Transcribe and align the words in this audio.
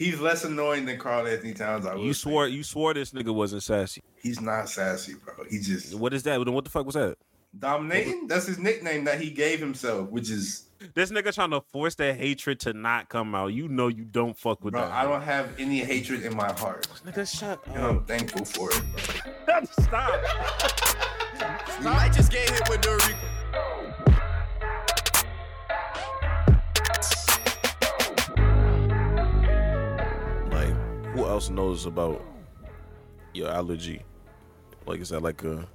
He's 0.00 0.18
less 0.18 0.44
annoying 0.44 0.86
than 0.86 0.96
Karl-Anthony 0.98 1.52
Towns. 1.52 1.84
I 1.84 1.94
You 1.96 2.14
swore 2.14 2.48
you 2.48 2.62
swore 2.62 2.94
this 2.94 3.10
nigga 3.12 3.34
wasn't 3.34 3.62
sassy. 3.62 4.00
he's 4.22 4.40
not 4.40 4.70
sassy, 4.70 5.12
bro. 5.22 5.44
He 5.50 5.58
just 5.58 5.94
What 5.94 6.14
is 6.14 6.22
that? 6.22 6.40
What 6.44 6.64
the 6.64 6.70
fuck 6.70 6.86
was 6.86 6.94
that? 6.94 7.16
dominating. 7.58 8.26
That's 8.28 8.46
his 8.46 8.58
nickname 8.58 9.04
that 9.04 9.20
he 9.20 9.28
gave 9.28 9.58
himself, 9.60 10.08
which 10.08 10.30
is 10.30 10.68
This 10.94 11.10
nigga 11.10 11.34
trying 11.34 11.50
to 11.50 11.60
force 11.60 11.96
that 11.96 12.16
hatred 12.16 12.60
to 12.60 12.72
not 12.72 13.10
come 13.10 13.34
out. 13.34 13.48
You 13.48 13.68
know 13.68 13.88
you 13.88 14.04
don't 14.04 14.38
fuck 14.38 14.64
with 14.64 14.72
bro. 14.72 14.80
that. 14.80 14.90
I 14.90 15.02
don't 15.04 15.20
have 15.20 15.50
any 15.58 15.80
hatred 15.80 16.22
in 16.22 16.34
my 16.34 16.50
heart, 16.52 16.86
Nigga, 17.04 17.38
shut 17.38 17.60
and 17.66 17.84
I'm 17.84 18.04
thankful 18.04 18.44
for 18.46 18.70
it. 18.70 18.82
Bro. 19.44 19.64
Stop. 19.84 20.20
We 21.78 21.84
might 21.86 22.12
just 22.12 22.30
get 22.30 22.48
hit 22.50 22.68
with 22.68 22.82
the 22.82 23.14
else 31.40 31.48
knows 31.48 31.86
about 31.86 32.22
your 33.32 33.48
allergy? 33.48 34.02
Like, 34.84 35.00
is 35.00 35.08
that 35.08 35.22
like 35.22 35.42
a 35.42 35.66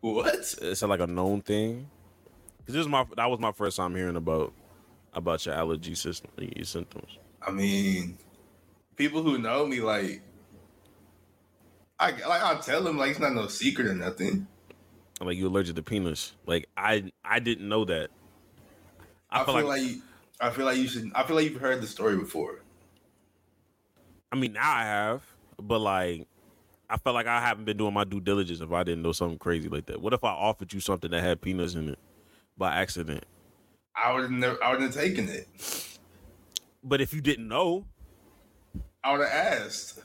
What? 0.00 0.34
is 0.34 0.80
that 0.80 0.88
like 0.88 0.98
a 0.98 1.06
known 1.06 1.40
thing? 1.40 1.88
Cause 2.66 2.74
this 2.74 2.80
is 2.80 2.88
my 2.88 3.06
that 3.16 3.30
was 3.30 3.38
my 3.38 3.52
first 3.52 3.76
time 3.76 3.94
hearing 3.94 4.16
about 4.16 4.52
about 5.12 5.46
your 5.46 5.54
allergy 5.54 5.94
system, 5.94 6.32
your 6.36 6.64
symptoms. 6.64 7.16
I 7.40 7.52
mean, 7.52 8.18
people 8.96 9.22
who 9.22 9.38
know 9.38 9.64
me, 9.66 9.78
like, 9.78 10.20
I 12.00 12.10
like 12.10 12.42
I'll 12.42 12.58
tell 12.58 12.82
them 12.82 12.98
like 12.98 13.12
it's 13.12 13.20
not 13.20 13.34
no 13.34 13.46
secret 13.46 13.86
or 13.86 13.94
nothing. 13.94 14.48
Like 15.20 15.36
you 15.36 15.46
allergic 15.46 15.76
to 15.76 15.82
peanuts. 15.84 16.32
Like 16.44 16.68
I 16.76 17.12
I 17.24 17.38
didn't 17.38 17.68
know 17.68 17.84
that. 17.84 18.10
I, 19.30 19.44
feel, 19.44 19.64
like, 19.64 19.82
you, 19.82 20.02
I 20.40 20.50
feel 20.50 20.64
like 20.64 20.78
you 20.78 20.88
should. 20.88 21.12
I 21.14 21.22
feel 21.22 21.36
like 21.36 21.44
you've 21.44 21.60
heard 21.60 21.80
the 21.80 21.86
story 21.86 22.16
before. 22.16 22.62
I 24.32 24.36
mean 24.36 24.52
now 24.52 24.72
I 24.72 24.82
have, 24.84 25.22
but 25.60 25.80
like 25.80 26.26
I 26.88 26.96
felt 26.98 27.14
like 27.14 27.26
I 27.26 27.40
haven't 27.40 27.64
been 27.64 27.76
doing 27.76 27.94
my 27.94 28.04
due 28.04 28.20
diligence 28.20 28.60
if 28.60 28.72
I 28.72 28.84
didn't 28.84 29.02
know 29.02 29.12
something 29.12 29.38
crazy 29.38 29.68
like 29.68 29.86
that. 29.86 30.00
What 30.00 30.12
if 30.12 30.22
I 30.24 30.30
offered 30.30 30.72
you 30.72 30.80
something 30.80 31.10
that 31.10 31.22
had 31.22 31.40
peanuts 31.40 31.74
in 31.74 31.88
it 31.90 31.98
by 32.56 32.74
accident? 32.76 33.24
I 33.94 34.12
would 34.12 34.22
have 34.22 34.30
never. 34.30 34.62
I 34.62 34.70
wouldn't 34.72 34.94
have 34.94 35.02
taken 35.02 35.28
it. 35.28 35.48
But 36.84 37.00
if 37.00 37.12
you 37.14 37.20
didn't 37.20 37.48
know, 37.48 37.86
I 39.02 39.12
would 39.12 39.26
have 39.26 39.30
asked. 39.62 40.00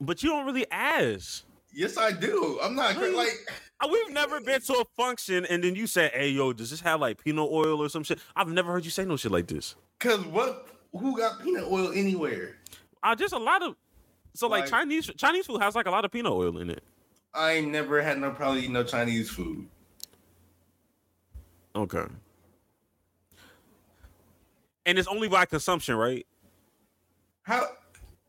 but 0.00 0.22
you 0.22 0.30
don't 0.30 0.46
really 0.46 0.66
ask. 0.70 1.44
Yes, 1.72 1.96
I 1.96 2.12
do. 2.12 2.58
I'm 2.62 2.74
not 2.74 2.96
like. 2.96 3.28
Uh, 3.80 3.88
We've 3.90 4.12
never 4.14 4.40
been 4.40 4.60
to 4.62 4.72
a 4.74 4.84
function 4.96 5.44
and 5.46 5.62
then 5.62 5.74
you 5.74 5.86
said, 5.86 6.12
"Hey, 6.12 6.28
yo, 6.30 6.52
does 6.52 6.70
this 6.70 6.80
have 6.80 7.00
like 7.00 7.22
peanut 7.22 7.50
oil 7.50 7.82
or 7.82 7.88
some 7.88 8.02
shit?" 8.04 8.18
I've 8.34 8.48
never 8.48 8.72
heard 8.72 8.84
you 8.84 8.90
say 8.90 9.04
no 9.04 9.16
shit 9.16 9.32
like 9.32 9.46
this. 9.48 9.74
Cause 9.98 10.24
what? 10.26 10.68
Who 10.92 11.16
got 11.16 11.42
peanut 11.42 11.64
oil 11.64 11.90
anywhere? 11.92 12.56
Uh, 13.04 13.14
just 13.14 13.34
a 13.34 13.38
lot 13.38 13.62
of 13.62 13.76
so 14.32 14.48
like, 14.48 14.62
Like- 14.62 14.70
Chinese 14.70 15.10
Chinese 15.16 15.46
food 15.46 15.60
has 15.60 15.76
like 15.76 15.86
a 15.86 15.90
lot 15.90 16.04
of 16.04 16.10
peanut 16.10 16.32
oil 16.32 16.58
in 16.58 16.70
it. 16.70 16.82
I 17.34 17.60
never 17.60 18.00
had 18.00 18.18
no 18.18 18.30
problem 18.30 18.58
eating 18.58 18.72
no 18.72 18.82
Chinese 18.84 19.30
food. 19.30 19.66
Okay. 21.76 22.04
And 24.86 24.98
it's 24.98 25.08
only 25.08 25.28
by 25.28 25.44
consumption, 25.44 25.96
right? 25.96 26.26
How? 27.42 27.68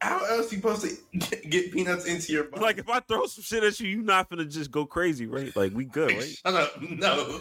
How 0.01 0.23
else 0.25 0.51
you 0.51 0.57
supposed 0.57 0.81
to 0.83 1.37
get, 1.47 1.71
peanuts 1.71 2.05
into 2.05 2.31
your 2.31 2.43
body? 2.43 2.61
Like 2.61 2.77
if 2.77 2.89
I 2.89 2.99
throw 2.99 3.25
some 3.27 3.43
shit 3.43 3.63
at 3.63 3.79
you, 3.79 3.87
you 3.87 4.01
not 4.03 4.29
finna 4.29 4.51
just 4.51 4.69
go 4.69 4.85
crazy, 4.85 5.25
right? 5.25 5.55
Like 5.55 5.73
we 5.73 5.85
good, 5.85 6.11
right? 6.11 6.37
Shut 6.45 6.53
up! 6.53 6.81
No. 6.81 7.39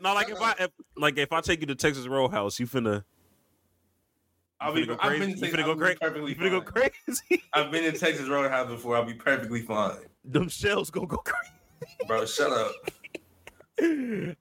No, 0.00 0.14
like 0.14 0.30
if 0.30 0.40
I 0.40 0.54
if, 0.60 0.70
like 0.96 1.18
if 1.18 1.32
I 1.32 1.40
take 1.40 1.60
you 1.60 1.66
to 1.66 1.74
Texas 1.74 2.06
Roadhouse, 2.06 2.60
you 2.60 2.66
finna 2.66 3.04
I'll 4.60 4.72
be. 4.74 4.86
go 4.86 4.96
I've 5.00 5.18
been 5.18 5.32
to 5.32 5.36
You 5.36 5.36
Texas- 5.36 5.60
finna 5.60 5.64
go 5.64 5.76
crazy. 5.76 5.98
You 6.30 6.34
finna 6.36 6.50
go 6.50 6.60
crazy. 6.60 7.42
I've 7.52 7.70
been 7.70 7.84
in 7.84 7.94
Texas 7.94 8.28
Roadhouse 8.28 8.68
before. 8.68 8.96
I'll 8.96 9.04
be 9.04 9.14
perfectly 9.14 9.62
fine, 9.62 9.96
Them 10.24 10.48
shells 10.48 10.90
gonna 10.90 11.06
go 11.06 11.18
crazy. 11.18 11.96
bro. 12.06 12.24
Shut 12.26 12.50
up. 12.52 12.72
All 13.82 13.86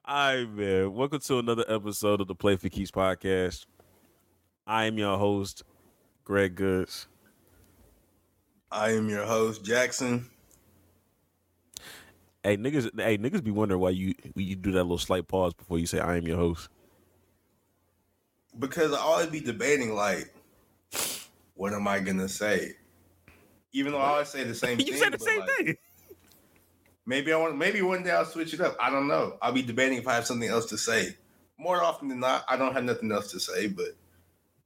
right, 0.06 0.46
man. 0.50 0.94
Welcome 0.94 1.20
to 1.20 1.40
another 1.40 1.66
episode 1.68 2.22
of 2.22 2.28
the 2.28 2.36
Play 2.36 2.56
for 2.56 2.70
Keeps 2.70 2.92
podcast. 2.92 3.66
I 4.66 4.86
am 4.86 4.98
your 4.98 5.18
host, 5.18 5.64
Greg 6.24 6.56
Goods. 6.56 7.08
I 8.72 8.92
am 8.92 9.10
your 9.10 9.26
host, 9.26 9.64
Jackson. 9.64 10.30
Hey 12.44 12.58
niggas, 12.58 12.90
hey 13.00 13.18
niggas 13.18 13.44
be 13.44 13.52
wondering 13.52 13.82
why 13.82 13.90
you 13.90 14.14
you 14.36 14.56
do 14.56 14.72
that 14.74 14.84
little 14.84 14.98
slight 15.00 15.28
pause 15.28 15.54
before 15.54 15.80
you 15.80 15.88
say 15.88 16.00
I 16.00 16.16
am 16.18 16.28
your 16.28 16.38
host. 16.38 16.70
Because 18.58 18.94
I 18.94 19.00
always 19.00 19.28
be 19.28 19.40
debating, 19.40 19.94
like, 19.94 20.34
what 21.56 21.74
am 21.74 21.88
I 21.88 22.00
gonna 22.00 22.30
say? 22.30 22.74
Even 23.74 23.92
though 23.92 24.00
I 24.00 24.10
always 24.10 24.30
say 24.30 24.44
the 24.44 24.56
same 24.56 24.78
thing. 24.78 24.88
you 24.88 24.98
said 24.98 25.14
the 25.14 25.20
same 25.20 25.40
like, 25.40 25.50
thing. 25.50 25.78
Maybe 27.06 27.32
I 27.32 27.38
want. 27.38 27.58
Maybe 27.58 27.82
one 27.82 28.04
day 28.04 28.12
I'll 28.12 28.26
switch 28.26 28.54
it 28.54 28.62
up. 28.62 28.76
I 28.80 28.90
don't 28.90 29.08
know. 29.08 29.38
I'll 29.42 29.52
be 29.52 29.62
debating 29.62 29.98
if 29.98 30.08
I 30.08 30.16
have 30.16 30.26
something 30.26 30.50
else 30.50 30.66
to 30.68 30.78
say. 30.78 31.16
More 31.58 31.82
often 31.84 32.10
than 32.10 32.20
not, 32.20 32.44
I 32.50 32.58
don't 32.58 32.74
have 32.74 32.84
nothing 32.84 33.12
else 33.12 33.32
to 33.32 33.40
say. 33.40 33.68
But 33.68 33.96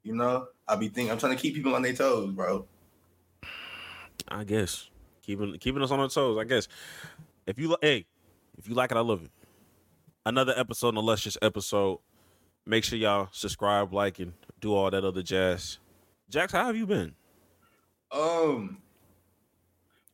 you 0.03 0.15
know, 0.15 0.47
I'll 0.67 0.77
be 0.77 0.87
thinking. 0.87 1.11
I'm 1.11 1.17
trying 1.17 1.35
to 1.35 1.41
keep 1.41 1.55
people 1.55 1.75
on 1.75 1.81
their 1.81 1.93
toes, 1.93 2.31
bro. 2.31 2.65
I 4.27 4.43
guess 4.43 4.89
keeping 5.21 5.57
keeping 5.59 5.81
us 5.81 5.91
on 5.91 5.99
our 5.99 6.09
toes. 6.09 6.37
I 6.37 6.43
guess 6.43 6.67
if 7.45 7.59
you 7.59 7.69
li- 7.69 7.77
hey, 7.81 8.05
if 8.57 8.67
you 8.67 8.75
like 8.75 8.91
it, 8.91 8.97
I 8.97 9.01
love 9.01 9.23
it. 9.23 9.31
Another 10.25 10.53
episode, 10.55 10.97
an 10.97 11.05
luscious 11.05 11.37
episode. 11.41 11.99
Make 12.69 12.83
sure 12.83 12.99
y'all 12.99 13.29
subscribe, 13.31 13.91
like, 13.95 14.19
and 14.19 14.33
do 14.61 14.75
all 14.75 14.91
that 14.91 15.03
other 15.03 15.23
jazz. 15.23 15.79
Jax, 16.29 16.51
how 16.51 16.67
have 16.67 16.75
you 16.75 16.85
been? 16.85 17.15
Um, 18.11 18.77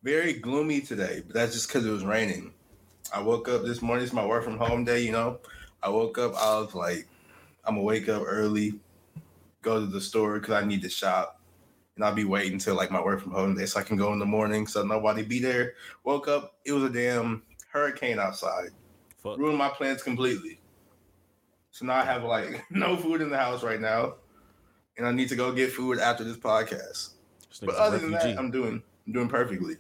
very 0.02 0.32
gloomy 0.32 0.80
today, 0.80 1.22
but 1.28 1.34
that's 1.34 1.52
just 1.52 1.68
because 1.68 1.86
it 1.86 1.90
was 1.90 2.06
raining. 2.06 2.54
I 3.14 3.22
woke 3.22 3.50
up 3.50 3.66
this 3.66 3.82
morning. 3.82 4.06
It's 4.06 4.14
my 4.14 4.26
work 4.26 4.46
from 4.46 4.58
home 4.58 4.86
day. 4.86 5.02
You 5.02 5.12
know, 5.12 5.40
I 5.84 5.90
woke 5.90 6.18
up. 6.18 6.34
I 6.38 6.58
was 6.62 6.74
like, 6.74 7.10
I'm 7.66 7.76
gonna 7.76 7.82
wake 7.82 8.08
up 8.08 8.24
early, 8.26 8.76
go 9.62 9.82
to 9.82 9.86
the 9.86 10.00
store 10.00 10.40
because 10.40 10.54
I 10.54 10.66
need 10.66 10.82
to 10.84 10.90
shop, 10.90 11.42
and 11.98 12.06
I'll 12.06 12.16
be 12.16 12.24
waiting 12.24 12.54
until 12.54 12.76
like 12.76 12.90
my 12.90 13.04
work 13.04 13.22
from 13.22 13.34
home 13.34 13.58
day 13.58 13.66
so 13.66 13.82
I 13.82 13.84
can 13.84 13.98
go 13.98 14.14
in 14.14 14.20
the 14.20 14.26
morning 14.26 14.66
so 14.66 14.82
nobody 14.82 15.24
be 15.24 15.40
there. 15.40 15.74
Woke 16.06 16.30
up. 16.30 16.56
It 16.64 16.72
was 16.72 16.84
a 16.84 16.90
damn 16.90 17.44
hurricane 17.68 18.18
outside. 18.18 18.70
Fuck. 19.18 19.40
Ruined 19.40 19.58
my 19.58 19.68
plans 19.68 20.02
completely. 20.02 20.62
So 21.76 21.86
now 21.86 21.96
I 21.96 22.06
have 22.06 22.24
like 22.24 22.64
no 22.72 22.96
food 22.96 23.20
in 23.20 23.30
the 23.30 23.38
house 23.38 23.62
right 23.62 23.82
now, 23.82 24.14
and 24.98 25.06
I 25.06 25.12
need 25.12 25.28
to 25.28 25.36
go 25.36 25.52
get 25.52 25.74
food 25.74 26.00
after 26.00 26.24
this 26.24 26.38
podcast. 26.38 27.16
This 27.50 27.60
But 27.60 27.72
nigga's 27.72 27.80
a 27.80 27.82
other 27.82 27.98
than 27.98 28.12
that, 28.12 28.40
I'm 28.40 28.50
doing 28.50 28.82
I'm 29.06 29.14
doing 29.14 29.28
perfectly. 29.28 29.76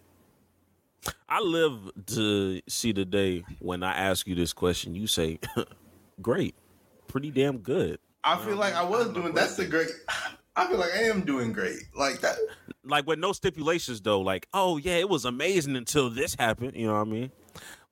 I 1.29 1.39
live 1.39 1.89
to 2.07 2.61
see 2.67 2.91
the 2.91 3.05
day 3.05 3.45
when 3.59 3.81
I 3.81 3.93
ask 3.93 4.27
you 4.27 4.35
this 4.35 4.51
question. 4.51 4.93
You 4.93 5.07
say, 5.07 5.39
"Great, 6.21 6.53
pretty 7.07 7.31
damn 7.31 7.59
good." 7.59 7.99
I 8.25 8.43
feel 8.43 8.57
like 8.57 8.73
I 8.73 8.83
was 8.83 9.07
doing 9.13 9.33
that's 9.33 9.55
the 9.55 9.65
great 9.65 9.87
I 10.57 10.67
feel 10.67 10.77
like 10.77 10.91
I 10.93 11.03
am 11.03 11.21
doing 11.21 11.53
great. 11.53 11.79
Like 11.95 12.19
that 12.19 12.35
Like 12.83 13.07
with 13.07 13.19
no 13.19 13.31
stipulations 13.31 14.01
though. 14.01 14.19
Like, 14.19 14.49
oh 14.53 14.75
yeah, 14.75 14.95
it 14.95 15.07
was 15.07 15.23
amazing 15.23 15.77
until 15.77 16.09
this 16.09 16.35
happened. 16.35 16.75
You 16.75 16.87
know 16.87 16.95
what 16.95 17.07
I 17.07 17.09
mean? 17.09 17.31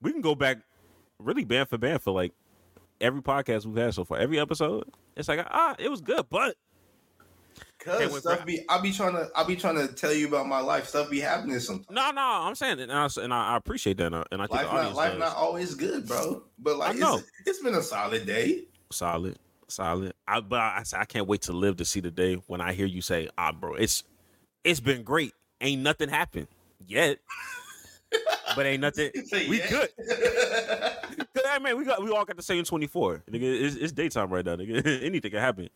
We 0.02 0.12
can 0.12 0.20
go 0.20 0.34
back, 0.34 0.58
really 1.18 1.44
band 1.44 1.70
for 1.70 1.78
band 1.78 2.02
for 2.02 2.12
like 2.12 2.34
every 3.00 3.22
podcast 3.22 3.66
we've 3.66 3.76
had 3.76 3.94
so 3.94 4.04
far. 4.04 4.18
Every 4.18 4.38
episode, 4.38 4.84
it's 5.16 5.28
like 5.28 5.46
ah, 5.50 5.74
it 5.78 5.90
was 5.90 6.00
good, 6.00 6.26
but 6.30 6.56
cause 7.78 8.18
stuff 8.18 8.44
be 8.46 8.64
I 8.68 8.80
be 8.80 8.92
trying 8.92 9.12
to 9.12 9.30
I 9.36 9.44
be 9.44 9.56
trying 9.56 9.76
to 9.76 9.92
tell 9.92 10.12
you 10.12 10.28
about 10.28 10.48
my 10.48 10.60
life. 10.60 10.88
Stuff 10.88 11.10
be 11.10 11.20
happening 11.20 11.58
sometimes. 11.60 11.90
no, 11.90 12.10
no, 12.10 12.22
I'm 12.22 12.54
saying 12.54 12.78
it, 12.78 12.90
and 12.90 12.92
I, 12.92 13.08
and 13.22 13.32
I 13.32 13.56
appreciate 13.56 13.98
that, 13.98 14.06
and 14.06 14.16
I, 14.16 14.24
and 14.32 14.42
I 14.42 14.46
think 14.46 14.62
Life 14.62 14.70
the 14.70 14.82
not 14.82 14.94
life 14.94 15.18
not 15.18 15.36
always 15.36 15.74
good, 15.74 16.06
bro. 16.06 16.42
But 16.58 16.78
like 16.78 16.96
I 16.96 16.98
know. 16.98 17.16
It's, 17.16 17.30
it's 17.46 17.62
been 17.62 17.74
a 17.74 17.82
solid 17.82 18.26
day. 18.26 18.64
solid, 18.90 19.38
solid. 19.68 20.14
I 20.26 20.40
but 20.40 20.60
I, 20.60 20.82
I, 20.92 21.00
I 21.00 21.04
can't 21.04 21.26
wait 21.26 21.42
to 21.42 21.52
live 21.52 21.76
to 21.76 21.84
see 21.84 22.00
the 22.00 22.10
day 22.10 22.34
when 22.46 22.60
I 22.60 22.72
hear 22.72 22.86
you 22.86 23.02
say, 23.02 23.28
"Ah, 23.36 23.52
bro, 23.52 23.74
it's 23.74 24.04
it's 24.64 24.80
been 24.80 25.02
great. 25.02 25.32
Ain't 25.60 25.82
nothing 25.82 26.08
happened 26.08 26.48
yet, 26.86 27.18
but 28.56 28.66
ain't 28.66 28.80
nothing. 28.80 29.10
We 29.32 29.58
yeah. 29.58 29.70
good. 29.70 29.88
Cause 31.34 31.44
hey, 31.52 31.58
man, 31.58 31.76
we 31.76 31.84
got 31.84 32.02
we 32.02 32.10
all 32.10 32.24
got 32.24 32.36
the 32.36 32.42
same 32.42 32.62
twenty 32.64 32.86
four. 32.86 33.24
Nigga, 33.30 33.42
it's, 33.42 33.74
it's 33.74 33.92
daytime 33.92 34.30
right 34.30 34.44
now. 34.44 34.54
Nigga, 34.54 35.02
anything 35.02 35.32
can 35.32 35.40
happen. 35.40 35.68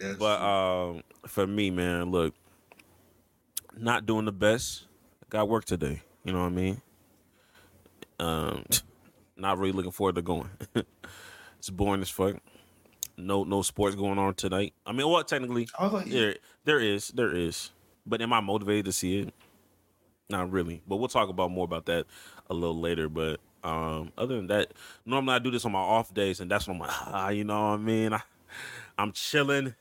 Yes. 0.00 0.16
But 0.18 0.40
um, 0.40 1.02
for 1.26 1.46
me, 1.46 1.70
man, 1.70 2.10
look, 2.10 2.34
not 3.76 4.06
doing 4.06 4.24
the 4.24 4.32
best. 4.32 4.86
Got 5.30 5.48
work 5.48 5.64
today. 5.64 6.02
You 6.24 6.32
know 6.32 6.40
what 6.40 6.46
I 6.46 6.50
mean? 6.50 6.82
Um, 8.18 8.64
not 9.36 9.58
really 9.58 9.72
looking 9.72 9.92
forward 9.92 10.16
to 10.16 10.22
going. 10.22 10.50
it's 11.58 11.70
boring 11.70 12.02
as 12.02 12.10
fuck. 12.10 12.36
No, 13.16 13.44
no 13.44 13.62
sports 13.62 13.94
going 13.94 14.18
on 14.18 14.34
tonight. 14.34 14.74
I 14.86 14.92
mean, 14.92 15.08
well, 15.08 15.22
technically, 15.22 15.68
I 15.78 15.86
like, 15.88 16.06
there, 16.06 16.36
there 16.64 16.80
is, 16.80 17.08
there 17.08 17.34
is. 17.34 17.70
But 18.06 18.22
am 18.22 18.32
I 18.32 18.40
motivated 18.40 18.86
to 18.86 18.92
see 18.92 19.20
it? 19.20 19.34
Not 20.30 20.50
really. 20.50 20.82
But 20.86 20.96
we'll 20.96 21.08
talk 21.08 21.28
about 21.28 21.50
more 21.50 21.64
about 21.64 21.86
that 21.86 22.06
a 22.48 22.54
little 22.54 22.78
later. 22.78 23.08
But 23.08 23.40
um, 23.64 24.12
other 24.16 24.36
than 24.36 24.46
that, 24.48 24.72
normally 25.04 25.34
I 25.34 25.38
do 25.38 25.50
this 25.50 25.64
on 25.64 25.72
my 25.72 25.78
off 25.80 26.12
days, 26.14 26.40
and 26.40 26.50
that's 26.50 26.66
when 26.66 26.76
I'm 26.76 26.80
like, 26.82 26.90
ah, 26.92 27.28
you 27.30 27.44
know 27.44 27.70
what 27.70 27.74
I 27.74 27.76
mean? 27.78 28.12
I, 28.12 28.22
I'm 28.96 29.12
chilling, 29.12 29.74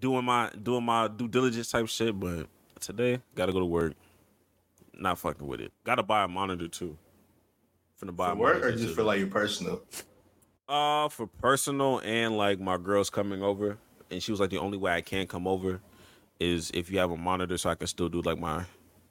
doing 0.00 0.24
my 0.24 0.50
doing 0.62 0.84
my 0.84 1.08
due 1.08 1.28
diligence 1.28 1.70
type 1.70 1.88
shit. 1.88 2.18
But 2.18 2.46
today, 2.80 3.20
gotta 3.34 3.52
go 3.52 3.60
to 3.60 3.66
work. 3.66 3.94
Not 4.94 5.18
fucking 5.18 5.46
with 5.46 5.60
it. 5.60 5.72
Gotta 5.84 6.02
buy 6.02 6.24
a 6.24 6.28
monitor 6.28 6.68
too. 6.68 6.96
Finna 8.00 8.14
buy 8.14 8.30
For 8.30 8.36
work 8.36 8.64
or 8.64 8.72
just 8.72 8.88
too. 8.88 8.94
for 8.94 9.02
like 9.02 9.18
your 9.18 9.28
personal? 9.28 9.82
Uh, 10.68 11.08
for 11.08 11.26
personal 11.26 12.00
and 12.04 12.36
like 12.36 12.60
my 12.60 12.76
girl's 12.76 13.10
coming 13.10 13.42
over, 13.42 13.78
and 14.10 14.22
she 14.22 14.30
was 14.30 14.40
like, 14.40 14.50
the 14.50 14.58
only 14.58 14.76
way 14.76 14.92
I 14.92 15.00
can 15.00 15.26
come 15.26 15.46
over 15.46 15.80
is 16.40 16.70
if 16.74 16.90
you 16.90 16.98
have 16.98 17.10
a 17.10 17.16
monitor, 17.16 17.56
so 17.58 17.70
I 17.70 17.74
can 17.74 17.86
still 17.86 18.08
do 18.08 18.20
like 18.22 18.38
my 18.38 18.64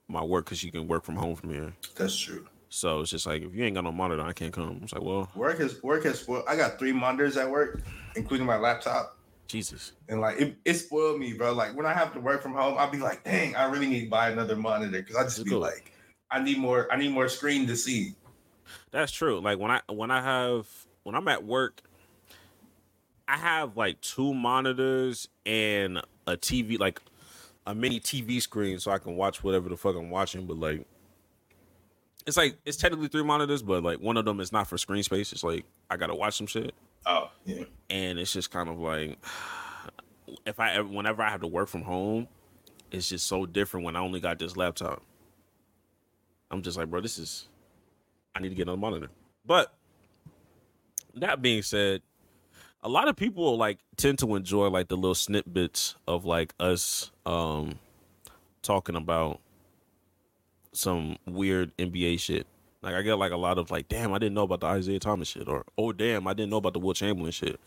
my 0.08 0.24
work 0.24 0.46
because 0.46 0.60
she 0.60 0.72
can 0.72 0.88
work 0.88 1.04
from 1.04 1.16
home 1.16 1.36
from 1.36 1.50
here. 1.50 1.74
That's 1.96 2.18
true. 2.18 2.48
So 2.70 3.02
it's 3.02 3.12
just 3.12 3.26
like 3.26 3.42
if 3.44 3.56
you 3.56 3.64
ain't 3.64 3.76
got 3.76 3.84
no 3.84 3.92
monitor, 3.92 4.22
I 4.24 4.34
can't 4.34 4.52
come. 4.54 4.82
It's 4.84 4.94
like, 4.94 5.02
well, 5.04 5.30
Work 5.36 5.60
has 5.60 5.82
work 5.84 6.04
has 6.04 6.20
spoiled. 6.20 6.44
I 6.48 6.56
got 6.56 6.78
three 6.80 6.92
monitors 6.92 7.38
at 7.38 7.50
work, 7.50 7.82
including 8.16 8.46
my 8.46 8.58
laptop, 8.58 9.18
Jesus. 9.48 9.94
and 10.10 10.20
like 10.20 10.40
it, 10.40 10.58
it 10.66 10.74
spoiled 10.76 11.20
me, 11.20 11.34
bro. 11.34 11.54
Like 11.54 11.76
when 11.76 11.86
I 11.86 11.94
have 11.94 12.14
to 12.14 12.20
work 12.20 12.42
from 12.42 12.54
home, 12.54 12.76
I'll 12.78 12.92
be 12.92 12.98
like, 12.98 13.24
dang, 13.24 13.56
I 13.56 13.66
really 13.70 13.88
need 13.88 14.04
to 14.06 14.10
buy 14.10 14.30
another 14.32 14.56
monitor 14.56 15.00
because 15.00 15.16
I 15.16 15.24
just 15.24 15.44
be 15.46 15.52
Cool. 15.52 15.60
like, 15.62 15.92
I 16.30 16.42
need 16.42 16.58
more. 16.58 16.92
I 16.92 16.98
need 16.98 17.12
more 17.14 17.30
screen 17.30 17.68
to 17.68 17.76
see. 17.78 18.16
That's 18.92 19.12
true. 19.14 19.40
Like 19.40 19.60
when 19.60 19.72
I 19.72 19.82
when 19.90 20.12
I 20.12 20.22
have 20.22 20.68
when 21.04 21.16
I'm 21.16 21.28
at 21.30 21.46
work, 21.46 21.82
I 23.30 23.38
have 23.38 23.78
like 23.78 24.02
two 24.02 24.34
monitors 24.34 25.30
and 25.46 26.00
a 26.28 26.36
TV, 26.36 26.78
like 26.78 27.02
a 27.66 27.74
mini 27.74 28.02
TV 28.02 28.42
screen, 28.42 28.80
so 28.80 28.92
I 28.92 28.98
can 28.98 29.16
watch 29.16 29.42
whatever 29.44 29.70
the 29.70 29.78
fuck 29.78 29.96
I'm 29.96 30.10
watching. 30.10 30.46
But 30.46 30.58
like, 30.58 30.86
it's 32.28 32.38
like 32.38 32.58
it's 32.66 32.78
technically 32.78 33.08
three 33.08 33.24
monitors, 33.24 33.64
but 33.64 33.82
like 33.84 34.00
one 34.00 34.18
of 34.18 34.26
them 34.26 34.40
is 34.42 34.52
not 34.52 34.68
for 34.68 34.78
screen 34.78 35.02
space. 35.02 35.32
It's 35.32 35.44
like 35.44 35.66
I 35.90 35.96
gotta 35.98 36.14
watch 36.14 36.38
some 36.38 36.46
shit, 36.46 36.76
Oh 37.06 37.32
yeah, 37.46 37.64
and 37.90 38.20
it's 38.20 38.34
just 38.34 38.52
kind 38.52 38.68
of 38.68 38.78
like 38.78 39.18
if 40.46 40.60
I 40.60 40.74
ever, 40.74 40.88
whenever 40.88 41.24
I 41.24 41.30
have 41.30 41.40
to 41.42 41.48
work 41.48 41.70
from 41.70 41.84
home, 41.84 42.28
it's 42.92 43.08
just 43.10 43.26
so 43.28 43.46
different 43.46 43.86
when 43.86 43.96
I 43.96 44.00
only 44.00 44.20
got 44.20 44.40
this 44.40 44.58
laptop. 44.58 45.02
I'm 46.52 46.62
just 46.62 46.78
like, 46.78 46.90
bro, 46.90 47.00
this 47.00 47.18
is 47.18 47.48
I 48.36 48.42
need 48.42 48.50
to 48.50 48.56
get 48.56 48.64
another 48.64 48.78
monitor. 48.78 49.08
But 49.46 49.74
that 51.16 51.42
being 51.42 51.62
said, 51.62 52.02
a 52.84 52.90
lot 52.90 53.08
of 53.08 53.16
people 53.16 53.58
like 53.58 53.80
tend 53.96 54.20
to 54.20 54.36
enjoy 54.36 54.68
like 54.68 54.90
the 54.90 54.98
little 54.98 55.16
snippets 55.16 55.96
of 56.08 56.26
like 56.26 56.54
us 56.60 57.10
um 57.26 57.80
talking 58.62 58.98
about 58.98 59.40
some 60.78 61.18
weird 61.26 61.76
NBA 61.78 62.20
shit. 62.20 62.48
Like 62.82 62.96
I 62.96 63.02
get 63.02 63.16
like 63.16 63.32
a 63.32 63.38
lot 63.38 63.58
of 63.58 63.72
like, 63.72 63.88
damn, 63.88 64.14
I 64.14 64.20
didn't 64.20 64.36
know 64.36 64.44
about 64.44 64.62
the 64.62 64.68
Isaiah 64.68 65.00
Thomas 65.00 65.28
shit, 65.28 65.48
or 65.48 65.66
oh 65.78 65.92
damn, 65.92 66.28
I 66.28 66.34
didn't 66.34 66.52
know 66.52 66.58
about 66.58 66.74
the 66.74 66.80
Wilt 66.80 66.98
Chamberlain 66.98 67.32
shit. 67.32 67.60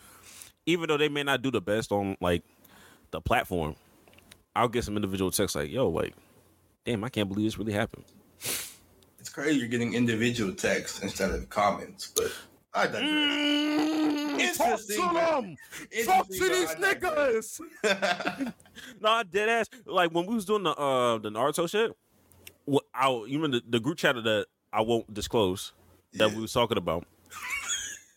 Even 0.66 0.88
though 0.88 0.96
they 0.96 1.08
may 1.08 1.22
not 1.22 1.42
do 1.42 1.50
the 1.50 1.60
best 1.60 1.90
on 1.90 2.16
like 2.20 2.42
the 3.10 3.20
platform, 3.20 3.74
I'll 4.54 4.68
get 4.68 4.84
some 4.84 4.96
individual 4.96 5.30
texts 5.30 5.56
like, 5.56 5.70
yo, 5.70 5.88
like, 5.88 6.14
damn, 6.84 7.02
I 7.04 7.08
can't 7.08 7.28
believe 7.28 7.46
this 7.46 7.58
really 7.58 7.72
happened. 7.72 8.04
it's 8.38 9.28
crazy. 9.32 9.58
You're 9.58 9.68
getting 9.68 9.94
individual 9.94 10.54
texts 10.54 11.00
instead 11.02 11.30
of 11.30 11.48
comments, 11.48 12.12
but 12.14 12.32
I 12.72 12.86
digress. 12.86 13.02
Mm, 13.02 14.56
talk 14.56 14.80
to 14.80 14.96
them. 14.96 15.56
Talk 16.04 16.26
to 16.28 16.32
these 16.32 16.74
but 16.74 16.84
I 16.84 16.94
digress. 16.94 17.60
niggas. 17.84 18.52
I 19.04 19.22
dead 19.24 19.48
ass. 19.48 19.66
Like 19.86 20.12
when 20.12 20.26
we 20.26 20.34
was 20.34 20.44
doing 20.44 20.62
the 20.62 20.70
uh 20.70 21.18
the 21.18 21.30
Naruto 21.30 21.68
shit, 21.68 21.92
what 22.64 22.84
I 22.94 23.08
you 23.10 23.38
remember 23.40 23.58
the, 23.60 23.64
the 23.68 23.80
group 23.80 23.98
chat 23.98 24.14
that 24.16 24.46
I 24.72 24.80
won't 24.82 25.12
disclose 25.12 25.72
that 26.14 26.30
Yeah. 26.30 26.36
we 26.36 26.42
was 26.42 26.52
talking 26.52 26.78
about. 26.78 27.06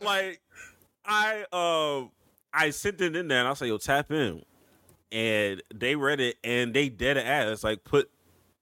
like 0.00 0.40
I 1.04 1.44
uh 1.52 2.04
I 2.52 2.70
sent 2.70 3.00
it 3.00 3.14
in 3.14 3.28
there 3.28 3.40
and 3.40 3.48
I 3.48 3.54
say, 3.54 3.66
yo, 3.68 3.78
tap 3.78 4.10
in. 4.10 4.42
And 5.12 5.62
they 5.74 5.94
read 5.94 6.20
it 6.20 6.36
and 6.42 6.74
they 6.74 6.88
dead 6.88 7.16
ass 7.16 7.62
like 7.62 7.84
put 7.84 8.10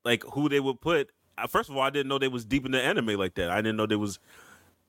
like 0.04 0.22
who 0.24 0.48
they 0.48 0.60
would 0.60 0.80
put. 0.80 1.10
First 1.48 1.70
of 1.70 1.76
all, 1.76 1.82
I 1.82 1.90
didn't 1.90 2.08
know 2.08 2.18
they 2.18 2.28
was 2.28 2.44
deep 2.44 2.64
in 2.66 2.72
the 2.72 2.82
anime 2.82 3.18
like 3.18 3.34
that. 3.36 3.50
I 3.50 3.56
didn't 3.56 3.76
know 3.76 3.86
they 3.86 3.96
was 3.96 4.18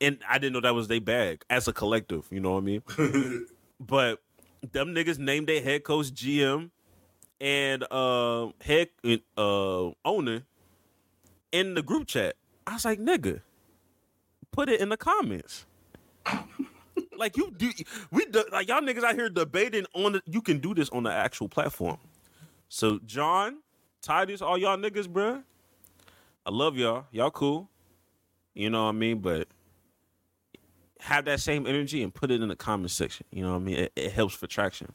and 0.00 0.18
I 0.28 0.38
didn't 0.38 0.52
know 0.52 0.60
that 0.60 0.74
was 0.74 0.88
their 0.88 1.00
bag 1.00 1.42
as 1.48 1.66
a 1.68 1.72
collective, 1.72 2.26
you 2.30 2.40
know 2.40 2.52
what 2.52 2.58
I 2.62 2.66
mean? 2.66 2.82
but 3.80 4.20
them 4.72 4.94
niggas 4.94 5.18
named 5.18 5.46
their 5.48 5.62
head 5.62 5.84
coach 5.84 6.06
GM 6.12 6.70
and 7.40 7.84
uh 7.90 8.48
head 8.60 8.88
uh 9.36 9.90
owner 10.04 10.42
in 11.52 11.74
the 11.74 11.82
group 11.82 12.06
chat. 12.06 12.36
I 12.66 12.74
was 12.74 12.84
like, 12.84 12.98
nigga, 12.98 13.42
put 14.52 14.68
it 14.68 14.80
in 14.80 14.88
the 14.88 14.96
comments. 14.96 15.66
like 17.18 17.36
you 17.36 17.52
do 17.56 17.70
we 18.10 18.26
do, 18.26 18.44
like 18.52 18.68
y'all 18.68 18.80
niggas 18.80 19.04
out 19.04 19.14
here 19.14 19.28
debating 19.28 19.86
on 19.94 20.12
the 20.12 20.22
you 20.26 20.42
can 20.42 20.58
do 20.58 20.74
this 20.74 20.88
on 20.90 21.04
the 21.04 21.12
actual 21.12 21.48
platform. 21.48 21.98
So 22.68 22.98
John, 23.06 23.58
Titus, 24.02 24.42
all 24.42 24.58
y'all 24.58 24.76
niggas, 24.76 25.06
bruh. 25.06 25.42
I 26.44 26.50
love 26.50 26.76
y'all. 26.76 27.06
Y'all 27.10 27.30
cool. 27.30 27.68
You 28.54 28.70
know 28.70 28.84
what 28.84 28.90
I 28.90 28.92
mean? 28.92 29.18
But 29.18 29.48
have 31.00 31.24
that 31.26 31.40
same 31.40 31.66
energy 31.66 32.02
and 32.02 32.12
put 32.12 32.30
it 32.30 32.40
in 32.40 32.48
the 32.48 32.56
comment 32.56 32.90
section. 32.90 33.26
You 33.30 33.42
know 33.42 33.50
what 33.50 33.56
I 33.56 33.60
mean? 33.60 33.76
It, 33.76 33.92
it 33.96 34.12
helps 34.12 34.34
for 34.34 34.46
traction. 34.46 34.92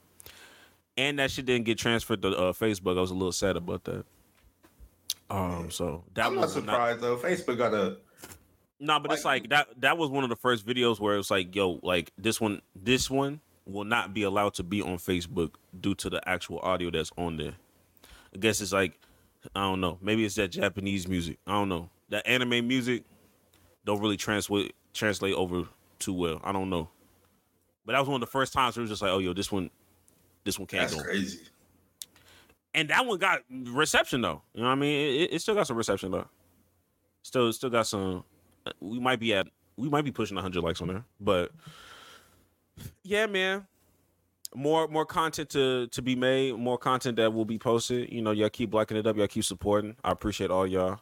And 0.98 1.20
that 1.20 1.32
shit 1.32 1.46
didn't 1.46 1.66
get 1.66 1.78
transferred 1.78 2.22
to 2.22 2.30
uh, 2.30 2.54
Facebook. 2.54 2.98
I 2.98 3.02
was 3.02 3.12
a 3.12 3.16
little 3.16 3.32
sad 3.32 3.58
about 3.58 3.84
that. 3.86 4.06
Um, 5.30 5.72
so 5.72 6.04
that 6.14 6.26
I'm 6.26 6.36
not 6.36 6.50
surprised 6.50 7.00
though. 7.00 7.16
Facebook 7.16 7.58
got 7.58 7.74
a 7.74 7.98
no, 8.82 9.00
but 9.00 9.14
it's 9.14 9.24
like 9.24 9.50
that. 9.50 9.68
That 9.80 10.00
was 10.00 10.10
one 10.10 10.24
of 10.24 10.32
the 10.32 10.36
first 10.36 10.66
videos 10.66 11.00
where 11.00 11.14
it 11.14 11.18
was 11.18 11.30
like, 11.30 11.56
yo, 11.56 11.80
like 11.84 12.12
this 12.18 12.42
one, 12.42 12.64
this 12.76 13.12
one 13.12 13.40
will 13.68 13.84
not 13.84 14.12
be 14.12 14.24
allowed 14.24 14.56
to 14.56 14.64
be 14.64 14.82
on 14.82 14.98
Facebook 14.98 15.52
due 15.80 15.94
to 15.96 16.10
the 16.10 16.28
actual 16.28 16.60
audio 16.60 16.90
that's 16.90 17.12
on 17.16 17.38
there. 17.38 17.54
I 18.34 18.40
guess 18.40 18.60
it's 18.60 18.74
like, 18.74 19.00
I 19.56 19.62
don't 19.62 19.82
know. 19.82 20.00
Maybe 20.02 20.26
it's 20.26 20.34
that 20.36 20.48
Japanese 20.48 21.08
music. 21.08 21.38
I 21.46 21.52
don't 21.52 21.70
know. 21.70 21.92
That 22.10 22.26
anime 22.26 22.68
music 22.68 23.04
don't 23.86 24.02
really 24.02 24.18
translate 24.18 24.74
translate 24.94 25.36
over 25.36 25.66
too 26.00 26.14
well. 26.14 26.42
I 26.44 26.52
don't 26.52 26.72
know. 26.72 26.90
But 27.86 27.94
that 27.94 28.00
was 28.00 28.08
one 28.08 28.16
of 28.16 28.28
the 28.28 28.32
first 28.32 28.52
times 28.52 28.76
where 28.76 28.82
it 28.82 28.86
was 28.86 28.90
just 28.90 29.04
like, 29.04 29.12
oh, 29.12 29.20
yo, 29.20 29.34
this 29.34 29.52
one, 29.52 29.70
this 30.44 30.58
one 30.60 30.68
can't 30.68 30.90
that's 30.90 30.96
go. 30.96 31.04
crazy. 31.04 31.40
And 32.74 32.90
that 32.90 33.06
one 33.06 33.20
got 33.20 33.42
reception 33.50 34.22
though. 34.22 34.42
You 34.54 34.62
know 34.62 34.68
what 34.68 34.74
I 34.74 34.76
mean? 34.76 35.22
It, 35.22 35.34
it 35.34 35.42
still 35.42 35.56
got 35.56 35.68
some 35.68 35.78
reception 35.78 36.12
though. 36.12 36.28
Still, 37.24 37.52
still 37.54 37.70
got 37.70 37.88
some. 37.88 38.24
We 38.80 39.00
might 39.00 39.20
be 39.20 39.34
at. 39.34 39.48
We 39.78 39.90
might 39.90 40.06
be 40.06 40.12
pushing 40.12 40.36
100 40.36 40.64
likes 40.64 40.82
on 40.82 40.90
there, 40.90 41.04
but 41.20 41.52
yeah, 43.04 43.26
man. 43.26 43.68
More 44.54 44.88
more 44.90 45.06
content 45.06 45.50
to 45.52 45.88
to 45.88 46.02
be 46.02 46.16
made. 46.16 46.56
More 46.58 46.78
content 46.78 47.16
that 47.18 47.34
will 47.34 47.46
be 47.46 47.58
posted. 47.58 48.12
You 48.12 48.22
know, 48.22 48.32
y'all 48.32 48.50
keep 48.50 48.70
blacking 48.70 48.98
it 48.98 49.07
up. 49.07 49.16
Y'all 49.16 49.28
keep 49.28 49.45
supporting. 49.45 49.95
I 50.04 50.12
appreciate 50.12 50.52
all 50.52 50.68
y'all. 50.68 51.00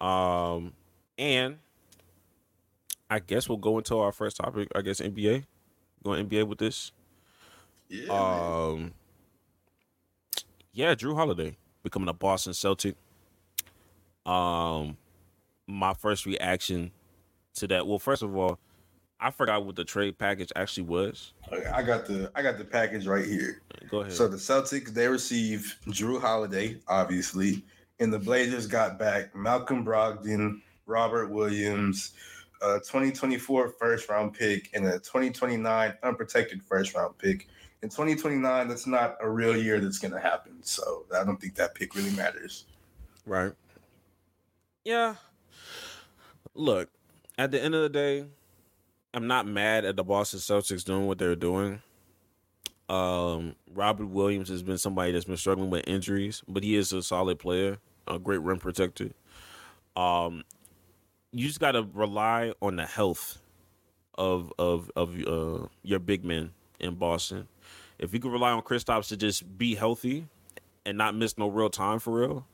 Um, 0.00 0.74
and 1.18 1.58
I 3.10 3.18
guess 3.18 3.48
we'll 3.48 3.58
go 3.58 3.78
into 3.78 3.98
our 3.98 4.12
first 4.12 4.36
topic. 4.36 4.68
I 4.76 4.82
guess 4.82 5.00
NBA. 5.00 5.44
Going 6.04 6.28
NBA 6.28 6.46
with 6.46 6.58
this. 6.58 6.92
Yeah. 7.88 8.08
man. 8.08 8.20
Um, 8.20 8.92
yeah, 10.72 10.94
Jrue 10.94 11.14
Holiday 11.14 11.56
becoming 11.82 12.08
a 12.08 12.12
Boston 12.12 12.54
Celtic. 12.54 12.96
Um, 14.26 14.96
my 15.66 15.94
first 15.94 16.26
reaction 16.26 16.90
to 17.54 17.66
that. 17.68 17.86
Well, 17.86 17.98
first 17.98 18.22
of 18.22 18.36
all, 18.36 18.58
I 19.20 19.30
forgot 19.30 19.64
what 19.64 19.74
the 19.74 19.84
trade 19.84 20.18
package 20.18 20.52
actually 20.54 20.84
was. 20.84 21.32
I 21.74 21.82
got 21.82 22.06
the 22.06 22.30
I 22.34 22.42
got 22.42 22.58
the 22.58 22.64
package 22.64 23.06
right 23.06 23.24
here. 23.24 23.62
Go 23.90 24.00
ahead. 24.00 24.12
So 24.12 24.28
the 24.28 24.36
Celtics 24.36 24.88
they 24.90 25.08
received 25.08 25.74
Jrue 25.86 26.20
Holiday, 26.20 26.76
obviously, 26.86 27.64
and 27.98 28.12
the 28.12 28.18
Blazers 28.18 28.66
got 28.66 28.98
back 28.98 29.34
Malcolm 29.34 29.84
Brogdon, 29.84 30.60
Robert 30.86 31.30
Williams, 31.30 32.12
a 32.62 32.74
2024 32.78 33.70
first 33.70 34.08
round 34.08 34.34
pick, 34.34 34.70
and 34.74 34.86
a 34.86 34.98
2029 35.00 35.94
unprotected 36.02 36.62
first 36.62 36.94
round 36.94 37.18
pick. 37.18 37.48
In 37.82 37.88
2029, 37.88 38.68
that's 38.68 38.86
not 38.86 39.16
a 39.20 39.30
real 39.30 39.56
year 39.56 39.80
that's 39.80 39.98
going 39.98 40.12
to 40.12 40.20
happen. 40.20 40.54
So 40.62 41.04
I 41.16 41.24
don't 41.24 41.40
think 41.40 41.54
that 41.56 41.74
pick 41.74 41.94
really 41.94 42.10
matters. 42.10 42.64
Right. 43.24 43.52
Yeah. 44.84 45.14
Look, 46.54 46.88
at 47.36 47.52
the 47.52 47.62
end 47.62 47.74
of 47.74 47.82
the 47.82 47.88
day, 47.88 48.24
I'm 49.14 49.26
not 49.26 49.46
mad 49.46 49.84
at 49.84 49.96
the 49.96 50.02
Boston 50.02 50.40
Celtics 50.40 50.84
doing 50.84 51.06
what 51.06 51.18
they're 51.18 51.36
doing. 51.36 51.80
Um, 52.88 53.54
Robert 53.72 54.06
Williams 54.06 54.48
has 54.48 54.62
been 54.62 54.78
somebody 54.78 55.12
that's 55.12 55.26
been 55.26 55.36
struggling 55.36 55.70
with 55.70 55.86
injuries, 55.86 56.42
but 56.48 56.62
he 56.62 56.74
is 56.74 56.92
a 56.92 57.02
solid 57.02 57.38
player, 57.38 57.78
a 58.06 58.18
great 58.18 58.40
rim 58.40 58.58
protector. 58.58 59.10
Um, 59.94 60.42
you 61.32 61.46
just 61.46 61.60
got 61.60 61.72
to 61.72 61.86
rely 61.92 62.52
on 62.62 62.76
the 62.76 62.86
health 62.86 63.38
of 64.16 64.52
of 64.58 64.90
of 64.96 65.14
uh, 65.26 65.66
your 65.82 65.98
big 65.98 66.24
men 66.24 66.50
in 66.80 66.94
Boston. 66.94 67.46
If 67.98 68.12
you 68.14 68.20
can 68.20 68.30
rely 68.30 68.52
on 68.52 68.62
Kristaps 68.62 69.08
to 69.08 69.16
just 69.16 69.58
be 69.58 69.74
healthy 69.74 70.26
and 70.86 70.96
not 70.96 71.14
miss 71.14 71.36
no 71.36 71.48
real 71.48 71.70
time 71.70 71.98
for 71.98 72.20
real, 72.20 72.46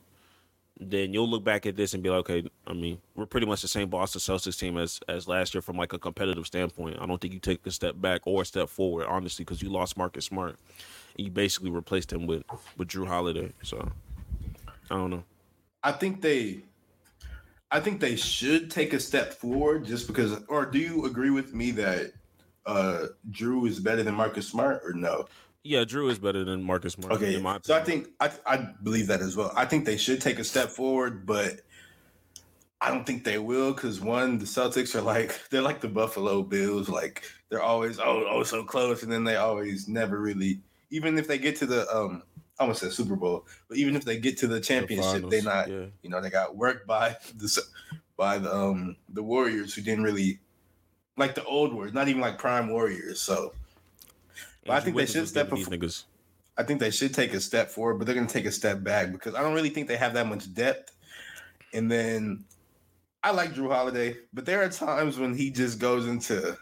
then 0.79 1.13
you'll 1.13 1.29
look 1.29 1.43
back 1.43 1.65
at 1.65 1.75
this 1.75 1.93
and 1.93 2.03
be 2.03 2.09
like, 2.09 2.29
okay, 2.29 2.49
I 2.67 2.73
mean, 2.73 2.99
we're 3.15 3.25
pretty 3.25 3.47
much 3.47 3.61
the 3.61 3.67
same 3.67 3.89
Boston 3.89 4.19
Celtics 4.19 4.59
team 4.59 4.77
as 4.77 4.99
as 5.07 5.27
last 5.27 5.53
year 5.53 5.61
from 5.61 5.77
like 5.77 5.93
a 5.93 5.99
competitive 5.99 6.45
standpoint. 6.45 6.97
I 6.99 7.05
don't 7.05 7.21
think 7.21 7.33
you 7.33 7.39
take 7.39 7.65
a 7.65 7.71
step 7.71 7.95
back 7.99 8.21
or 8.25 8.41
a 8.41 8.45
step 8.45 8.69
forward, 8.69 9.05
honestly, 9.07 9.45
because 9.45 9.61
you 9.61 9.69
lost 9.69 9.97
Marcus 9.97 10.25
Smart 10.25 10.57
and 11.17 11.25
you 11.25 11.31
basically 11.31 11.69
replaced 11.69 12.11
him 12.11 12.27
with 12.27 12.43
with 12.77 12.89
Jrue 12.89 13.07
Holiday. 13.07 13.53
So 13.63 13.89
I 14.89 14.95
don't 14.95 15.11
know. 15.11 15.23
I 15.83 15.93
think 15.93 16.21
they 16.21 16.63
I 17.71 17.79
think 17.79 17.99
they 17.99 18.15
should 18.15 18.69
take 18.69 18.93
a 18.93 18.99
step 18.99 19.33
forward 19.33 19.85
just 19.85 20.07
because 20.07 20.41
or 20.49 20.65
do 20.65 20.79
you 20.79 21.05
agree 21.05 21.29
with 21.29 21.53
me 21.53 21.71
that 21.71 22.11
uh 22.65 23.07
Jrue 23.31 23.67
is 23.67 23.79
better 23.79 24.03
than 24.03 24.15
Marcus 24.15 24.47
Smart 24.47 24.81
or 24.83 24.93
no? 24.93 25.25
Yeah, 25.63 25.83
Jrue 25.83 26.11
is 26.11 26.19
better 26.19 26.43
than 26.43 26.63
Marcus 26.63 26.93
Smart. 26.93 27.13
Okay. 27.13 27.41
So 27.63 27.75
I 27.75 27.81
think 27.81 28.09
I 28.19 28.31
I 28.45 28.57
believe 28.83 29.07
that 29.07 29.21
as 29.21 29.35
well. 29.35 29.51
I 29.55 29.65
think 29.65 29.85
they 29.85 29.97
should 29.97 30.21
take 30.21 30.39
a 30.39 30.43
step 30.43 30.69
forward, 30.69 31.25
but 31.25 31.61
I 32.81 32.89
don't 32.89 33.05
think 33.05 33.23
they 33.23 33.39
will 33.39 33.73
because 33.73 33.99
one, 33.99 34.37
the 34.37 34.45
Celtics 34.45 34.93
are 34.95 35.01
like 35.01 35.39
they're 35.49 35.61
like 35.61 35.81
the 35.81 35.87
Buffalo 35.87 36.43
Bills, 36.43 36.87
like 36.89 37.23
they're 37.49 37.63
always 37.63 37.99
oh 37.99 38.25
oh 38.29 38.43
so 38.43 38.63
close, 38.63 39.03
and 39.03 39.11
then 39.11 39.23
they 39.23 39.37
always 39.37 39.87
never 39.87 40.19
really 40.19 40.61
even 40.91 41.17
if 41.17 41.27
they 41.27 41.37
get 41.37 41.55
to 41.57 41.65
the 41.65 41.87
um 41.95 42.21
I 42.59 42.63
almost 42.63 42.81
said 42.81 42.93
Super 42.93 43.15
Bowl, 43.15 43.47
but 43.67 43.77
even 43.77 43.95
if 43.95 44.05
they 44.05 44.17
get 44.17 44.37
to 44.37 44.47
the 44.47 44.55
The 44.55 44.61
championship, 44.61 45.29
they 45.29 45.41
finals, 45.41 45.45
not 45.45 45.67
Yeah. 45.69 45.85
you 46.03 46.09
know 46.09 46.21
they 46.21 46.29
got 46.29 46.55
worked 46.55 46.85
by 46.85 47.17
the 47.35 47.63
by 48.17 48.37
the 48.37 48.53
um 48.55 48.97
the 49.09 49.23
Warriors 49.23 49.73
who 49.73 49.81
didn't 49.81 50.03
really 50.03 50.39
like 51.17 51.35
the 51.35 51.43
old 51.45 51.73
Warriors, 51.73 51.93
not 51.93 52.07
even 52.07 52.21
like 52.21 52.37
prime 52.37 52.69
Warriors. 52.69 53.21
So 53.21 53.53
But 54.65 54.73
I 54.73 54.79
think 54.79 54.97
they 54.97 55.05
should 55.05 55.27
step 55.27 55.49
these 55.51 55.67
niggas. 55.67 56.03
I 56.57 56.63
think 56.63 56.79
they 56.79 56.91
should 56.91 57.13
take 57.13 57.33
a 57.33 57.41
step 57.41 57.69
forward, 57.69 57.95
but 57.95 58.05
they're 58.05 58.15
going 58.15 58.27
to 58.27 58.33
take 58.33 58.45
a 58.45 58.51
step 58.51 58.81
back 58.81 59.11
because 59.11 59.35
I 59.35 59.41
don't 59.41 59.53
really 59.53 59.69
think 59.69 59.87
they 59.87 59.97
have 59.97 60.13
that 60.13 60.27
much 60.27 60.53
depth. 60.53 60.95
And 61.73 61.91
then 61.91 62.45
I 63.23 63.31
like 63.31 63.53
Jrue 63.53 63.69
Holiday, 63.69 64.17
but 64.33 64.45
there 64.45 64.63
are 64.63 64.69
times 64.69 65.19
when 65.19 65.35
he 65.35 65.51
just 65.51 65.79
goes 65.79 66.07
into 66.07 66.57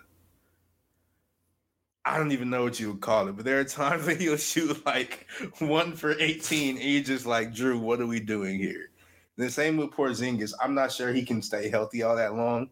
I 2.05 2.17
don't 2.17 2.33
even 2.33 2.50
know 2.50 2.63
what 2.63 2.79
you 2.79 2.91
would 2.91 3.01
call 3.01 3.29
it, 3.29 3.38
but 3.38 3.45
there 3.45 3.60
are 3.60 3.63
times 3.63 4.05
when 4.07 4.19
he'll 4.19 4.38
shoot 4.38 4.86
like 4.86 5.27
one 5.60 5.93
for 5.93 6.15
18 6.19 6.77
and 6.77 6.86
you're 6.86 7.03
just 7.03 7.25
like, 7.25 7.53
Jrue, 7.53 7.79
what 7.79 8.01
are 8.01 8.07
we 8.07 8.19
doing 8.19 8.60
here? 8.60 8.89
The 9.38 9.50
same 9.50 9.77
with 9.77 9.91
Porzingis. 9.91 10.53
I'm 10.62 10.75
not 10.75 10.91
sure 10.91 11.12
he 11.12 11.24
can 11.24 11.41
stay 11.41 11.69
healthy 11.69 12.03
all 12.03 12.15
that 12.15 12.36
long. 12.36 12.69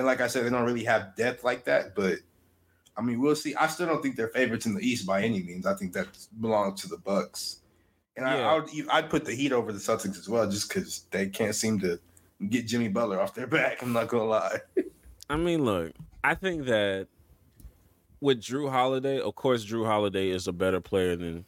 And 0.00 0.06
like 0.06 0.22
I 0.22 0.28
said, 0.28 0.46
they 0.46 0.48
don't 0.48 0.64
really 0.64 0.84
have 0.84 1.14
depth 1.14 1.44
like 1.44 1.66
that, 1.66 1.94
but 1.94 2.14
I 2.96 3.02
mean, 3.02 3.20
we'll 3.20 3.36
see. 3.36 3.54
I 3.54 3.66
still 3.66 3.86
don't 3.86 4.00
think 4.00 4.16
they're 4.16 4.28
favorites 4.28 4.64
in 4.64 4.74
the 4.74 4.80
East 4.80 5.06
by 5.06 5.20
any 5.22 5.42
means. 5.42 5.66
I 5.66 5.74
think 5.74 5.92
that 5.92 6.06
belongs 6.40 6.80
to 6.80 6.88
the 6.88 6.96
Bucks, 6.96 7.60
and 8.16 8.24
I, 8.26 8.38
Yeah. 8.38 8.48
I 8.50 8.54
would 8.58 8.72
e- 8.74 8.86
I'd 8.90 9.10
put 9.10 9.26
the 9.26 9.34
Heat 9.34 9.52
over 9.52 9.72
the 9.72 9.78
Celtics 9.78 10.18
as 10.18 10.26
well, 10.26 10.50
just 10.50 10.70
because 10.72 11.04
they 11.10 11.28
can't 11.28 11.54
seem 11.54 11.78
to 11.80 12.00
get 12.48 12.66
Jimmy 12.66 12.88
Butler 12.88 13.20
off 13.20 13.34
their 13.34 13.46
back. 13.46 13.82
I'm 13.82 13.92
not 13.92 14.08
gonna 14.08 14.24
lie. 14.24 14.60
I 15.28 15.36
mean, 15.36 15.66
look, 15.66 15.92
I 16.24 16.34
think 16.34 16.64
that 16.64 17.08
with 18.22 18.40
Jrue 18.40 18.70
Holiday, 18.70 19.20
of 19.20 19.34
course, 19.34 19.66
Jrue 19.66 19.84
Holiday 19.84 20.30
is 20.30 20.48
a 20.48 20.52
better 20.54 20.80
player 20.80 21.14
than 21.14 21.44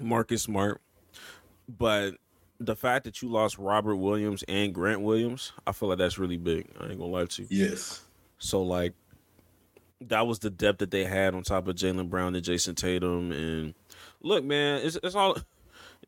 Marcus 0.00 0.42
Smart. 0.42 0.80
But 1.68 2.14
the 2.60 2.76
fact 2.76 3.04
that 3.04 3.22
you 3.22 3.28
lost 3.28 3.58
Robert 3.58 3.96
Williams 3.96 4.44
and 4.46 4.74
Grant 4.74 5.00
Williams, 5.00 5.52
I 5.66 5.72
feel 5.72 5.88
like 5.88 5.98
that's 5.98 6.18
really 6.18 6.36
big. 6.36 6.66
I 6.78 6.88
ain't 6.88 6.98
gonna 6.98 7.10
lie 7.10 7.24
to 7.24 7.42
you. 7.42 7.48
Yes, 7.50 8.04
So 8.38 8.62
like 8.62 8.94
that 10.02 10.26
was 10.26 10.38
the 10.38 10.50
depth 10.50 10.78
that 10.78 10.90
they 10.90 11.04
had 11.04 11.34
on 11.34 11.42
top 11.42 11.68
of 11.68 11.76
Jaylen 11.76 12.08
Brown 12.08 12.34
and 12.34 12.44
Jayson 12.44 12.74
Tatum. 12.74 13.32
And 13.32 13.74
look, 14.22 14.44
man, 14.44 14.82
it's 14.84 14.98
it's 15.02 15.14
all 15.14 15.38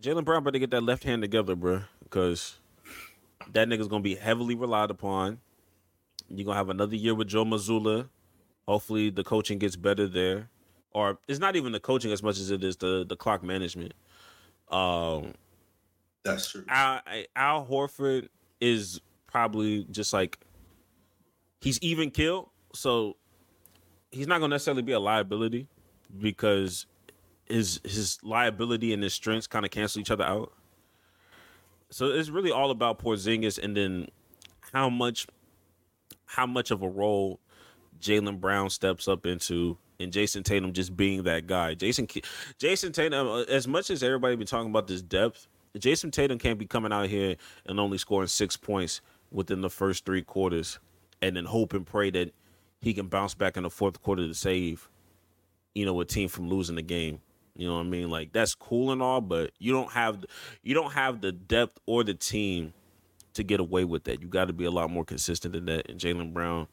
Jaylen 0.03 0.25
Brown 0.25 0.45
better 0.45 0.59
get 0.59 0.71
that 0.71 0.83
left 0.83 1.05
hand 1.05 1.23
together, 1.23 1.57
bro, 1.57 1.83
because 2.03 2.59
that 3.53 3.69
nigga's 3.69 3.89
gonna 3.89 4.03
be 4.03 4.15
heavily 4.15 4.55
relied 4.55 4.91
upon. 4.91 5.41
You're 6.29 6.45
gonna 6.45 6.59
have 6.59 6.69
another 6.69 6.97
year 6.97 7.15
with 7.15 7.29
Joe 7.29 7.45
Mazzulla. 7.45 8.09
Hopefully 8.69 9.11
the 9.11 9.25
coaching 9.25 9.59
gets 9.59 9.77
better 9.77 10.07
there. 10.07 10.51
Or 10.93 11.19
it's 11.27 11.41
not 11.41 11.57
even 11.57 11.73
the 11.73 11.81
coaching 11.81 12.13
as 12.13 12.23
much 12.23 12.39
as 12.39 12.51
it 12.51 12.63
is 12.63 12.77
the 12.77 13.07
the 13.09 13.17
clock 13.17 13.43
management. 13.43 13.95
Um 14.71 15.33
that's 16.25 16.51
true. 16.51 16.65
Al, 16.69 17.01
Al 17.37 17.67
Horford 17.67 18.29
is 18.61 19.01
probably 19.27 19.85
just 19.91 20.13
like 20.13 20.39
he's 21.61 21.81
even 21.81 22.11
killed, 22.11 22.49
so 22.75 23.17
he's 24.11 24.27
not 24.27 24.41
gonna 24.41 24.55
necessarily 24.55 24.83
be 24.83 24.93
a 24.93 25.01
liability 25.01 25.67
because 26.19 26.87
his 27.47 27.81
his 27.85 28.19
liability 28.23 28.93
and 28.93 29.03
his 29.03 29.15
strengths 29.15 29.47
kind 29.47 29.65
of 29.65 29.71
cancel 29.71 30.01
each 30.01 30.11
other 30.11 30.25
out. 30.25 30.53
So 31.91 32.07
it's 32.07 32.31
really 32.31 32.51
all 32.51 32.71
about 32.71 32.99
Porzingis 32.99 33.59
and 33.63 33.77
then 33.77 34.09
how 34.73 34.89
much 34.89 35.27
how 36.27 36.47
much 36.47 36.71
of 36.71 36.83
a 36.83 36.89
role 36.89 37.41
Jaylen 38.01 38.41
Brown 38.41 38.71
steps 38.71 39.09
up 39.09 39.27
into 39.27 39.77
and 40.01 40.13
Jayson 40.13 40.43
Tatum 40.43 40.73
just 40.73 40.97
being 40.97 41.25
that 41.25 41.47
guy. 41.47 41.75
Jayson 41.75 42.07
Jayson 42.59 42.93
Tatum 42.93 43.29
uh, 43.29 43.43
as 43.43 43.69
much 43.69 43.91
as 43.91 44.03
everybody 44.03 44.37
been 44.37 44.47
talking 44.47 44.71
about 44.71 44.87
this 44.87 45.03
depth, 45.03 45.49
Jayson 45.79 46.13
Tatum 46.13 46.39
can't 46.39 46.59
be 46.59 46.67
coming 46.67 46.93
out 46.93 47.09
here 47.09 47.37
and 47.67 47.81
only 47.81 47.99
scoring 47.99 48.29
6 48.29 48.57
points 48.59 49.01
within 49.31 49.61
the 49.61 49.71
first 49.71 50.05
3 50.05 50.23
quarters 50.23 50.79
and 51.21 51.37
then 51.37 51.45
hope 51.47 51.73
and 51.73 51.87
pray 51.87 52.11
that 52.11 52.35
he 52.81 52.93
can 52.93 53.07
bounce 53.07 53.35
back 53.35 53.57
in 53.57 53.63
the 53.63 53.71
fourth 53.71 54.03
quarter 54.03 54.27
to 54.27 54.35
save 54.35 54.91
you 55.75 55.87
know 55.87 56.01
a 56.01 56.05
team 56.05 56.29
from 56.29 56.49
losing 56.49 56.77
the 56.77 56.83
game. 56.83 57.21
You 57.55 57.69
know 57.69 57.75
what 57.75 57.87
I 57.87 57.89
mean? 57.89 58.11
Like 58.11 58.33
that's 58.33 58.55
cool 58.55 58.93
and 58.93 59.03
all, 59.03 59.21
but 59.21 59.53
you 59.59 59.73
don't 59.73 59.91
have 59.93 60.25
you 60.63 60.75
don't 60.75 60.93
have 60.93 61.21
the 61.21 61.33
depth 61.33 61.79
or 61.87 62.05
the 62.05 62.15
team 62.15 62.73
to 63.35 63.43
get 63.43 63.61
away 63.61 63.85
with 63.85 64.05
that. 64.05 64.21
You 64.21 64.29
got 64.29 64.47
to 64.47 64.53
be 64.53 64.65
a 64.65 64.71
lot 64.71 64.91
more 64.91 65.05
consistent 65.05 65.55
than 65.55 65.67
that. 65.67 65.89
And 65.89 65.99
Jaylen 65.99 66.33
Brown, 66.33 66.67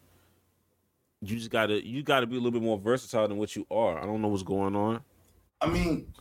you 1.22 1.38
just 1.38 1.52
got 1.52 1.68
to 1.68 1.86
you 1.86 2.04
got 2.04 2.22
to 2.22 2.28
be 2.28 2.36
a 2.36 2.40
little 2.40 2.52
bit 2.52 2.62
more 2.62 2.78
versatile 2.78 3.28
than 3.28 3.38
what 3.38 3.56
you 3.56 3.66
are. 3.70 4.02
I 4.02 4.06
don't 4.06 4.22
know 4.22 4.30
what's 4.30 4.44
going 4.44 4.76
on. 4.76 5.02
I 5.62 5.68
mean, 5.68 6.14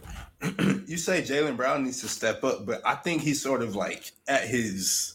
you 0.42 0.97
say 0.97 1.23
Jaylen 1.23 1.57
Brown 1.57 1.85
needs 1.85 2.00
to 2.02 2.09
step 2.09 2.45
up, 2.45 2.64
but 2.66 2.80
I 2.87 2.95
think 2.95 3.23
he's 3.23 3.42
sort 3.42 3.62
of 3.62 3.75
like 3.75 4.12
at 4.28 4.45
his. 4.47 5.14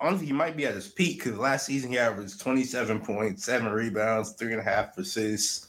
Honestly, 0.00 0.26
he 0.26 0.32
might 0.32 0.56
be 0.56 0.64
at 0.66 0.74
his 0.74 0.86
peak 0.88 1.18
because 1.24 1.38
last 1.38 1.66
season 1.66 1.90
he 1.90 1.98
averaged 1.98 2.40
27 2.40 3.00
points, 3.00 3.44
seven 3.44 3.72
rebounds, 3.72 4.32
three 4.32 4.52
and 4.52 4.60
a 4.60 4.64
half 4.64 4.96
assists, 4.96 5.68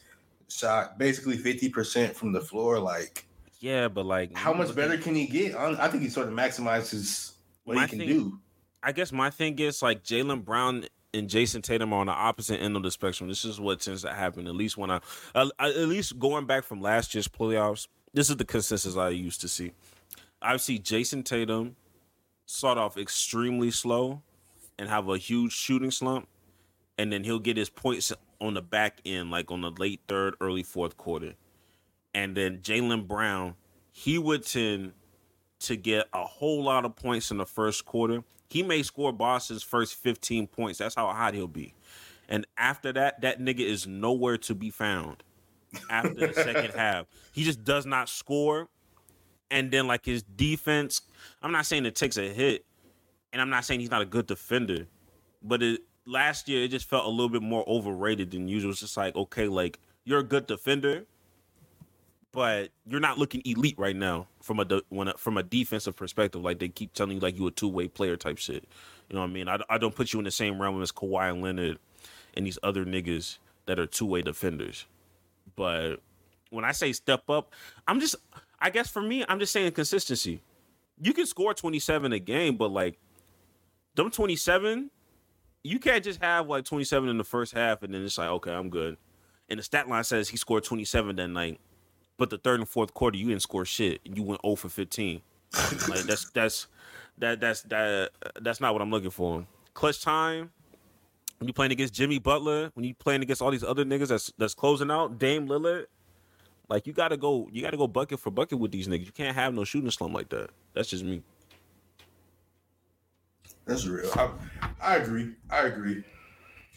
shot 0.50 1.00
basically 1.00 1.36
50% 1.38 2.14
from 2.14 2.32
the 2.32 2.42
floor. 2.42 2.80
Like, 2.80 3.26
Yeah, 3.60 3.88
but 3.88 4.06
like 4.06 4.36
how 4.38 4.54
much 4.54 4.76
better 4.76 4.94
at- 4.94 5.02
can 5.02 5.16
he 5.16 5.26
get? 5.26 5.56
I 5.56 5.88
think 5.88 6.04
he 6.04 6.10
sort 6.10 6.28
of 6.28 6.34
maximizes 6.34 7.32
what 7.64 7.78
he 7.78 7.88
can 7.88 8.00
thing- 8.00 8.08
do. 8.08 8.40
I 8.84 8.92
guess 8.94 9.12
my 9.12 9.30
thing 9.30 9.58
is 9.60 9.82
like 9.82 10.04
Jaylen 10.04 10.46
Brown 10.46 10.86
and 11.14 11.28
Jayson 11.28 11.62
Tatum 11.64 11.92
are 11.92 12.02
on 12.02 12.06
the 12.06 12.14
opposite 12.14 12.62
end 12.62 12.78
of 12.78 12.84
the 12.84 12.92
spectrum. 12.92 13.28
This 13.30 13.44
is 13.44 13.60
what 13.60 13.82
tends 13.82 14.04
to 14.04 14.14
happen. 14.14 14.48
At 14.48 14.54
least 14.56 14.78
when 14.78 14.92
I, 14.92 15.02
uh, 15.36 15.50
at 15.60 15.76
least 15.76 16.18
going 16.20 16.46
back 16.46 16.64
from 16.64 16.82
last 16.82 17.14
year's 17.16 17.28
playoffs, 17.28 17.88
this 18.14 18.30
is 18.30 18.38
the 18.38 18.46
consensus 18.46 18.96
I 18.96 19.10
used 19.10 19.42
to 19.42 19.48
see. 19.48 19.72
I 20.42 20.58
see 20.58 20.80
Jayson 20.80 21.24
Tatum 21.24 21.76
start 22.46 22.78
off 22.78 22.98
extremely 22.98 23.72
slow 23.72 24.22
and 24.78 24.90
have 24.90 25.08
a 25.10 25.18
huge 25.18 25.52
shooting 25.52 25.92
slump, 25.92 26.28
and 26.98 27.12
then 27.12 27.24
he'll 27.24 27.40
get 27.40 27.58
his 27.58 27.70
points 27.70 28.12
on 28.42 28.54
the 28.54 28.62
back 28.62 29.00
end, 29.06 29.32
like 29.32 29.52
on 29.52 29.62
the 29.62 29.72
late 29.72 30.02
third, 30.08 30.36
early 30.40 30.64
fourth 30.64 30.98
quarter. 30.98 31.36
And 32.16 32.36
then 32.36 32.60
Jaylen 32.60 33.08
Brown, 33.08 33.56
he 33.92 34.18
would 34.18 34.46
tend 34.46 34.94
to 35.60 35.76
get 35.76 36.08
a 36.14 36.24
whole 36.24 36.64
lot 36.64 36.86
of 36.86 36.96
points 36.96 37.32
in 37.32 37.38
the 37.38 37.46
first 37.46 37.86
quarter. 37.86 38.24
He 38.50 38.64
may 38.64 38.82
score 38.82 39.12
Boston's 39.12 39.62
first 39.62 39.96
15 39.96 40.48
points. 40.48 40.80
That's 40.80 40.96
how 40.96 41.08
hot 41.08 41.34
he'll 41.34 41.48
be. 41.48 41.74
And 42.28 42.48
after 42.58 42.94
that, 42.94 43.22
that 43.22 43.40
nigga 43.40 43.60
is 43.60 43.86
nowhere 43.86 44.38
to 44.38 44.56
be 44.56 44.70
found 44.70 45.24
after 45.90 46.28
the 46.28 46.34
second 46.34 46.72
half. 46.72 47.06
He 47.32 47.44
just 47.44 47.64
does 47.64 47.86
not 47.86 48.10
score. 48.10 48.70
And 49.52 49.72
then, 49.72 49.88
like, 49.88 50.06
his 50.06 50.22
defense, 50.22 51.02
I'm 51.42 51.52
not 51.52 51.66
saying 51.66 51.86
it 51.86 51.96
takes 51.96 52.18
a 52.18 52.30
hit, 52.30 52.66
and 53.34 53.42
I'm 53.42 53.50
not 53.50 53.66
saying 53.66 53.80
he's 53.80 53.90
not 53.90 54.02
a 54.02 54.06
good 54.06 54.28
defender, 54.28 54.86
but 55.42 55.64
it, 55.64 55.82
last 56.06 56.48
year, 56.48 56.64
it 56.64 56.68
just 56.68 56.88
felt 56.88 57.06
a 57.06 57.10
little 57.10 57.30
bit 57.30 57.42
more 57.42 57.64
overrated 57.68 58.30
than 58.30 58.48
usual. 58.48 58.70
It's 58.72 58.82
just 58.82 58.96
like, 58.96 59.16
okay, 59.16 59.48
like, 59.48 59.80
you're 60.04 60.20
a 60.20 60.24
good 60.24 60.46
defender, 60.46 61.06
but 62.32 62.70
you're 62.86 63.00
not 63.00 63.18
looking 63.18 63.42
elite 63.46 63.78
right 63.78 63.96
now 63.96 64.28
from 64.42 64.60
a 64.60 64.66
de- 64.66 64.84
when 64.90 65.12
from 65.18 65.38
a 65.38 65.44
defensive 65.44 65.96
perspective. 65.96 66.42
Like 66.42 66.60
they 66.60 66.70
keep 66.70 66.94
telling 66.94 67.18
you, 67.18 67.20
like 67.20 67.38
you 67.38 67.48
a 67.48 67.52
two 67.52 67.68
way 67.68 67.88
player 67.88 68.18
type 68.18 68.38
shit. 68.38 68.66
You 69.10 69.16
know 69.16 69.22
what 69.22 69.30
I 69.30 69.34
mean? 69.34 69.48
I, 69.48 69.60
I 69.70 69.78
don't 69.78 69.96
put 69.96 70.14
you 70.14 70.20
in 70.20 70.26
the 70.26 70.32
same 70.32 70.62
realm 70.62 70.82
as 70.82 70.92
Kawhi 70.92 71.42
Leonard 71.42 71.80
and 72.36 72.46
these 72.46 72.60
other 72.62 72.86
niggas 72.86 73.38
that 73.66 73.80
are 73.80 73.88
two 73.88 74.06
way 74.06 74.22
defenders. 74.22 74.86
But 75.60 75.98
when 76.52 76.64
I 76.64 76.72
say 76.72 76.94
step 76.94 77.30
up, 77.30 77.54
I'm 77.86 78.00
just, 78.00 78.16
I 78.62 78.70
guess 78.70 78.90
for 78.90 79.02
me, 79.02 79.26
I'm 79.28 79.40
just 79.40 79.52
saying 79.52 79.74
consistency. 79.74 80.40
You 81.02 81.12
can 81.12 81.26
score 81.26 81.54
27 81.54 82.14
a 82.14 82.20
game, 82.20 82.56
but 82.56 82.72
like 82.72 82.98
them 83.96 84.10
27, 84.10 84.90
you 85.66 85.80
can't 85.80 86.02
just 86.02 86.22
have 86.22 86.48
like 86.48 86.64
27 86.64 87.10
in 87.10 87.18
the 87.18 87.26
first 87.26 87.54
half 87.54 87.84
and 87.84 87.94
then 87.94 88.06
it's 88.06 88.18
like, 88.18 88.30
okay, 88.30 88.54
I'm 88.54 88.70
good. 88.70 88.96
And 89.50 89.60
the 89.60 89.64
stat 89.64 89.90
line 89.90 90.06
says 90.06 90.30
he 90.30 90.38
scored 90.38 90.64
27 90.64 91.18
that 91.18 91.28
night. 91.28 91.60
But 92.18 92.30
the 92.30 92.38
third 92.38 92.62
and 92.62 92.70
fourth 92.70 92.94
quarter, 92.94 93.18
you 93.18 93.28
didn't 93.28 93.42
score 93.42 93.66
shit. 93.66 94.00
You 94.06 94.24
went 94.24 94.40
0 94.42 94.56
for 94.56 94.70
15. 94.70 95.22
like 95.90 96.04
that's 96.04 96.30
that's 96.30 96.68
that 97.18 97.42
that's 97.42 97.64
that 97.64 98.12
that's 98.40 98.62
not 98.62 98.72
what 98.72 98.82
I'm 98.82 98.92
looking 98.92 99.10
for. 99.10 99.46
Clutch 99.74 100.02
time. 100.02 100.52
When 101.40 101.48
you 101.48 101.54
playing 101.54 101.72
against 101.72 101.94
Jimmy 101.94 102.20
Butler, 102.20 102.72
when 102.74 102.86
you 102.86 102.94
playing 102.94 103.22
against 103.22 103.42
all 103.42 103.50
these 103.50 103.64
other 103.64 103.86
niggas 103.86 104.10
that's 104.10 104.32
that's 104.38 104.54
closing 104.54 104.92
out, 104.92 105.20
Dame 105.20 105.48
Lillard, 105.48 105.86
like 106.70 106.86
you 106.86 106.94
gotta 106.94 107.18
go, 107.18 107.48
you 107.52 107.62
gotta 107.62 107.78
go 107.78 107.88
bucket 107.88 108.20
for 108.20 108.30
bucket 108.30 108.60
with 108.60 108.72
these 108.72 108.88
niggas. 108.88 109.06
You 109.06 109.12
can't 109.12 109.36
have 109.36 109.54
no 109.54 109.64
shooting 109.64 109.90
slump 109.90 110.14
like 110.14 110.30
that. 110.30 110.50
That's 110.74 110.90
just 110.90 111.04
me. 111.04 111.24
That's 113.66 113.86
real. 113.86 114.10
I, 114.16 114.30
I 114.82 114.96
agree. 114.98 115.34
I 115.50 115.62
agree. 115.62 116.04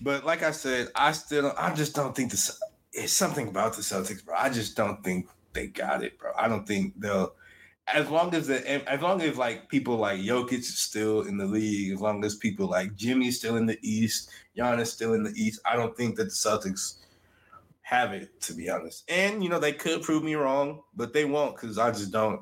But 0.01 0.25
like 0.25 0.43
I 0.43 0.51
said, 0.51 0.89
I 0.95 1.13
still, 1.13 1.53
I 1.57 1.75
just 1.75 1.95
don't 1.95 2.15
think 2.15 2.31
this. 2.31 2.61
It's 2.93 3.13
something 3.13 3.49
about 3.49 3.75
the 3.75 3.83
Celtics, 3.83 4.25
bro. 4.25 4.35
I 4.37 4.51
just 4.51 4.77
don't 4.77 5.03
think 5.03 5.29
they 5.55 5.69
got 5.69 6.05
it, 6.05 6.19
bro. 6.19 6.33
I 6.37 6.49
don't 6.49 6.67
think 6.67 7.01
they'll. 7.01 7.35
As 7.89 8.09
long 8.09 8.35
as 8.35 8.47
the, 8.47 8.89
as 8.89 9.03
long 9.03 9.21
as 9.23 9.37
like 9.37 9.69
people 9.69 9.97
like 9.97 10.21
Jokic 10.21 10.61
is 10.61 10.79
still 10.79 11.23
in 11.23 11.37
the 11.37 11.47
league, 11.47 11.93
as 11.93 12.01
long 12.01 12.25
as 12.25 12.37
people 12.37 12.69
like 12.69 12.95
Jimmy's 12.95 13.39
still 13.39 13.57
in 13.57 13.67
the 13.67 13.79
East, 13.83 14.31
Giannis 14.57 14.87
still 14.87 15.15
in 15.15 15.23
the 15.23 15.33
East, 15.33 15.61
I 15.65 15.77
don't 15.77 15.97
think 15.97 16.17
that 16.17 16.25
the 16.25 16.31
Celtics 16.31 16.97
have 17.83 18.13
it, 18.13 18.41
to 18.41 18.55
be 18.55 18.71
honest. 18.71 19.05
And 19.11 19.43
you 19.43 19.51
know 19.51 19.59
they 19.59 19.73
could 19.73 20.03
prove 20.03 20.23
me 20.23 20.35
wrong, 20.35 20.83
but 20.97 21.13
they 21.13 21.25
won't 21.25 21.57
because 21.57 21.79
I 21.79 21.91
just 21.91 22.11
don't. 22.11 22.41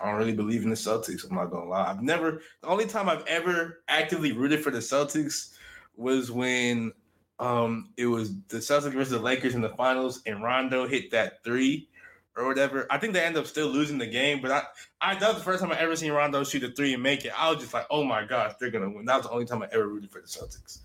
I 0.00 0.06
don't 0.06 0.18
really 0.18 0.34
believe 0.34 0.64
in 0.64 0.70
the 0.70 0.76
Celtics. 0.76 1.28
I'm 1.28 1.36
not 1.36 1.50
gonna 1.50 1.68
lie. 1.68 1.90
I've 1.90 2.02
never. 2.02 2.42
The 2.62 2.68
only 2.68 2.86
time 2.86 3.08
I've 3.08 3.26
ever 3.26 3.82
actively 3.88 4.32
rooted 4.32 4.62
for 4.64 4.70
the 4.70 4.78
Celtics 4.78 5.54
was 5.96 6.30
when 6.30 6.92
um 7.38 7.90
it 7.96 8.06
was 8.06 8.34
the 8.48 8.58
Celtics 8.58 8.94
versus 8.94 9.10
the 9.10 9.18
Lakers 9.18 9.54
in 9.54 9.60
the 9.60 9.76
finals, 9.76 10.22
and 10.26 10.42
Rondo 10.42 10.88
hit 10.88 11.10
that 11.12 11.44
three 11.44 11.88
or 12.36 12.46
whatever. 12.46 12.86
I 12.90 12.98
think 12.98 13.12
they 13.12 13.22
end 13.22 13.36
up 13.36 13.46
still 13.46 13.68
losing 13.68 13.98
the 13.98 14.06
game, 14.06 14.40
but 14.40 14.50
I 14.50 14.62
I 15.00 15.14
that 15.14 15.28
was 15.28 15.38
the 15.38 15.44
first 15.44 15.62
time 15.62 15.72
I 15.72 15.78
ever 15.78 15.96
seen 15.96 16.12
Rondo 16.12 16.44
shoot 16.44 16.62
a 16.64 16.70
three 16.70 16.94
and 16.94 17.02
make 17.02 17.24
it. 17.24 17.32
I 17.38 17.50
was 17.50 17.60
just 17.60 17.74
like, 17.74 17.86
oh 17.90 18.04
my 18.04 18.24
gosh, 18.24 18.54
they're 18.58 18.70
gonna 18.70 18.90
win. 18.90 19.04
That 19.04 19.16
was 19.16 19.26
the 19.26 19.32
only 19.32 19.46
time 19.46 19.62
I 19.62 19.68
ever 19.72 19.86
rooted 19.86 20.10
for 20.10 20.20
the 20.20 20.26
Celtics. 20.26 20.78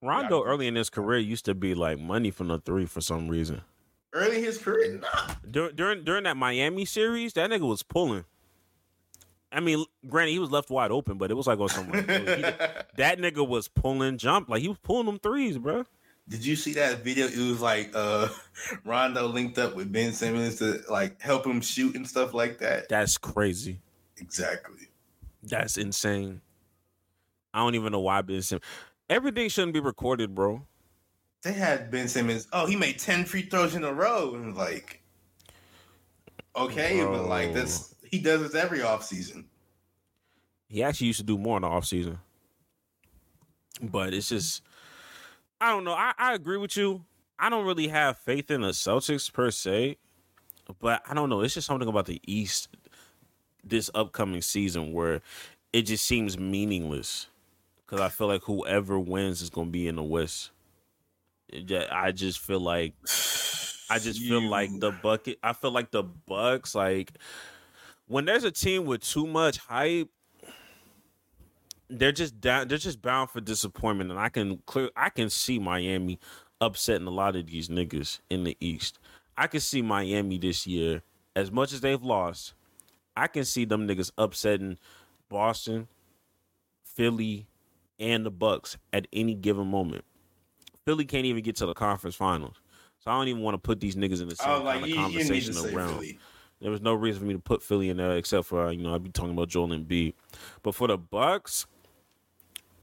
Rondo 0.00 0.44
early 0.44 0.68
in 0.68 0.76
his 0.76 0.90
career 0.90 1.18
used 1.18 1.44
to 1.46 1.54
be 1.54 1.74
like 1.74 1.98
money 1.98 2.30
from 2.30 2.48
the 2.48 2.58
three 2.58 2.86
for 2.86 3.00
some 3.00 3.28
reason. 3.28 3.62
Early 4.12 4.38
in 4.38 4.44
his 4.44 4.58
career, 4.58 4.98
nah. 4.98 5.34
During 5.50 5.74
during 5.76 6.04
during 6.04 6.24
that 6.24 6.36
Miami 6.36 6.84
series, 6.84 7.32
that 7.34 7.50
nigga 7.50 7.68
was 7.68 7.82
pulling. 7.82 8.24
I 9.50 9.60
mean, 9.60 9.84
granted, 10.06 10.32
he 10.32 10.38
was 10.38 10.50
left 10.50 10.68
wide 10.68 10.90
open, 10.90 11.16
but 11.16 11.30
it 11.30 11.34
was 11.34 11.46
like 11.46 11.58
on 11.58 11.68
some. 11.68 11.90
that 11.90 13.18
nigga 13.18 13.46
was 13.46 13.68
pulling 13.68 14.18
jump, 14.18 14.48
like 14.48 14.60
he 14.60 14.68
was 14.68 14.78
pulling 14.78 15.06
them 15.06 15.18
threes, 15.18 15.58
bro. 15.58 15.84
Did 16.28 16.44
you 16.44 16.56
see 16.56 16.74
that 16.74 17.02
video? 17.02 17.26
It 17.26 17.38
was 17.38 17.60
like 17.60 17.90
uh 17.94 18.28
Rondo 18.84 19.26
linked 19.26 19.58
up 19.58 19.74
with 19.74 19.90
Ben 19.92 20.12
Simmons 20.12 20.56
to 20.56 20.82
like 20.90 21.20
help 21.20 21.46
him 21.46 21.60
shoot 21.60 21.96
and 21.96 22.06
stuff 22.06 22.34
like 22.34 22.58
that. 22.58 22.88
That's 22.88 23.16
crazy. 23.16 23.80
Exactly. 24.18 24.88
That's 25.42 25.78
insane. 25.78 26.40
I 27.54 27.60
don't 27.60 27.74
even 27.74 27.92
know 27.92 28.00
why 28.00 28.20
Ben 28.22 28.42
Simmons. 28.42 28.64
Everything 29.08 29.48
shouldn't 29.48 29.72
be 29.72 29.80
recorded, 29.80 30.34
bro. 30.34 30.66
They 31.42 31.52
had 31.52 31.90
Ben 31.90 32.08
Simmons. 32.08 32.46
Oh, 32.52 32.66
he 32.66 32.76
made 32.76 32.98
ten 32.98 33.24
free 33.24 33.42
throws 33.42 33.74
in 33.74 33.84
a 33.84 33.92
row, 33.92 34.34
and 34.34 34.56
like, 34.56 35.00
okay, 36.54 37.02
but 37.04 37.26
like 37.26 37.54
this, 37.54 37.94
he 38.10 38.18
does 38.18 38.42
this 38.42 38.54
every 38.54 38.80
offseason. 38.80 39.44
He 40.68 40.82
actually 40.82 41.06
used 41.06 41.20
to 41.20 41.24
do 41.24 41.38
more 41.38 41.56
in 41.56 41.62
the 41.62 41.68
offseason. 41.68 42.18
But 43.80 44.12
it's 44.12 44.28
just 44.28 44.62
I 45.60 45.70
don't 45.70 45.84
know. 45.84 45.92
I, 45.92 46.12
I 46.18 46.34
agree 46.34 46.56
with 46.56 46.76
you. 46.76 47.04
I 47.38 47.50
don't 47.50 47.66
really 47.66 47.88
have 47.88 48.18
faith 48.18 48.50
in 48.50 48.62
the 48.62 48.68
Celtics 48.68 49.32
per 49.32 49.50
se. 49.50 49.98
But 50.80 51.02
I 51.08 51.14
don't 51.14 51.30
know. 51.30 51.40
It's 51.40 51.54
just 51.54 51.66
something 51.66 51.88
about 51.88 52.06
the 52.06 52.20
East 52.26 52.68
this 53.64 53.90
upcoming 53.94 54.42
season 54.42 54.92
where 54.92 55.20
it 55.72 55.82
just 55.82 56.06
seems 56.06 56.38
meaningless. 56.38 57.28
Cause 57.86 58.00
I 58.00 58.08
feel 58.10 58.26
like 58.26 58.42
whoever 58.42 58.98
wins 58.98 59.40
is 59.40 59.48
gonna 59.48 59.70
be 59.70 59.88
in 59.88 59.96
the 59.96 60.02
West. 60.02 60.50
I 61.90 62.12
just 62.12 62.38
feel 62.38 62.60
like 62.60 62.92
I 63.90 63.98
just 63.98 64.20
feel 64.20 64.42
like 64.42 64.78
the 64.78 64.90
bucket. 64.90 65.38
I 65.42 65.54
feel 65.54 65.70
like 65.70 65.90
the 65.90 66.02
Bucks. 66.02 66.74
Like 66.74 67.12
when 68.06 68.26
there's 68.26 68.44
a 68.44 68.50
team 68.50 68.84
with 68.84 69.02
too 69.02 69.26
much 69.26 69.56
hype, 69.56 70.10
they're 71.88 72.12
just 72.12 72.40
down. 72.40 72.68
They're 72.68 72.78
just 72.78 73.02
bound 73.02 73.30
for 73.30 73.40
disappointment, 73.40 74.10
and 74.10 74.18
I 74.18 74.28
can 74.28 74.58
clear. 74.66 74.90
I 74.96 75.10
can 75.10 75.30
see 75.30 75.58
Miami 75.58 76.18
upsetting 76.60 77.06
a 77.06 77.10
lot 77.10 77.36
of 77.36 77.46
these 77.46 77.68
niggas 77.68 78.20
in 78.30 78.44
the 78.44 78.56
East. 78.60 78.98
I 79.36 79.46
can 79.46 79.60
see 79.60 79.82
Miami 79.82 80.38
this 80.38 80.66
year, 80.66 81.02
as 81.36 81.50
much 81.50 81.72
as 81.72 81.80
they've 81.80 82.02
lost. 82.02 82.54
I 83.16 83.26
can 83.26 83.44
see 83.44 83.64
them 83.64 83.88
niggas 83.88 84.12
upsetting 84.16 84.78
Boston, 85.28 85.88
Philly, 86.84 87.46
and 87.98 88.24
the 88.24 88.30
Bucks 88.30 88.76
at 88.92 89.08
any 89.12 89.34
given 89.34 89.66
moment. 89.66 90.04
Philly 90.84 91.04
can't 91.04 91.26
even 91.26 91.42
get 91.42 91.56
to 91.56 91.66
the 91.66 91.74
conference 91.74 92.16
finals. 92.16 92.56
So 93.00 93.10
I 93.10 93.18
don't 93.18 93.28
even 93.28 93.42
want 93.42 93.54
to 93.54 93.58
put 93.58 93.80
these 93.80 93.96
niggas 93.96 94.22
in 94.22 94.28
the 94.28 94.36
oh, 94.40 94.44
same 94.44 94.50
I 94.50 94.54
was 94.54 94.64
like, 94.64 94.80
kind 94.80 94.84
of 94.84 94.88
you, 94.88 94.94
you 94.94 95.00
need 95.00 95.42
to 95.44 95.52
conversation 95.52 95.76
around. 95.76 95.94
Philly. 95.94 96.18
There 96.60 96.70
was 96.70 96.80
no 96.80 96.94
reason 96.94 97.20
for 97.20 97.26
me 97.26 97.34
to 97.34 97.40
put 97.40 97.62
Philly 97.62 97.88
in 97.88 97.98
there 97.98 98.16
except 98.16 98.46
for 98.46 98.66
uh, 98.66 98.70
you 98.70 98.82
know 98.82 98.94
I'd 98.94 99.04
be 99.04 99.10
talking 99.10 99.32
about 99.32 99.48
Joel 99.48 99.68
Embiid. 99.68 100.14
But 100.62 100.74
for 100.74 100.88
the 100.88 100.98
Bucks, 100.98 101.66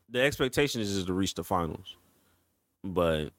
the 0.10 0.22
expectation 0.22 0.82
is 0.82 0.94
just 0.94 1.08
to 1.08 1.14
reach 1.14 1.34
the 1.34 1.44
finals. 1.44 1.96
But 2.84 3.30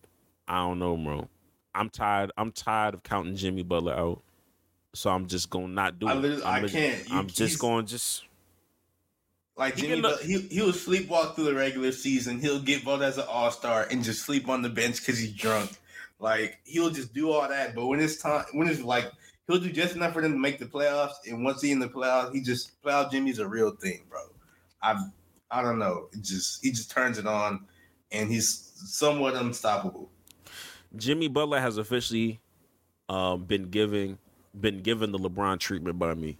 I 0.49 0.59
don't 0.59 0.79
know, 0.79 0.97
bro. 0.97 1.29
I'm 1.75 1.91
tired. 1.91 2.33
I'm 2.37 2.53
tired 2.53 2.95
of 2.95 3.03
counting 3.03 3.37
Jimmy 3.37 3.63
Butler 3.63 3.95
out. 3.95 4.23
So 4.95 5.11
I'm 5.11 5.27
just 5.27 5.51
gonna 5.51 5.69
not 5.69 5.99
do 5.99 6.09
I 6.09 6.17
it. 6.17 6.43
I'm 6.45 6.65
I 6.65 6.69
can't. 6.69 7.09
You- 7.09 7.19
I'm 7.19 7.27
just 7.29 7.59
going 7.59 7.85
to 7.85 7.91
just 7.91 8.25
Like 9.57 9.77
Jimmy, 9.77 9.97
look- 10.01 10.23
he 10.23 10.39
he'll 10.41 10.73
sleepwalk 10.73 11.35
through 11.35 11.45
the 11.45 11.55
regular 11.55 11.93
season. 11.93 12.41
He'll 12.41 12.61
get 12.61 12.83
voted 12.83 13.07
as 13.07 13.19
an 13.19 13.25
all 13.29 13.51
star 13.51 13.87
and 13.91 14.03
just 14.03 14.25
sleep 14.25 14.49
on 14.49 14.63
the 14.63 14.71
bench 14.71 14.99
because 15.01 15.19
he's 15.19 15.33
drunk. 15.33 15.71
Like 16.19 16.59
he'll 16.65 16.91
just 16.91 17.13
do 17.13 17.31
all 17.31 17.47
that, 17.47 17.75
but 17.75 17.87
when 17.87 18.01
it's 18.01 18.17
time, 18.17 18.47
when 18.53 18.69
it's 18.69 18.81
like 18.81 19.13
he'll 19.47 19.59
do 19.59 19.71
just 19.71 19.97
enough 19.97 20.15
for 20.15 20.23
them 20.23 20.33
to 20.33 20.39
make 20.39 20.59
the 20.59 20.65
playoffs. 20.65 21.15
And 21.27 21.45
once 21.45 21.61
he 21.61 21.73
in 21.73 21.79
the 21.79 21.89
playoffs, 21.89 22.33
he 22.35 22.41
just 22.41 22.81
playoff 22.83 23.11
Jimmy's 23.11 23.39
a 23.39 23.47
real 23.47 23.71
thing, 23.73 24.05
bro. 24.09 24.21
I 24.83 24.99
I 25.51 25.63
don't 25.63 25.79
know. 25.79 26.09
It 26.13 26.23
just 26.23 26.65
he 26.65 26.71
just 26.71 26.91
turns 26.91 27.19
it 27.19 27.27
on, 27.27 27.67
and 28.13 28.31
he's 28.31 28.73
somewhat 28.75 29.35
unstoppable. 29.35 30.11
Jimmy 30.97 31.29
Butler 31.29 31.61
has 31.61 31.79
officially 31.79 32.41
um, 33.09 33.45
been 33.45 33.71
giving 33.71 34.19
been 34.59 34.81
given 34.81 35.13
the 35.13 35.19
LeBron 35.19 35.59
treatment 35.59 35.99
by 35.99 36.15
me. 36.15 36.39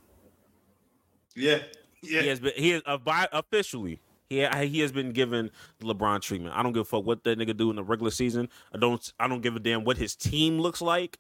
Yeah, 1.35 1.59
yeah. 2.03 2.23
He 2.23 2.29
has 2.29 2.41
been 2.41 2.53
he 2.57 2.73
is 2.73 2.83
uh, 2.87 2.99
by, 2.99 3.29
officially. 3.33 4.01
He 4.29 4.45
he 4.45 4.81
has 4.81 4.91
been 4.91 5.13
given 5.13 5.51
the 5.79 5.95
LeBron 5.95 6.21
treatment. 6.21 6.57
I 6.57 6.63
don't 6.63 6.73
give 6.73 6.83
a 6.83 6.85
fuck 6.85 7.05
what 7.05 7.23
that 7.25 7.39
nigga 7.39 7.57
do 7.57 7.71
in 7.71 7.77
the 7.77 7.85
regular 7.85 8.11
season. 8.11 8.49
I 8.75 8.79
don't 8.79 9.13
I 9.21 9.29
don't 9.29 9.41
give 9.41 9.55
a 9.55 9.61
damn 9.61 9.85
what 9.85 9.99
his 9.99 10.17
team 10.17 10.59
looks 10.59 10.83
like. 10.83 11.19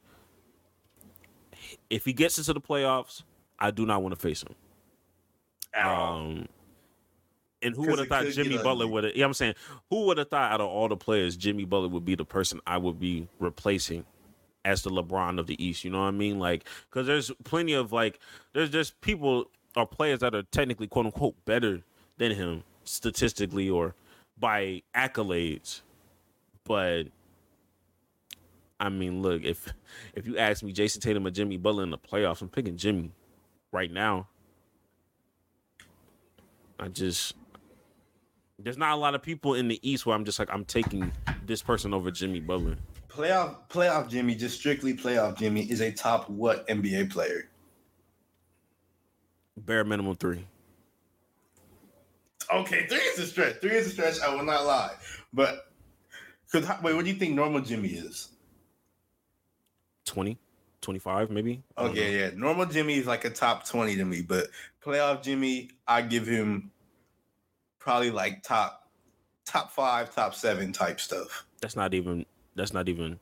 If 1.88 2.04
he 2.04 2.12
gets 2.12 2.38
into 2.38 2.52
the 2.52 2.60
playoffs, 2.60 3.22
I 3.58 3.70
do 3.70 3.86
not 3.86 4.02
want 4.02 4.14
to 4.14 4.20
face 4.20 4.42
him. 4.42 4.54
Um, 5.80 6.48
and 7.62 7.74
who 7.74 7.88
would 7.88 7.98
have 7.98 8.08
thought 8.08 8.26
Jimmy 8.26 8.58
Butler 8.58 8.86
would 8.86 9.04
have? 9.04 9.16
Yeah, 9.16 9.24
I'm 9.24 9.34
saying, 9.34 9.54
who 9.90 10.06
would 10.06 10.18
have 10.18 10.28
thought 10.28 10.52
out 10.52 10.60
of 10.60 10.68
all 10.68 10.88
the 10.88 10.96
players, 10.96 11.36
Jimmy 11.36 11.64
Butler 11.64 11.88
would 11.88 12.04
be 12.04 12.14
the 12.14 12.24
person 12.24 12.60
I 12.66 12.78
would 12.78 13.00
be 13.00 13.28
replacing 13.38 14.04
as 14.64 14.82
the 14.82 14.90
LeBron 14.90 15.38
of 15.38 15.46
the 15.46 15.62
East? 15.64 15.84
You 15.84 15.90
know 15.90 16.00
what 16.00 16.08
I 16.08 16.12
mean? 16.12 16.38
Like, 16.38 16.64
because 16.90 17.06
there's 17.06 17.30
plenty 17.44 17.72
of 17.72 17.92
like, 17.92 18.20
there's 18.52 18.70
there's 18.70 18.90
people 18.90 19.50
or 19.74 19.86
players 19.86 20.20
that 20.20 20.34
are 20.34 20.42
technically 20.44 20.86
quote 20.86 21.06
unquote 21.06 21.34
better 21.44 21.82
than 22.18 22.32
him 22.32 22.64
statistically 22.84 23.68
or 23.70 23.94
by 24.38 24.82
accolades, 24.94 25.82
but. 26.64 27.04
I 28.78 28.90
mean, 28.90 29.22
look 29.22 29.42
if 29.42 29.72
if 30.14 30.26
you 30.26 30.36
ask 30.36 30.62
me, 30.62 30.70
Jayson 30.70 31.00
Tatum 31.00 31.26
or 31.26 31.30
Jimmy 31.30 31.56
Butler 31.56 31.82
in 31.82 31.90
the 31.90 31.96
playoffs, 31.96 32.42
I'm 32.42 32.50
picking 32.50 32.76
Jimmy 32.76 33.10
right 33.72 33.90
now. 33.90 34.28
I 36.78 36.88
just 36.88 37.34
there's 38.58 38.78
not 38.78 38.92
a 38.92 38.96
lot 38.96 39.14
of 39.14 39.22
people 39.22 39.54
in 39.54 39.68
the 39.68 39.78
East 39.88 40.06
where 40.06 40.16
I'm 40.16 40.24
just 40.24 40.38
like 40.38 40.48
I'm 40.52 40.64
taking 40.64 41.12
this 41.44 41.62
person 41.62 41.92
over 41.92 42.10
Jimmy 42.10 42.40
Butler. 42.40 42.76
playoff 43.08 43.56
playoff 43.68 44.08
Jimmy, 44.08 44.34
just 44.34 44.58
strictly 44.58 44.94
playoff 44.94 45.38
Jimmy, 45.38 45.62
is 45.70 45.80
a 45.80 45.92
top 45.92 46.28
what 46.30 46.66
NBA 46.68 47.10
player? 47.10 47.48
Bare 49.58 49.84
minimum 49.84 50.16
three. 50.16 50.46
Okay, 52.52 52.86
three 52.86 52.98
is 52.98 53.18
a 53.18 53.26
stretch. 53.26 53.60
Three 53.60 53.72
is 53.72 53.88
a 53.88 53.90
stretch. 53.90 54.20
I 54.20 54.34
will 54.34 54.44
not 54.44 54.64
lie. 54.64 54.92
But 55.32 55.72
because 56.50 56.68
wait, 56.82 56.94
what 56.94 57.04
do 57.04 57.10
you 57.10 57.16
think 57.16 57.34
normal 57.34 57.60
Jimmy 57.60 57.88
is? 57.88 58.30
20, 60.04 60.38
25 60.80 61.30
maybe. 61.30 61.62
I 61.76 61.82
don't 61.82 61.94
know. 61.94 62.00
Okay, 62.00 62.20
yeah, 62.20 62.30
normal 62.34 62.66
Jimmy 62.66 62.94
is 62.94 63.06
like 63.06 63.24
a 63.24 63.30
top 63.30 63.66
twenty 63.66 63.96
to 63.96 64.04
me, 64.04 64.22
but 64.22 64.46
playoff 64.84 65.22
Jimmy, 65.22 65.70
I 65.86 66.02
give 66.02 66.26
him 66.26 66.70
probably 67.86 68.10
like 68.10 68.42
top 68.42 68.90
top 69.44 69.70
five, 69.70 70.12
top 70.12 70.34
seven 70.34 70.72
type 70.72 70.98
stuff. 70.98 71.46
That's 71.62 71.76
not 71.76 71.94
even 71.94 72.26
that's 72.56 72.72
not 72.72 72.88
even 72.88 73.20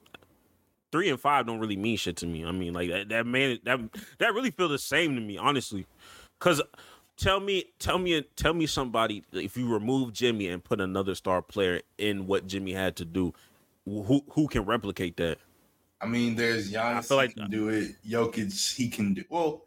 three 0.91 1.11
and 1.11 1.21
five 1.21 1.47
don't 1.47 1.61
really 1.61 1.77
mean 1.77 1.99
shit 1.99 2.17
to 2.17 2.27
me. 2.27 2.47
I 2.47 2.51
mean, 2.51 2.73
like 2.73 2.89
that, 2.89 3.11
that 3.11 3.27
man 3.27 3.59
that 3.65 3.79
that 4.19 4.33
really 4.33 4.51
feel 4.51 4.71
the 4.71 4.79
same 4.79 5.15
to 5.17 5.21
me, 5.21 5.37
honestly. 5.37 5.85
Cause 6.39 6.63
tell 7.19 7.41
me, 7.41 7.67
tell 7.79 7.99
me, 7.99 8.25
tell 8.37 8.55
me 8.55 8.67
somebody 8.67 9.23
if 9.33 9.55
you 9.55 9.71
remove 9.71 10.15
Jimmy 10.15 10.49
and 10.49 10.65
put 10.65 10.81
another 10.81 11.15
star 11.15 11.43
player 11.43 11.83
in 11.99 12.27
what 12.27 12.47
Jimmy 12.47 12.73
had 12.73 12.97
to 12.97 13.05
do, 13.05 13.35
who 13.85 14.25
who 14.31 14.49
can 14.49 14.65
replicate 14.65 15.19
that? 15.19 15.37
I 16.01 16.07
mean, 16.07 16.37
there's 16.37 16.73
Giannis. 16.73 16.97
I 16.97 17.03
feel 17.03 17.17
like- 17.19 17.37
can 17.37 17.51
do 17.51 17.69
it. 17.69 17.97
Jokic, 18.09 18.75
he 18.75 18.89
can 18.89 19.13
do. 19.13 19.25
Well, 19.29 19.63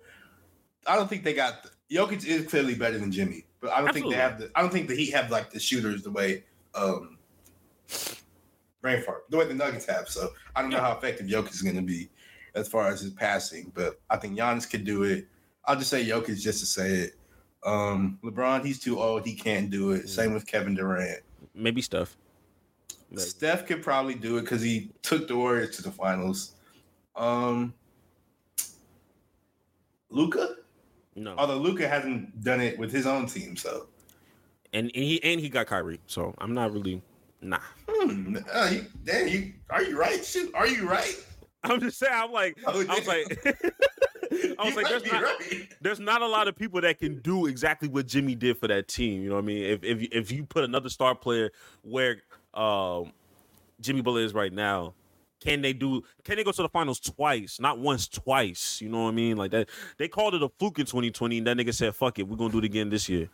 I 0.87 0.95
don't 0.95 1.07
think 1.07 1.23
they 1.23 1.33
got. 1.35 1.61
The, 1.61 1.69
Jokic 1.95 2.25
is 2.25 2.47
clearly 2.47 2.75
better 2.75 2.97
than 2.97 3.11
Jimmy, 3.11 3.45
but 3.59 3.71
I 3.71 3.81
don't 3.81 3.93
think 3.93 4.09
they 4.09 4.15
have 4.17 4.39
the. 4.39 4.51
I 4.55 4.61
don't 4.61 4.71
think 4.71 4.87
the 4.87 4.95
Heat 4.95 5.11
have 5.13 5.31
like 5.31 5.51
the 5.51 5.59
shooters 5.59 6.03
the 6.03 6.11
way 6.11 6.43
um 6.75 7.17
brain 8.81 9.01
fart 9.01 9.23
the 9.29 9.37
way 9.37 9.47
the 9.47 9.53
Nuggets 9.53 9.85
have. 9.85 10.07
So 10.07 10.29
I 10.55 10.61
don't 10.61 10.71
know 10.71 10.79
how 10.79 10.91
effective 10.91 11.27
Jokic 11.27 11.51
is 11.51 11.61
going 11.61 11.75
to 11.75 11.81
be 11.81 12.09
as 12.55 12.67
far 12.67 12.87
as 12.87 13.01
his 13.01 13.11
passing, 13.11 13.71
but 13.75 13.99
I 14.09 14.17
think 14.17 14.37
Giannis 14.37 14.69
could 14.69 14.83
do 14.83 15.03
it. 15.03 15.27
I'll 15.65 15.75
just 15.75 15.89
say 15.89 16.05
Jokic 16.05 16.39
just 16.39 16.59
to 16.59 16.65
say 16.65 16.89
it. 16.89 17.13
Um 17.65 18.19
LeBron, 18.23 18.65
he's 18.65 18.79
too 18.79 18.99
old. 18.99 19.25
He 19.25 19.35
can't 19.35 19.69
do 19.69 19.91
it. 19.91 20.09
Same 20.09 20.33
with 20.33 20.45
Kevin 20.45 20.75
Durant. 20.75 21.21
Maybe 21.53 21.81
Steph. 21.81 22.15
Steph 23.15 23.65
could 23.65 23.81
probably 23.81 24.15
do 24.15 24.37
it 24.37 24.41
because 24.41 24.61
he 24.61 24.91
took 25.01 25.27
the 25.27 25.35
Warriors 25.35 25.75
to 25.77 25.81
the 25.81 25.91
finals. 25.91 26.55
Um, 27.15 27.73
Luka, 30.09 30.56
No, 31.17 31.33
although 31.37 31.57
Luka 31.57 31.87
hasn't 31.87 32.43
done 32.43 32.61
it 32.61 32.77
with 32.79 32.91
his 32.91 33.05
own 33.07 33.25
team, 33.25 33.55
so 33.57 33.87
and, 34.71 34.91
and 34.93 35.03
he 35.03 35.21
and 35.23 35.41
he 35.41 35.49
got 35.49 35.65
Kyrie, 35.67 35.99
so 36.05 36.33
I'm 36.37 36.53
not 36.53 36.71
really 36.71 37.01
nah. 37.41 37.59
hmm, 37.89 38.37
uh, 38.53 38.69
you, 38.71 38.85
damn, 39.03 39.27
you 39.27 39.53
are 39.71 39.83
you 39.83 39.99
right? 39.99 40.23
Shoot, 40.23 40.53
are 40.53 40.67
you 40.67 40.87
right? 40.87 41.15
I'm 41.63 41.79
just 41.81 41.97
saying. 41.97 42.13
I'm 42.15 42.31
like, 42.31 42.55
Oh, 42.67 42.85
I 42.87 42.95
was 42.95 43.07
like, 43.07 43.45
I 44.59 44.63
was 44.63 44.75
You 44.75 44.75
like, 44.75 44.89
there's 44.89 45.11
not, 45.11 45.23
right. 45.23 45.67
there's 45.81 45.99
not 45.99 46.21
a 46.21 46.27
lot 46.27 46.47
of 46.47 46.55
people 46.55 46.79
that 46.81 46.99
can 46.99 47.19
do 47.21 47.47
exactly 47.47 47.87
what 47.89 48.05
Jimmy 48.05 48.35
did 48.35 48.57
for 48.59 48.67
that 48.67 48.87
team. 48.87 49.23
You 49.23 49.29
know 49.29 49.35
what 49.35 49.43
I 49.43 49.47
mean? 49.47 49.63
If 49.63 49.83
if 49.83 50.01
you- 50.03 50.09
if 50.11 50.31
you 50.31 50.45
put 50.45 50.63
another 50.65 50.89
star 50.89 51.15
player 51.15 51.51
where 51.81 52.21
um, 52.53 53.11
Jimmy 53.81 54.01
Butler 54.01 54.21
is 54.21 54.33
right 54.35 54.53
now, 54.53 54.93
can 55.39 55.61
they 55.61 55.73
do? 55.73 56.03
Can 56.23 56.37
they 56.37 56.43
go 56.43 56.51
to 56.51 56.61
the 56.63 56.69
finals 56.69 56.99
twice? 56.99 57.59
Not 57.59 57.79
once, 57.79 58.07
twice. 58.07 58.81
You 58.81 58.89
know 58.89 59.03
what 59.03 59.09
I 59.09 59.13
mean? 59.13 59.37
Like 59.37 59.51
that. 59.51 59.69
They 59.97 60.07
called 60.07 60.33
it 60.33 60.41
a 60.41 60.49
fluke 60.57 60.79
in 60.79 60.85
2020, 60.85 61.37
and 61.39 61.47
that 61.47 61.57
nigga 61.57 61.73
said, 61.73 61.95
"Fuck 61.95 62.19
it, 62.19 62.27
we're 62.27 62.37
gonna 62.37 62.51
do 62.51 62.59
it 62.59 62.65
again 62.65 62.89
this 62.89 63.07
year." 63.07 63.29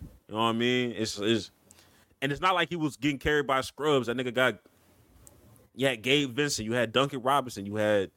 You 0.00 0.34
know 0.34 0.36
what 0.36 0.44
I 0.44 0.52
mean? 0.52 0.92
It's 0.96 1.18
it's, 1.18 1.50
and 2.22 2.30
it's 2.30 2.40
not 2.40 2.54
like 2.54 2.68
he 2.68 2.76
was 2.76 2.96
getting 2.96 3.18
carried 3.18 3.46
by 3.46 3.60
scrubs. 3.62 4.06
That 4.06 4.16
nigga 4.16 4.32
got. 4.32 4.58
You 5.74 5.86
had 5.86 6.02
Gabe 6.02 6.34
Vincent, 6.34 6.66
you 6.66 6.72
had 6.72 6.92
Duncan 6.92 7.22
Robinson, 7.22 7.64
you 7.64 7.76
had 7.76 8.10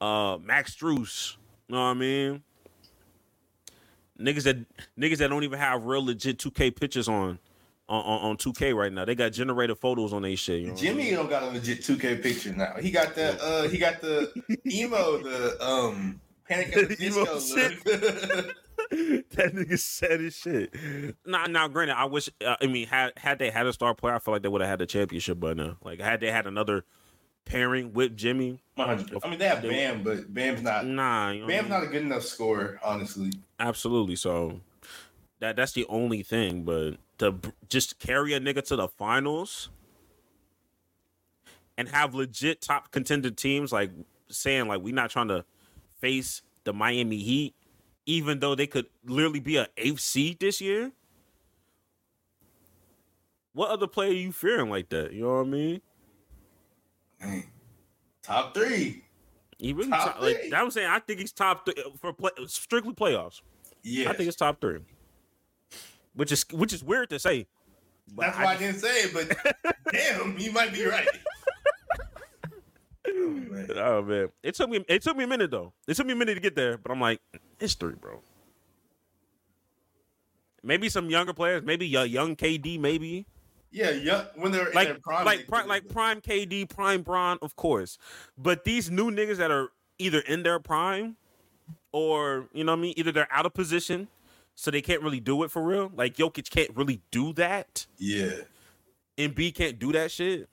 uh 0.00 0.38
Max 0.42 0.74
Strus. 0.76 1.36
You 1.68 1.74
know 1.74 1.82
what 1.82 1.90
I 1.90 1.94
mean? 1.94 2.42
Niggas 4.20 4.44
that 4.44 4.56
niggas 4.98 5.18
that 5.18 5.30
don't 5.30 5.44
even 5.44 5.58
have 5.58 5.84
real 5.84 6.04
legit 6.04 6.38
2K 6.38 6.74
pictures 6.74 7.08
on 7.08 7.38
on, 7.88 8.02
on, 8.04 8.30
on 8.30 8.36
2K 8.36 8.74
right 8.74 8.92
now. 8.92 9.04
They 9.04 9.14
got 9.14 9.32
generated 9.32 9.78
photos 9.78 10.12
on 10.12 10.22
their 10.22 10.36
shit. 10.36 10.60
You 10.60 10.66
know 10.68 10.72
I 10.72 10.76
Jimmy 10.76 11.04
mean? 11.04 11.14
don't 11.14 11.30
got 11.30 11.42
a 11.42 11.46
legit 11.46 11.80
2K 11.80 12.22
picture 12.22 12.52
now. 12.52 12.74
He 12.80 12.90
got 12.90 13.14
the 13.14 13.42
uh 13.42 13.68
he 13.68 13.78
got 13.78 14.00
the 14.00 14.32
emo, 14.66 15.18
the 15.18 15.56
um 15.64 16.20
Panic 16.48 16.76
at 16.76 16.88
the 16.88 16.96
Disco 16.96 17.38
shit. 17.40 17.84
that 19.32 19.52
nigga 19.54 19.78
said 19.78 20.20
his 20.20 20.34
shit. 20.36 20.72
Nah, 21.26 21.46
now 21.46 21.68
granted, 21.68 21.96
I 21.98 22.04
wish. 22.06 22.28
Uh, 22.44 22.56
I 22.60 22.66
mean, 22.66 22.86
had 22.86 23.12
had 23.16 23.38
they 23.38 23.50
had 23.50 23.66
a 23.66 23.72
star 23.72 23.94
player, 23.94 24.14
I 24.14 24.18
feel 24.18 24.32
like 24.34 24.42
they 24.42 24.48
would 24.48 24.60
have 24.60 24.70
had 24.70 24.78
the 24.78 24.86
championship 24.86 25.38
by 25.40 25.52
now. 25.54 25.76
Like, 25.84 26.00
had 26.00 26.20
they 26.20 26.30
had 26.30 26.46
another 26.46 26.84
pairing 27.44 27.92
with 27.92 28.16
Jimmy, 28.16 28.60
100. 28.76 29.18
I 29.24 29.28
mean, 29.30 29.38
they 29.38 29.46
have 29.48 29.62
They- 29.62 29.70
Bam, 29.70 30.02
but 30.02 30.32
Bam's 30.32 30.62
not. 30.62 30.86
nah, 30.86 31.30
you 31.30 31.40
know 31.40 31.46
what 31.46 31.52
I 31.54 31.56
Bam's 31.56 31.70
mean? 31.70 31.80
not 31.80 31.82
a 31.82 31.90
good 31.90 32.02
enough 32.02 32.22
scorer, 32.24 32.78
honestly. 32.84 33.30
Absolutely. 33.58 34.16
So 34.16 34.60
that 35.40 35.56
that's 35.56 35.72
the 35.72 35.84
only 35.88 36.22
thing. 36.22 36.62
But 36.64 36.92
to 37.18 37.34
just 37.68 37.98
carry 37.98 38.34
a 38.34 38.40
nigga 38.40 38.64
to 38.66 38.76
the 38.76 38.88
finals 38.88 39.70
and 41.76 41.88
have 41.88 42.14
legit 42.14 42.60
top 42.60 42.90
contender 42.90 43.30
teams 43.30 43.72
like 43.72 43.90
saying 44.28 44.68
like 44.68 44.80
we're 44.80 44.94
not 44.94 45.10
trying 45.10 45.28
to 45.28 45.44
face 46.00 46.42
the 46.64 46.72
Miami 46.72 47.18
Heat, 47.18 47.54
even 48.06 48.40
though 48.40 48.54
they 48.54 48.66
could 48.66 48.86
literally 49.04 49.40
be 49.40 49.56
a 49.56 49.68
eighth 49.76 50.00
seed 50.00 50.40
this 50.40 50.60
year. 50.60 50.92
What 53.52 53.70
other 53.70 53.86
player 53.86 54.10
are 54.10 54.14
you 54.14 54.32
fearing 54.32 54.70
like 54.70 54.88
that? 54.90 55.12
You 55.12 55.22
know 55.22 55.34
what 55.34 55.46
I 55.46 55.50
mean? 55.50 55.80
Dang. 57.20 57.44
Top 58.22 58.54
three. 58.54 59.04
He 59.58 59.72
really 59.72 59.90
Top 59.90 60.14
top, 60.14 60.22
like. 60.22 60.52
I'm 60.54 60.70
saying. 60.70 60.88
I 60.88 61.00
think 61.00 61.18
he's 61.18 61.32
top 61.32 61.64
three 61.64 61.74
uh, 61.84 61.90
for 62.00 62.12
play, 62.12 62.30
strictly 62.46 62.92
playoffs. 62.92 63.40
Yeah. 63.82 64.10
I 64.10 64.12
think 64.12 64.28
it's 64.28 64.36
top 64.36 64.60
three, 64.60 64.78
which 66.18 66.32
is 66.32 66.44
which 66.52 66.72
is 66.72 66.82
weird 66.82 67.08
to 67.10 67.18
say. 67.18 67.46
but 68.12 68.26
That's 68.26 68.38
why 68.38 68.54
I 68.54 68.56
didn't 68.56 68.80
say 68.80 69.02
it, 69.04 69.14
but 69.14 69.74
damn, 69.92 70.36
you 70.36 70.50
might 70.50 70.72
be 70.72 70.84
right. 70.84 71.06
Oh, 73.06 73.28
man. 73.30 73.70
Oh 73.76 74.02
man, 74.02 74.28
it 74.42 74.54
took 74.54 74.68
me 74.68 74.84
it 74.88 75.00
took 75.02 75.16
me 75.16 75.24
a 75.24 75.26
minute 75.28 75.50
though. 75.52 75.72
It 75.86 75.94
took 75.94 76.06
me 76.06 76.12
a 76.12 76.16
minute 76.16 76.34
to 76.34 76.40
get 76.40 76.56
there, 76.56 76.76
but 76.76 76.90
I'm 76.90 77.00
like, 77.00 77.20
it's 77.60 77.74
three, 77.74 77.94
bro. 77.94 78.20
Maybe 80.64 80.88
some 80.88 81.08
younger 81.08 81.32
players, 81.32 81.62
maybe 81.62 81.94
a 81.94 82.04
young 82.04 82.34
KD, 82.34 82.80
maybe 82.80 83.26
Yeah, 83.70 83.90
yeah. 83.92 84.24
When 84.34 84.50
they're 84.50 84.68
in 84.68 84.74
like 84.74 84.88
their 84.88 84.98
prime, 84.98 85.24
like 85.24 85.38
they 85.38 85.44
pri- 85.44 85.64
like 85.64 85.88
prime 85.88 86.20
KD, 86.20 86.68
prime 86.68 87.02
Bron, 87.02 87.38
of 87.40 87.54
course. 87.54 87.96
But 88.36 88.64
these 88.64 88.90
new 88.90 89.10
niggas 89.12 89.36
that 89.36 89.52
are 89.52 89.68
either 89.98 90.18
in 90.18 90.42
their 90.42 90.58
prime 90.58 91.16
or 91.92 92.48
you 92.52 92.64
know 92.64 92.72
what 92.72 92.78
I 92.78 92.82
mean, 92.82 92.94
either 92.96 93.12
they're 93.12 93.32
out 93.32 93.46
of 93.46 93.54
position, 93.54 94.08
so 94.60 94.72
they 94.72 94.82
can't 94.82 95.02
really 95.02 95.20
do 95.20 95.44
it 95.44 95.52
for 95.52 95.62
real. 95.62 95.92
Like 95.94 96.16
Jokic 96.16 96.50
can't 96.50 96.70
really 96.74 97.00
do 97.12 97.32
that. 97.34 97.86
yeah. 97.96 98.40
Embiid 99.16 99.54
can't 99.54 99.78
do 99.78 99.92
that 99.92 100.10
shit. 100.10 100.48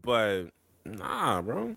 But 0.00 0.44
nah, 0.84 1.42
bro. 1.42 1.74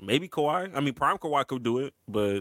Maybe 0.00 0.28
Kawhi. 0.28 0.72
I 0.74 0.80
mean, 0.80 0.94
prime 0.94 1.16
Kawhi 1.16 1.46
could 1.46 1.62
do 1.62 1.78
it, 1.78 1.94
but 2.08 2.40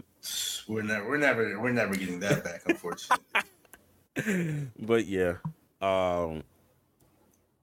We're 0.67 0.81
never, 0.81 1.07
we're 1.07 1.17
never, 1.17 1.61
we're 1.61 1.73
never 1.73 1.93
getting 1.93 2.19
that 2.21 2.43
back, 2.43 2.63
unfortunately. 2.65 4.67
but 4.79 5.05
yeah, 5.05 5.35
um, 5.79 6.41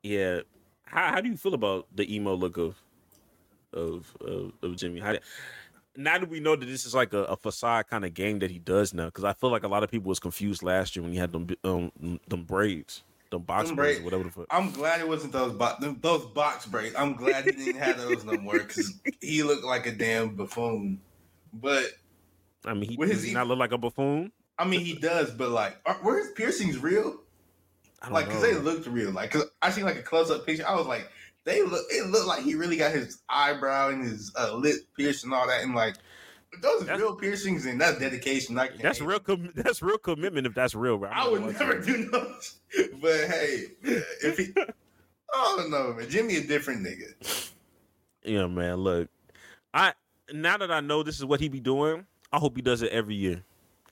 yeah. 0.04 0.42
How 0.84 1.14
how 1.14 1.20
do 1.20 1.28
you 1.28 1.36
feel 1.36 1.54
about 1.54 1.88
the 1.92 2.14
emo 2.14 2.34
look 2.34 2.56
of 2.56 2.80
of 3.72 4.16
of, 4.20 4.52
of 4.62 4.76
Jimmy? 4.76 5.00
How 5.00 5.16
now 5.98 6.16
that 6.18 6.28
we 6.30 6.38
know 6.40 6.54
that 6.56 6.64
this 6.64 6.86
is 6.86 6.94
like 6.94 7.12
a, 7.12 7.24
a 7.24 7.36
facade 7.36 7.88
kind 7.88 8.04
of 8.04 8.14
game 8.14 8.38
that 8.38 8.50
he 8.50 8.58
does 8.58 8.94
now, 8.94 9.06
because 9.06 9.24
I 9.24 9.32
feel 9.32 9.50
like 9.50 9.64
a 9.64 9.68
lot 9.68 9.82
of 9.82 9.90
people 9.90 10.08
was 10.08 10.20
confused 10.20 10.62
last 10.62 10.94
year 10.96 11.02
when 11.02 11.12
he 11.12 11.18
had 11.18 11.32
them 11.32 11.48
um 11.64 12.20
them 12.28 12.44
braids, 12.44 13.02
them 13.30 13.42
box 13.42 13.66
Them 13.68 13.76
braids, 13.76 13.98
braid- 13.98 14.04
whatever 14.04 14.24
the 14.24 14.30
fuck. 14.30 14.46
I'm 14.50 14.70
glad 14.70 15.00
it 15.00 15.08
wasn't 15.08 15.32
those 15.32 15.52
bo- 15.52 15.74
them- 15.80 15.98
those 16.00 16.24
box 16.26 16.66
braids. 16.66 16.94
I'm 16.96 17.14
glad 17.14 17.44
he 17.44 17.52
didn't 17.52 17.80
have 17.82 17.98
those 17.98 18.24
no 18.24 18.38
more 18.38 18.58
because 18.58 18.94
he 19.20 19.42
looked 19.42 19.64
like 19.64 19.86
a 19.86 19.92
damn 19.92 20.36
buffoon. 20.36 21.00
But 21.52 21.86
I 22.64 22.74
mean, 22.74 22.90
he 22.90 22.96
does 22.96 23.22
he 23.22 23.34
not 23.34 23.48
look 23.48 23.58
like 23.58 23.72
a 23.72 23.78
buffoon. 23.78 24.32
I 24.58 24.64
mean, 24.64 24.80
he 24.80 24.94
does. 24.94 25.30
But 25.32 25.50
like, 25.50 25.76
are, 25.84 26.00
were 26.02 26.18
his 26.18 26.30
piercings 26.32 26.78
real? 26.78 27.20
I 28.00 28.06
don't 28.06 28.14
Like, 28.14 28.30
cause 28.30 28.42
they 28.42 28.54
looked 28.54 28.86
real. 28.86 29.10
Like, 29.10 29.30
cause 29.32 29.44
I 29.60 29.70
seen 29.70 29.84
like 29.84 29.96
a 29.96 30.02
close 30.02 30.30
up 30.30 30.46
picture. 30.46 30.66
I 30.66 30.74
was 30.76 30.86
like, 30.86 31.10
they 31.48 31.62
look. 31.62 31.84
It 31.90 32.06
looked 32.08 32.26
like 32.26 32.42
he 32.44 32.54
really 32.54 32.76
got 32.76 32.92
his 32.92 33.20
eyebrow 33.28 33.88
and 33.88 34.04
his 34.04 34.32
uh, 34.38 34.54
lip 34.54 34.76
pierced 34.96 35.24
and 35.24 35.32
all 35.32 35.46
that. 35.46 35.62
And 35.62 35.74
like, 35.74 35.96
those 36.60 36.82
are 36.82 36.84
That's- 36.84 37.00
real 37.00 37.14
piercings, 37.14 37.64
and 37.66 37.80
that's 37.80 37.98
dedication. 37.98 38.58
I 38.58 38.68
can't 38.68 38.82
That's 38.82 38.98
hate 38.98 39.06
real. 39.08 39.20
Com- 39.20 39.52
that's 39.54 39.80
real 39.82 39.98
commitment. 39.98 40.46
If 40.46 40.54
that's 40.54 40.74
real, 40.74 40.98
bro. 40.98 41.08
I'm 41.08 41.26
I 41.26 41.28
would 41.30 41.42
never 41.58 41.80
do 41.80 42.08
those. 42.10 42.54
But 43.00 43.28
hey, 43.28 43.64
if 43.82 44.36
he, 44.36 44.52
I 45.34 45.54
don't 45.56 45.70
know, 45.70 45.94
man. 45.94 46.08
Jimmy 46.10 46.36
a 46.36 46.42
different 46.42 46.84
nigga. 46.86 47.50
Yeah, 48.24 48.46
man. 48.46 48.76
Look, 48.76 49.08
I 49.72 49.94
now 50.32 50.58
that 50.58 50.70
I 50.70 50.80
know 50.80 51.02
this 51.02 51.16
is 51.18 51.24
what 51.24 51.40
he 51.40 51.48
be 51.48 51.60
doing, 51.60 52.04
I 52.32 52.38
hope 52.38 52.56
he 52.56 52.62
does 52.62 52.82
it 52.82 52.92
every 52.92 53.14
year. 53.14 53.42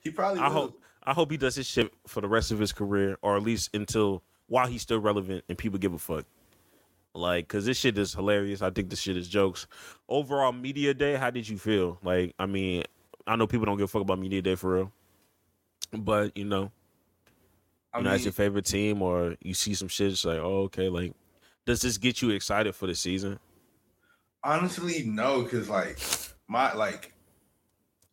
He 0.03 0.11
probably. 0.11 0.41
I 0.43 0.49
will. 0.49 0.55
hope 0.55 0.81
I 1.05 1.15
hope 1.15 1.31
he 1.31 1.37
does 1.39 1.55
his 1.55 1.67
shit 1.67 1.91
for 2.07 2.21
the 2.21 2.29
rest 2.29 2.53
of 2.53 2.59
his 2.59 2.73
career, 2.73 3.17
or 3.23 3.37
at 3.37 3.43
least 3.43 3.75
until 3.75 4.23
while 4.49 4.67
he's 4.67 4.83
still 4.83 4.99
relevant 5.01 5.45
and 5.49 5.57
people 5.57 5.79
give 5.79 5.95
a 5.95 5.99
fuck. 5.99 6.25
Like, 7.17 7.49
cause 7.49 7.65
this 7.65 7.79
shit 7.79 7.97
is 7.99 8.15
hilarious. 8.15 8.63
I 8.63 8.71
think 8.71 8.91
this 8.91 9.01
shit 9.01 9.17
is 9.17 9.29
jokes. 9.29 9.67
Overall, 10.09 10.53
media 10.53 10.95
day. 10.95 11.15
How 11.17 11.31
did 11.31 11.49
you 11.49 11.59
feel? 11.59 11.99
Like, 12.03 12.35
I 12.39 12.47
mean, 12.47 12.85
I 13.27 13.37
know 13.37 13.47
people 13.47 13.67
don't 13.67 13.77
give 13.77 13.85
a 13.85 13.89
fuck 13.89 14.03
about 14.03 14.19
media 14.19 14.43
day 14.43 14.55
for 14.55 14.75
real, 14.75 14.93
but 15.93 16.37
you 16.37 16.45
know, 16.45 16.71
you 17.95 18.03
know, 18.03 18.11
mean, 18.11 18.13
as 18.13 18.25
your 18.25 18.33
favorite 18.33 18.67
team, 18.67 19.03
or 19.03 19.37
you 19.41 19.55
see 19.55 19.75
some 19.75 19.89
shit, 19.89 20.13
it's 20.13 20.25
like, 20.25 20.39
oh, 20.39 20.65
okay. 20.65 20.89
Like, 20.89 21.15
does 21.65 21.81
this 21.81 21.99
get 21.99 22.23
you 22.23 22.31
excited 22.31 22.75
for 22.75 22.87
the 22.87 22.95
season? 22.95 23.39
honestly, 24.47 25.05
no, 25.05 25.43
because 25.43 25.69
like 25.69 25.99
my 26.49 26.73
like, 26.75 27.13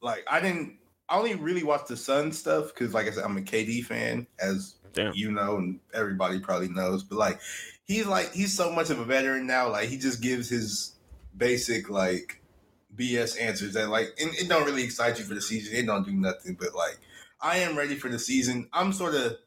like 0.01 0.25
I 0.29 0.41
didn't. 0.41 0.77
I 1.09 1.17
only 1.17 1.35
really 1.35 1.63
watched 1.63 1.89
the 1.89 1.97
Sun 1.97 2.31
stuff 2.31 2.73
because, 2.73 2.93
like 2.93 3.07
I 3.07 3.11
said, 3.11 3.23
I'm 3.23 3.37
a 3.37 3.41
KD 3.41 3.83
fan, 3.83 4.25
as 4.39 4.75
Damn. 4.93 5.13
you 5.15 5.31
know, 5.31 5.57
and 5.57 5.79
everybody 5.93 6.39
probably 6.39 6.69
knows. 6.69 7.03
But 7.03 7.17
like, 7.17 7.39
he's 7.85 8.05
like 8.05 8.33
he's 8.33 8.55
so 8.55 8.71
much 8.71 8.89
of 8.89 8.99
a 8.99 9.05
veteran 9.05 9.47
now. 9.47 9.69
Like 9.69 9.89
he 9.89 9.97
just 9.97 10.21
gives 10.21 10.49
his 10.49 10.95
basic 11.35 11.89
like 11.89 12.41
BS 12.95 13.41
answers 13.41 13.73
that 13.73 13.89
like 13.89 14.15
and 14.21 14.33
it 14.35 14.47
don't 14.47 14.65
really 14.65 14.83
excite 14.83 15.17
you 15.19 15.25
for 15.25 15.33
the 15.33 15.41
season. 15.41 15.75
It 15.75 15.85
don't 15.85 16.05
do 16.05 16.13
nothing, 16.13 16.55
but 16.59 16.75
like 16.75 16.99
I 17.41 17.57
am 17.59 17.77
ready 17.77 17.95
for 17.95 18.09
the 18.09 18.19
season. 18.19 18.69
I'm 18.71 18.93
sort 18.93 19.15
of 19.15 19.37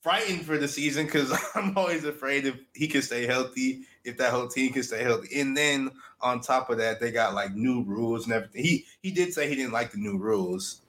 frightened 0.00 0.46
for 0.46 0.56
the 0.56 0.68
season 0.68 1.06
because 1.06 1.36
I'm 1.54 1.76
always 1.76 2.04
afraid 2.04 2.46
if 2.46 2.54
he 2.74 2.86
can 2.86 3.02
stay 3.02 3.26
healthy, 3.26 3.82
if 4.04 4.16
that 4.18 4.30
whole 4.30 4.46
team 4.46 4.72
can 4.72 4.84
stay 4.84 5.02
healthy. 5.02 5.40
And 5.40 5.56
then 5.56 5.90
on 6.20 6.40
top 6.40 6.70
of 6.70 6.78
that, 6.78 7.00
they 7.00 7.10
got 7.10 7.34
like 7.34 7.54
new 7.54 7.82
rules 7.82 8.24
and 8.24 8.32
everything. 8.32 8.64
He 8.64 8.84
he 9.02 9.10
did 9.10 9.34
say 9.34 9.48
he 9.48 9.56
didn't 9.56 9.72
like 9.72 9.90
the 9.90 9.98
new 9.98 10.16
rules. 10.16 10.80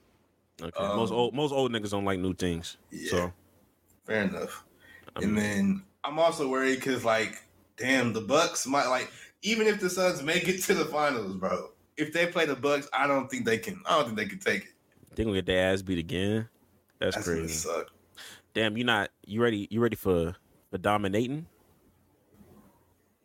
Okay. 0.60 0.96
most 0.96 1.10
Um, 1.10 1.16
old 1.16 1.34
most 1.34 1.52
old 1.52 1.72
niggas 1.72 1.90
don't 1.90 2.04
like 2.04 2.18
new 2.18 2.34
things. 2.34 2.76
Yeah. 2.90 3.10
So 3.10 3.32
Fair 4.06 4.22
enough. 4.22 4.64
I 5.16 5.22
and 5.22 5.36
then 5.36 5.84
I'm 6.02 6.18
also 6.18 6.48
worried 6.48 6.76
because 6.76 7.04
like, 7.04 7.42
damn, 7.76 8.12
the 8.12 8.22
Bucks 8.22 8.66
might 8.66 8.88
like 8.88 9.10
even 9.42 9.66
if 9.66 9.80
the 9.80 9.90
Suns 9.90 10.22
make 10.22 10.48
it 10.48 10.62
to 10.62 10.74
the 10.74 10.86
finals, 10.86 11.36
bro. 11.36 11.70
If 11.96 12.12
they 12.12 12.26
play 12.26 12.46
the 12.46 12.56
Bucks, 12.56 12.88
I 12.92 13.06
don't 13.06 13.30
think 13.30 13.44
they 13.44 13.58
can. 13.58 13.80
I 13.86 13.96
don't 13.96 14.06
think 14.06 14.16
they 14.16 14.26
can 14.26 14.38
take 14.38 14.64
it. 14.64 15.14
they 15.14 15.24
gonna 15.24 15.36
get 15.36 15.46
their 15.46 15.72
ass 15.72 15.82
beat 15.82 15.98
again. 15.98 16.48
That's, 16.98 17.16
That's 17.16 17.28
crazy. 17.28 17.68
Damn, 18.54 18.76
you 18.76 18.84
not 18.84 19.10
you 19.26 19.42
ready? 19.42 19.68
You 19.70 19.80
ready 19.80 19.96
for 19.96 20.34
for 20.70 20.78
dominating? 20.78 21.46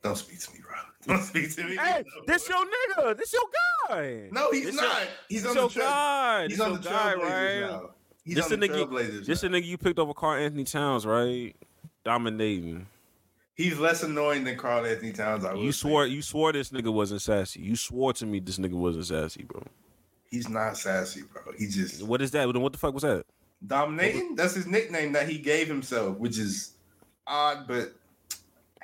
Don't 0.03 0.17
speak 0.17 0.39
to 0.41 0.51
me, 0.51 0.59
bro. 0.61 0.75
Don't 1.07 1.21
speak 1.23 1.53
to 1.55 1.63
me. 1.65 1.75
Hey, 1.75 2.03
this 2.27 2.47
your 2.49 2.59
nigga. 2.65 3.17
This 3.17 3.33
your 3.33 3.41
guy. 3.89 4.29
no, 4.31 4.51
he's 4.51 4.65
this 4.65 4.75
not. 4.75 4.83
Your, 4.99 5.07
he's 5.29 5.45
on 5.45 5.55
your 5.55 5.69
trail. 5.69 5.85
guy. 5.85 6.47
He's 6.47 6.57
This 6.57 6.61
on 6.61 6.73
the 6.73 6.79
guy, 6.79 7.13
right? 7.15 7.59
now. 7.61 7.89
He's 8.23 8.35
This 8.35 8.45
on 8.51 8.59
the 8.59 8.67
the 8.67 8.73
nigga- 8.73 8.87
Trailblazers. 8.87 9.25
This 9.25 9.41
the 9.41 9.49
now. 9.49 9.57
nigga 9.57 9.65
you 9.65 9.77
picked 9.77 9.99
over 9.99 10.13
Karl-Anthony 10.13 10.63
Towns, 10.63 11.05
right? 11.05 11.55
Dominating. 12.03 12.87
He's 13.55 13.77
less 13.77 14.01
annoying 14.01 14.43
than 14.45 14.57
Carl 14.57 14.85
Anthony 14.85 15.11
Towns. 15.13 15.45
I 15.45 15.53
You 15.53 15.71
swore 15.71 16.07
you 16.07 16.21
swore 16.23 16.51
this 16.51 16.69
nigga 16.71 16.91
wasn't 16.91 17.21
sassy. 17.21 17.59
You 17.61 17.75
swore 17.75 18.11
to 18.13 18.25
me 18.25 18.39
this 18.39 18.57
nigga 18.57 18.73
wasn't 18.73 19.05
sassy, 19.05 19.43
bro. 19.43 19.61
he's 20.31 20.49
not 20.49 20.75
sassy, 20.77 21.21
bro. 21.31 21.53
He 21.57 21.67
just 21.67 22.01
What 22.01 22.21
is 22.21 22.31
that? 22.31 22.47
What 22.51 22.71
the 22.73 22.79
fuck 22.79 22.93
was 22.93 23.03
that? 23.03 23.25
dominating. 23.65 24.35
That's 24.35 24.55
his 24.55 24.65
nickname 24.67 25.13
that 25.13 25.29
he 25.29 25.37
gave 25.37 25.67
himself, 25.67 26.17
which 26.17 26.37
is 26.39 26.73
odd, 27.27 27.67
but 27.67 27.93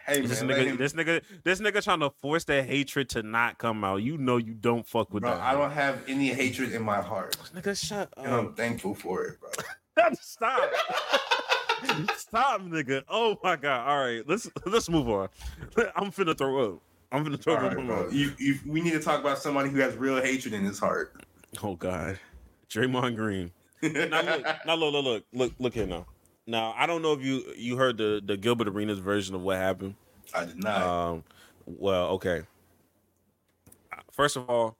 hey, 0.10 0.22
This 0.22 0.42
man, 0.44 0.58
nigga, 0.58 0.66
him- 0.66 0.78
this 0.78 0.94
nigga, 0.94 1.22
this 1.44 1.60
nigga 1.62 1.84
trying 1.84 2.00
to 2.02 2.10
force 2.22 2.44
that 2.46 2.66
hatred 2.66 3.10
to 3.10 3.24
not 3.24 3.58
come 3.58 3.84
out. 3.84 3.98
You 3.98 4.18
know 4.18 4.38
you 4.38 4.54
don't 4.54 4.86
fuck 4.86 5.14
with 5.14 5.22
bro, 5.24 5.32
that. 5.32 5.42
I 5.42 5.54
don't 5.54 5.72
have 5.72 6.04
any 6.08 6.28
hatred 6.30 6.72
in 6.74 6.82
my 6.84 7.02
heart, 7.02 7.38
Nigga, 7.56 7.78
shut 7.88 8.10
and 8.18 8.34
I'm 8.34 8.54
thankful 8.54 8.94
for 8.96 9.24
it, 9.26 9.40
bro. 9.40 9.50
Stop. 10.22 10.70
Stop, 12.18 12.62
nigga. 12.62 13.04
Oh 13.10 13.38
my 13.44 13.56
god. 13.56 13.88
All 13.88 13.98
right, 14.04 14.28
let's 14.28 14.50
let's 14.66 14.90
move 14.90 15.10
on. 15.10 15.30
I'm 15.96 16.12
finna 16.12 16.38
throw 16.38 16.74
up. 16.76 16.82
I'm 17.12 17.26
finna 17.26 17.42
throw 17.42 17.56
All 17.58 17.66
up. 17.66 17.76
right, 17.76 17.86
bro. 17.86 18.10
You, 18.10 18.32
you, 18.38 18.60
we 18.68 18.82
need 18.82 18.92
to 18.94 19.00
talk 19.00 19.20
about 19.20 19.40
somebody 19.40 19.70
who 19.70 19.80
has 19.80 19.96
real 19.96 20.22
hatred 20.22 20.54
in 20.54 20.64
his 20.64 20.80
heart. 20.80 21.24
Oh 21.64 21.76
god. 21.76 22.20
Draymond 22.70 23.16
Green. 23.16 23.52
Now 23.82 24.22
look, 24.22 24.46
now 24.66 24.76
look, 24.76 24.94
look, 24.94 25.06
look, 25.06 25.24
look, 25.34 25.54
look 25.58 25.74
here 25.74 25.88
now. 25.88 26.06
Now 26.50 26.74
I 26.76 26.88
don't 26.88 27.02
know 27.04 27.14
if 27.14 27.22
you 27.24 27.44
you 27.56 27.78
heard 27.78 27.98
the 27.98 28.22
the 28.26 28.36
Gilbert 28.36 28.68
Arenas 28.68 28.98
version 29.00 29.36
of 29.36 29.42
what 29.44 29.58
happened. 29.58 29.96
I 30.34 30.46
did 30.46 30.62
not. 30.64 30.82
Um, 30.82 31.24
well, 31.66 32.08
okay. 32.12 32.42
First 34.12 34.36
of 34.36 34.50
all, 34.50 34.76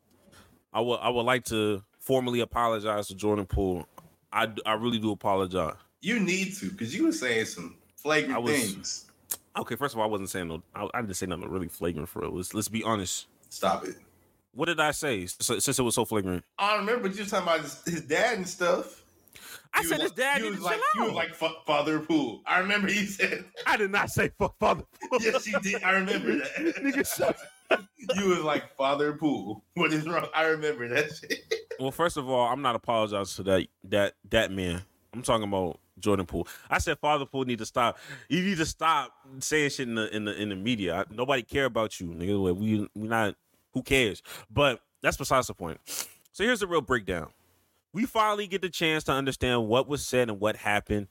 I 0.74 0.82
would 0.82 0.98
I 0.98 1.10
would 1.10 1.24
like 1.24 1.46
to 1.46 1.84
formally 2.00 2.40
apologize 2.40 3.08
to 3.08 3.16
Jordan 3.16 3.46
Poole. 3.46 3.88
I 4.32 4.48
really 4.74 5.00
do 5.00 5.12
apologize. 5.12 5.76
you 6.02 6.20
need 6.20 6.54
to, 6.58 6.70
because 6.70 6.96
you 6.96 7.06
were 7.06 7.12
saying 7.12 7.46
some 7.46 7.76
flagrant 7.96 8.36
I 8.36 8.40
was- 8.40 8.60
things. 8.74 9.06
Okay, 9.58 9.76
first 9.76 9.94
of 9.96 10.00
all, 10.00 10.06
I 10.06 10.10
wasn't 10.10 10.30
saying 10.30 10.48
no. 10.48 10.62
I, 10.74 10.88
I 10.94 11.02
didn't 11.02 11.16
say 11.16 11.26
nothing 11.26 11.50
really 11.50 11.68
flagrant 11.68 12.08
for 12.08 12.24
it. 12.24 12.32
Let's 12.32 12.54
let's 12.54 12.68
be 12.70 12.84
honest. 12.84 13.28
Stop 13.50 13.84
it. 13.86 13.96
What 14.54 14.66
did 14.66 14.80
I 14.80 14.92
say 14.92 15.26
since, 15.26 15.66
since 15.66 15.78
it 15.80 15.82
was 15.84 15.96
so 15.96 16.06
flagrant? 16.06 16.44
I 16.58 16.78
remember 16.78 17.08
you 17.10 17.24
were 17.24 17.30
talking 17.30 17.48
about 17.48 17.62
his, 17.62 17.84
his 17.86 18.02
dad 18.02 18.38
and 18.38 18.48
stuff. 18.48 18.99
I 19.74 19.84
said 19.84 20.00
was 20.00 20.04
his 20.04 20.12
dad 20.14 20.40
you 20.40 20.46
needed 20.46 20.58
was 20.58 20.66
like, 20.66 20.80
chill 20.94 21.04
You 21.04 21.08
was 21.10 21.16
like 21.16 21.36
"Fa- 21.36 21.54
Father 21.66 22.00
Poole. 22.00 22.42
I 22.46 22.60
remember 22.60 22.88
he 22.88 23.06
said. 23.06 23.46
I 23.66 23.78
did 23.78 23.92
not 23.92 24.10
say 24.10 24.32
fuck 24.38 24.58
father. 24.60 24.84
Poole. 25.10 25.20
yes, 25.22 25.48
you 25.48 25.60
did. 25.60 25.84
I 25.84 25.92
remember 25.92 26.38
that. 26.38 26.56
Nigga, 26.82 27.16
shut 27.16 27.38
you 28.16 28.26
was 28.30 28.40
like 28.40 28.76
Father 28.76 29.14
Poole. 29.14 29.64
What 29.76 29.94
is 29.94 30.08
wrong? 30.08 30.28
I 30.34 30.46
remember 30.46 30.88
that 30.90 31.12
shit. 31.16 31.54
Well, 31.80 31.92
first 31.92 32.18
of 32.18 32.30
all, 32.30 32.48
I'm 32.48 32.62
not 32.62 32.76
apologizing 32.76 33.44
to 33.46 33.52
that 33.52 33.68
that 33.86 34.14
that 34.30 34.52
man. 34.52 34.82
I'm 35.14 35.22
talking 35.22 35.48
about 35.48 35.80
Jordan 36.00 36.26
Poole. 36.26 36.48
I 36.70 36.78
said 36.80 37.00
Father 37.00 37.26
Poole 37.26 37.46
need 37.46 37.60
to 37.60 37.66
stop. 37.66 37.98
You 38.28 38.42
need 38.42 38.58
to 38.58 38.66
stop 38.66 39.12
saying 39.40 39.72
shit 39.72 39.88
in 39.88 39.96
the 39.96 40.14
in 40.16 40.26
the 40.26 40.40
in 40.40 40.50
the 40.50 40.56
media. 40.56 40.96
I, 40.96 41.14
nobody 41.14 41.44
care 41.44 41.66
about 41.66 42.00
you, 42.00 42.08
nigga. 42.08 42.56
We 42.56 42.88
we 42.96 43.08
not. 43.08 43.36
Who 43.74 43.84
cares? 43.84 44.24
But 44.52 44.82
that's 45.02 45.18
besides 45.18 45.48
the 45.48 45.54
point. 45.54 45.80
So 46.32 46.44
here's 46.44 46.60
the 46.60 46.68
real 46.68 46.82
breakdown. 46.82 47.32
We 47.94 48.06
finally 48.06 48.48
get 48.48 48.62
the 48.62 48.70
chance 48.70 49.04
to 49.06 49.12
understand 49.12 49.68
what 49.68 49.88
was 49.88 50.06
said 50.06 50.30
and 50.30 50.40
what 50.40 50.56
happened. 50.56 51.08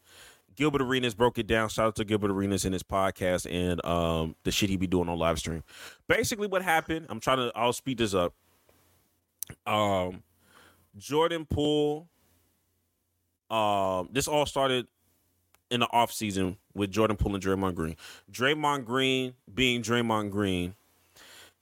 Gilbert 0.55 0.83
Arenas 0.83 1.15
broke 1.15 1.39
it 1.39 1.47
down. 1.47 1.69
Shout 1.69 1.87
out 1.87 1.97
to 1.97 2.05
Gilbert 2.05 2.31
Arenas 2.31 2.65
in 2.65 2.73
his 2.73 2.83
podcast 2.83 3.51
and 3.51 3.85
um, 3.85 4.35
the 4.43 4.51
shit 4.51 4.69
he 4.71 4.77
be 4.77 4.89
doing 4.89 5.09
on 5.09 5.19
live 5.19 5.39
stream. 5.39 5.63
Basically, 6.09 6.49
what 6.49 6.63
happened? 6.63 7.07
I'm 7.09 7.21
trying 7.21 7.39
to. 7.39 7.53
I'll 7.55 7.73
speed 7.73 7.99
this 7.99 8.13
up. 8.13 8.35
Um, 9.67 10.23
Jordan 10.97 11.47
Poole. 11.47 12.09
Um, 13.51 14.09
this 14.13 14.29
all 14.29 14.47
started 14.47 14.89
in 15.71 15.81
the 15.81 15.87
offseason 15.87 16.57
with 16.75 16.91
Jordan 16.91 17.17
Poole 17.17 17.35
and 17.35 17.43
Draymond 17.43 17.75
Green. 17.75 17.97
Draymond 18.31 18.85
Green 18.85 19.35
being 19.53 19.83
Draymond 19.83 20.31
Green, 20.31 20.75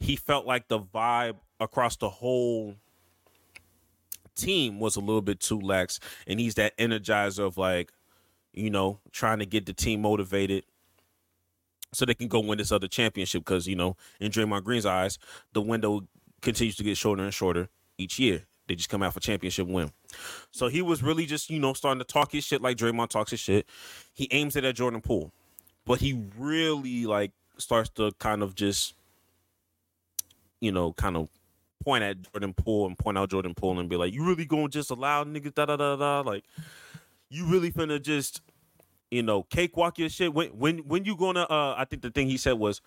he 0.00 0.16
felt 0.16 0.46
like 0.46 0.68
the 0.68 0.80
vibe 0.80 1.36
across 1.60 1.96
the 1.96 2.08
whole 2.08 2.76
team 4.36 4.78
was 4.78 4.96
a 4.96 5.00
little 5.00 5.22
bit 5.22 5.40
too 5.40 5.60
lax, 5.60 5.98
and 6.26 6.38
he's 6.38 6.54
that 6.54 6.76
energizer 6.78 7.46
of 7.46 7.58
like, 7.58 7.92
you 8.52 8.70
know, 8.70 9.00
trying 9.12 9.38
to 9.40 9.46
get 9.46 9.66
the 9.66 9.72
team 9.72 10.02
motivated 10.02 10.64
so 11.92 12.04
they 12.04 12.14
can 12.14 12.28
go 12.28 12.40
win 12.40 12.58
this 12.58 12.72
other 12.72 12.88
championship. 12.88 13.44
Because 13.44 13.66
you 13.66 13.76
know, 13.76 13.96
in 14.20 14.30
Draymond 14.30 14.64
Green's 14.64 14.86
eyes, 14.86 15.18
the 15.52 15.62
window 15.62 16.06
continues 16.42 16.76
to 16.76 16.84
get 16.84 16.96
shorter 16.96 17.24
and 17.24 17.34
shorter 17.34 17.68
each 17.98 18.18
year. 18.18 18.44
They 18.66 18.74
just 18.74 18.88
come 18.88 19.02
out 19.02 19.14
for 19.14 19.20
championship 19.20 19.66
win. 19.68 19.92
So 20.50 20.68
he 20.68 20.82
was 20.82 21.02
really 21.02 21.26
just, 21.26 21.50
you 21.50 21.60
know, 21.60 21.72
starting 21.72 22.00
to 22.00 22.04
talk 22.04 22.32
his 22.32 22.44
shit 22.44 22.60
like 22.60 22.76
Draymond 22.76 23.10
talks 23.10 23.30
his 23.30 23.40
shit. 23.40 23.66
He 24.12 24.28
aims 24.32 24.56
it 24.56 24.64
at 24.64 24.74
Jordan 24.74 25.00
Poole. 25.00 25.32
But 25.84 26.00
he 26.00 26.20
really 26.36 27.06
like 27.06 27.30
starts 27.58 27.90
to 27.90 28.10
kind 28.18 28.42
of 28.42 28.56
just, 28.56 28.94
you 30.60 30.72
know, 30.72 30.92
kind 30.94 31.16
of 31.16 31.28
point 31.86 32.02
at 32.02 32.20
Jordan 32.32 32.52
Poole 32.52 32.86
and 32.86 32.98
point 32.98 33.16
out 33.16 33.30
Jordan 33.30 33.54
Poole 33.54 33.78
and 33.78 33.88
be 33.88 33.96
like, 33.96 34.12
You 34.12 34.26
really 34.26 34.44
gonna 34.44 34.68
just 34.68 34.90
allow 34.90 35.22
niggas 35.24 35.54
da 35.54 35.66
da 35.66 35.76
da 35.76 35.94
da 35.96 36.20
like 36.20 36.44
you 37.30 37.46
really 37.46 37.70
finna 37.70 38.02
just, 38.02 38.42
you 39.10 39.22
know, 39.22 39.44
cakewalk 39.44 39.98
your 39.98 40.08
shit. 40.08 40.34
When 40.34 40.48
when 40.48 40.78
when 40.78 41.04
you 41.04 41.16
gonna 41.16 41.44
uh 41.48 41.74
I 41.78 41.84
think 41.88 42.02
the 42.02 42.10
thing 42.10 42.28
he 42.28 42.36
said 42.36 42.54
was, 42.54 42.80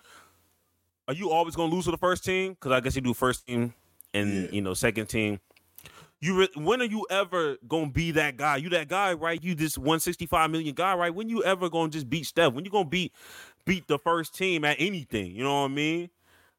Are 1.08 1.14
you 1.14 1.30
always 1.30 1.56
gonna 1.56 1.72
lose 1.74 1.86
to 1.86 1.90
the 1.90 1.98
first 1.98 2.24
team? 2.24 2.52
Because 2.52 2.72
I 2.72 2.80
guess 2.80 2.94
he 2.94 3.00
do 3.00 3.14
first 3.14 3.46
team 3.46 3.72
and 4.12 4.44
Yeah. 4.44 4.48
you 4.52 4.60
know, 4.60 4.74
second 4.74 5.06
team. 5.06 5.40
You 6.22 6.40
re- 6.40 6.48
when 6.54 6.82
are 6.82 6.86
you 6.96 7.06
ever 7.08 7.56
gonna 7.66 7.88
be 7.88 8.10
that 8.10 8.36
guy? 8.36 8.56
You 8.58 8.68
that 8.70 8.88
guy, 8.88 9.14
right? 9.14 9.42
You 9.42 9.54
this 9.54 9.78
165 9.78 10.50
million 10.50 10.74
guy, 10.74 10.94
right? 10.94 11.14
When 11.14 11.30
you 11.30 11.42
ever 11.42 11.70
gonna 11.70 11.88
just 11.90 12.10
beat 12.10 12.26
Steph? 12.26 12.52
When 12.52 12.66
you 12.66 12.70
gonna 12.70 12.84
beat 12.84 13.14
beat 13.64 13.88
the 13.88 13.98
first 13.98 14.34
team 14.34 14.62
at 14.66 14.76
anything? 14.78 15.34
You 15.34 15.42
know 15.44 15.62
what 15.62 15.70
I 15.70 15.74
mean? 15.74 16.10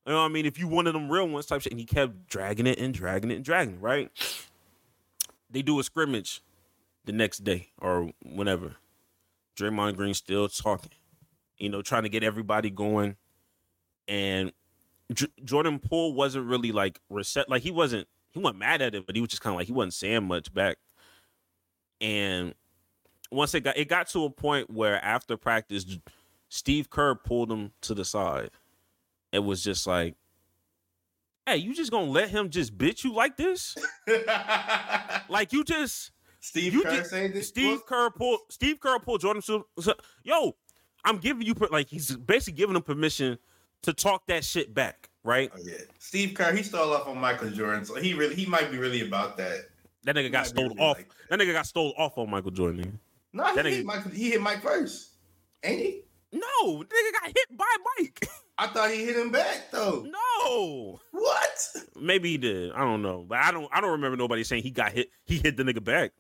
You 0.06 0.14
know 0.14 0.20
what 0.20 0.26
I 0.26 0.30
mean? 0.30 0.46
If 0.46 0.58
you 0.58 0.80
of 0.80 0.94
them 0.94 1.12
real 1.12 1.28
ones 1.28 1.46
type 1.46 1.62
shit, 1.62 1.72
and 1.72 1.80
he 1.80 1.86
kept 1.86 2.28
dragging 2.28 2.68
it 2.68 2.80
and 2.80 2.94
dragging 2.94 3.32
it 3.32 3.36
and 3.36 3.46
dragging 3.46 3.76
it, 3.76 3.82
right? 3.82 4.12
They 5.54 5.62
do 5.62 5.78
a 5.82 5.84
scrimmage 5.84 6.42
the 7.04 7.12
next 7.12 7.40
day 7.40 7.72
or 7.78 8.14
whenever. 8.24 8.78
Draymond 9.58 9.98
Green 9.98 10.14
still 10.14 10.48
talking, 10.48 10.92
you 11.58 11.68
know, 11.68 11.82
trying 11.82 12.04
to 12.04 12.10
get 12.10 12.24
everybody 12.24 12.70
going, 12.70 13.18
and 14.08 14.54
J- 15.14 15.28
Jordan 15.44 15.80
Poole 15.80 16.14
wasn't 16.14 16.46
really 16.46 16.72
like 16.72 17.02
reset, 17.10 17.50
like 17.50 17.64
he 17.64 17.72
wasn't 17.72 18.08
he 18.32 18.40
wasn't 18.40 18.60
mad 18.60 18.82
at 18.82 18.96
it, 18.96 19.06
but 19.06 19.16
he 19.16 19.22
was 19.22 19.30
just 19.30 19.42
kind 19.42 19.54
of 19.54 19.58
like 19.58 19.68
he 19.68 19.74
wasn't 19.74 19.94
saying 19.94 20.24
much 20.24 20.54
back. 20.54 20.78
And 22.00 22.56
once 23.30 23.54
it 23.54 23.62
got 23.62 23.78
it 23.78 23.90
got 23.90 24.08
to 24.10 24.26
a 24.26 24.30
point 24.30 24.70
where 24.70 25.04
after 25.04 25.38
practice, 25.38 25.86
Steve 26.50 26.90
Kerr 26.90 27.16
pulled 27.16 27.52
him 27.52 27.72
to 27.82 27.94
the 27.94 28.06
side. 28.06 28.52
It 29.32 29.40
was 29.40 29.64
just 29.64 29.88
like, 29.88 30.16
"Hey, 31.46 31.58
you 31.58 31.74
just 31.74 31.92
gonna 31.92 32.12
let 32.12 32.30
him 32.30 32.50
just 32.50 32.78
bitch 32.78 33.04
you 33.04 33.14
like 33.14 33.38
this? 33.38 33.76
Like 35.30 35.54
you 35.54 35.64
just 35.64 36.12
Steve 36.42 36.74
You 36.74 36.84
Kerr 36.84 37.04
did- 37.04 37.34
this. 37.34 37.48
Steve 37.48 37.86
Kerr 37.86 38.10
pulled 38.10 38.40
Steve 38.50 38.80
Kerr 38.80 39.00
pulled 39.00 39.22
Jordan 39.22 39.42
to 39.44 39.66
so- 39.80 39.94
yo, 40.24 40.56
I'm 41.06 41.18
giving 41.18 41.46
you 41.48 41.54
like 41.72 41.88
he's 41.88 42.16
basically 42.16 42.58
giving 42.58 42.76
him 42.76 42.82
permission 42.82 43.38
to 43.84 43.94
talk 43.94 44.28
that 44.28 44.44
shit 44.44 44.74
back, 44.74 45.10
right? 45.24 45.50
Oh, 45.56 45.60
yeah. 45.64 45.76
Steve 46.00 46.34
Kerr, 46.34 46.52
he 46.54 46.64
stole 46.64 46.94
off 46.94 47.08
on 47.08 47.18
Michael 47.18 47.50
Jordan, 47.50 47.86
so 47.86 47.96
he 47.96 48.14
really 48.14 48.36
he 48.36 48.46
might 48.46 48.70
be 48.72 48.78
really 48.78 49.02
about 49.08 49.38
that. 49.38 49.70
That 50.04 50.16
nigga 50.16 50.32
got 50.32 50.48
stole 50.48 50.70
really 50.70 50.80
off. 50.82 50.98
like 50.98 51.10
that 51.30 51.40
nigga 51.40 51.54
got 51.54 51.66
stole 51.66 51.94
off 51.98 52.18
on 52.18 52.30
Michael 52.30 52.52
Jordan. 52.52 53.00
No, 53.34 53.46
he 53.46 53.56
That 53.56 53.66
hit 53.66 53.86
Mike. 53.86 54.12
He 54.12 54.32
hit 54.32 54.42
Mike 54.42 54.62
first, 54.62 55.12
ain't 55.64 55.80
he? 55.80 56.02
No, 56.34 56.78
nigga 56.84 57.14
got 57.22 57.28
hit 57.28 57.58
by 57.58 57.76
Mike. 58.00 58.28
I 58.62 58.68
thought 58.68 58.92
he 58.92 59.04
hit 59.04 59.16
him 59.18 59.32
back 59.32 59.72
though. 59.72 60.06
No. 60.08 61.00
What? 61.10 61.76
Maybe 62.00 62.30
he 62.30 62.38
did. 62.38 62.72
I 62.74 62.82
don't 62.82 63.02
know. 63.02 63.26
But 63.28 63.40
I 63.40 63.52
don't 63.52 63.68
I 63.74 63.82
don't 63.82 63.90
remember 63.90 64.16
nobody 64.16 64.44
saying 64.44 64.62
he 64.62 64.70
got 64.70 64.92
hit. 64.92 65.10
He 65.26 65.38
hit 65.38 65.58
the 65.58 65.64
nigga 65.64 65.84
back. 65.84 66.12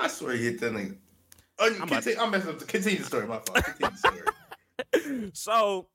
I 0.00 0.08
swear 0.08 0.34
he 0.34 0.46
hit 0.46 0.58
that 0.60 0.72
nigga. 0.72 0.96
Oh, 1.60 1.68
about 1.76 1.88
continue, 1.88 2.18
I'm 2.18 2.32
messing 2.32 2.50
up. 2.50 2.58
The, 2.58 2.64
continue 2.64 2.98
the 2.98 3.04
story. 3.04 3.28
My 3.28 3.38
fault. 3.38 3.64
Continue 3.64 3.90
the 3.92 3.96
story. 3.96 5.30
So 5.34 5.88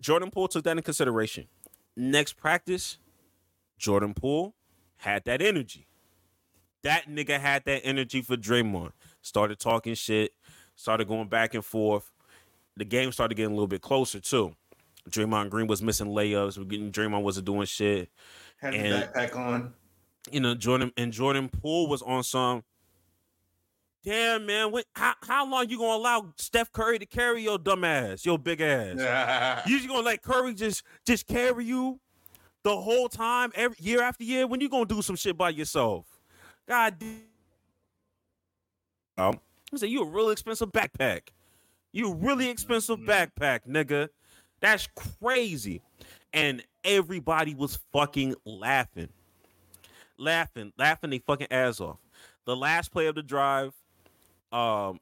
Jordan 0.00 0.30
Poole 0.30 0.48
took 0.48 0.64
that 0.64 0.76
in 0.76 0.82
consideration. 0.82 1.46
Next 1.96 2.32
practice, 2.32 2.98
Jordan 3.78 4.12
Poole 4.12 4.54
had 4.96 5.24
that 5.26 5.40
energy. 5.40 5.86
That 6.82 7.08
nigga 7.08 7.38
had 7.38 7.64
that 7.66 7.82
energy 7.84 8.22
for 8.22 8.36
Draymond. 8.36 8.90
Started 9.22 9.60
talking 9.60 9.94
shit, 9.94 10.32
started 10.74 11.06
going 11.06 11.28
back 11.28 11.54
and 11.54 11.64
forth. 11.64 12.10
The 12.76 12.84
game 12.84 13.12
started 13.12 13.36
getting 13.36 13.52
a 13.52 13.54
little 13.54 13.68
bit 13.68 13.82
closer 13.82 14.18
too. 14.18 14.56
Draymond 15.10 15.50
Green 15.50 15.66
was 15.66 15.82
missing 15.82 16.08
layups. 16.08 16.58
We're 16.58 16.64
getting 16.64 16.90
Draymond 16.92 17.22
wasn't 17.22 17.46
doing 17.46 17.66
shit. 17.66 18.10
Had 18.58 18.74
And- 18.74 19.04
backpack 19.12 19.36
on. 19.36 19.74
You 20.32 20.40
know, 20.40 20.54
Jordan 20.56 20.92
and 20.96 21.12
Jordan 21.12 21.48
Poole 21.48 21.86
was 21.86 22.02
on 22.02 22.24
some. 22.24 22.64
Damn 24.02 24.46
man, 24.46 24.70
what, 24.70 24.84
how 24.94 25.14
how 25.26 25.48
long 25.50 25.68
you 25.68 25.78
gonna 25.78 25.96
allow 25.96 26.32
Steph 26.36 26.70
Curry 26.72 26.98
to 27.00 27.06
carry 27.06 27.42
your 27.42 27.58
dumb 27.58 27.82
ass, 27.84 28.24
your 28.24 28.38
big 28.38 28.60
ass? 28.60 29.64
You 29.68 29.76
just 29.78 29.88
gonna 29.88 30.02
let 30.02 30.22
Curry 30.22 30.54
just 30.54 30.84
just 31.04 31.26
carry 31.26 31.64
you 31.64 31.98
the 32.62 32.76
whole 32.76 33.08
time, 33.08 33.50
every 33.54 33.76
year 33.80 34.02
after 34.02 34.22
year? 34.24 34.46
When 34.46 34.60
you 34.60 34.68
gonna 34.68 34.84
do 34.86 35.02
some 35.02 35.16
shit 35.16 35.36
by 35.36 35.50
yourself? 35.50 36.06
God 36.68 36.98
damn. 37.00 37.20
Um, 39.18 39.40
I 39.72 39.76
said 39.76 39.88
you 39.90 40.02
a 40.02 40.06
really 40.08 40.32
expensive 40.32 40.70
backpack. 40.70 41.28
You 41.92 42.12
a 42.12 42.14
really 42.14 42.48
expensive 42.48 42.98
backpack, 43.00 43.60
nigga. 43.68 44.08
That's 44.60 44.88
crazy. 44.94 45.82
And 46.32 46.62
everybody 46.84 47.54
was 47.54 47.78
fucking 47.92 48.34
laughing. 48.44 49.08
Laughing, 50.18 50.72
laughing 50.78 51.10
they 51.10 51.18
fucking 51.18 51.48
ass 51.50 51.80
off. 51.80 51.98
The 52.46 52.56
last 52.56 52.90
play 52.90 53.06
of 53.06 53.14
the 53.14 53.22
drive, 53.22 53.74
um, 54.52 55.00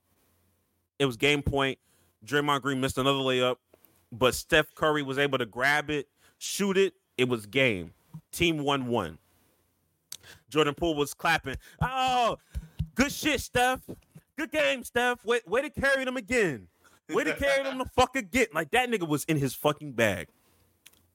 it 0.98 1.06
was 1.06 1.16
game 1.16 1.42
point. 1.42 1.78
Draymond 2.24 2.62
Green 2.62 2.80
missed 2.80 2.98
another 2.98 3.18
layup, 3.18 3.56
but 4.10 4.34
Steph 4.34 4.74
Curry 4.74 5.02
was 5.02 5.18
able 5.18 5.38
to 5.38 5.46
grab 5.46 5.90
it, 5.90 6.08
shoot 6.38 6.76
it. 6.76 6.94
It 7.18 7.28
was 7.28 7.46
game. 7.46 7.92
Team 8.32 8.58
won 8.58 8.86
one. 8.86 9.18
Jordan 10.48 10.74
Poole 10.74 10.94
was 10.94 11.14
clapping. 11.14 11.56
Oh, 11.82 12.38
good 12.94 13.12
shit, 13.12 13.40
Steph. 13.40 13.80
Good 14.36 14.50
game, 14.50 14.82
Steph. 14.82 15.24
Way, 15.24 15.40
way 15.46 15.62
to 15.62 15.70
carry 15.70 16.04
them 16.04 16.16
again. 16.16 16.68
Way 17.08 17.24
to 17.24 17.34
carry 17.34 17.62
them 17.64 17.78
the 17.78 17.84
fuck 17.84 18.16
again. 18.16 18.46
Like 18.54 18.70
that 18.70 18.88
nigga 18.88 19.06
was 19.06 19.24
in 19.24 19.36
his 19.36 19.54
fucking 19.54 19.92
bag. 19.92 20.28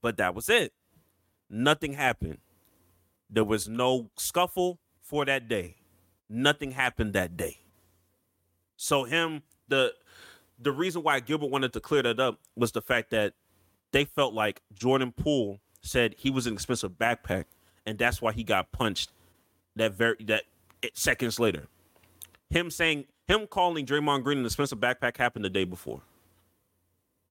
But 0.02 0.17
that 0.17 0.36
was 0.36 0.49
it. 0.49 0.73
Nothing 1.49 1.93
happened. 1.93 2.38
There 3.30 3.43
was 3.43 3.67
no 3.67 4.10
scuffle 4.17 4.80
for 5.02 5.25
that 5.25 5.47
day. 5.47 5.75
Nothing 6.30 6.71
happened 6.71 7.13
that 7.13 7.36
day. 7.36 7.60
So 8.78 9.04
him 9.04 9.41
the 9.67 9.93
the 10.60 10.71
reason 10.71 11.04
why 11.04 11.19
Gilbert 11.19 11.49
wanted 11.49 11.73
to 11.73 11.80
clear 11.80 12.04
that 12.04 12.19
up 12.19 12.39
was 12.56 12.71
the 12.71 12.82
fact 12.82 13.10
that 13.12 13.34
they 13.91 14.06
felt 14.06 14.34
like 14.34 14.62
Jordan 14.73 15.12
Poole 15.12 15.60
said 15.82 16.15
he 16.17 16.30
was 16.30 16.45
an 16.45 16.54
expensive 16.54 16.91
backpack, 16.91 17.45
and 17.86 17.97
that's 17.97 18.21
why 18.21 18.32
he 18.32 18.43
got 18.43 18.71
punched 18.71 19.12
that 19.75 19.93
very 19.93 20.17
that 20.25 20.43
seconds 20.93 21.39
later. 21.39 21.67
Him 22.49 22.69
saying 22.69 23.06
him 23.30 23.46
calling 23.46 23.86
Draymond 23.86 24.24
Green 24.24 24.39
an 24.39 24.46
expensive 24.46 24.80
backpack 24.80 25.15
happened 25.15 25.46
the 25.46 25.50
day 25.50 25.63
before. 25.63 26.02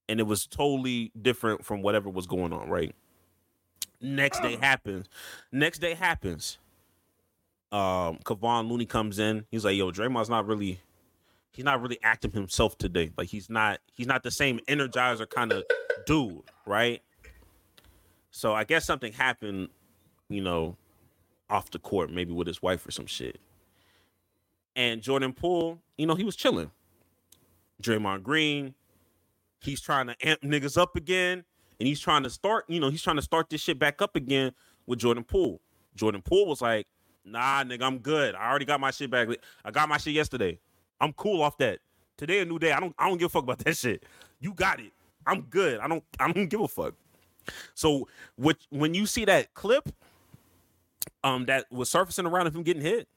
And 0.07 0.19
it 0.19 0.23
was 0.23 0.47
totally 0.47 1.11
different 1.21 1.65
from 1.65 1.81
whatever 1.81 2.09
was 2.09 2.25
going 2.25 2.53
on, 2.53 2.69
right? 2.69 2.95
Next 4.01 4.41
day 4.41 4.55
happens. 4.55 5.07
Next 5.51 5.79
day 5.79 5.93
happens. 5.93 6.57
Um, 7.71 8.17
Kevon 8.23 8.69
Looney 8.69 8.85
comes 8.85 9.19
in. 9.19 9.45
He's 9.51 9.65
like, 9.65 9.75
"Yo, 9.75 9.91
Draymond's 9.91 10.29
not 10.29 10.47
really, 10.47 10.79
he's 11.51 11.65
not 11.65 11.81
really 11.81 11.99
acting 12.01 12.31
himself 12.31 12.77
today. 12.77 13.11
Like 13.17 13.27
he's 13.27 13.49
not, 13.49 13.79
he's 13.93 14.07
not 14.07 14.23
the 14.23 14.31
same 14.31 14.59
energizer 14.67 15.29
kind 15.29 15.51
of 15.51 15.63
dude, 16.07 16.41
right?" 16.65 17.03
So 18.31 18.53
I 18.53 18.63
guess 18.63 18.85
something 18.85 19.11
happened, 19.11 19.67
you 20.29 20.41
know, 20.41 20.77
off 21.49 21.69
the 21.69 21.79
court, 21.79 22.09
maybe 22.09 22.31
with 22.31 22.47
his 22.47 22.61
wife 22.61 22.87
or 22.87 22.91
some 22.91 23.05
shit. 23.05 23.39
And 24.79 25.01
Jordan 25.01 25.33
Poole, 25.33 25.77
you 25.97 26.05
know, 26.05 26.15
he 26.15 26.23
was 26.23 26.37
chilling. 26.37 26.71
Draymond 27.83 28.23
Green, 28.23 28.73
he's 29.59 29.81
trying 29.81 30.07
to 30.07 30.15
amp 30.25 30.39
niggas 30.41 30.77
up 30.77 30.95
again, 30.95 31.43
and 31.81 31.87
he's 31.87 31.99
trying 31.99 32.23
to 32.23 32.29
start, 32.29 32.63
you 32.69 32.79
know, 32.79 32.89
he's 32.89 33.01
trying 33.01 33.17
to 33.17 33.21
start 33.21 33.49
this 33.49 33.59
shit 33.59 33.77
back 33.77 34.01
up 34.01 34.15
again 34.15 34.53
with 34.85 34.99
Jordan 34.99 35.25
Poole. 35.25 35.59
Jordan 35.95 36.21
Poole 36.21 36.47
was 36.47 36.61
like, 36.61 36.87
"Nah, 37.25 37.65
nigga, 37.65 37.81
I'm 37.81 37.97
good. 37.97 38.35
I 38.35 38.49
already 38.49 38.63
got 38.63 38.79
my 38.79 38.89
shit 38.91 39.11
back. 39.11 39.27
I 39.65 39.71
got 39.71 39.89
my 39.89 39.97
shit 39.97 40.13
yesterday. 40.13 40.57
I'm 41.01 41.11
cool 41.11 41.41
off 41.41 41.57
that. 41.57 41.79
Today 42.15 42.39
a 42.39 42.45
new 42.45 42.57
day. 42.57 42.71
I 42.71 42.79
don't, 42.79 42.95
I 42.97 43.09
don't 43.09 43.17
give 43.17 43.25
a 43.25 43.29
fuck 43.29 43.43
about 43.43 43.59
that 43.59 43.75
shit. 43.77 44.05
You 44.39 44.53
got 44.53 44.79
it. 44.79 44.93
I'm 45.27 45.41
good. 45.41 45.81
I 45.81 45.89
don't, 45.89 46.05
I 46.21 46.31
don't 46.31 46.47
give 46.47 46.61
a 46.61 46.69
fuck." 46.69 46.93
So, 47.73 48.07
what 48.37 48.55
when 48.69 48.93
you 48.93 49.05
see 49.05 49.25
that 49.25 49.53
clip, 49.55 49.89
um, 51.21 51.47
that 51.47 51.69
was 51.69 51.89
surfacing 51.89 52.25
around 52.25 52.47
of 52.47 52.55
him 52.55 52.63
getting 52.63 52.81
hit, 52.81 53.09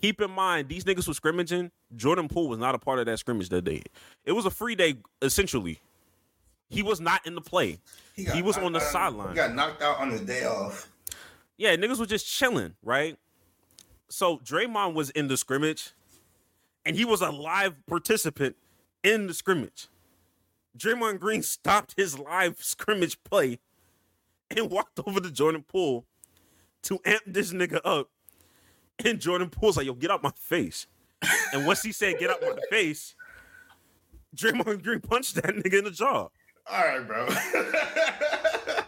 keep 0.00 0.20
in 0.20 0.30
mind 0.30 0.68
these 0.68 0.84
niggas 0.84 1.06
were 1.06 1.14
scrimmaging. 1.14 1.70
Jordan 1.96 2.28
Poole 2.28 2.48
was 2.48 2.58
not 2.58 2.74
a 2.74 2.78
part 2.78 2.98
of 2.98 3.06
that 3.06 3.18
scrimmage 3.18 3.48
that 3.50 3.62
day. 3.62 3.82
It 4.24 4.32
was 4.32 4.46
a 4.46 4.50
free 4.50 4.74
day, 4.74 4.96
essentially. 5.22 5.78
He 6.68 6.82
was 6.82 7.00
not 7.00 7.26
in 7.26 7.34
the 7.34 7.40
play. 7.40 7.78
got 8.24 8.36
He 8.36 8.42
was 8.42 8.56
on 8.56 8.72
the 8.72 8.80
sideline. 8.80 9.30
He 9.30 9.34
got 9.34 9.54
knocked 9.54 9.82
out 9.82 9.98
on 9.98 10.10
the 10.10 10.20
day 10.20 10.44
off. 10.44 10.88
Yeah, 11.56 11.74
niggas 11.76 11.98
were 11.98 12.06
just 12.06 12.26
chilling, 12.26 12.74
right? 12.82 13.18
So 14.08 14.38
Draymond 14.38 14.94
was 14.94 15.10
in 15.10 15.28
the 15.28 15.36
scrimmage, 15.36 15.90
and 16.86 16.96
he 16.96 17.04
was 17.04 17.20
a 17.20 17.30
live 17.30 17.74
participant 17.86 18.56
in 19.02 19.26
the 19.26 19.34
scrimmage. 19.34 19.88
Draymond 20.76 21.20
Green 21.20 21.42
stopped 21.42 21.94
his 21.96 22.18
live 22.18 22.62
scrimmage 22.62 23.22
play 23.24 23.58
and 24.50 24.70
walked 24.70 25.00
over 25.06 25.20
to 25.20 25.30
Jordan 25.30 25.64
Poole 25.66 26.06
to 26.82 26.98
amp 27.04 27.22
this 27.26 27.52
nigga 27.52 27.80
up. 27.84 28.08
And 29.04 29.20
Jordan 29.20 29.50
Poole's 29.50 29.76
like, 29.76 29.86
yo, 29.86 29.94
get 29.94 30.10
out 30.10 30.22
my 30.22 30.32
face. 30.36 30.86
And 31.52 31.66
once 31.66 31.82
he 31.82 31.92
said, 31.92 32.18
get 32.18 32.30
out 32.30 32.40
my 32.42 32.56
face, 32.70 33.14
Draymond 34.34 34.82
Green 34.82 35.00
punched 35.00 35.34
that 35.36 35.54
nigga 35.54 35.78
in 35.78 35.84
the 35.84 35.90
jaw. 35.90 36.28
All 36.66 36.84
right, 36.84 37.06
bro. 37.06 37.26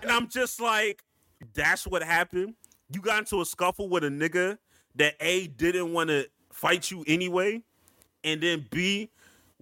And 0.03 0.11
I'm 0.11 0.29
just 0.29 0.61
like, 0.61 1.03
that's 1.55 1.87
what 1.87 2.03
happened. 2.03 2.55
You 2.93 3.01
got 3.01 3.19
into 3.21 3.41
a 3.41 3.45
scuffle 3.45 3.89
with 3.89 4.05
a 4.05 4.09
nigga 4.09 4.59
that 4.97 5.15
A 5.21 5.47
didn't 5.47 5.93
want 5.93 6.11
to 6.11 6.29
fight 6.53 6.91
you 6.91 7.05
anyway, 7.07 7.63
and 8.25 8.41
then 8.41 8.67
B 8.71 9.11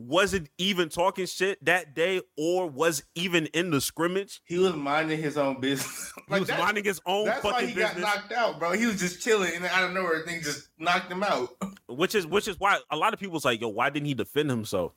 wasn't 0.00 0.48
even 0.58 0.88
talking 0.88 1.26
shit 1.26 1.62
that 1.64 1.94
day 1.94 2.20
or 2.36 2.66
was 2.68 3.02
even 3.14 3.46
in 3.46 3.70
the 3.70 3.80
scrimmage. 3.80 4.40
he 4.44 4.58
was 4.58 4.74
minding 4.74 5.20
his 5.20 5.36
own 5.36 5.60
business. 5.60 6.12
He 6.28 6.38
was 6.38 6.48
minding 6.48 6.84
his 6.84 7.00
own 7.06 7.26
That's 7.26 7.42
why 7.42 7.62
he 7.66 7.74
business. 7.74 8.04
got 8.04 8.16
knocked 8.16 8.32
out, 8.32 8.58
bro. 8.60 8.72
He 8.72 8.86
was 8.86 9.00
just 9.00 9.20
chilling, 9.20 9.52
and 9.54 9.64
out 9.66 9.84
of 9.84 9.92
nowhere, 9.92 10.24
thing 10.24 10.40
just 10.42 10.68
knocked 10.78 11.10
him 11.10 11.22
out. 11.22 11.50
which 11.88 12.14
is 12.14 12.26
which 12.26 12.46
is 12.46 12.58
why 12.60 12.78
a 12.90 12.96
lot 12.96 13.12
of 13.12 13.20
people's 13.20 13.44
like, 13.44 13.60
yo, 13.60 13.68
why 13.68 13.90
didn't 13.90 14.06
he 14.06 14.14
defend 14.14 14.48
himself? 14.48 14.92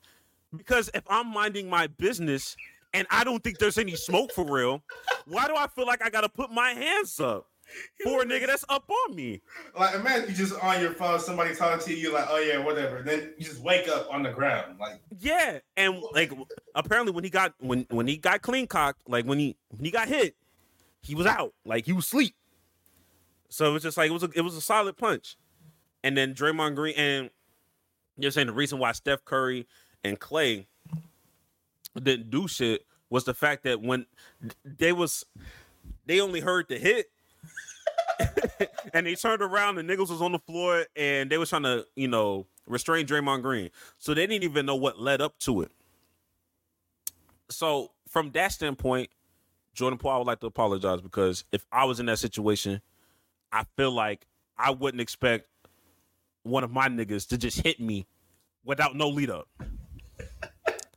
Because 0.55 0.89
if 0.93 1.03
I'm 1.07 1.27
minding 1.27 1.69
my 1.69 1.87
business 1.87 2.55
and 2.93 3.07
I 3.09 3.23
don't 3.23 3.43
think 3.43 3.57
there's 3.57 3.79
any 3.79 3.95
smoke 3.95 4.31
for 4.31 4.45
real, 4.45 4.83
why 5.25 5.47
do 5.47 5.55
I 5.55 5.67
feel 5.67 5.87
like 5.87 6.03
I 6.05 6.09
gotta 6.11 6.29
put 6.29 6.51
my 6.51 6.71
hands 6.71 7.19
up 7.19 7.47
for 8.03 8.21
a 8.21 8.25
nigga 8.25 8.47
that's 8.47 8.65
up 8.69 8.89
on 8.89 9.15
me? 9.15 9.41
Like, 9.77 9.95
imagine 9.95 10.29
you 10.29 10.35
just 10.35 10.53
on 10.61 10.81
your 10.81 10.93
phone, 10.93 11.19
somebody 11.19 11.55
talking 11.55 11.85
to 11.85 11.95
you, 11.95 12.13
like, 12.13 12.27
oh 12.29 12.39
yeah, 12.39 12.57
whatever. 12.57 13.01
Then 13.01 13.33
you 13.37 13.45
just 13.45 13.61
wake 13.61 13.87
up 13.87 14.07
on 14.11 14.23
the 14.23 14.31
ground, 14.31 14.77
like, 14.79 15.01
Yeah, 15.19 15.59
and 15.77 16.01
like 16.13 16.31
apparently 16.75 17.13
when 17.13 17.23
he 17.23 17.29
got 17.29 17.53
when 17.59 17.85
when 17.89 18.07
he 18.07 18.17
got 18.17 18.41
clean 18.41 18.67
cocked, 18.67 19.07
like 19.07 19.25
when 19.25 19.39
he 19.39 19.55
when 19.69 19.85
he 19.85 19.91
got 19.91 20.07
hit, 20.07 20.35
he 21.01 21.15
was 21.15 21.25
out, 21.25 21.53
like 21.65 21.85
he 21.85 21.93
was 21.93 22.05
asleep. 22.05 22.35
So 23.49 23.69
it 23.69 23.73
was 23.73 23.83
just 23.83 23.97
like 23.97 24.09
it 24.09 24.13
was 24.13 24.23
a, 24.23 24.29
it 24.35 24.41
was 24.41 24.55
a 24.55 24.61
solid 24.61 24.97
punch, 24.97 25.37
and 26.03 26.17
then 26.17 26.33
Draymond 26.33 26.75
Green 26.75 26.95
and 26.95 27.29
you're 28.17 28.31
saying 28.31 28.47
the 28.47 28.53
reason 28.53 28.79
why 28.79 28.91
Steph 28.91 29.25
Curry 29.25 29.67
and 30.03 30.19
Klay 30.19 30.65
didn't 31.95 32.29
do 32.29 32.47
shit 32.47 32.85
was 33.09 33.23
the 33.23 33.33
fact 33.33 33.63
that 33.63 33.81
when 33.81 34.05
they 34.63 34.91
was 34.91 35.25
they 36.05 36.19
only 36.19 36.39
heard 36.39 36.67
the 36.67 36.77
hit. 36.77 37.07
and 38.93 39.05
they 39.05 39.15
turned 39.15 39.41
around 39.41 39.77
and 39.77 39.89
niggas 39.89 40.09
was 40.09 40.21
on 40.21 40.31
the 40.31 40.39
floor 40.39 40.85
and 40.95 41.29
they 41.29 41.37
was 41.37 41.49
trying 41.49 41.63
to, 41.63 41.85
you 41.95 42.07
know, 42.07 42.45
restrain 42.67 43.05
Draymond 43.05 43.41
Green. 43.41 43.69
So 43.99 44.13
they 44.13 44.27
didn't 44.27 44.43
even 44.43 44.65
know 44.65 44.75
what 44.75 44.99
led 44.99 45.21
up 45.21 45.37
to 45.39 45.61
it. 45.61 45.71
So 47.49 47.91
from 48.07 48.31
that 48.31 48.51
standpoint, 48.51 49.09
Jordan 49.73 49.97
Poole, 49.97 50.11
I 50.11 50.17
would 50.17 50.27
like 50.27 50.39
to 50.41 50.47
apologize 50.47 51.01
because 51.01 51.45
if 51.51 51.65
I 51.71 51.85
was 51.85 51.99
in 51.99 52.05
that 52.07 52.19
situation, 52.19 52.81
I 53.51 53.65
feel 53.75 53.91
like 53.91 54.25
I 54.57 54.71
wouldn't 54.71 55.01
expect 55.01 55.47
one 56.43 56.63
of 56.63 56.71
my 56.71 56.87
niggas 56.87 57.27
to 57.29 57.37
just 57.37 57.61
hit 57.61 57.79
me 57.79 58.05
without 58.63 58.95
no 58.95 59.09
lead 59.09 59.29
up. 59.29 59.47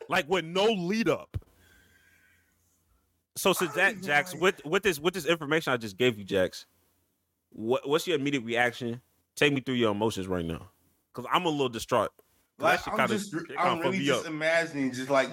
like 0.08 0.28
with 0.28 0.44
no 0.44 0.66
lead 0.66 1.08
up. 1.08 1.36
So 3.36 3.52
since 3.52 3.72
that, 3.74 4.02
Jax, 4.02 4.34
with 4.40 4.64
with 4.64 4.82
this 4.82 4.98
with 4.98 5.14
this 5.14 5.26
information 5.26 5.72
I 5.72 5.76
just 5.76 5.96
gave 5.96 6.18
you, 6.18 6.24
Jax, 6.24 6.66
what 7.56 7.88
what's 7.88 8.06
your 8.06 8.16
immediate 8.18 8.44
reaction? 8.44 9.00
Take 9.34 9.52
me 9.52 9.60
through 9.60 9.74
your 9.74 9.90
emotions 9.92 10.26
right 10.28 10.44
now, 10.44 10.68
because 11.12 11.28
I'm 11.32 11.44
a 11.46 11.48
little 11.48 11.68
distraught. 11.68 12.10
Like 12.58 12.80
I'm 12.86 13.08
just, 13.08 13.34
I'm 13.58 13.80
really 13.80 13.98
just 13.98 14.24
up. 14.24 14.30
imagining, 14.30 14.92
just 14.92 15.10
like, 15.10 15.28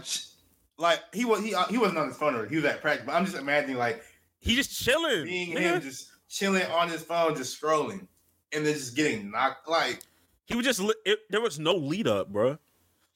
like 0.78 1.00
he 1.14 1.24
was, 1.26 1.42
he 1.42 1.54
uh, 1.56 1.66
he 1.68 1.78
wasn't 1.78 2.00
on 2.00 2.08
his 2.08 2.18
phone, 2.18 2.36
or 2.36 2.46
he 2.46 2.58
was 2.58 2.66
at 2.66 2.82
practice. 2.82 3.06
But 3.06 3.16
I'm 3.16 3.26
just 3.26 3.38
imagining, 3.38 3.78
like 3.78 4.04
He 4.40 4.56
just 4.56 4.72
chilling. 4.84 5.26
being 5.26 5.56
nigga. 5.56 5.60
him, 5.60 5.82
just 5.82 6.10
chilling 6.28 6.66
on 6.72 6.90
his 6.90 7.02
phone, 7.02 7.36
just 7.36 7.62
scrolling, 7.62 8.08
and 8.52 8.66
then 8.66 8.74
just 8.74 8.96
getting 8.96 9.32
knocked. 9.32 9.70
Like 9.70 10.02
He 10.46 10.56
was 10.56 10.66
just 10.66 10.82
it, 11.06 11.20
there 11.30 11.42
was 11.42 11.60
no 11.60 11.74
lead 11.76 12.08
up, 12.08 12.32
bro. 12.32 12.58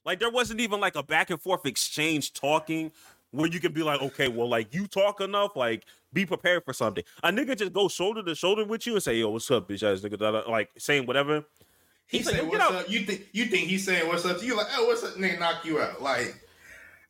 Like 0.05 0.19
there 0.19 0.31
wasn't 0.31 0.61
even 0.61 0.79
like 0.79 0.95
a 0.95 1.03
back 1.03 1.29
and 1.29 1.41
forth 1.41 1.65
exchange 1.65 2.31
talking 2.31 2.93
where 3.31 3.47
you 3.47 3.59
can 3.59 3.73
be 3.73 3.83
like, 3.83 4.01
okay, 4.01 4.27
well, 4.27 4.49
like 4.49 4.73
you 4.73 4.87
talk 4.87 5.21
enough, 5.21 5.55
like 5.55 5.85
be 6.13 6.25
prepared 6.25 6.63
for 6.63 6.73
something. 6.73 7.03
A 7.23 7.31
nigga 7.31 7.57
just 7.57 7.73
go 7.73 7.87
shoulder 7.87 8.23
to 8.23 8.35
shoulder 8.35 8.65
with 8.65 8.85
you 8.87 8.93
and 8.93 9.03
say, 9.03 9.17
yo, 9.17 9.29
what's 9.29 9.49
up, 9.51 9.69
bitch 9.69 9.83
ass 9.83 10.01
nigga, 10.01 10.47
like 10.47 10.69
saying 10.77 11.05
whatever. 11.05 11.43
he 12.07 12.17
He's 12.17 12.25
like, 12.25 12.35
said, 12.35 12.45
"What's 12.45 12.57
get 12.57 12.61
out." 12.61 12.75
up?" 12.75 12.89
You 12.89 13.01
think 13.01 13.27
you 13.33 13.45
think 13.45 13.67
he's 13.67 13.85
saying 13.85 14.07
what's 14.07 14.25
up 14.25 14.39
to 14.39 14.45
you? 14.45 14.55
Like, 14.55 14.67
oh, 14.75 14.85
what's 14.87 15.03
up? 15.03 15.15
Nigga, 15.15 15.39
knock 15.39 15.65
you 15.65 15.79
out. 15.79 16.01
Like 16.01 16.35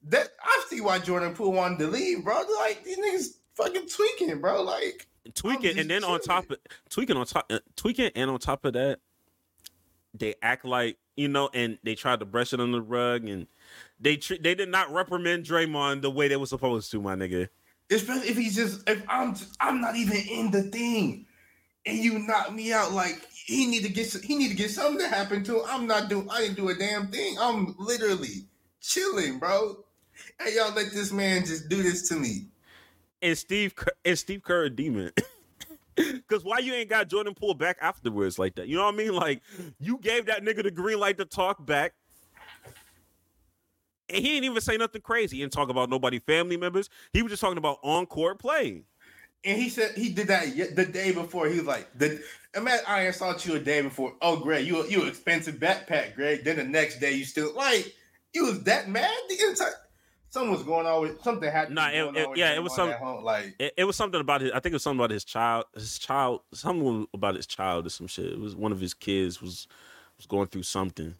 that. 0.03 0.30
I 0.41 0.65
see 0.70 0.82
why 0.82 0.99
Jordan 0.99 1.34
Poole 1.34 1.53
wanted 1.53 1.80
to 1.80 1.88
leave, 1.88 2.24
bro. 2.24 2.41
Like 2.59 2.84
these 2.84 2.97
niggas 2.97 3.38
fucking 3.55 3.88
tweaking, 3.88 4.41
bro. 4.41 4.63
Like 4.63 5.07
tweaking, 5.36 5.78
and 5.78 5.89
then 5.89 6.03
on 6.03 6.20
top 6.22 6.49
of 6.49 6.57
tweaking 6.89 7.18
on 7.18 7.26
top, 7.26 7.45
uh, 7.49 7.59
tweaking, 7.76 8.11
and 8.15 8.30
on 8.30 8.39
top 8.39 8.65
of 8.65 8.74
that, 8.74 8.99
they 10.13 10.36
act 10.41 10.65
like 10.65 10.97
you 11.15 11.28
know, 11.28 11.49
and 11.53 11.78
they 11.84 11.95
tried 11.95 12.20
to 12.20 12.26
brush 12.26 12.53
it 12.53 12.59
on 12.59 12.72
the 12.72 12.82
rug, 12.82 13.26
and 13.26 13.47
they 13.99 14.17
tr- 14.17 14.36
they 14.41 14.55
did 14.55 14.69
not 14.69 14.91
reprimand 14.91 15.45
Draymond 15.45 16.01
the 16.01 16.11
way 16.11 16.28
they 16.28 16.38
were 16.38 16.45
supposed 16.45 16.91
to, 16.91 17.01
my 17.01 17.15
nigga. 17.15 17.49
especially 17.91 18.30
if 18.30 18.38
he's 18.38 18.55
just 18.55 18.88
if 18.89 19.03
I'm 19.07 19.36
I'm 19.59 19.82
not 19.82 19.95
even 19.95 20.17
in 20.17 20.51
the 20.51 20.63
thing, 20.63 21.25
and 21.86 21.97
you 21.97 22.19
knock 22.19 22.53
me 22.53 22.73
out. 22.73 22.91
Like 22.91 23.25
he 23.32 23.65
need 23.65 23.84
to 23.84 23.89
get 23.89 24.11
he 24.23 24.36
need 24.36 24.49
to 24.49 24.55
get 24.55 24.71
something 24.71 24.99
to 24.99 25.07
happen 25.07 25.43
to 25.45 25.59
him. 25.59 25.65
I'm 25.67 25.88
not 25.88 26.09
doing 26.09 26.30
I 26.30 26.41
didn't 26.41 26.57
do 26.57 26.69
a 26.69 26.75
damn 26.75 27.07
thing. 27.07 27.38
I'm 27.39 27.75
literally 27.80 28.45
chilling, 28.82 29.39
bro. 29.39 29.84
And 30.39 30.53
y'all, 30.53 30.73
let 30.73 30.91
this 30.91 31.11
man 31.11 31.45
just 31.45 31.69
do 31.69 31.82
this 31.84 32.07
to 32.09 32.15
me. 32.15 32.47
And 33.21 33.38
Steve 33.38 33.73
and 34.05 34.17
Steve 34.17 34.43
Kerr 34.43 34.65
a 34.65 34.69
demon. 34.69 35.11
Cause 36.30 36.43
why 36.43 36.59
you 36.59 36.73
ain't 36.73 36.89
got 36.89 37.09
Jordan 37.09 37.34
Poole 37.34 37.55
back 37.55 37.78
afterwards 37.82 38.38
like 38.38 38.53
that? 38.55 38.67
You 38.67 38.75
know 38.75 38.86
what 38.86 38.93
I 38.93 38.97
mean? 38.97 39.13
Like 39.13 39.41
you 39.80 39.97
gave 39.97 40.28
that 40.28 40.43
nigga 40.43 40.61
the 40.61 40.69
green 40.71 40.99
light 40.99 41.17
to 41.17 41.25
talk 41.25 41.65
back. 41.65 41.93
And 44.10 44.24
he 44.24 44.30
didn't 44.34 44.45
even 44.45 44.62
say 44.62 44.78
nothing 44.78 45.01
crazy. 45.01 45.38
He 45.38 45.43
didn't 45.43 45.53
talk 45.53 45.70
about 45.70 45.89
nobody 45.89 46.20
family 46.20 46.58
members. 46.58 46.89
He 47.14 47.22
was 47.22 47.32
just 47.32 47.41
talking 47.41 47.58
about 47.58 47.80
on 47.84 48.05
court 48.05 48.39
play. 48.39 48.84
And 49.43 49.62
he 49.62 49.70
said 49.70 49.91
he 49.95 50.10
did 50.14 50.28
that 50.28 50.76
the 50.76 50.86
day 50.86 51.12
before. 51.12 51.47
He 51.47 51.58
was 51.58 51.68
like, 51.68 51.88
"The 51.97 52.22
imagine 52.55 52.86
I 52.88 53.01
assault 53.01 53.45
you 53.45 53.55
a 53.55 53.60
day 53.60 53.82
before. 53.82 54.14
Oh, 54.22 54.38
Greg, 54.38 54.66
you 54.66 54.86
you 54.88 55.05
expensive 55.05 55.55
backpack, 55.55 56.16
Greg. 56.16 56.43
Then 56.43 56.55
the 56.58 56.64
next 56.64 56.99
day 56.99 57.14
you 57.14 57.24
still 57.26 57.53
like 57.55 57.93
you 58.34 58.45
was 58.45 58.64
that 58.64 58.89
mad 58.89 59.14
the 59.30 59.36
entire. 59.49 59.74
Something 60.30 60.51
was 60.51 60.64
going 60.64 60.86
on 60.86 61.01
with 61.01 61.22
something 61.24 61.49
happened. 61.49 61.76
Nah, 61.76 61.88
it- 61.88 62.16
it- 62.18 62.38
yeah, 62.38 62.53
it 62.53 62.62
was 62.62 62.76
some- 62.76 62.89
at 62.89 62.99
home, 62.99 63.24
like 63.24 63.55
It, 63.60 63.74
it 63.78 63.84
was 63.86 63.95
something 63.95 64.20
about 64.20 64.41
his. 64.41 64.51
I 64.51 64.60
think 64.60 64.74
it 64.74 64.76
was 64.76 64.84
something 64.84 64.99
about 64.99 65.12
his 65.12 65.24
child. 65.24 65.66
His 65.74 65.97
child. 65.97 66.41
Something 66.53 67.08
about 67.14 67.36
his 67.36 67.47
child 67.47 67.86
or 67.86 67.89
some 67.89 68.08
shit. 68.08 68.26
It 68.34 68.39
was 68.39 68.55
one 68.55 68.72
of 68.74 68.80
his 68.82 68.93
kids 68.93 69.41
was 69.41 69.68
was 70.18 70.26
going 70.26 70.47
through 70.47 70.64
something, 70.64 71.16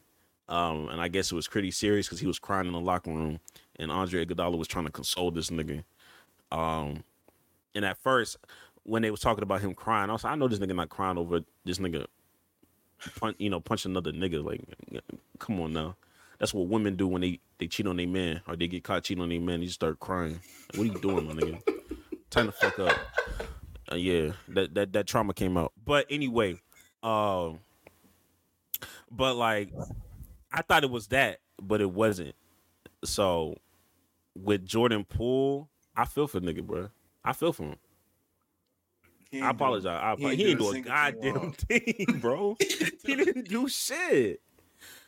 um, 0.48 0.88
and 0.88 1.00
I 1.00 1.08
guess 1.08 1.30
it 1.30 1.34
was 1.34 1.48
pretty 1.48 1.70
serious 1.70 2.06
because 2.06 2.20
he 2.20 2.26
was 2.26 2.38
crying 2.38 2.66
in 2.66 2.72
the 2.72 2.80
locker 2.80 3.10
room, 3.10 3.40
and 3.76 3.90
Andre 3.90 4.24
Iguodala 4.24 4.56
was 4.56 4.68
trying 4.68 4.86
to 4.86 4.90
console 4.90 5.30
this 5.30 5.50
nigga. 5.50 5.84
Um, 6.50 7.04
and 7.74 7.84
at 7.84 7.98
first, 7.98 8.38
when 8.84 9.02
they 9.02 9.10
was 9.10 9.20
talking 9.20 9.42
about 9.42 9.60
him 9.60 9.74
crying, 9.74 10.08
I 10.08 10.14
was 10.14 10.24
like, 10.24 10.32
I 10.32 10.36
know 10.36 10.48
this 10.48 10.58
nigga 10.58 10.74
not 10.74 10.88
crying 10.88 11.18
over 11.18 11.40
this 11.64 11.78
nigga, 11.78 12.06
punch, 13.16 13.36
you 13.38 13.50
know, 13.50 13.60
punch 13.60 13.84
another 13.84 14.12
nigga. 14.12 14.42
Like, 14.42 14.62
come 15.38 15.60
on 15.60 15.72
now. 15.72 15.96
That's 16.38 16.54
what 16.54 16.68
women 16.68 16.96
do 16.96 17.06
when 17.08 17.20
they, 17.20 17.40
they 17.58 17.66
cheat 17.66 17.86
on 17.86 17.96
their 17.96 18.06
man 18.06 18.40
or 18.46 18.56
they 18.56 18.68
get 18.68 18.84
caught 18.84 19.04
cheating 19.04 19.22
on 19.22 19.28
their 19.28 19.40
man. 19.40 19.60
They 19.60 19.66
just 19.66 19.74
start 19.74 20.00
crying. 20.00 20.40
Like, 20.72 20.78
what 20.78 20.80
are 20.80 20.92
you 20.92 21.00
doing, 21.00 21.26
my 21.26 21.34
nigga? 21.34 21.60
Time 22.30 22.46
the 22.46 22.52
fuck 22.52 22.78
up. 22.78 22.98
Uh, 23.90 23.96
yeah, 23.96 24.32
that, 24.48 24.74
that 24.74 24.92
that 24.92 25.06
trauma 25.06 25.34
came 25.34 25.56
out. 25.56 25.72
But 25.84 26.06
anyway, 26.10 26.60
um, 27.02 27.60
but 29.10 29.34
like, 29.34 29.70
I 30.52 30.62
thought 30.62 30.84
it 30.84 30.90
was 30.90 31.08
that, 31.08 31.40
but 31.60 31.80
it 31.80 31.90
wasn't. 31.90 32.34
So, 33.04 33.56
with 34.34 34.64
Jordan 34.64 35.04
Poole, 35.04 35.68
I 35.96 36.04
feel 36.04 36.26
for 36.26 36.40
nigga, 36.40 36.62
bro. 36.64 36.88
I 37.24 37.32
feel 37.32 37.52
for 37.52 37.64
him. 37.64 37.76
I 39.32 39.36
ain't 39.36 39.44
do- 39.44 39.48
apologize. 39.50 40.00
I, 40.02 40.16
he 40.16 40.24
apo- 40.24 40.28
ain't 40.30 40.38
he 40.38 40.44
do 40.44 40.50
ain't 40.50 40.58
a 40.60 40.62
do 40.62 40.68
a 40.68 40.72
thing 40.72 40.82
goddamn 40.84 41.52
thing, 42.06 42.18
bro. 42.20 42.56
he 43.04 43.14
didn't 43.16 43.48
do 43.48 43.68
shit. 43.68 44.40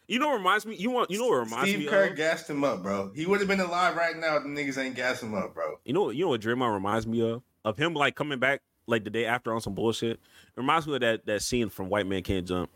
You 0.06 0.18
know 0.18 0.28
what 0.28 0.38
reminds 0.38 0.66
me? 0.66 0.74
You 0.74 0.90
want 0.90 1.10
you 1.10 1.18
know 1.18 1.28
what 1.28 1.38
reminds 1.44 1.66
me? 1.66 1.70
Steve 1.72 1.78
me 1.80 1.86
Kerr 1.86 2.08
of? 2.08 2.16
gassed 2.16 2.50
him 2.50 2.64
up, 2.64 2.82
bro. 2.82 3.12
He 3.14 3.26
would 3.26 3.38
have 3.38 3.48
been 3.48 3.60
alive 3.60 3.96
right 3.96 4.16
now 4.16 4.36
if 4.36 4.42
the 4.42 4.48
niggas 4.48 4.76
ain't 4.76 4.96
gassed 4.96 5.22
him 5.22 5.34
up, 5.34 5.54
bro. 5.54 5.76
You 5.84 5.92
know 5.92 6.02
what 6.02 6.16
you 6.16 6.24
know 6.24 6.30
what 6.30 6.40
Draymond 6.40 6.74
reminds 6.74 7.06
me 7.06 7.20
of? 7.30 7.42
Of 7.64 7.78
him 7.78 7.94
like 7.94 8.16
coming 8.16 8.40
back 8.40 8.60
like 8.88 9.04
the 9.04 9.10
day 9.10 9.24
after 9.24 9.54
on 9.54 9.60
some 9.60 9.74
bullshit. 9.74 10.12
It 10.12 10.20
reminds 10.56 10.86
me 10.88 10.94
of 10.96 11.00
that 11.02 11.26
that 11.26 11.42
scene 11.42 11.68
from 11.68 11.88
White 11.88 12.06
Man 12.08 12.22
Can't 12.24 12.46
Jump. 12.46 12.70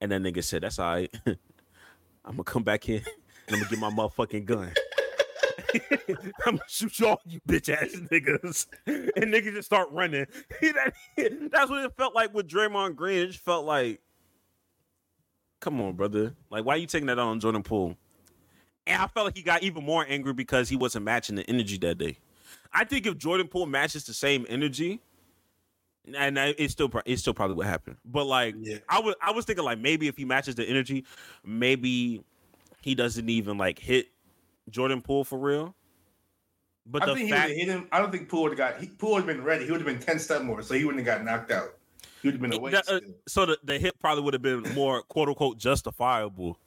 And 0.00 0.12
that 0.12 0.22
nigga 0.22 0.42
said, 0.42 0.62
That's 0.62 0.78
all 0.78 0.92
right. 0.92 1.14
I'm 1.26 2.32
gonna 2.32 2.44
come 2.44 2.62
back 2.62 2.84
here 2.84 3.02
and 3.46 3.56
I'm 3.56 3.62
gonna 3.62 3.70
get 3.70 3.78
my 3.78 3.90
motherfucking 3.90 4.44
gun. 4.44 4.72
I'm 6.46 6.56
gonna 6.56 6.60
shoot 6.68 6.98
y'all, 6.98 7.20
you 7.26 7.40
bitch 7.46 7.68
ass 7.68 7.94
niggas. 8.10 8.66
And 9.16 9.32
niggas 9.32 9.54
just 9.54 9.66
start 9.66 9.88
running. 9.92 10.26
That's 10.60 11.70
what 11.70 11.84
it 11.84 11.92
felt 11.96 12.14
like 12.14 12.34
with 12.34 12.48
Draymond 12.48 12.96
Green. 12.96 13.18
It 13.18 13.26
just 13.28 13.44
felt 13.44 13.64
like, 13.64 14.00
come 15.60 15.80
on, 15.80 15.94
brother. 15.94 16.34
Like, 16.50 16.64
why 16.64 16.74
are 16.74 16.78
you 16.78 16.86
taking 16.86 17.06
that 17.06 17.18
on 17.18 17.40
Jordan 17.40 17.62
Poole? 17.62 17.96
And 18.86 19.00
I 19.00 19.06
felt 19.06 19.26
like 19.26 19.36
he 19.36 19.42
got 19.42 19.62
even 19.62 19.84
more 19.84 20.04
angry 20.08 20.32
because 20.32 20.68
he 20.68 20.76
wasn't 20.76 21.04
matching 21.04 21.36
the 21.36 21.48
energy 21.48 21.78
that 21.78 21.98
day. 21.98 22.18
I 22.72 22.84
think 22.84 23.06
if 23.06 23.16
Jordan 23.16 23.48
Poole 23.48 23.66
matches 23.66 24.04
the 24.04 24.14
same 24.14 24.46
energy, 24.48 25.00
and 26.16 26.38
I- 26.38 26.54
it's 26.58 26.72
still 26.72 26.90
it's 27.06 27.22
still 27.22 27.34
probably 27.34 27.56
what 27.56 27.66
happened. 27.66 27.96
But 28.04 28.24
like, 28.26 28.54
Yeah. 28.58 28.78
I 28.88 29.00
was 29.00 29.14
I 29.20 29.30
was 29.32 29.44
thinking 29.44 29.64
like 29.64 29.78
maybe 29.78 30.08
if 30.08 30.16
he 30.16 30.24
matches 30.24 30.54
the 30.54 30.64
energy, 30.64 31.04
maybe 31.44 32.22
he 32.80 32.94
doesn't 32.94 33.28
even 33.28 33.56
like 33.58 33.78
hit 33.78 34.08
Jordan 34.70 35.00
Poole 35.00 35.24
for 35.24 35.38
real. 35.38 35.74
But 36.86 37.02
I 37.02 37.06
the 37.06 37.14
think 37.14 37.26
he 37.28 37.32
would 37.32 37.38
fact, 37.38 37.48
have 37.48 37.56
hit 37.58 37.68
him. 37.68 37.88
I 37.92 37.98
don't 37.98 38.10
think 38.10 38.28
Poole 38.28 38.42
would 38.42 38.58
have 38.58 38.58
got. 38.58 38.78
He, 38.80 38.88
Poole 38.88 39.12
would 39.12 39.18
have 39.18 39.26
been 39.26 39.42
ready. 39.42 39.64
He 39.64 39.70
would 39.70 39.80
have 39.80 39.86
been 39.86 39.98
ten 40.04 40.18
step 40.18 40.42
more, 40.42 40.60
so 40.62 40.74
he 40.74 40.84
wouldn't 40.84 41.06
have 41.06 41.18
got 41.18 41.24
knocked 41.24 41.50
out. 41.50 41.76
He 42.20 42.28
would 42.28 42.34
have 42.34 42.42
been 42.42 42.52
away. 42.52 42.70
that- 42.72 42.88
uh, 42.88 43.00
so 43.26 43.46
the, 43.46 43.58
the 43.64 43.78
hit 43.78 43.98
probably 44.00 44.22
would 44.24 44.34
have 44.34 44.42
been 44.42 44.62
more 44.74 45.02
quote 45.02 45.28
unquote 45.28 45.56
justifiable 45.58 46.58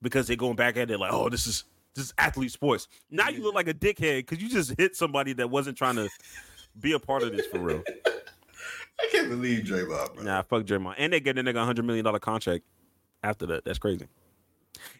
because 0.00 0.26
they're 0.26 0.36
going 0.36 0.56
back 0.56 0.78
at 0.78 0.90
it 0.90 0.98
like, 0.98 1.12
oh, 1.12 1.28
this 1.28 1.46
is 1.46 1.64
this 1.94 2.06
is 2.06 2.14
athlete 2.16 2.52
sports. 2.52 2.88
Now 3.10 3.28
you 3.28 3.42
look 3.42 3.54
like 3.54 3.68
a 3.68 3.74
dickhead 3.74 4.18
because 4.26 4.40
you 4.42 4.48
just 4.48 4.72
hit 4.78 4.96
somebody 4.96 5.34
that 5.34 5.50
wasn't 5.50 5.76
trying 5.76 5.96
to 5.96 6.08
be 6.78 6.92
a 6.92 6.98
part 6.98 7.22
of 7.22 7.32
this 7.36 7.46
for 7.46 7.58
real. 7.58 7.82
I 9.00 9.08
can't 9.10 9.28
believe 9.28 9.64
Draymond, 9.64 10.14
bro. 10.14 10.22
Nah, 10.24 10.42
fuck 10.42 10.64
Draymond. 10.64 10.94
And 10.98 11.12
they 11.12 11.20
get 11.20 11.36
the 11.36 11.42
nigga 11.42 11.56
a 11.62 11.64
hundred 11.64 11.84
million 11.84 12.04
dollar 12.04 12.18
contract 12.18 12.64
after 13.22 13.46
that. 13.46 13.64
That's 13.64 13.78
crazy. 13.78 14.06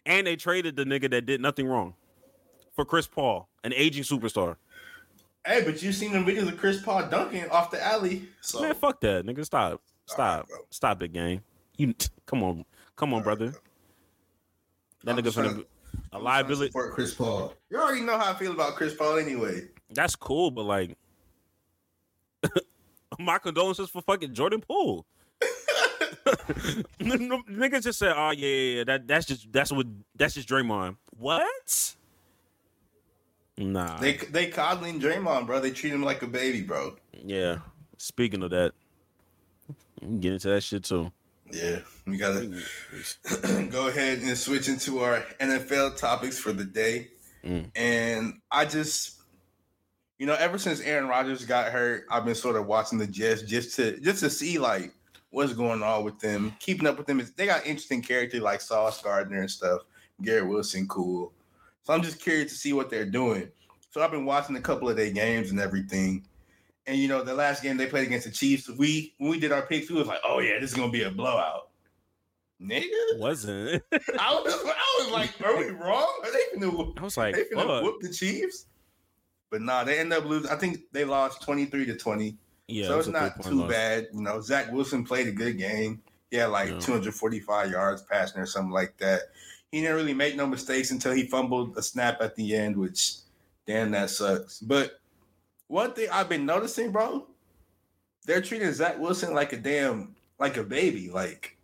And 0.05 0.27
they 0.27 0.35
traded 0.35 0.75
the 0.75 0.83
nigga 0.83 1.09
that 1.11 1.25
did 1.25 1.41
nothing 1.41 1.67
wrong 1.67 1.93
for 2.73 2.85
Chris 2.85 3.07
Paul, 3.07 3.47
an 3.63 3.73
aging 3.73 4.03
superstar. 4.03 4.55
Hey, 5.45 5.63
but 5.65 5.81
you 5.81 5.91
seen 5.91 6.11
the 6.11 6.19
videos 6.19 6.47
of 6.47 6.57
Chris 6.57 6.81
Paul 6.81 7.07
dunking 7.09 7.49
off 7.49 7.71
the 7.71 7.83
alley? 7.83 8.23
So 8.41 8.61
Man, 8.61 8.75
fuck 8.75 9.01
that, 9.01 9.25
nigga. 9.25 9.43
Stop, 9.43 9.81
stop, 10.05 10.47
bro. 10.47 10.57
stop 10.69 11.01
it, 11.01 11.13
gang. 11.13 11.41
You 11.77 11.95
come 12.25 12.43
on, 12.43 12.65
come 12.95 13.13
on, 13.13 13.23
brother. 13.23 13.53
That 15.03 15.17
I'm 15.17 15.23
nigga 15.23 15.31
finna 15.33 15.55
to- 15.55 15.65
a 16.13 16.17
I'm 16.17 16.23
liability. 16.23 16.67
support 16.67 16.93
Chris 16.93 17.13
Paul. 17.15 17.53
You 17.69 17.79
already 17.79 18.01
know 18.01 18.17
how 18.19 18.31
I 18.31 18.35
feel 18.35 18.51
about 18.51 18.75
Chris 18.75 18.93
Paul 18.93 19.17
anyway. 19.17 19.67
That's 19.89 20.15
cool, 20.15 20.51
but 20.51 20.63
like, 20.63 20.95
my 23.19 23.37
condolences 23.37 23.89
for 23.89 24.01
fucking 24.01 24.33
Jordan 24.33 24.61
Poole. 24.61 25.05
Niggas 26.99 27.83
just 27.83 27.99
said, 27.99 28.13
"Oh 28.15 28.31
yeah, 28.31 28.47
yeah, 28.47 28.77
yeah, 28.77 28.83
that 28.85 29.07
that's 29.07 29.25
just 29.25 29.51
that's 29.51 29.71
what 29.71 29.87
that's 30.15 30.35
just 30.35 30.47
Draymond." 30.47 30.97
What? 31.17 31.95
Nah. 33.57 33.97
They 33.97 34.13
they 34.17 34.47
coddling 34.47 34.99
Draymond, 34.99 35.47
bro. 35.47 35.59
They 35.59 35.71
treat 35.71 35.93
him 35.93 36.03
like 36.03 36.21
a 36.21 36.27
baby, 36.27 36.61
bro. 36.61 36.95
yeah. 37.13 37.57
Speaking 37.97 38.41
of 38.41 38.49
that, 38.49 38.73
get 40.19 40.33
into 40.33 40.49
that 40.49 40.61
shit 40.61 40.83
too. 40.83 41.11
Yeah, 41.51 41.79
we 42.07 42.17
gotta 42.17 42.49
go 43.69 43.89
ahead 43.89 44.19
and 44.19 44.37
switch 44.37 44.69
into 44.69 44.99
our 44.99 45.21
NFL 45.39 45.97
topics 45.97 46.39
for 46.39 46.51
the 46.53 46.63
day. 46.63 47.09
Mm. 47.43 47.69
And 47.75 48.39
I 48.51 48.65
just, 48.65 49.20
you 50.21 50.27
know, 50.27 50.35
ever 50.35 50.59
since 50.59 50.81
Aaron 50.81 51.07
Rodgers 51.07 51.45
got 51.45 51.71
hurt, 51.71 52.05
I've 52.11 52.25
been 52.25 52.35
sort 52.35 52.55
of 52.55 52.67
watching 52.67 52.99
the 52.99 53.07
Jets 53.07 53.41
just 53.41 53.75
to 53.77 53.99
just 54.01 54.19
to 54.19 54.29
see 54.29 54.59
like 54.59 54.93
what's 55.31 55.51
going 55.51 55.81
on 55.81 56.03
with 56.03 56.19
them, 56.19 56.55
keeping 56.59 56.85
up 56.85 56.99
with 56.99 57.07
them. 57.07 57.27
They 57.35 57.47
got 57.47 57.65
interesting 57.65 58.03
characters 58.03 58.39
like 58.39 58.61
Sauce 58.61 59.01
Gardner 59.01 59.39
and 59.39 59.49
stuff. 59.49 59.81
Garrett 60.21 60.47
Wilson, 60.47 60.87
cool. 60.87 61.33
So 61.81 61.93
I'm 61.93 62.03
just 62.03 62.19
curious 62.19 62.51
to 62.51 62.57
see 62.59 62.71
what 62.71 62.91
they're 62.91 63.03
doing. 63.03 63.49
So 63.89 64.03
I've 64.03 64.11
been 64.11 64.25
watching 64.25 64.55
a 64.57 64.61
couple 64.61 64.87
of 64.87 64.95
their 64.95 65.09
games 65.09 65.49
and 65.49 65.59
everything. 65.59 66.23
And 66.85 66.99
you 66.99 67.07
know, 67.07 67.23
the 67.23 67.33
last 67.33 67.63
game 67.63 67.77
they 67.77 67.87
played 67.87 68.05
against 68.05 68.27
the 68.27 68.31
Chiefs, 68.31 68.69
we 68.69 69.15
when 69.17 69.31
we 69.31 69.39
did 69.39 69.51
our 69.51 69.63
picks, 69.63 69.89
we 69.89 69.95
was 69.95 70.05
like, 70.05 70.21
"Oh 70.23 70.37
yeah, 70.37 70.59
this 70.59 70.69
is 70.69 70.77
gonna 70.77 70.91
be 70.91 71.01
a 71.01 71.09
blowout." 71.09 71.69
Nigga, 72.61 73.17
Wasn't. 73.17 73.81
I 73.91 73.95
was, 74.35 74.53
I 74.53 74.99
was 74.99 75.11
like, 75.11 75.33
"Are 75.43 75.57
we 75.57 75.71
wrong? 75.71 76.21
Are 76.23 76.31
they 76.31 76.59
finna, 76.59 76.93
I 76.99 77.03
was 77.03 77.17
like, 77.17 77.33
they 77.33 77.45
fuck. 77.55 77.81
whoop 77.81 78.01
the 78.01 78.13
Chiefs?" 78.13 78.67
But 79.51 79.61
nah, 79.61 79.83
they 79.83 79.99
end 79.99 80.13
up 80.13 80.25
losing. 80.25 80.49
I 80.49 80.55
think 80.55 80.79
they 80.91 81.05
lost 81.05 81.41
twenty 81.43 81.65
three 81.65 81.85
to 81.85 81.95
twenty. 81.95 82.37
Yeah, 82.67 82.87
so 82.87 82.99
it's 82.99 83.07
not 83.09 83.43
too 83.43 83.55
loss. 83.61 83.69
bad. 83.69 84.07
You 84.13 84.21
know, 84.21 84.39
Zach 84.41 84.71
Wilson 84.71 85.03
played 85.03 85.27
a 85.27 85.31
good 85.31 85.57
game. 85.57 86.01
He 86.31 86.37
had 86.37 86.47
like 86.47 86.69
Yeah. 86.69 86.79
245 86.79 87.69
yards 87.69 88.01
passing 88.03 88.39
or 88.41 88.45
something 88.45 88.71
like 88.71 88.95
that. 88.99 89.23
He 89.73 89.81
didn't 89.81 89.97
really 89.97 90.13
make 90.13 90.37
no 90.37 90.47
mistakes 90.47 90.91
until 90.91 91.11
he 91.11 91.27
fumbled 91.27 91.77
a 91.77 91.81
snap 91.81 92.21
at 92.21 92.35
the 92.37 92.55
end, 92.55 92.77
which 92.77 93.15
damn 93.67 93.91
that 93.91 94.09
sucks. 94.09 94.59
But 94.61 95.01
one 95.67 95.93
thing 95.93 96.07
I've 96.11 96.29
been 96.29 96.45
noticing, 96.45 96.91
bro, 96.91 97.27
they're 98.25 98.41
treating 98.41 98.71
Zach 98.71 98.97
Wilson 98.99 99.33
like 99.33 99.51
a 99.51 99.57
damn 99.57 100.15
like 100.39 100.55
a 100.55 100.63
baby. 100.63 101.09
Like, 101.09 101.57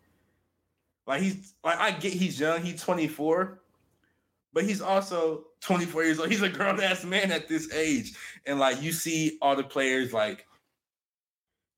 like 1.05 1.21
he's 1.21 1.53
like 1.63 1.79
I 1.79 1.91
get 1.91 2.11
he's 2.11 2.37
young, 2.37 2.61
he's 2.61 2.81
24, 2.81 3.59
but 4.51 4.65
he's 4.65 4.81
also 4.81 5.45
24 5.67 6.03
years 6.05 6.19
old. 6.19 6.29
He's 6.29 6.41
a 6.41 6.49
grown 6.49 6.81
ass 6.81 7.03
man 7.03 7.29
at 7.31 7.49
this 7.49 7.71
age. 7.73 8.13
And 8.45 8.57
like 8.57 8.81
you 8.81 8.93
see 8.93 9.37
all 9.41 9.55
the 9.55 9.63
players 9.63 10.13
like 10.13 10.47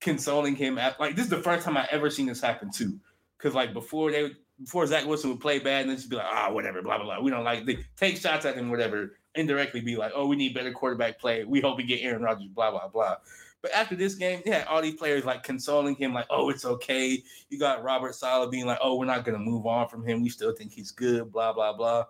consoling 0.00 0.54
him 0.54 0.78
at 0.78 0.98
like 1.00 1.16
this 1.16 1.24
is 1.24 1.30
the 1.30 1.42
first 1.42 1.64
time 1.64 1.76
I 1.76 1.88
ever 1.90 2.08
seen 2.08 2.26
this 2.26 2.40
happen 2.40 2.70
too. 2.70 2.98
Cause 3.38 3.54
like 3.54 3.72
before 3.72 4.12
they 4.12 4.30
before 4.60 4.86
Zach 4.86 5.06
Wilson 5.06 5.30
would 5.30 5.40
play 5.40 5.58
bad 5.58 5.82
and 5.82 5.90
then 5.90 5.96
just 5.96 6.08
be 6.08 6.16
like, 6.16 6.26
ah, 6.30 6.52
whatever, 6.52 6.82
blah 6.82 6.98
blah 6.98 7.06
blah. 7.06 7.20
We 7.20 7.32
don't 7.32 7.42
like 7.42 7.66
they 7.66 7.78
take 7.96 8.16
shots 8.16 8.46
at 8.46 8.54
him, 8.54 8.70
whatever. 8.70 9.16
Indirectly 9.34 9.80
be 9.80 9.96
like, 9.96 10.12
oh, 10.14 10.26
we 10.26 10.36
need 10.36 10.54
better 10.54 10.72
quarterback 10.72 11.18
play. 11.18 11.44
We 11.44 11.60
hope 11.60 11.76
we 11.76 11.82
get 11.84 12.00
Aaron 12.02 12.22
Rodgers, 12.22 12.48
blah 12.48 12.70
blah 12.70 12.88
blah. 12.88 13.16
But 13.62 13.72
after 13.72 13.96
this 13.96 14.14
game, 14.14 14.40
yeah, 14.46 14.66
all 14.68 14.80
these 14.80 14.94
players 14.94 15.24
like 15.24 15.42
consoling 15.42 15.96
him, 15.96 16.14
like, 16.14 16.26
oh, 16.30 16.48
it's 16.48 16.64
okay. 16.64 17.22
You 17.48 17.58
got 17.58 17.82
Robert 17.82 18.14
Saleh 18.14 18.50
being 18.50 18.66
like, 18.66 18.78
oh, 18.80 18.96
we're 18.96 19.04
not 19.04 19.24
gonna 19.24 19.38
move 19.38 19.66
on 19.66 19.88
from 19.88 20.06
him. 20.06 20.22
We 20.22 20.28
still 20.28 20.54
think 20.54 20.72
he's 20.72 20.92
good, 20.92 21.32
blah 21.32 21.52
blah 21.52 21.72
blah. 21.72 22.04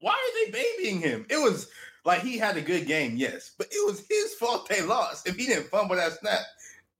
Why 0.00 0.12
are 0.12 0.46
they 0.46 0.50
babying 0.52 1.00
him? 1.00 1.26
It 1.28 1.36
was 1.36 1.68
like 2.04 2.22
he 2.22 2.38
had 2.38 2.56
a 2.56 2.62
good 2.62 2.86
game, 2.86 3.16
yes, 3.16 3.52
but 3.58 3.66
it 3.70 3.86
was 3.86 4.06
his 4.08 4.34
fault 4.34 4.68
they 4.68 4.82
lost. 4.82 5.28
If 5.28 5.36
he 5.36 5.46
didn't 5.46 5.68
fumble 5.68 5.96
that 5.96 6.12
snap, 6.12 6.40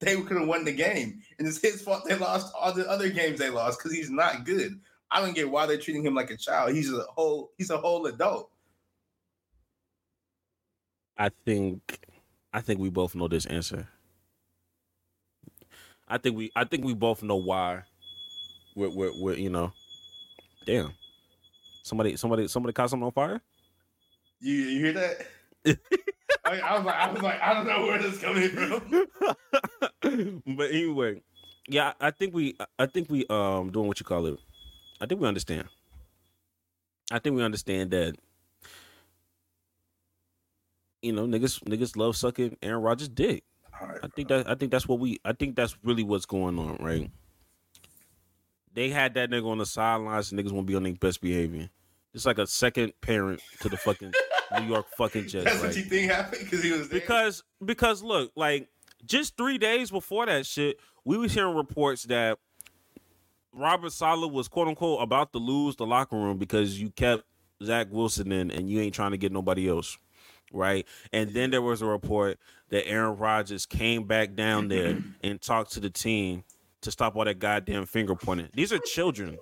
they 0.01 0.21
could 0.21 0.37
have 0.37 0.49
won 0.49 0.65
the 0.65 0.73
game. 0.73 1.23
And 1.39 1.47
it's 1.47 1.61
his 1.61 1.83
fault 1.83 2.03
they 2.07 2.17
lost 2.17 2.53
all 2.59 2.73
the 2.73 2.89
other 2.89 3.09
games 3.09 3.39
they 3.39 3.51
lost 3.51 3.79
because 3.79 3.97
he's 3.97 4.11
not 4.11 4.45
good. 4.45 4.81
I 5.11 5.21
don't 5.21 5.35
get 5.35 5.51
why 5.51 5.67
they're 5.67 5.79
treating 5.79 6.05
him 6.05 6.15
like 6.15 6.31
a 6.31 6.37
child. 6.37 6.75
He's 6.75 6.93
a 6.93 7.03
whole 7.09 7.53
he's 7.57 7.71
a 7.71 7.79
whole 7.79 8.07
adult. 8.07 8.51
I 11.17 11.31
think 11.45 12.07
I 12.53 12.61
think 12.61 12.81
we 12.81 12.91
both 12.91 13.15
know 13.15 13.29
this 13.29 13.47
answer. 13.47 13.89
I 16.07 16.19
think 16.19 16.37
we 16.37 16.53
I 16.55 16.65
think 16.65 16.85
we 16.85 16.95
both 16.95 17.23
know 17.23 17.37
why 17.37 17.83
we're 18.77 18.91
we're, 18.91 19.13
we're 19.21 19.35
you 19.35 19.51
know 19.51 19.73
damn. 20.67 20.93
Somebody 21.89 22.17
somebody 22.17 22.49
somebody 22.49 22.73
caught 22.73 22.91
something 22.91 23.07
on 23.07 23.13
fire? 23.13 23.41
You 24.41 24.53
you 24.55 24.85
hear 24.85 24.93
that? 24.93 25.27
I, 26.45 26.61
I 26.61 26.77
was 26.77 26.85
like 26.85 26.95
I 26.95 27.11
was 27.11 27.23
like 27.23 27.41
I 27.41 27.55
don't 27.55 27.67
know 27.67 27.87
where 27.87 27.99
this 27.99 28.15
is 28.15 28.21
coming 28.21 28.49
from. 28.51 30.43
but 30.57 30.71
anyway, 30.71 31.23
yeah, 31.67 31.93
I 32.01 32.11
think 32.11 32.35
we 32.35 32.57
I 32.79 32.87
think 32.87 33.11
we 33.11 33.27
um 33.31 33.71
doing 33.71 33.87
what 33.87 34.01
you 34.01 34.07
call 34.07 34.27
it. 34.27 34.39
I 35.01 35.07
think 35.07 35.21
we 35.21 35.27
understand. 35.27 35.69
I 37.11 37.19
think 37.19 37.37
we 37.37 37.43
understand 37.43 37.91
that 37.93 38.17
you 41.03 41.13
know, 41.13 41.27
niggas 41.27 41.63
niggas 41.65 41.97
love 41.97 42.17
sucking 42.17 42.57
Aaron 42.63 42.83
Rodgers 42.83 43.09
dick. 43.09 43.45
Right, 43.81 43.99
I 44.03 44.09
think 44.09 44.29
that 44.29 44.49
I 44.49 44.55
think 44.55 44.73
that's 44.73 44.89
what 44.89 44.99
we 44.99 45.21
I 45.25 45.33
think 45.33 45.57
that's 45.57 45.77
really 45.83 46.03
what's 46.03 46.27
going 46.27 46.59
on, 46.59 46.77
right? 46.81 47.11
They 48.75 48.91
had 48.91 49.15
that 49.15 49.31
nigga 49.31 49.47
on 49.47 49.59
the 49.59 49.67
sidelines 49.67 50.31
and 50.31 50.41
niggas 50.41 50.53
won't 50.53 50.67
be 50.67 50.75
on 50.75 50.83
their 50.83 50.95
best 50.95 51.21
behavior. 51.21 51.71
It's 52.15 52.27
like 52.27 52.39
a 52.39 52.47
second 52.47 52.93
parent 53.01 53.41
to 53.61 53.69
the 53.69 53.77
fucking 53.77 54.13
New 54.61 54.67
York 54.67 54.87
fucking 54.97 55.29
Jets. 55.29 55.45
that's 55.45 55.57
right? 55.59 55.67
what 55.69 55.77
you 55.77 55.83
think 55.85 56.11
happened 56.11 56.43
because 56.45 56.63
he 56.63 56.73
was 56.73 56.89
there? 56.89 57.01
because 57.01 57.43
because 57.65 58.03
look 58.03 58.33
like 58.35 58.69
just 59.05 59.37
three 59.37 59.59
days 59.59 59.91
before 59.91 60.27
that 60.27 60.45
shit 60.47 60.79
we 61.05 61.17
was 61.17 61.33
hearing 61.33 61.55
reports 61.55 62.05
that 62.05 62.39
robert 63.53 63.93
Saleh 63.93 64.31
was 64.33 64.49
quote 64.49 64.69
unquote 64.69 65.03
about 65.03 65.33
to 65.33 65.39
lose 65.39 65.77
the 65.77 65.87
locker 65.87 66.17
room 66.17 66.39
because 66.39 66.81
you 66.81 66.91
kept 66.91 67.25
zach 67.63 67.87
wilson 67.91 68.33
in 68.33 68.51
and 68.51 68.69
you 68.69 68.81
ain't 68.81 68.95
trying 68.95 69.11
to 69.13 69.17
get 69.17 69.31
nobody 69.33 69.69
else 69.69 69.99
right 70.53 70.87
and 71.13 71.31
then 71.31 71.51
there 71.51 71.63
was 71.63 71.83
a 71.83 71.87
report 71.87 72.39
that 72.71 72.89
aaron 72.89 73.17
Rodgers 73.17 73.67
came 73.67 74.05
back 74.05 74.35
down 74.35 74.69
there 74.69 74.99
and 75.23 75.41
talked 75.41 75.73
to 75.73 75.81
the 75.81 75.91
team 75.91 76.43
to 76.81 76.91
stop 76.91 77.17
all 77.17 77.25
that 77.25 77.39
goddamn 77.39 77.87
finger 77.87 78.15
pointing 78.15 78.49
these 78.55 78.73
are 78.73 78.79
children 78.79 79.39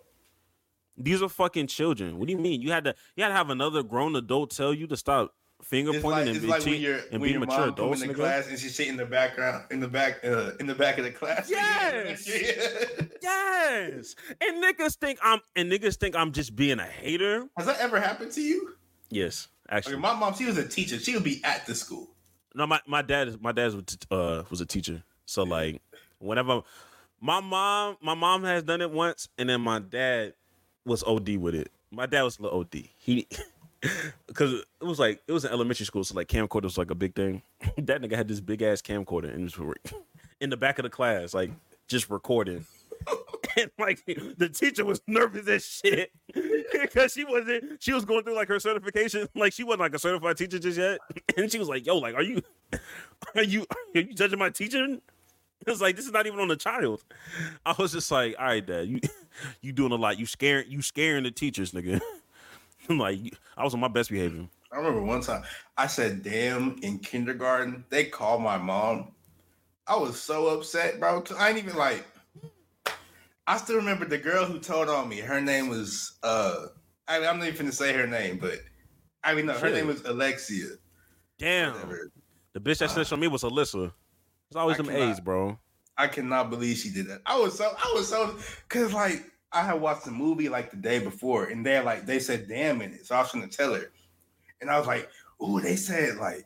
these 0.97 1.23
are 1.23 1.29
fucking 1.29 1.67
children. 1.67 2.19
What 2.19 2.27
do 2.29 2.33
you 2.33 2.39
mean? 2.39 2.63
You 2.63 2.73
had 2.73 2.85
to 2.85 2.95
you 3.17 3.23
had 3.23 3.31
to 3.31 3.35
have 3.35 3.51
another 3.51 3.83
grown 3.83 4.17
adult 4.17 4.51
tell 4.51 4.73
you 4.73 4.87
to 4.87 4.97
stop 4.97 5.35
finger 5.63 5.91
It's 5.95 6.03
pointing 6.03 6.27
like, 6.27 6.35
and 6.35 6.43
be, 6.43 6.49
like 6.49 6.81
you're 6.81 7.01
and 7.11 7.23
be 7.23 7.37
mature 7.39 7.69
adults, 7.69 8.03
in 8.03 8.09
the 8.09 8.15
nigga. 8.15 8.19
class 8.19 8.49
and 8.49 8.59
she's 8.59 8.75
sitting 8.75 8.93
in 8.93 8.97
the 8.99 9.07
background 9.07 9.65
in 9.71 9.81
the 9.81 9.89
back 9.89 10.23
uh, 10.25 10.53
in 10.61 10.67
the 10.67 10.75
back 10.75 10.99
of 10.99 11.05
the 11.05 11.11
class. 11.11 11.49
Yes. 11.51 12.29
Yes. 13.23 14.15
And 14.41 14.63
niggas 14.63 14.97
think 14.97 15.19
I'm 15.23 15.41
and 15.57 15.71
niggas 15.71 15.97
think 15.97 16.15
I'm 16.15 16.33
just 16.33 16.55
being 16.55 16.79
a 16.79 16.85
hater. 16.85 17.49
Has 17.57 17.67
that 17.67 17.81
ever 17.81 17.99
happened 17.99 18.31
to 18.33 18.41
you? 18.41 18.75
Yes, 19.11 19.49
actually. 19.69 19.95
Okay, 19.95 20.03
my 20.03 20.15
mom, 20.15 20.35
she 20.35 20.45
was 20.45 20.59
a 20.59 20.69
teacher. 20.69 20.99
She 20.99 21.15
would 21.15 21.25
be 21.25 21.41
at 21.43 21.67
the 21.67 21.75
school. 21.75 22.09
No, 22.55 22.67
my 22.67 22.81
my 22.87 23.03
dad 23.03 23.29
is 23.29 23.41
my 23.41 23.53
dad 23.53 23.75
was 23.75 23.99
uh 24.11 24.45
was 24.51 24.61
a 24.61 24.67
teacher. 24.67 25.03
So 25.25 25.43
like 25.43 25.81
whenever 26.19 26.63
my 27.21 27.41
mom 27.41 27.97
my 28.01 28.15
mom 28.15 28.45
has 28.45 28.63
done 28.63 28.81
it 28.81 28.91
once 28.91 29.29
and 29.39 29.49
then 29.49 29.61
my 29.61 29.79
dad 29.81 30.35
was 30.87 31.03
OD 31.05 31.37
with 31.37 31.55
it. 31.55 31.71
My 31.91 32.07
dad 32.07 32.23
was 32.23 32.39
a 32.39 32.43
little 32.43 32.61
OD. 32.61 32.85
He 32.97 33.27
because 34.27 34.53
it 34.53 34.85
was 34.85 34.99
like 34.99 35.21
it 35.27 35.33
was 35.33 35.45
in 35.45 35.53
elementary 35.53 35.85
school, 35.85 36.05
so 36.05 36.15
like 36.15 36.29
camcorder 36.29 36.65
was 36.65 36.79
like 36.79 36.91
a 36.91 36.95
big 36.95 37.15
thing. 37.15 37.43
that 37.77 38.01
nigga 38.01 38.17
had 38.17 38.29
this 38.29 38.41
big 38.41 38.63
ass 38.63 38.81
camcorder 38.81 39.35
and 39.35 39.53
in 40.41 40.51
the 40.51 40.57
back 40.57 40.79
of 40.79 40.85
the 40.85 40.91
class, 40.91 41.35
like 41.35 41.51
just 41.89 42.09
recording. 42.09 42.65
and 43.59 43.71
like 43.79 44.05
the 44.05 44.49
teacher 44.49 44.85
was 44.85 45.01
nervous 45.07 45.47
as 45.49 45.65
shit 45.65 46.11
because 46.73 47.13
she 47.13 47.25
wasn't 47.25 47.81
she 47.81 47.93
was 47.93 48.05
going 48.05 48.23
through 48.25 48.35
like 48.35 48.49
her 48.49 48.59
certification 48.59 49.29
like 49.35 49.53
she 49.53 49.63
wasn't 49.63 49.81
like 49.81 49.95
a 49.95 49.99
certified 49.99 50.37
teacher 50.37 50.59
just 50.59 50.79
yet 50.79 50.99
and 51.37 51.53
she 51.53 51.59
was 51.59 51.69
like 51.69 51.87
yo 51.87 51.99
like 51.99 52.15
are 52.15 52.23
you 52.23 52.43
are 53.35 53.43
you 53.43 53.65
are 53.71 54.01
you 54.01 54.15
judging 54.15 54.39
my 54.39 54.51
teaching 54.51 55.01
it's 55.73 55.81
like 55.81 55.97
this 55.97 56.07
is 56.07 56.13
not 56.13 56.27
even 56.27 56.39
on 56.41 56.49
the 56.49 56.57
child 56.57 57.03
i 57.65 57.75
was 57.79 57.93
just 57.93 58.11
like 58.11 58.35
all 58.39 58.47
right 58.47 58.67
dad 58.67 58.87
you 58.89 59.01
you 59.61 59.73
doing 59.73 59.93
a 59.93 59.97
lot 59.97 60.19
you 60.19 60.27
scaring 60.27 60.71
you 60.71 60.81
scaring 60.83 61.25
the 61.25 61.31
teachers 61.31 61.73
nigga 61.73 62.01
i'm 62.89 62.99
like 62.99 63.19
i 63.57 63.65
was 63.65 63.75
on 63.75 63.81
my 63.81 63.89
best 63.89 64.11
behavior 64.11 64.47
I 64.73 64.79
remember 64.79 65.01
one 65.03 65.21
time 65.23 65.43
I 65.79 65.87
said 65.87 66.23
damn 66.25 66.77
in 66.83 66.99
kindergarten. 66.99 67.85
They 67.89 68.05
called 68.05 68.43
my 68.43 68.59
mom. 68.59 69.13
I 69.87 69.97
was 69.97 70.21
so 70.21 70.49
upset, 70.49 70.99
bro. 70.99 71.23
I 71.39 71.49
ain't 71.51 71.59
even 71.59 71.77
like 71.77 72.05
I 73.47 73.57
still 73.59 73.77
remember 73.77 74.05
the 74.05 74.19
girl 74.19 74.45
who 74.45 74.59
told 74.59 74.89
on 74.89 75.09
me. 75.09 75.19
Her 75.21 75.41
name 75.41 75.69
was 75.69 76.19
uh 76.25 76.67
I 77.09 77.21
mean, 77.21 77.29
I'm 77.29 77.39
not 77.39 77.47
even 77.47 77.59
gonna 77.61 77.73
say 77.73 77.93
her 77.93 78.09
name, 78.09 78.39
but 78.39 78.59
I 79.23 79.35
mean 79.35 79.47
no, 79.47 79.53
her 79.55 79.61
Shit. 79.69 79.75
name 79.75 79.87
was 79.87 80.03
Alexia. 80.05 80.67
damn 81.39 81.73
Whatever. 81.73 82.11
the 82.53 82.61
bitch 82.61 82.79
that 82.79 82.91
snitched 82.91 83.13
on 83.13 83.21
me 83.21 83.29
was 83.29 83.45
alyssa 83.45 83.93
it's 84.49 84.57
always 84.57 84.75
I 84.75 84.83
them 84.83 84.87
cannot- 84.87 85.11
a's 85.13 85.21
bro 85.21 85.59
I 85.99 86.09
cannot 86.09 86.51
believe 86.51 86.77
she 86.77 86.91
did 86.91 87.07
that. 87.09 87.23
I 87.25 87.39
was 87.39 87.57
so 87.57 87.65
I 87.75 87.93
was 87.95 88.07
so 88.09 88.37
cause 88.69 88.93
like 88.93 89.25
I 89.51 89.63
had 89.63 89.81
watched 89.81 90.05
the 90.05 90.11
movie 90.11 90.51
like 90.51 90.71
the 90.71 90.77
day 90.77 90.99
before, 90.99 91.45
and 91.47 91.65
they 91.65 91.81
like 91.81 92.05
they 92.05 92.19
said 92.19 92.47
damn 92.49 92.83
in 92.83 92.93
it. 92.93 93.07
So 93.07 93.17
I 93.17 93.21
was 93.23 93.33
gonna 93.33 93.47
tell 93.49 93.73
her. 93.73 93.91
And 94.61 94.69
I 94.69 94.79
was 94.79 94.87
like, 94.87 95.09
ooh, 95.43 95.59
they 95.59 95.75
said 95.77 96.17
like 96.17 96.45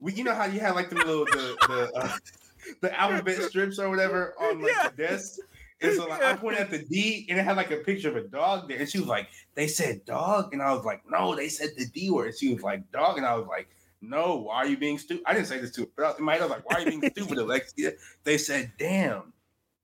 we 0.00 0.14
you 0.14 0.24
know 0.24 0.34
how 0.34 0.46
you 0.46 0.60
had 0.60 0.74
like 0.74 0.88
the 0.88 0.96
little 0.96 1.26
the 1.26 1.56
the 1.68 1.92
uh, 1.94 2.16
the 2.80 2.98
alphabet 2.98 3.42
strips 3.42 3.78
or 3.78 3.90
whatever 3.90 4.34
on 4.40 4.62
like 4.62 4.72
Yeah. 4.72 4.88
the 4.88 4.96
desk. 4.96 5.40
And 5.82 5.94
so 5.94 6.06
like 6.06 6.22
I 6.22 6.34
pointed 6.34 6.60
at 6.62 6.70
the 6.70 6.78
D 6.78 7.26
and 7.28 7.38
it 7.38 7.42
had 7.44 7.58
like 7.58 7.70
a 7.70 7.76
picture 7.76 8.08
of 8.08 8.16
a 8.16 8.22
dog 8.26 8.66
there. 8.66 8.78
And 8.78 8.88
she 8.88 8.98
was 8.98 9.08
like, 9.08 9.28
they 9.54 9.66
said 9.68 10.06
dog. 10.06 10.54
And 10.54 10.62
I 10.62 10.72
was 10.72 10.86
like, 10.86 11.02
no, 11.06 11.36
they 11.36 11.50
said 11.50 11.68
the 11.76 11.84
D 11.84 12.08
word. 12.10 12.28
And 12.28 12.38
she 12.38 12.54
was 12.54 12.62
like, 12.62 12.90
dog. 12.92 13.18
And 13.18 13.26
I 13.26 13.34
was 13.36 13.46
like, 13.46 13.68
no, 14.02 14.36
why 14.36 14.56
are 14.56 14.66
you 14.66 14.76
being 14.76 14.98
stupid? 14.98 15.24
I 15.26 15.34
didn't 15.34 15.46
say 15.46 15.58
this 15.58 15.72
to 15.72 15.82
her, 15.82 15.88
but 15.96 16.20
my 16.20 16.32
head, 16.32 16.42
I 16.42 16.44
was 16.44 16.50
like, 16.52 16.70
why 16.70 16.76
are 16.76 16.80
you 16.80 17.00
being 17.00 17.12
stupid, 17.16 17.38
Alexia? 17.38 17.92
They 18.24 18.38
said, 18.38 18.72
damn. 18.78 19.32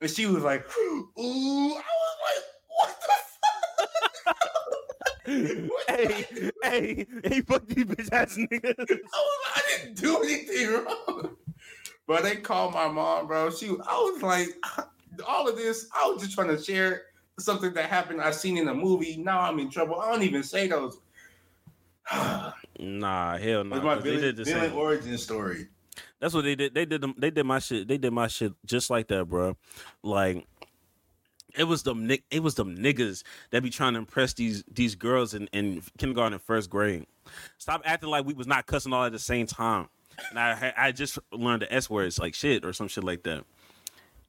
And 0.01 0.11
she 0.11 0.27
was 0.27 0.43
like, 0.43 0.67
ooh, 0.79 1.11
I 1.17 1.73
was 1.79 2.17
like, 2.27 2.45
what 2.69 3.01
the 3.01 3.15
fuck? 4.25 4.39
hey 5.89 6.27
hey 6.65 7.07
hey 7.23 7.41
fuck 7.43 7.65
these 7.69 7.85
bitch 7.85 8.13
ass 8.13 8.37
niggas 8.37 8.75
I, 8.77 8.85
was, 8.89 8.99
like, 8.99 9.55
I 9.55 9.63
didn't 9.69 9.97
do 9.97 10.17
anything 10.21 10.69
wrong. 10.73 11.37
But 12.09 12.25
they 12.25 12.37
called 12.37 12.75
my 12.75 12.89
mom, 12.89 13.29
bro. 13.29 13.51
She, 13.51 13.69
I 13.69 13.71
was 13.71 14.21
like, 14.23 14.49
all 15.27 15.49
of 15.49 15.57
this, 15.57 15.87
I 15.95 16.09
was 16.09 16.23
just 16.23 16.35
trying 16.35 16.49
to 16.49 16.61
share 16.61 17.03
something 17.39 17.73
that 17.75 17.89
happened 17.89 18.21
I 18.21 18.33
seen 18.33 18.59
in 18.59 18.69
a 18.69 18.75
movie. 18.75 19.17
Now 19.17 19.41
I'm 19.41 19.61
in 19.61 19.71
trouble. 19.71 20.01
I 20.01 20.11
don't 20.11 20.25
even 20.25 20.43
say 20.43 20.67
those. 20.67 20.99
Nah, 22.83 23.37
hell 23.39 23.65
no. 23.65 23.71
What's 23.77 23.85
my 23.85 23.95
'cause 23.95 24.05
they 24.05 24.11
villain, 24.11 24.23
did 24.25 24.37
the 24.37 24.45
villain 24.45 24.71
same. 24.71 24.79
origin 24.79 25.19
story? 25.19 25.69
That's 26.21 26.35
what 26.35 26.43
they 26.45 26.55
did. 26.55 26.75
They 26.75 26.85
did 26.85 27.01
them. 27.01 27.15
They 27.17 27.31
did 27.31 27.45
my 27.45 27.59
shit. 27.59 27.87
They 27.87 27.99
did 27.99 28.13
my 28.13 28.27
shit 28.27 28.53
just 28.65 28.91
like 28.91 29.09
that, 29.09 29.27
bro. 29.27 29.57
Like 30.03 30.47
it 31.57 31.65
was 31.65 31.83
them. 31.83 32.07
Nick. 32.07 32.25
It 32.31 32.43
was 32.43 32.55
them 32.55 32.77
niggas 32.77 33.23
that 33.51 33.63
be 33.63 33.71
trying 33.71 33.93
to 33.93 33.99
impress 33.99 34.33
these 34.35 34.65
these 34.73 34.95
girls 34.95 35.33
in, 35.35 35.47
in 35.53 35.83
kindergarten 35.99 36.33
and 36.35 36.43
first 36.43 36.71
grade. 36.71 37.07
Stop 37.59 37.83
acting 37.85 38.09
like 38.09 38.25
we 38.27 38.35
was 38.35 38.47
not 38.47 38.67
cussing 38.67 38.93
all 38.93 39.05
at 39.05 39.13
the 39.13 39.19
same 39.19 39.47
time. 39.47 39.89
And 40.31 40.39
I 40.39 40.73
I 40.77 40.93
just 40.93 41.19
learned 41.31 41.63
the 41.63 41.73
S 41.73 41.89
words 41.89 42.19
like 42.19 42.35
shit 42.35 42.65
or 42.65 42.73
some 42.73 42.89
shit 42.89 43.05
like 43.05 43.23
that. 43.25 43.45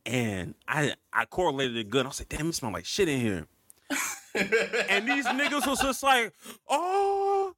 And 0.06 0.54
I 0.68 0.94
I 1.12 1.26
correlated 1.26 1.78
it 1.78 1.90
good. 1.90 2.06
I 2.06 2.10
was 2.10 2.20
like, 2.20 2.30
damn, 2.30 2.50
it 2.50 2.56
smell 2.56 2.72
like 2.72 2.86
shit 2.86 3.08
in 3.08 3.20
here. 3.20 3.48
and 4.90 5.08
these 5.08 5.26
niggas 5.26 5.66
was 5.68 5.80
just 5.80 6.04
like, 6.04 6.34
oh, 6.68 7.54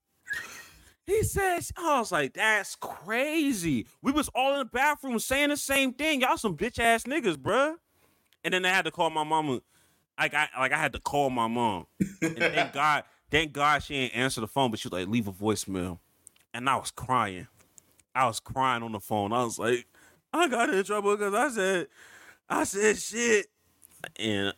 he 1.06 1.24
says, 1.24 1.72
I 1.78 2.00
was 2.00 2.12
like, 2.12 2.34
that's 2.34 2.76
crazy. 2.76 3.88
We 4.02 4.12
was 4.12 4.30
all 4.34 4.54
in 4.54 4.60
the 4.60 4.66
bathroom 4.66 5.20
saying 5.20 5.50
the 5.50 5.58
same 5.58 5.94
thing. 5.94 6.22
Y'all 6.22 6.38
some 6.38 6.58
bitch 6.58 6.80
ass 6.80 7.04
niggas, 7.04 7.38
bruh. 7.38 7.76
And 8.44 8.54
then 8.54 8.66
I 8.66 8.70
had 8.70 8.86
to 8.86 8.92
call 8.92 9.10
my 9.10 9.24
mama. 9.24 9.62
Like 10.18 10.34
I 10.34 10.48
like 10.58 10.72
I 10.72 10.78
had 10.78 10.94
to 10.94 11.00
call 11.00 11.30
my 11.30 11.48
mom. 11.48 11.88
And 12.22 12.38
thank 12.38 12.74
God, 12.74 13.04
thank 13.30 13.54
God 13.54 13.84
she 13.84 13.96
ain't 13.96 14.16
answer 14.16 14.42
the 14.42 14.48
phone, 14.48 14.72
but 14.72 14.80
she 14.80 14.88
was 14.88 14.94
like, 14.94 15.08
leave 15.08 15.28
a 15.28 15.32
voicemail. 15.32 16.00
And 16.54 16.70
I 16.70 16.78
was 16.78 16.92
crying. 16.92 17.48
I 18.16 18.28
was 18.28 18.40
crying 18.40 18.82
on 18.82 18.94
the 18.94 19.00
phone. 19.00 19.34
I 19.34 19.44
was 19.44 19.60
like, 19.60 19.86
I 20.32 20.48
got 20.48 20.74
in 20.74 20.84
trouble 20.84 21.18
because 21.18 21.34
I 21.34 21.50
said, 21.50 21.88
I 22.50 22.64
said 22.64 22.98
shit. 22.98 23.48
And 24.18 24.54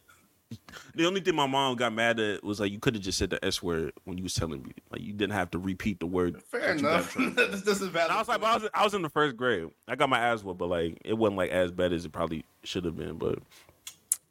the 0.95 1.05
only 1.05 1.21
thing 1.21 1.35
my 1.35 1.47
mom 1.47 1.75
got 1.75 1.93
mad 1.93 2.19
at 2.19 2.43
was 2.43 2.59
like 2.59 2.71
you 2.71 2.79
could 2.79 2.95
have 2.95 3.03
just 3.03 3.17
said 3.17 3.29
the 3.29 3.43
S 3.43 3.61
word 3.61 3.93
when 4.05 4.17
you 4.17 4.23
was 4.23 4.33
telling 4.33 4.63
me. 4.63 4.71
Like 4.91 5.01
you 5.01 5.13
didn't 5.13 5.33
have 5.33 5.51
to 5.51 5.59
repeat 5.59 5.99
the 5.99 6.05
word. 6.05 6.41
Fair 6.43 6.73
that 6.73 6.77
you 6.77 6.81
got 6.83 7.15
in 7.15 7.23
enough. 7.23 7.35
this, 7.35 7.61
this 7.61 7.81
is 7.81 7.89
valid. 7.89 8.09
And 8.09 8.13
I 8.13 8.19
was 8.19 8.27
like, 8.27 8.43
I 8.43 8.55
was, 8.55 8.69
I 8.73 8.83
was 8.83 8.93
in 8.93 9.01
the 9.01 9.09
first 9.09 9.35
grade. 9.35 9.69
I 9.87 9.95
got 9.95 10.09
my 10.09 10.19
ass 10.19 10.43
whooped, 10.43 10.59
but 10.59 10.69
like 10.69 10.99
it 11.03 11.13
wasn't 11.13 11.37
like 11.37 11.51
as 11.51 11.71
bad 11.71 11.93
as 11.93 12.05
it 12.05 12.11
probably 12.11 12.45
should 12.63 12.85
have 12.85 12.95
been. 12.95 13.17
But 13.17 13.39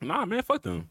nah, 0.01 0.25
man, 0.25 0.43
fuck 0.43 0.63
them. 0.63 0.89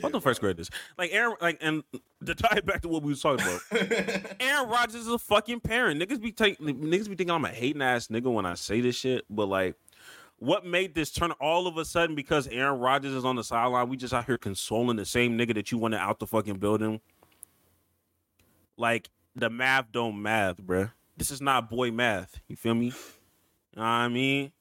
fuck 0.00 0.12
the 0.12 0.20
first 0.20 0.40
graders. 0.40 0.70
Like 0.98 1.10
Aaron, 1.12 1.36
like 1.40 1.58
and 1.60 1.82
to 2.24 2.34
tie 2.34 2.58
it 2.58 2.66
back 2.66 2.82
to 2.82 2.88
what 2.88 3.02
we 3.02 3.10
was 3.10 3.22
talking 3.22 3.46
about. 3.46 4.36
Aaron 4.40 4.68
Rodgers 4.68 4.96
is 4.96 5.08
a 5.08 5.18
fucking 5.18 5.60
parent. 5.60 6.02
Niggas 6.02 6.20
be 6.20 6.32
taking 6.32 6.66
niggas 6.66 7.08
be 7.08 7.16
thinking 7.16 7.30
I'm 7.30 7.44
a 7.44 7.48
hating 7.48 7.82
ass 7.82 8.08
nigga 8.08 8.32
when 8.32 8.44
I 8.44 8.54
say 8.54 8.80
this 8.80 8.96
shit, 8.96 9.24
but 9.30 9.46
like. 9.46 9.76
What 10.40 10.64
made 10.64 10.94
this 10.94 11.10
turn 11.10 11.32
all 11.40 11.66
of 11.66 11.76
a 11.78 11.84
sudden 11.84 12.14
because 12.14 12.46
Aaron 12.48 12.78
Rodgers 12.78 13.12
is 13.12 13.24
on 13.24 13.36
the 13.36 13.42
sideline? 13.42 13.88
We 13.88 13.96
just 13.96 14.14
out 14.14 14.26
here 14.26 14.38
consoling 14.38 14.96
the 14.96 15.04
same 15.04 15.36
nigga 15.36 15.54
that 15.54 15.72
you 15.72 15.78
wanted 15.78 15.98
out 15.98 16.20
the 16.20 16.26
fucking 16.26 16.58
building. 16.58 17.00
Like 18.76 19.08
the 19.34 19.50
math 19.50 19.86
don't 19.90 20.22
math, 20.22 20.58
bruh. 20.58 20.92
This 21.16 21.32
is 21.32 21.40
not 21.40 21.68
boy 21.68 21.90
math. 21.90 22.38
You 22.46 22.54
feel 22.54 22.74
me? 22.74 22.86
You 22.86 22.92
know 23.76 23.82
what 23.82 23.88
I 23.88 24.08
mean? 24.08 24.52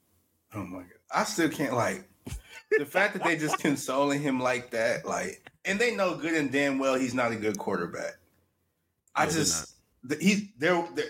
Oh 0.56 0.64
my 0.64 0.80
god, 0.80 0.92
I 1.14 1.24
still 1.24 1.50
can't 1.50 1.74
like 1.74 2.10
the 2.78 2.86
fact 2.86 3.14
that 3.14 3.24
they 3.24 3.38
just 3.38 3.60
consoling 3.60 4.22
him 4.22 4.40
like 4.40 4.72
that. 4.72 5.06
Like, 5.06 5.52
and 5.66 5.80
they 5.80 5.96
know 5.96 6.16
good 6.16 6.34
and 6.34 6.52
damn 6.52 6.80
well 6.80 6.96
he's 6.96 7.14
not 7.14 7.32
a 7.32 7.36
good 7.36 7.58
quarterback. 7.58 8.16
I 9.16 9.26
No, 9.26 9.32
just 9.32 9.76
th- 10.10 10.22
he's 10.22 10.44
they're, 10.58 10.88
they're 10.96 11.06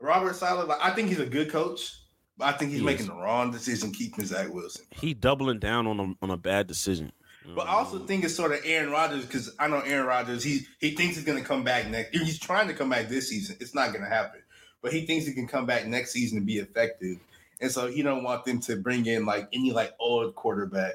Robert 0.00 0.34
Saleh. 0.34 0.66
Like, 0.66 0.80
I 0.82 0.90
think 0.90 1.08
he's 1.08 1.20
a 1.20 1.26
good 1.26 1.50
coach, 1.50 2.00
but 2.40 2.54
I 2.54 2.58
think 2.58 2.72
he's 2.72 2.80
He 2.80 2.84
making 2.86 3.02
is. 3.02 3.06
the 3.08 3.14
wrong 3.14 3.52
decision 3.52 3.92
keeping 3.92 4.24
Zach 4.24 4.52
Wilson. 4.52 4.84
He 4.90 5.14
doubling 5.14 5.60
down 5.60 5.86
on 5.86 6.00
a 6.00 6.24
on 6.24 6.30
a 6.30 6.36
bad 6.36 6.66
decision. 6.66 7.12
But 7.54 7.68
I 7.68 7.72
also 7.72 8.00
think 8.00 8.24
it's 8.24 8.34
sort 8.34 8.52
of 8.52 8.60
Aaron 8.64 8.90
Rodgers 8.90 9.24
because 9.24 9.54
I 9.58 9.66
know 9.68 9.80
Aaron 9.80 10.06
Rodgers. 10.06 10.42
He 10.44 10.66
he 10.78 10.90
thinks 10.92 11.16
he's 11.16 11.24
going 11.24 11.38
to 11.38 11.44
come 11.44 11.64
back 11.64 11.88
next. 11.88 12.16
He's 12.16 12.38
trying 12.38 12.68
to 12.68 12.74
come 12.74 12.90
back 12.90 13.08
this 13.08 13.28
season. 13.28 13.56
It's 13.60 13.74
not 13.74 13.92
going 13.92 14.02
to 14.04 14.10
happen. 14.10 14.40
But 14.82 14.92
he 14.92 15.06
thinks 15.06 15.26
he 15.26 15.32
can 15.32 15.46
come 15.46 15.66
back 15.66 15.86
next 15.86 16.12
season 16.12 16.38
and 16.38 16.46
be 16.46 16.58
effective. 16.58 17.18
And 17.60 17.70
so 17.70 17.88
he 17.88 18.02
don't 18.02 18.24
want 18.24 18.44
them 18.44 18.60
to 18.60 18.76
bring 18.76 19.04
in 19.06 19.26
like 19.26 19.48
any 19.52 19.72
like 19.72 19.92
old 19.98 20.34
quarterback. 20.34 20.94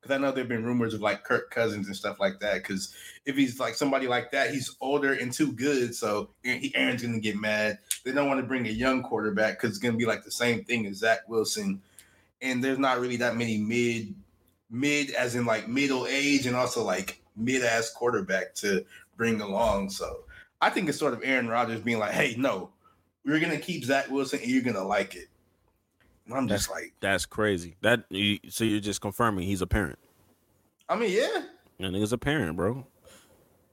Because 0.00 0.16
I 0.16 0.18
know 0.18 0.32
there've 0.32 0.48
been 0.48 0.64
rumors 0.64 0.94
of 0.94 1.00
like 1.00 1.22
Kirk 1.24 1.50
Cousins 1.50 1.86
and 1.86 1.94
stuff 1.94 2.18
like 2.18 2.40
that. 2.40 2.54
Because 2.54 2.94
if 3.24 3.36
he's 3.36 3.60
like 3.60 3.74
somebody 3.74 4.08
like 4.08 4.32
that, 4.32 4.50
he's 4.50 4.74
older 4.80 5.12
and 5.12 5.32
too 5.32 5.52
good. 5.52 5.94
So 5.94 6.30
he, 6.42 6.72
Aaron's 6.74 7.02
going 7.02 7.14
to 7.14 7.20
get 7.20 7.36
mad. 7.36 7.78
They 8.04 8.12
don't 8.12 8.28
want 8.28 8.40
to 8.40 8.46
bring 8.46 8.66
a 8.66 8.70
young 8.70 9.02
quarterback 9.02 9.54
because 9.54 9.70
it's 9.70 9.78
going 9.78 9.92
to 9.92 9.98
be 9.98 10.06
like 10.06 10.24
the 10.24 10.30
same 10.30 10.64
thing 10.64 10.86
as 10.86 10.96
Zach 10.96 11.28
Wilson. 11.28 11.80
And 12.40 12.62
there's 12.62 12.78
not 12.78 13.00
really 13.00 13.16
that 13.16 13.36
many 13.36 13.58
mid 13.58 14.14
mid 14.70 15.10
as 15.10 15.34
in 15.34 15.44
like 15.44 15.68
middle 15.68 16.06
age 16.06 16.46
and 16.46 16.56
also 16.56 16.82
like 16.82 17.20
mid 17.36 17.62
ass 17.62 17.90
quarterback 17.90 18.54
to 18.56 18.84
bring 19.16 19.40
along. 19.40 19.90
So 19.90 20.24
I 20.60 20.70
think 20.70 20.88
it's 20.88 20.98
sort 20.98 21.12
of 21.12 21.20
Aaron 21.22 21.48
Rodgers 21.48 21.80
being 21.80 21.98
like, 21.98 22.12
hey, 22.12 22.34
no, 22.36 22.70
we're 23.24 23.40
gonna 23.40 23.58
keep 23.58 23.84
Zach 23.84 24.10
Wilson 24.10 24.40
and 24.40 24.50
you're 24.50 24.62
gonna 24.62 24.84
like 24.84 25.14
it. 25.14 25.28
And 26.26 26.34
I'm 26.34 26.48
just 26.48 26.70
like, 26.70 26.94
That's 27.00 27.26
crazy. 27.26 27.76
That 27.82 28.04
you, 28.08 28.38
so 28.48 28.64
you're 28.64 28.80
just 28.80 29.00
confirming 29.00 29.46
he's 29.46 29.62
a 29.62 29.66
parent. 29.66 29.98
I 30.88 30.96
mean, 30.96 31.10
yeah. 31.10 31.42
That 31.78 31.92
nigga's 31.92 32.12
a 32.12 32.18
parent, 32.18 32.56
bro. 32.56 32.86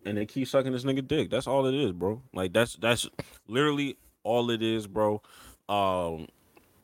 And 0.06 0.18
they 0.18 0.26
keep 0.26 0.48
sucking 0.48 0.72
this 0.72 0.84
nigga 0.84 1.08
dick. 1.08 1.30
That's 1.30 1.48
all 1.48 1.66
it 1.66 1.76
is, 1.76 1.92
bro. 1.92 2.22
Like 2.34 2.54
that's 2.54 2.76
that's 2.76 3.08
literally 3.48 3.98
all 4.24 4.50
it 4.52 4.62
is, 4.62 4.88
bro. 4.88 5.22
Um 5.68 6.28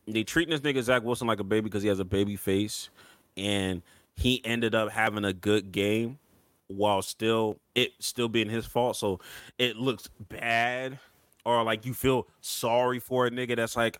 they 0.07 0.23
treating 0.23 0.51
this 0.51 0.61
nigga 0.61 0.81
Zach 0.83 1.03
Wilson 1.03 1.27
like 1.27 1.39
a 1.39 1.43
baby 1.43 1.61
because 1.61 1.81
he 1.81 1.89
has 1.89 1.99
a 1.99 2.05
baby 2.05 2.35
face, 2.35 2.89
and 3.35 3.81
he 4.15 4.43
ended 4.45 4.75
up 4.75 4.91
having 4.91 5.25
a 5.25 5.33
good 5.33 5.71
game 5.71 6.19
while 6.67 7.01
still 7.01 7.57
it 7.73 7.93
still 7.99 8.29
being 8.29 8.49
his 8.49 8.65
fault. 8.65 8.97
So 8.97 9.19
it 9.57 9.75
looks 9.75 10.09
bad, 10.29 10.99
or 11.43 11.63
like 11.63 11.85
you 11.85 11.93
feel 11.93 12.27
sorry 12.41 12.99
for 12.99 13.27
a 13.27 13.31
nigga 13.31 13.55
that's 13.55 13.75
like, 13.75 13.99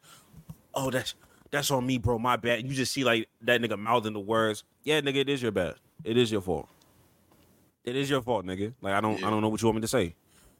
oh 0.73 0.91
that's 0.91 1.15
that's 1.51 1.71
on 1.71 1.85
me, 1.85 1.97
bro. 1.97 2.19
My 2.19 2.35
bad. 2.35 2.67
You 2.67 2.73
just 2.73 2.93
see 2.93 3.03
like 3.03 3.27
that 3.41 3.61
nigga 3.61 3.77
mouthing 3.77 4.13
the 4.13 4.19
words. 4.19 4.63
Yeah, 4.83 5.01
nigga, 5.01 5.17
it 5.17 5.29
is 5.29 5.41
your 5.41 5.51
bad. 5.51 5.75
It 6.03 6.17
is 6.17 6.31
your 6.31 6.41
fault. 6.41 6.67
It 7.83 7.95
is 7.95 8.09
your 8.09 8.21
fault, 8.21 8.45
nigga. 8.45 8.73
Like 8.81 8.93
I 8.93 9.01
don't 9.01 9.23
I 9.23 9.29
don't 9.29 9.41
know 9.41 9.49
what 9.49 9.61
you 9.61 9.67
want 9.67 9.77
me 9.77 9.81
to 9.81 9.87
say. 9.87 10.13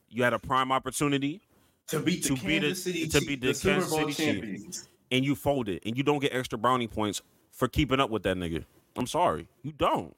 You 0.09 0.23
had 0.23 0.34
a 0.34 0.39
prime 0.39 0.71
opportunity 0.71 1.41
To 1.89 1.99
beat 1.99 2.23
the 2.23 2.29
To 2.29 2.36
Kansas 2.36 2.79
it- 2.79 2.81
City 2.81 3.07
to 3.07 3.19
beat 3.21 3.41
the 3.41 3.53
the 3.53 3.59
Kansas 3.59 3.91
City 3.91 4.13
champions. 4.13 4.89
and 5.11 5.23
you 5.23 5.36
fold 5.36 5.69
it, 5.69 5.83
and 5.86 5.95
you 5.97 6.03
don't 6.03 6.19
get 6.19 6.33
extra 6.33 6.57
brownie 6.57 6.88
points 6.88 7.21
for 7.51 7.67
keeping 7.67 7.99
up 7.99 8.09
with 8.09 8.23
that 8.23 8.38
nigga. 8.38 8.65
I'm 8.97 9.07
sorry. 9.07 9.47
You 9.61 9.71
don't. 9.71 10.15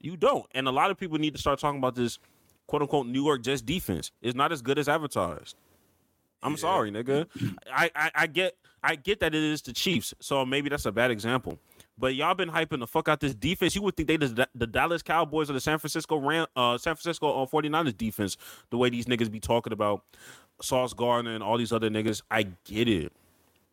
You 0.00 0.16
don't. 0.16 0.46
And 0.52 0.66
a 0.68 0.70
lot 0.70 0.90
of 0.90 0.98
people 0.98 1.18
need 1.18 1.34
to 1.34 1.40
start 1.40 1.58
talking 1.58 1.78
about 1.78 1.94
this 1.94 2.18
quote 2.66 2.82
unquote 2.82 3.06
New 3.06 3.22
York 3.24 3.42
Jets 3.42 3.62
defense. 3.62 4.10
It's 4.22 4.34
not 4.34 4.52
as 4.52 4.62
good 4.62 4.78
as 4.78 4.88
advertised. 4.88 5.56
I'm 6.42 6.56
sorry, 6.56 6.90
nigga. 6.90 7.26
I, 7.72 7.90
I, 7.94 8.10
I 8.14 8.26
get 8.26 8.56
I 8.82 8.96
get 8.96 9.20
that 9.20 9.34
it 9.34 9.42
is 9.42 9.60
the 9.60 9.74
Chiefs, 9.74 10.14
so 10.20 10.46
maybe 10.46 10.70
that's 10.70 10.86
a 10.86 10.92
bad 10.92 11.10
example. 11.10 11.58
But 11.98 12.14
y'all 12.14 12.34
been 12.34 12.48
hyping 12.48 12.78
the 12.80 12.86
fuck 12.86 13.10
out 13.10 13.20
this 13.20 13.34
defense. 13.34 13.74
You 13.76 13.82
would 13.82 13.94
think 13.94 14.08
they 14.08 14.16
the, 14.16 14.48
the 14.54 14.66
Dallas 14.66 15.02
Cowboys 15.02 15.50
or 15.50 15.52
the 15.52 15.60
San 15.60 15.78
Francisco 15.78 16.16
Ram, 16.16 16.46
uh, 16.56 16.78
San 16.78 16.94
Francisco 16.96 17.42
uh, 17.42 17.46
49ers 17.46 17.94
defense. 17.94 18.38
The 18.70 18.78
way 18.78 18.88
these 18.88 19.04
niggas 19.04 19.30
be 19.30 19.38
talking 19.38 19.74
about 19.74 20.02
Sauce 20.62 20.92
Gardner 20.92 21.34
and 21.34 21.42
all 21.42 21.58
these 21.58 21.72
other 21.72 21.90
niggas, 21.90 22.22
I 22.30 22.44
get 22.64 22.88
it. 22.88 23.12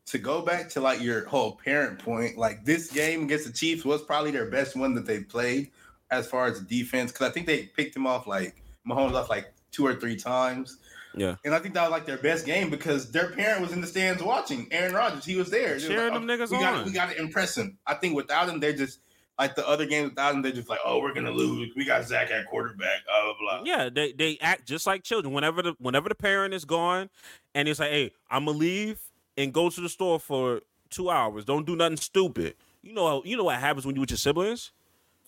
To 0.07 0.17
go 0.17 0.41
back 0.41 0.69
to 0.69 0.81
like 0.81 1.01
your 1.01 1.25
whole 1.27 1.59
parent 1.63 1.99
point, 1.99 2.38
like 2.38 2.63
this 2.63 2.91
game 2.91 3.23
against 3.23 3.45
the 3.45 3.51
Chiefs 3.51 3.83
was 3.83 4.01
probably 4.01 4.31
their 4.31 4.49
best 4.49 4.75
one 4.75 4.93
that 4.95 5.05
they 5.05 5.19
played 5.19 5.71
as 6.11 6.27
far 6.27 6.45
as 6.45 6.61
defense. 6.61 7.11
Cause 7.11 7.27
I 7.27 7.31
think 7.31 7.45
they 7.45 7.63
picked 7.63 7.95
him 7.95 8.07
off 8.07 8.25
like 8.25 8.55
Mahomes 8.88 9.13
off 9.13 9.29
like 9.29 9.53
two 9.71 9.85
or 9.85 9.95
three 9.95 10.15
times. 10.15 10.77
Yeah. 11.15 11.35
And 11.43 11.53
I 11.53 11.59
think 11.59 11.73
that 11.73 11.83
was 11.83 11.91
like 11.91 12.05
their 12.05 12.17
best 12.17 12.45
game 12.45 12.69
because 12.69 13.11
their 13.11 13.31
parent 13.31 13.61
was 13.61 13.71
in 13.73 13.81
the 13.81 13.88
stands 13.88 14.21
watching. 14.21 14.67
Aaron 14.71 14.93
Rodgers, 14.93 15.25
he 15.25 15.35
was 15.35 15.49
there. 15.49 15.79
Cheering 15.79 16.13
like, 16.13 16.13
them 16.13 16.29
oh, 16.29 16.33
niggas 16.33 16.51
we 16.51 16.59
Gotta, 16.59 16.77
on. 16.77 16.85
we 16.85 16.91
got 16.91 17.09
to 17.09 17.19
impress 17.19 17.57
him. 17.57 17.77
I 17.85 17.95
think 17.95 18.15
without 18.15 18.47
him, 18.47 18.59
they're 18.59 18.73
just 18.73 18.99
like 19.39 19.55
the 19.55 19.67
other 19.67 19.85
games 19.85 20.09
without 20.09 20.33
him, 20.35 20.41
they're 20.41 20.51
just 20.51 20.69
like, 20.69 20.79
oh, 20.85 20.99
we're 20.99 21.13
gonna 21.13 21.31
lose. 21.31 21.71
We 21.75 21.85
got 21.85 22.05
Zach 22.05 22.31
at 22.31 22.47
quarterback. 22.47 23.05
Blah 23.05 23.33
blah 23.39 23.59
blah. 23.59 23.63
Yeah, 23.65 23.89
they 23.89 24.11
they 24.13 24.38
act 24.41 24.65
just 24.67 24.88
like 24.88 25.03
children. 25.03 25.33
Whenever 25.33 25.61
the 25.61 25.75
whenever 25.79 26.09
the 26.09 26.15
parent 26.15 26.53
is 26.53 26.65
gone, 26.65 27.09
and 27.55 27.67
it's 27.67 27.79
like, 27.79 27.91
"Hey, 27.91 28.11
I'm 28.29 28.45
gonna 28.45 28.57
leave 28.57 28.99
and 29.38 29.53
go 29.53 29.69
to 29.69 29.81
the 29.81 29.89
store 29.89 30.19
for 30.19 30.61
two 30.89 31.09
hours. 31.09 31.45
Don't 31.45 31.65
do 31.65 31.75
nothing 31.75 31.97
stupid." 31.97 32.55
You 32.81 32.93
know, 32.93 33.21
you 33.25 33.35
know 33.38 33.43
what 33.43 33.57
happens 33.59 33.85
when 33.85 33.95
you 33.95 34.01
with 34.01 34.11
your 34.11 34.17
siblings. 34.17 34.71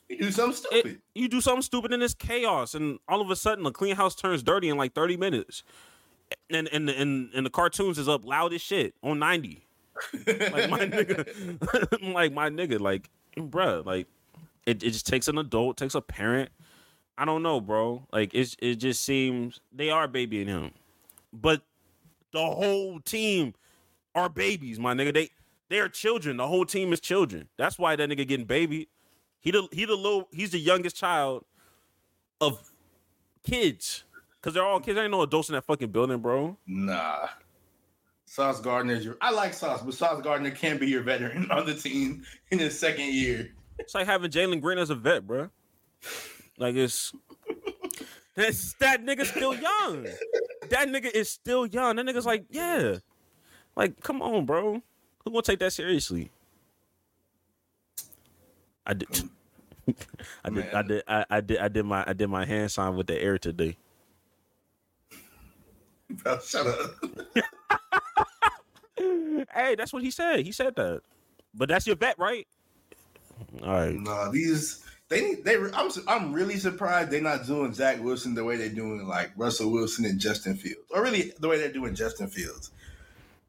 You 0.08 0.18
do 0.18 0.32
something 0.32 0.64
It- 0.72 0.80
stupid. 0.82 1.02
you 1.14 1.28
do 1.28 1.40
something 1.42 1.62
stupid 1.62 1.92
in 1.94 2.00
this 2.00 2.14
chaos, 2.16 2.74
and 2.74 2.98
all 3.08 3.22
of 3.22 3.30
a 3.30 3.36
sudden, 3.36 3.64
the 3.64 3.72
clean 3.72 3.96
house 3.96 4.16
turns 4.16 4.42
dirty 4.42 4.70
in 4.70 4.78
like 4.78 4.94
30 4.94 5.18
minutes. 5.18 5.64
And 6.50 6.68
and 6.72 6.90
and, 6.90 7.30
and 7.34 7.46
the 7.46 7.50
cartoons 7.50 7.98
is 8.00 8.08
up 8.08 8.26
loud 8.26 8.54
as 8.54 8.62
shit 8.62 8.94
on 9.04 9.20
90. 9.20 9.62
Like 10.26 10.70
my 10.70 10.80
nigga, 10.88 12.14
like 12.14 12.34
my 12.34 12.50
nigga, 12.50 12.80
like 12.80 13.10
bruh, 13.38 13.86
like 13.86 14.08
it, 14.66 14.84
it 14.84 14.92
just 14.92 15.08
takes 15.08 15.28
an 15.28 15.38
adult, 15.38 15.78
takes 15.78 15.96
a 15.96 16.02
parent. 16.02 16.50
I 17.18 17.26
don't 17.26 17.44
know, 17.44 17.60
bro. 17.60 18.08
Like 18.12 18.34
it's 18.34 18.56
it 18.60 18.76
just 18.76 19.04
seems 19.04 19.60
they 19.72 19.90
are 19.90 20.08
babying 20.08 20.48
him, 20.48 20.72
but 21.34 21.62
the 22.32 22.40
whole 22.40 23.00
team 23.00 23.54
are 24.16 24.30
babies, 24.30 24.80
my 24.80 24.94
nigga. 24.94 25.14
They 25.14 25.30
they 25.70 25.80
are 25.80 25.90
children. 25.90 26.38
The 26.38 26.48
whole 26.48 26.66
team 26.66 26.94
is 26.94 27.00
children. 27.00 27.50
That's 27.58 27.78
why 27.78 27.96
that 27.96 28.10
nigga 28.10 28.28
getting 28.28 28.46
babied. 28.46 28.88
He 29.40 29.52
the 29.52 29.68
he 29.72 29.86
the 29.86 29.96
little 29.96 30.28
he's 30.32 30.52
the 30.52 30.60
youngest 30.60 30.96
child 30.96 31.46
of 32.42 32.72
kids. 33.44 34.04
Cause 34.42 34.54
they're 34.54 34.64
all 34.66 34.80
kids. 34.80 34.96
There 34.96 35.04
ain't 35.04 35.12
no 35.12 35.22
adults 35.22 35.50
in 35.50 35.54
that 35.56 35.66
fucking 35.66 35.92
building, 35.92 36.20
bro. 36.20 36.56
Nah. 36.66 37.28
Sauce 38.30 38.62
Gardner 38.62 38.94
is 38.94 39.04
your. 39.04 39.18
I 39.22 39.32
like 39.32 39.56
Sauce, 39.56 39.82
but 39.82 39.96
Sauce 39.96 40.22
Gardner 40.22 40.52
can't 40.52 40.80
be 40.80 40.86
your 40.86 41.02
veteran 41.02 41.50
on 41.52 41.66
the 41.66 41.74
team 41.74 42.22
in 42.52 42.60
his 42.60 42.80
second 42.80 43.12
year. 43.12 43.50
It's 43.80 43.96
like 43.96 44.06
having 44.06 44.30
Jalen 44.30 44.62
Green 44.62 44.78
as 44.78 44.92
a 44.92 44.96
vet, 44.96 45.26
bro. 45.26 45.50
Like 46.60 46.76
it's 46.76 47.12
that's 48.36 48.74
that 48.74 49.04
nigga 49.04 49.26
still 49.26 49.56
young. 49.56 50.04
That 50.70 50.90
nigga 50.90 51.12
is 51.12 51.32
still 51.32 51.66
young. 51.66 51.96
That 51.96 52.06
nigga's 52.06 52.28
like, 52.28 52.46
yeah. 52.52 52.98
Like, 53.76 54.00
come 54.02 54.22
on, 54.22 54.46
bro. 54.46 54.74
Who 55.24 55.32
gonna 55.32 55.42
take 55.42 55.60
that 55.60 55.74
seriously? 55.74 56.30
I 58.86 58.94
did. 58.94 59.30
I 60.46 60.50
did. 60.52 60.74
I 60.74 60.82
did. 60.84 61.04
I, 61.08 61.26
I 61.32 61.42
did. 61.42 61.58
I 61.58 61.68
did 61.68 61.84
my. 61.84 62.04
I 62.06 62.14
did 62.14 62.28
my 62.28 62.46
hand 62.46 62.72
sign 62.72 62.96
with 62.96 63.08
the 63.08 63.20
air 63.20 63.40
today. 63.40 63.76
Bro, 66.12 66.40
shut 66.44 66.68
up. 66.68 66.96
Hey, 69.54 69.76
that's 69.76 69.94
what 69.94 70.04
he 70.04 70.12
said. 70.12 70.42
He 70.42 70.52
said 70.52 70.76
that. 70.76 71.02
But 71.54 71.70
that's 71.70 71.88
your 71.88 71.96
bet, 71.96 72.20
right? 72.20 72.48
All 73.64 73.74
right. 73.74 73.96
No, 73.96 74.32
these 74.32 74.84
they 75.10 75.22
need 75.22 75.44
they. 75.44 75.56
I'm 75.74 75.90
I'm 76.08 76.34
really 76.34 76.58
surprised 76.58 77.10
they're 77.10 77.22
not 77.22 77.48
doing 77.48 77.74
Zach 77.74 78.02
Wilson 78.02 78.36
the 78.36 78.44
way 78.44 78.58
they're 78.58 78.70
doing 78.70 79.08
like 79.08 79.32
Russell 79.36 79.72
Wilson 79.72 80.06
and 80.06 80.20
Justin 80.20 80.56
Fields, 80.56 80.86
or 80.92 81.02
really 81.02 81.34
the 81.40 81.48
way 81.48 81.58
they're 81.58 81.72
doing 81.72 81.96
Justin 81.96 82.28
Fields. 82.28 82.72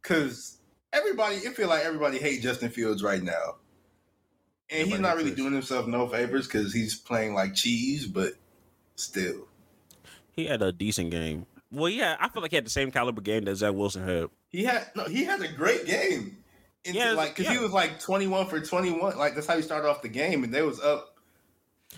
Because 0.00 0.56
everybody, 0.92 1.36
it 1.36 1.54
feel 1.54 1.68
like 1.68 1.84
everybody 1.84 2.18
hate 2.18 2.40
Justin 2.40 2.70
Fields 2.70 3.02
right 3.02 3.22
now, 3.22 3.56
and 4.70 4.88
he's 4.88 5.00
not 5.00 5.16
really 5.16 5.34
doing 5.34 5.52
himself 5.52 5.86
no 5.86 6.08
favors 6.08 6.46
because 6.46 6.72
he's 6.72 6.94
playing 6.94 7.34
like 7.34 7.54
cheese, 7.54 8.06
but 8.06 8.32
still. 8.96 9.46
He 10.32 10.46
had 10.46 10.62
a 10.62 10.72
decent 10.72 11.10
game. 11.10 11.44
Well, 11.70 11.90
yeah, 11.90 12.16
I 12.18 12.30
feel 12.30 12.40
like 12.40 12.52
he 12.52 12.56
had 12.56 12.64
the 12.64 12.70
same 12.70 12.90
caliber 12.90 13.20
game 13.20 13.44
that 13.44 13.56
Zach 13.56 13.74
Wilson 13.74 14.08
had. 14.08 14.30
He 14.50 14.64
had 14.64 14.88
no, 14.94 15.04
he 15.04 15.24
had 15.24 15.40
a 15.40 15.48
great 15.48 15.86
game. 15.86 16.36
Yeah, 16.84 17.12
like 17.12 17.36
because 17.36 17.46
yeah. 17.46 17.58
he 17.58 17.62
was 17.62 17.72
like 17.72 18.00
twenty 18.00 18.26
one 18.26 18.46
for 18.46 18.60
twenty 18.60 18.90
one. 18.90 19.16
Like 19.16 19.34
that's 19.34 19.46
how 19.46 19.56
he 19.56 19.62
started 19.62 19.88
off 19.88 20.02
the 20.02 20.08
game, 20.08 20.44
and 20.44 20.52
they 20.52 20.62
was 20.62 20.80
up 20.80 21.18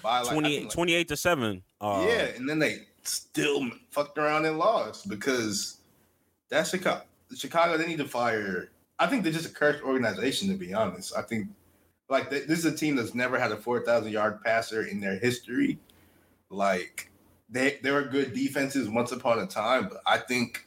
by 0.02 0.20
like, 0.20 0.30
I 0.30 0.32
28, 0.32 0.54
think, 0.54 0.64
like 0.64 0.74
28 0.74 1.08
to 1.08 1.16
7. 1.16 1.62
Uh, 1.80 2.06
yeah, 2.08 2.22
and 2.36 2.48
then 2.48 2.58
they 2.58 2.86
still 3.02 3.70
fucked 3.90 4.18
around 4.18 4.46
and 4.46 4.58
lost 4.58 5.08
because 5.08 5.78
that's 6.48 6.70
Chicago. 6.70 7.02
Chicago, 7.34 7.76
they 7.76 7.86
need 7.86 7.98
to 7.98 8.08
fire. 8.08 8.70
I 8.98 9.06
think 9.06 9.22
they're 9.22 9.32
just 9.32 9.50
a 9.50 9.54
cursed 9.54 9.82
organization, 9.82 10.48
to 10.48 10.54
be 10.54 10.74
honest. 10.74 11.16
I 11.16 11.22
think 11.22 11.48
like 12.08 12.30
th- 12.30 12.46
this 12.46 12.58
is 12.58 12.64
a 12.66 12.76
team 12.76 12.96
that's 12.96 13.14
never 13.14 13.38
had 13.38 13.52
a 13.52 13.56
four 13.56 13.80
thousand 13.80 14.12
yard 14.12 14.42
passer 14.42 14.84
in 14.84 15.00
their 15.00 15.18
history. 15.18 15.78
Like 16.50 17.10
they 17.48 17.78
they 17.82 17.90
were 17.90 18.02
good 18.02 18.34
defenses 18.34 18.88
once 18.88 19.12
upon 19.12 19.38
a 19.38 19.46
time, 19.46 19.88
but 19.88 20.02
I 20.06 20.18
think 20.18 20.66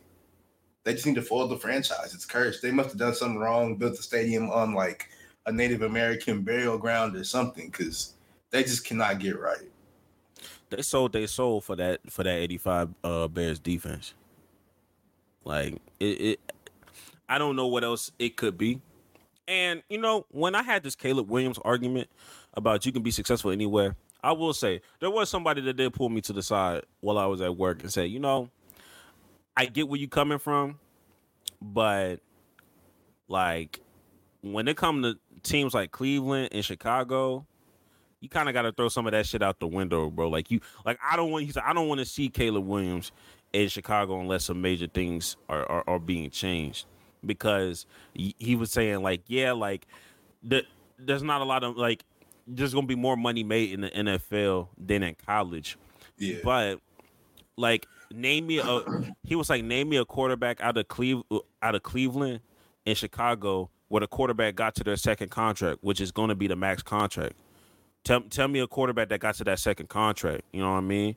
they 0.85 0.93
just 0.93 1.05
need 1.05 1.15
to 1.15 1.21
fold 1.21 1.49
the 1.49 1.57
franchise. 1.57 2.13
It's 2.13 2.25
cursed. 2.25 2.61
They 2.61 2.71
must 2.71 2.89
have 2.89 2.99
done 2.99 3.15
something 3.15 3.39
wrong, 3.39 3.75
built 3.75 3.97
the 3.97 4.03
stadium 4.03 4.49
on 4.51 4.73
like 4.73 5.09
a 5.47 5.51
Native 5.51 5.81
American 5.81 6.43
burial 6.43 6.77
ground 6.77 7.15
or 7.15 7.23
something, 7.23 7.69
because 7.69 8.13
they 8.51 8.61
just 8.63 8.85
cannot 8.85 9.19
get 9.19 9.37
right. 9.39 9.69
They 10.69 10.83
sold 10.83 11.13
they 11.13 11.25
sold 11.25 11.63
for 11.63 11.75
that 11.75 11.99
for 12.09 12.23
that 12.23 12.37
85 12.37 12.89
uh 13.03 13.27
Bears 13.27 13.59
defense. 13.59 14.13
Like 15.43 15.81
it, 15.99 16.05
it 16.05 16.51
I 17.27 17.39
don't 17.39 17.55
know 17.55 17.67
what 17.67 17.83
else 17.83 18.11
it 18.19 18.37
could 18.37 18.57
be. 18.57 18.79
And 19.47 19.81
you 19.89 19.97
know, 19.97 20.27
when 20.29 20.53
I 20.53 20.61
had 20.61 20.83
this 20.83 20.95
Caleb 20.95 21.29
Williams 21.29 21.59
argument 21.65 22.09
about 22.53 22.85
you 22.85 22.91
can 22.91 23.01
be 23.01 23.11
successful 23.11 23.49
anywhere, 23.49 23.95
I 24.23 24.33
will 24.33 24.53
say 24.53 24.81
there 24.99 25.09
was 25.09 25.29
somebody 25.29 25.61
that 25.61 25.77
did 25.77 25.93
pull 25.93 26.09
me 26.09 26.21
to 26.21 26.33
the 26.33 26.43
side 26.43 26.83
while 27.01 27.17
I 27.17 27.25
was 27.25 27.41
at 27.41 27.57
work 27.57 27.81
and 27.81 27.91
say, 27.91 28.05
you 28.05 28.19
know, 28.19 28.49
I 29.57 29.65
get 29.65 29.87
where 29.87 29.99
you're 29.99 30.09
coming 30.09 30.39
from, 30.39 30.79
but 31.61 32.17
like 33.27 33.79
when 34.41 34.67
it 34.67 34.77
comes 34.77 35.05
to 35.05 35.19
teams 35.43 35.73
like 35.73 35.91
Cleveland 35.91 36.49
and 36.51 36.63
Chicago, 36.63 37.45
you 38.19 38.29
kind 38.29 38.49
of 38.49 38.53
got 38.53 38.63
to 38.63 38.71
throw 38.71 38.89
some 38.89 39.05
of 39.05 39.11
that 39.11 39.25
shit 39.25 39.41
out 39.41 39.59
the 39.59 39.67
window, 39.67 40.09
bro. 40.09 40.29
Like 40.29 40.51
you, 40.51 40.59
like 40.85 40.99
I 41.03 41.15
don't 41.15 41.31
want. 41.31 41.45
He 41.45 41.51
said 41.51 41.63
I 41.65 41.73
don't 41.73 41.87
want 41.87 41.99
to 41.99 42.05
see 42.05 42.29
Caleb 42.29 42.65
Williams 42.65 43.11
in 43.53 43.69
Chicago 43.69 44.19
unless 44.19 44.45
some 44.45 44.61
major 44.61 44.87
things 44.87 45.37
are 45.49 45.69
are, 45.69 45.83
are 45.87 45.99
being 45.99 46.29
changed. 46.29 46.85
Because 47.25 47.87
he, 48.13 48.35
he 48.37 48.55
was 48.55 48.71
saying 48.71 49.01
like, 49.01 49.23
yeah, 49.25 49.51
like 49.53 49.87
the, 50.43 50.63
there's 50.99 51.23
not 51.23 51.41
a 51.41 51.43
lot 51.43 51.63
of 51.63 51.75
like 51.75 52.03
there's 52.47 52.73
gonna 52.73 52.85
be 52.85 52.95
more 52.95 53.17
money 53.17 53.43
made 53.43 53.71
in 53.71 53.81
the 53.81 53.89
NFL 53.89 54.67
than 54.77 55.01
in 55.01 55.15
college. 55.25 55.77
Yeah. 56.17 56.37
But 56.43 56.79
like, 57.57 57.87
name 58.15 58.47
me 58.47 58.59
a. 58.59 58.81
He 59.23 59.35
was 59.35 59.49
like, 59.49 59.63
name 59.63 59.89
me 59.89 59.97
a 59.97 60.05
quarterback 60.05 60.61
out 60.61 60.77
of 60.77 60.87
Cleve 60.87 61.21
out 61.61 61.75
of 61.75 61.83
Cleveland 61.83 62.39
and 62.85 62.97
Chicago 62.97 63.69
where 63.87 64.01
the 64.01 64.07
quarterback 64.07 64.55
got 64.55 64.75
to 64.75 64.83
their 64.83 64.97
second 64.97 65.29
contract, 65.29 65.79
which 65.81 66.01
is 66.01 66.11
going 66.11 66.29
to 66.29 66.35
be 66.35 66.47
the 66.47 66.55
max 66.55 66.81
contract. 66.81 67.35
Tell 68.03 68.21
tell 68.21 68.47
me 68.47 68.59
a 68.59 68.67
quarterback 68.67 69.09
that 69.09 69.19
got 69.19 69.35
to 69.35 69.43
that 69.45 69.59
second 69.59 69.89
contract. 69.89 70.43
You 70.51 70.61
know 70.61 70.71
what 70.71 70.77
I 70.77 70.81
mean? 70.81 71.15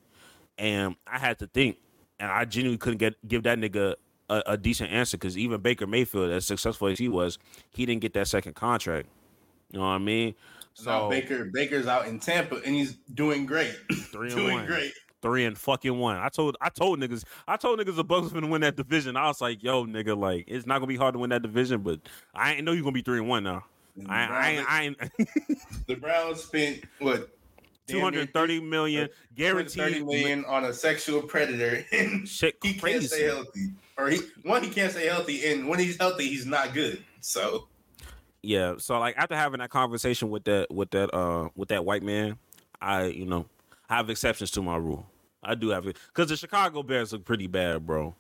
And 0.56 0.96
I 1.06 1.18
had 1.18 1.38
to 1.38 1.46
think, 1.46 1.78
and 2.18 2.30
I 2.30 2.44
genuinely 2.44 2.78
couldn't 2.78 2.98
get 2.98 3.14
give 3.26 3.42
that 3.44 3.58
nigga 3.58 3.94
a, 4.28 4.42
a 4.46 4.56
decent 4.56 4.90
answer 4.90 5.16
because 5.16 5.36
even 5.36 5.60
Baker 5.60 5.86
Mayfield, 5.86 6.30
as 6.30 6.46
successful 6.46 6.88
as 6.88 6.98
he 6.98 7.08
was, 7.08 7.38
he 7.70 7.86
didn't 7.86 8.02
get 8.02 8.14
that 8.14 8.28
second 8.28 8.54
contract. 8.54 9.08
You 9.70 9.78
know 9.78 9.84
what 9.84 9.92
I 9.92 9.98
mean? 9.98 10.34
now 10.84 11.08
Baker 11.08 11.44
Baker's 11.52 11.86
out 11.86 12.06
in 12.06 12.20
Tampa 12.20 12.56
and 12.64 12.74
he's 12.74 12.96
doing 13.14 13.46
great. 13.46 13.76
Three 14.12 14.30
doing 14.30 14.54
one. 14.54 14.66
great. 14.66 14.92
Three 15.20 15.44
and 15.44 15.58
fucking 15.58 15.98
one. 15.98 16.16
I 16.16 16.28
told 16.28 16.56
I 16.60 16.68
told 16.68 17.00
niggas 17.00 17.24
I 17.48 17.56
told 17.56 17.80
niggas 17.80 17.96
the 17.96 18.04
Bucs 18.04 18.22
was 18.22 18.32
gonna 18.32 18.46
win 18.46 18.60
that 18.60 18.76
division. 18.76 19.16
I 19.16 19.26
was 19.26 19.40
like, 19.40 19.62
yo, 19.62 19.84
nigga, 19.84 20.16
like 20.16 20.44
it's 20.46 20.66
not 20.66 20.74
gonna 20.78 20.86
be 20.86 20.96
hard 20.96 21.14
to 21.14 21.18
win 21.18 21.30
that 21.30 21.42
division, 21.42 21.82
but 21.82 22.00
I 22.34 22.54
ain't 22.54 22.64
know 22.64 22.72
you're 22.72 22.82
gonna 22.82 22.92
be 22.92 23.02
three 23.02 23.18
and 23.18 23.28
one 23.28 23.42
now. 23.44 23.64
And 23.96 24.10
I, 24.12 24.26
I, 24.26 24.50
ain't, 24.50 24.70
I 24.70 24.82
ain't 24.84 24.98
The 25.88 25.96
Browns 25.96 26.44
spent 26.44 26.84
what 27.00 27.30
230 27.88 28.60
million 28.60 29.08
guaranteed. 29.34 30.04
million 30.06 30.44
on 30.44 30.64
a 30.64 30.72
sexual 30.72 31.22
predator, 31.22 31.84
and 31.92 32.28
Shit, 32.28 32.56
he 32.62 32.74
can't 32.74 32.80
crazy. 32.82 33.06
stay 33.06 33.24
healthy. 33.24 33.70
Or 33.96 34.08
he 34.10 34.20
one 34.44 34.62
he 34.62 34.70
can't 34.70 34.92
stay 34.92 35.06
healthy, 35.06 35.46
and 35.50 35.66
when 35.68 35.80
he's 35.80 35.96
healthy, 35.98 36.28
he's 36.28 36.46
not 36.46 36.74
good. 36.74 37.02
So 37.20 37.66
Yeah, 38.42 38.74
so 38.78 38.98
like 39.00 39.16
after 39.16 39.34
having 39.34 39.58
that 39.58 39.70
conversation 39.70 40.30
with 40.30 40.44
that 40.44 40.70
with 40.70 40.90
that 40.92 41.12
uh 41.12 41.48
with 41.56 41.70
that 41.70 41.84
white 41.84 42.02
man, 42.04 42.38
I 42.80 43.06
you 43.06 43.26
know 43.26 43.40
I 43.40 43.57
have 43.88 44.10
exceptions 44.10 44.50
to 44.52 44.62
my 44.62 44.76
rule. 44.76 45.06
I 45.42 45.54
do 45.54 45.68
have 45.70 45.86
it 45.86 45.96
because 46.08 46.28
the 46.28 46.36
Chicago 46.36 46.82
Bears 46.82 47.12
look 47.12 47.24
pretty 47.24 47.46
bad, 47.46 47.86
bro. 47.86 48.14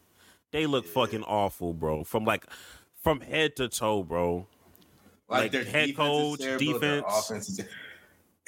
They 0.50 0.66
look 0.66 0.86
fucking 0.86 1.24
awful, 1.24 1.74
bro. 1.74 2.04
From 2.04 2.24
like 2.24 2.46
from 3.02 3.20
head 3.20 3.56
to 3.56 3.68
toe, 3.68 4.02
bro. 4.02 4.46
like, 5.28 5.42
Like, 5.42 5.52
their 5.52 5.64
head 5.64 5.96
coach, 5.96 6.40
terrible, 6.40 6.72
defense. 6.72 7.04
offense 7.08 7.60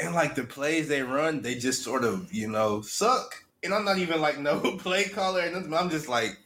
and 0.00 0.14
like 0.14 0.34
the 0.34 0.44
plays 0.44 0.88
they 0.88 1.02
run, 1.02 1.42
they 1.42 1.54
just 1.54 1.82
sort 1.82 2.04
of 2.04 2.32
you 2.32 2.48
know 2.48 2.80
suck. 2.80 3.44
And 3.62 3.74
I'm 3.74 3.84
not 3.84 3.98
even 3.98 4.20
like 4.20 4.38
no 4.38 4.58
play 4.78 5.04
caller 5.04 5.42
or 5.42 5.50
nothing. 5.50 5.74
I'm 5.74 5.90
just 5.90 6.08
like 6.08 6.38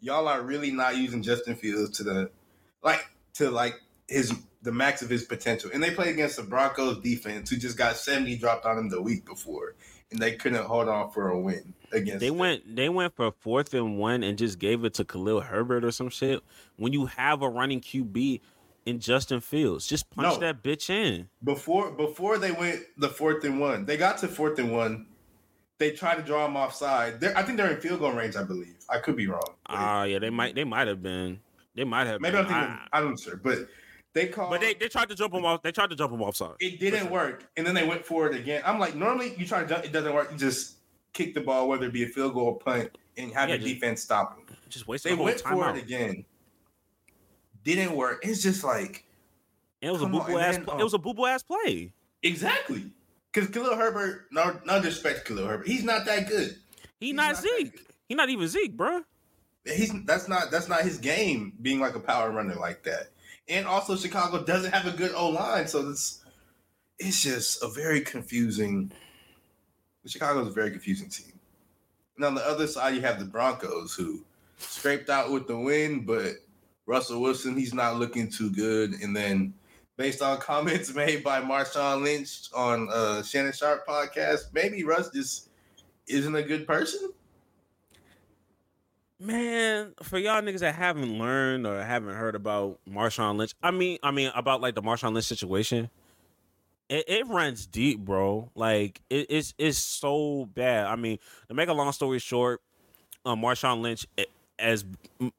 y'all 0.00 0.28
are 0.28 0.42
really 0.42 0.70
not 0.70 0.96
using 0.96 1.22
Justin 1.22 1.54
Fields 1.54 1.96
to 1.98 2.04
the 2.04 2.30
like 2.82 3.04
to 3.34 3.50
like 3.50 3.74
his 4.08 4.32
the 4.62 4.72
max 4.72 5.02
of 5.02 5.10
his 5.10 5.24
potential. 5.24 5.70
And 5.74 5.82
they 5.82 5.90
play 5.90 6.10
against 6.10 6.36
the 6.36 6.42
Broncos 6.42 7.02
defense 7.02 7.50
who 7.50 7.56
just 7.56 7.76
got 7.76 7.96
70 7.96 8.36
dropped 8.36 8.64
on 8.64 8.76
them 8.76 8.88
the 8.88 9.02
week 9.02 9.26
before. 9.26 9.74
And 10.12 10.20
they 10.20 10.32
couldn't 10.36 10.64
hold 10.64 10.88
on 10.88 11.10
for 11.10 11.28
a 11.30 11.38
win 11.38 11.72
against 11.92 12.20
They 12.20 12.28
them. 12.28 12.38
went 12.38 12.76
they 12.76 12.88
went 12.88 13.14
for 13.16 13.32
fourth 13.40 13.72
and 13.74 13.98
one 13.98 14.22
and 14.22 14.36
just 14.38 14.58
gave 14.58 14.84
it 14.84 14.94
to 14.94 15.04
Khalil 15.04 15.40
Herbert 15.40 15.84
or 15.84 15.90
some 15.90 16.08
shit. 16.10 16.40
When 16.76 16.92
you 16.92 17.06
have 17.06 17.42
a 17.42 17.48
running 17.48 17.80
QB 17.80 18.40
in 18.84 18.98
Justin 19.00 19.40
Fields, 19.40 19.86
just 19.86 20.10
punch 20.10 20.34
No. 20.34 20.40
that 20.40 20.62
bitch 20.62 20.90
in. 20.90 21.28
before 21.42 21.90
before 21.92 22.38
they 22.38 22.52
went 22.52 22.80
the 22.98 23.08
fourth 23.08 23.44
and 23.44 23.58
one. 23.60 23.84
They 23.86 23.96
got 23.96 24.18
to 24.18 24.28
fourth 24.28 24.58
and 24.58 24.72
one. 24.72 25.06
They 25.78 25.90
tried 25.90 26.16
to 26.16 26.22
draw 26.22 26.46
him 26.46 26.54
offside. 26.56 27.18
They're, 27.20 27.36
I 27.36 27.42
think 27.42 27.56
they're 27.58 27.70
in 27.72 27.80
field 27.80 28.00
goal 28.00 28.12
range. 28.12 28.36
I 28.36 28.44
believe. 28.44 28.76
I 28.88 28.98
could 28.98 29.16
be 29.16 29.26
wrong. 29.26 29.42
but- 29.44 29.54
Ah, 29.74 30.04
yeah, 30.04 30.18
they 30.18 30.30
might 30.30 30.54
they 30.54 30.64
might 30.64 30.86
have 30.88 31.02
been. 31.02 31.40
They 31.74 31.84
might 31.84 32.06
have 32.06 32.20
Maybe 32.20 32.36
been. 32.36 32.46
I'm 32.46 32.52
thinking. 32.52 32.78
I- 32.92 32.98
I, 32.98 33.00
am 33.00 33.10
not 33.10 33.20
sure, 33.20 33.36
but 33.36 33.58
they 34.14 34.26
called. 34.28 34.50
but 34.50 34.60
they, 34.60 34.74
they 34.74 34.88
tried 34.88 35.08
to 35.08 35.14
jump 35.14 35.32
him 35.34 35.44
off. 35.44 35.62
They 35.62 35.72
tried 35.72 35.90
to 35.90 35.96
jump 35.96 36.12
him 36.12 36.22
offside. 36.22 36.54
it 36.60 36.78
didn't 36.80 37.10
work, 37.10 37.44
and 37.56 37.66
then 37.66 37.74
they 37.74 37.86
went 37.86 38.04
for 38.04 38.26
it 38.28 38.36
again. 38.38 38.62
I'm 38.66 38.78
like, 38.78 38.94
normally 38.94 39.34
you 39.38 39.46
try 39.46 39.62
to 39.62 39.66
jump, 39.68 39.84
it 39.84 39.92
doesn't 39.92 40.12
work. 40.14 40.30
You 40.32 40.38
just 40.38 40.76
kick 41.12 41.34
the 41.34 41.40
ball, 41.40 41.68
whether 41.68 41.86
it 41.86 41.92
be 41.92 42.02
a 42.04 42.08
field 42.08 42.34
goal 42.34 42.44
or 42.46 42.58
punt, 42.58 42.96
and 43.16 43.32
have 43.32 43.48
Yeah, 43.48 43.54
your 43.56 43.64
just- 43.64 43.74
defense 43.74 44.02
stop 44.02 44.36
them. 44.46 44.56
Just 44.68 44.86
wasted 44.88 45.12
They 45.12 45.16
the 45.16 45.22
went 45.22 45.40
for 45.40 45.64
out. 45.64 45.76
it 45.76 45.82
again. 45.84 46.24
Didn't 47.64 47.94
work. 47.96 48.20
It's 48.26 48.42
just 48.42 48.64
like 48.64 49.04
And 49.80 49.88
it 49.90 49.92
was 49.92 50.00
a 50.02 50.04
Come 50.04 50.12
boo 50.12 50.38
ass. 50.38 50.56
then, 50.56 50.64
pl- 50.64 50.80
it 50.80 50.84
was 50.84 50.94
a 50.94 50.98
boo 50.98 51.26
ass 51.26 51.42
play. 51.42 51.92
exactly 52.22 52.90
because 53.32 53.48
Khalil 53.50 53.76
Herbert. 53.76 54.26
No, 54.32 54.58
no 54.64 54.80
disrespect 54.80 55.18
to 55.20 55.24
Khalil 55.34 55.46
Herbert. 55.46 55.66
He's 55.66 55.84
not 55.84 56.04
that 56.06 56.28
good. 56.28 56.56
He 57.00 57.06
He's 57.08 57.14
not 57.14 57.32
not 57.34 57.42
Zeke. 57.42 57.72
good. 57.72 57.80
He 58.08 58.14
not 58.14 58.30
even 58.30 58.48
Zeke, 58.48 58.76
bro. 58.76 59.02
He's 59.64 59.92
that's 60.04 60.28
not 60.28 60.50
that's 60.50 60.68
not 60.68 60.82
his 60.82 60.98
game. 60.98 61.52
Being 61.62 61.78
like 61.80 61.94
a 61.94 62.00
power 62.00 62.30
runner 62.30 62.54
like 62.56 62.82
that, 62.84 63.10
and 63.52 63.66
also 63.66 63.96
Chicago 63.96 64.42
doesn't 64.42 64.72
have 64.72 64.86
a 64.86 64.96
good 64.96 65.12
O 65.14 65.28
line, 65.28 65.68
so 65.68 65.90
it's 65.90 66.24
it's 66.98 67.22
just 67.22 67.62
a 67.62 67.68
very 67.68 68.00
confusing. 68.00 68.92
Chicago's 70.06 70.48
a 70.48 70.52
very 70.52 70.70
confusing 70.70 71.08
team. 71.08 71.32
And 72.16 72.24
on 72.24 72.34
the 72.34 72.46
other 72.46 72.66
side, 72.66 72.94
you 72.94 73.00
have 73.02 73.18
the 73.18 73.24
Broncos 73.24 73.94
who 73.94 74.24
scraped 74.58 75.08
out 75.08 75.30
with 75.30 75.46
the 75.46 75.56
win, 75.56 76.04
but 76.04 76.34
Russell 76.86 77.20
Wilson, 77.20 77.56
he's 77.56 77.74
not 77.74 77.98
looking 77.98 78.28
too 78.28 78.50
good. 78.50 78.94
And 78.94 79.14
then 79.14 79.54
based 79.96 80.22
on 80.22 80.38
comments 80.40 80.94
made 80.94 81.22
by 81.22 81.40
Marshawn 81.40 82.02
Lynch 82.02 82.48
on 82.54 82.88
uh 82.90 83.22
Shannon 83.22 83.52
Sharpe 83.52 83.86
podcast, 83.86 84.52
maybe 84.52 84.84
Russ 84.84 85.10
just 85.10 85.48
isn't 86.06 86.34
a 86.34 86.42
good 86.42 86.66
person. 86.66 87.12
Man, 89.22 89.94
for 90.02 90.18
y'all 90.18 90.42
niggas 90.42 90.58
that 90.60 90.74
haven't 90.74 91.16
learned 91.16 91.64
or 91.64 91.80
haven't 91.80 92.16
heard 92.16 92.34
about 92.34 92.80
Marshawn 92.90 93.36
Lynch, 93.36 93.54
I 93.62 93.70
mean, 93.70 93.98
I 94.02 94.10
mean 94.10 94.32
about 94.34 94.60
like 94.60 94.74
the 94.74 94.82
Marshawn 94.82 95.12
Lynch 95.12 95.26
situation. 95.26 95.90
It, 96.88 97.04
it 97.06 97.28
runs 97.28 97.64
deep, 97.64 98.00
bro. 98.00 98.50
Like 98.56 99.00
it, 99.08 99.26
it's 99.30 99.54
it's 99.58 99.78
so 99.78 100.46
bad. 100.46 100.86
I 100.86 100.96
mean, 100.96 101.20
to 101.46 101.54
make 101.54 101.68
a 101.68 101.72
long 101.72 101.92
story 101.92 102.18
short, 102.18 102.62
uh, 103.24 103.36
Marshawn 103.36 103.80
Lynch, 103.80 104.08
eh, 104.18 104.24
as 104.58 104.84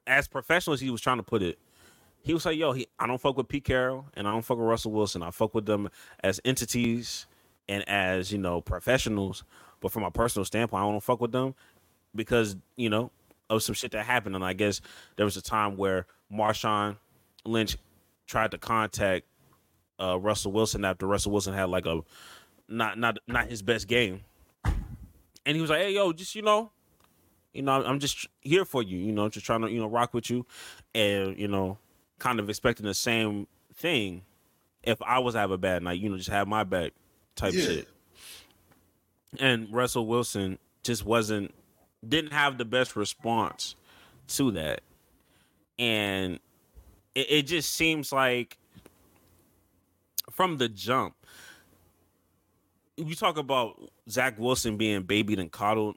as 0.07 0.29
professional 0.29 0.75
as 0.75 0.79
he 0.79 0.89
was 0.89 1.01
trying 1.01 1.17
to 1.17 1.23
put 1.23 1.41
it, 1.41 1.59
he 2.21 2.33
was 2.33 2.45
like, 2.45 2.57
"Yo, 2.57 2.71
he, 2.71 2.87
I 2.97 3.05
don't 3.05 3.19
fuck 3.19 3.35
with 3.35 3.49
Pete 3.49 3.65
Carroll 3.65 4.05
and 4.13 4.29
I 4.29 4.31
don't 4.31 4.43
fuck 4.43 4.59
with 4.59 4.67
Russell 4.67 4.93
Wilson. 4.93 5.21
I 5.21 5.31
fuck 5.31 5.53
with 5.53 5.65
them 5.65 5.89
as 6.23 6.39
entities 6.45 7.27
and 7.67 7.87
as 7.89 8.31
you 8.31 8.37
know 8.37 8.61
professionals, 8.61 9.43
but 9.81 9.91
from 9.91 10.03
a 10.03 10.11
personal 10.11 10.45
standpoint, 10.45 10.81
I 10.81 10.89
don't 10.89 11.03
fuck 11.03 11.19
with 11.19 11.33
them 11.33 11.53
because 12.15 12.55
you 12.77 12.89
know 12.89 13.11
of 13.55 13.63
some 13.63 13.75
shit 13.75 13.91
that 13.91 14.05
happened. 14.05 14.35
And 14.35 14.43
I 14.43 14.53
guess 14.53 14.81
there 15.15 15.25
was 15.25 15.37
a 15.37 15.41
time 15.41 15.77
where 15.77 16.05
Marshawn 16.31 16.97
Lynch 17.45 17.77
tried 18.27 18.51
to 18.51 18.57
contact 18.57 19.25
uh, 19.99 20.17
Russell 20.19 20.51
Wilson 20.51 20.83
after 20.85 21.05
Russell 21.07 21.31
Wilson 21.31 21.53
had 21.53 21.69
like 21.69 21.85
a 21.85 22.01
not 22.67 22.97
not 22.97 23.17
not 23.27 23.47
his 23.47 23.61
best 23.61 23.87
game, 23.87 24.21
and 24.63 25.55
he 25.55 25.61
was 25.61 25.69
like, 25.69 25.81
"Hey, 25.81 25.93
yo, 25.93 26.13
just 26.13 26.35
you 26.35 26.41
know." 26.41 26.71
You 27.53 27.61
know, 27.61 27.83
I'm 27.85 27.99
just 27.99 28.27
here 28.41 28.65
for 28.65 28.81
you. 28.81 28.97
You 28.97 29.11
know, 29.11 29.29
just 29.29 29.45
trying 29.45 29.61
to 29.61 29.69
you 29.69 29.79
know 29.79 29.85
rock 29.87 30.13
with 30.15 30.27
you, 30.31 30.45
and 30.95 31.37
you 31.37 31.47
know, 31.47 31.77
kind 32.17 32.39
of 32.39 32.49
expecting 32.49 32.85
the 32.85 32.95
same 32.95 33.45
thing. 33.75 34.23
If 34.81 34.99
I 35.03 35.19
was 35.19 35.35
to 35.35 35.39
have 35.39 35.51
a 35.51 35.57
bad 35.59 35.83
night, 35.83 35.99
you 35.99 36.09
know, 36.09 36.17
just 36.17 36.29
have 36.31 36.47
my 36.47 36.63
back, 36.63 36.93
type 37.35 37.53
Yeah. 37.53 37.65
shit. 37.65 37.87
And 39.39 39.71
Russell 39.71 40.07
Wilson 40.07 40.57
just 40.83 41.05
wasn't 41.05 41.53
didn't 42.07 42.33
have 42.33 42.57
the 42.57 42.65
best 42.65 42.95
response 42.95 43.75
to 44.29 44.51
that. 44.51 44.81
And 45.79 46.39
it, 47.15 47.27
it 47.29 47.41
just 47.43 47.73
seems 47.73 48.11
like 48.11 48.57
from 50.31 50.57
the 50.57 50.69
jump, 50.69 51.15
you 52.97 53.15
talk 53.15 53.37
about 53.37 53.91
Zach 54.09 54.37
Wilson 54.37 54.77
being 54.77 55.03
babied 55.03 55.39
and 55.39 55.51
coddled. 55.51 55.95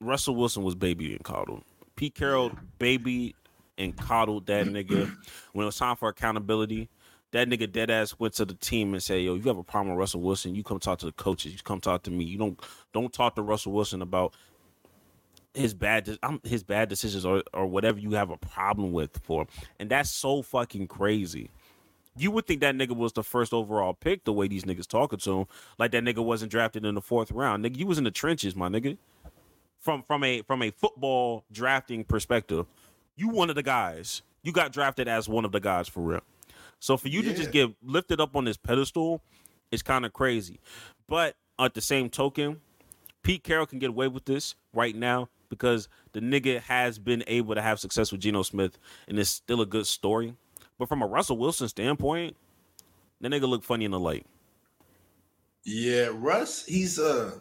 Russell 0.00 0.36
Wilson 0.36 0.62
was 0.62 0.74
babied 0.74 1.12
and 1.12 1.24
coddled. 1.24 1.62
Pete 1.96 2.14
Carroll 2.14 2.52
babied 2.78 3.34
and 3.78 3.96
coddled 3.96 4.46
that 4.46 4.66
nigga. 4.66 5.14
When 5.52 5.64
it 5.64 5.66
was 5.66 5.76
time 5.76 5.96
for 5.96 6.08
accountability, 6.08 6.88
that 7.32 7.48
nigga 7.48 7.70
dead 7.70 7.90
ass 7.90 8.18
went 8.18 8.34
to 8.34 8.44
the 8.44 8.54
team 8.54 8.94
and 8.94 9.02
said, 9.02 9.20
"Yo, 9.22 9.34
you 9.34 9.42
have 9.42 9.58
a 9.58 9.64
problem 9.64 9.90
with 9.90 9.98
Russell 9.98 10.20
Wilson? 10.20 10.54
You 10.54 10.62
come 10.62 10.78
talk 10.78 10.98
to 11.00 11.06
the 11.06 11.12
coaches. 11.12 11.52
You 11.52 11.58
come 11.62 11.80
talk 11.80 12.02
to 12.04 12.10
me. 12.10 12.24
You 12.24 12.38
don't 12.38 12.60
don't 12.92 13.12
talk 13.12 13.34
to 13.36 13.42
Russell 13.42 13.72
Wilson 13.72 14.02
about 14.02 14.34
his 15.54 15.74
bad 15.74 16.18
his 16.42 16.62
bad 16.62 16.88
decisions 16.88 17.24
or 17.24 17.42
or 17.52 17.66
whatever 17.66 17.98
you 17.98 18.12
have 18.12 18.30
a 18.30 18.36
problem 18.36 18.92
with 18.92 19.18
for." 19.22 19.42
him." 19.42 19.48
And 19.78 19.90
that's 19.90 20.10
so 20.10 20.42
fucking 20.42 20.88
crazy. 20.88 21.50
You 22.16 22.30
would 22.30 22.46
think 22.46 22.60
that 22.60 22.76
nigga 22.76 22.96
was 22.96 23.12
the 23.12 23.24
first 23.24 23.52
overall 23.52 23.92
pick 23.92 24.24
the 24.24 24.32
way 24.32 24.46
these 24.46 24.64
niggas 24.64 24.86
talking 24.86 25.18
to 25.20 25.40
him, 25.40 25.46
like 25.78 25.90
that 25.92 26.04
nigga 26.04 26.24
wasn't 26.24 26.52
drafted 26.52 26.84
in 26.84 26.94
the 26.94 27.00
fourth 27.00 27.32
round. 27.32 27.64
Nigga, 27.64 27.76
you 27.76 27.86
was 27.86 27.98
in 27.98 28.04
the 28.04 28.10
trenches, 28.10 28.54
my 28.54 28.68
nigga. 28.68 28.98
From 29.80 30.02
from 30.02 30.24
a 30.24 30.42
from 30.42 30.62
a 30.62 30.70
football 30.70 31.44
drafting 31.50 32.04
perspective, 32.04 32.66
you 33.16 33.28
one 33.28 33.50
of 33.50 33.56
the 33.56 33.62
guys. 33.62 34.22
You 34.42 34.52
got 34.52 34.72
drafted 34.72 35.08
as 35.08 35.28
one 35.28 35.44
of 35.44 35.52
the 35.52 35.60
guys 35.60 35.88
for 35.88 36.00
real. 36.00 36.20
So 36.78 36.96
for 36.96 37.08
you 37.08 37.22
to 37.22 37.32
just 37.32 37.50
get 37.50 37.70
lifted 37.82 38.20
up 38.20 38.36
on 38.36 38.44
this 38.44 38.56
pedestal 38.56 39.22
is 39.70 39.82
kind 39.82 40.04
of 40.04 40.12
crazy. 40.12 40.60
But 41.08 41.34
at 41.58 41.74
the 41.74 41.80
same 41.80 42.10
token, 42.10 42.60
Pete 43.22 43.42
Carroll 43.42 43.66
can 43.66 43.78
get 43.78 43.88
away 43.90 44.08
with 44.08 44.26
this 44.26 44.54
right 44.72 44.94
now 44.94 45.28
because 45.58 45.88
the 46.12 46.20
nigga 46.20 46.60
has 46.60 46.98
been 46.98 47.24
able 47.26 47.54
to 47.54 47.62
have 47.62 47.80
success 47.80 48.12
with 48.12 48.20
Geno 48.20 48.42
Smith 48.42 48.78
and 49.08 49.18
it's 49.18 49.30
still 49.30 49.60
a 49.60 49.66
good 49.66 49.86
story. 49.86 50.34
But 50.78 50.88
from 50.88 51.02
a 51.02 51.06
Russell 51.06 51.38
Wilson 51.38 51.68
standpoint, 51.68 52.36
the 53.20 53.28
nigga 53.28 53.48
look 53.48 53.62
funny 53.64 53.84
in 53.84 53.90
the 53.90 54.00
light. 54.00 54.26
Yeah, 55.64 56.08
Russ, 56.12 56.64
he's 56.66 56.98
uh 56.98 57.32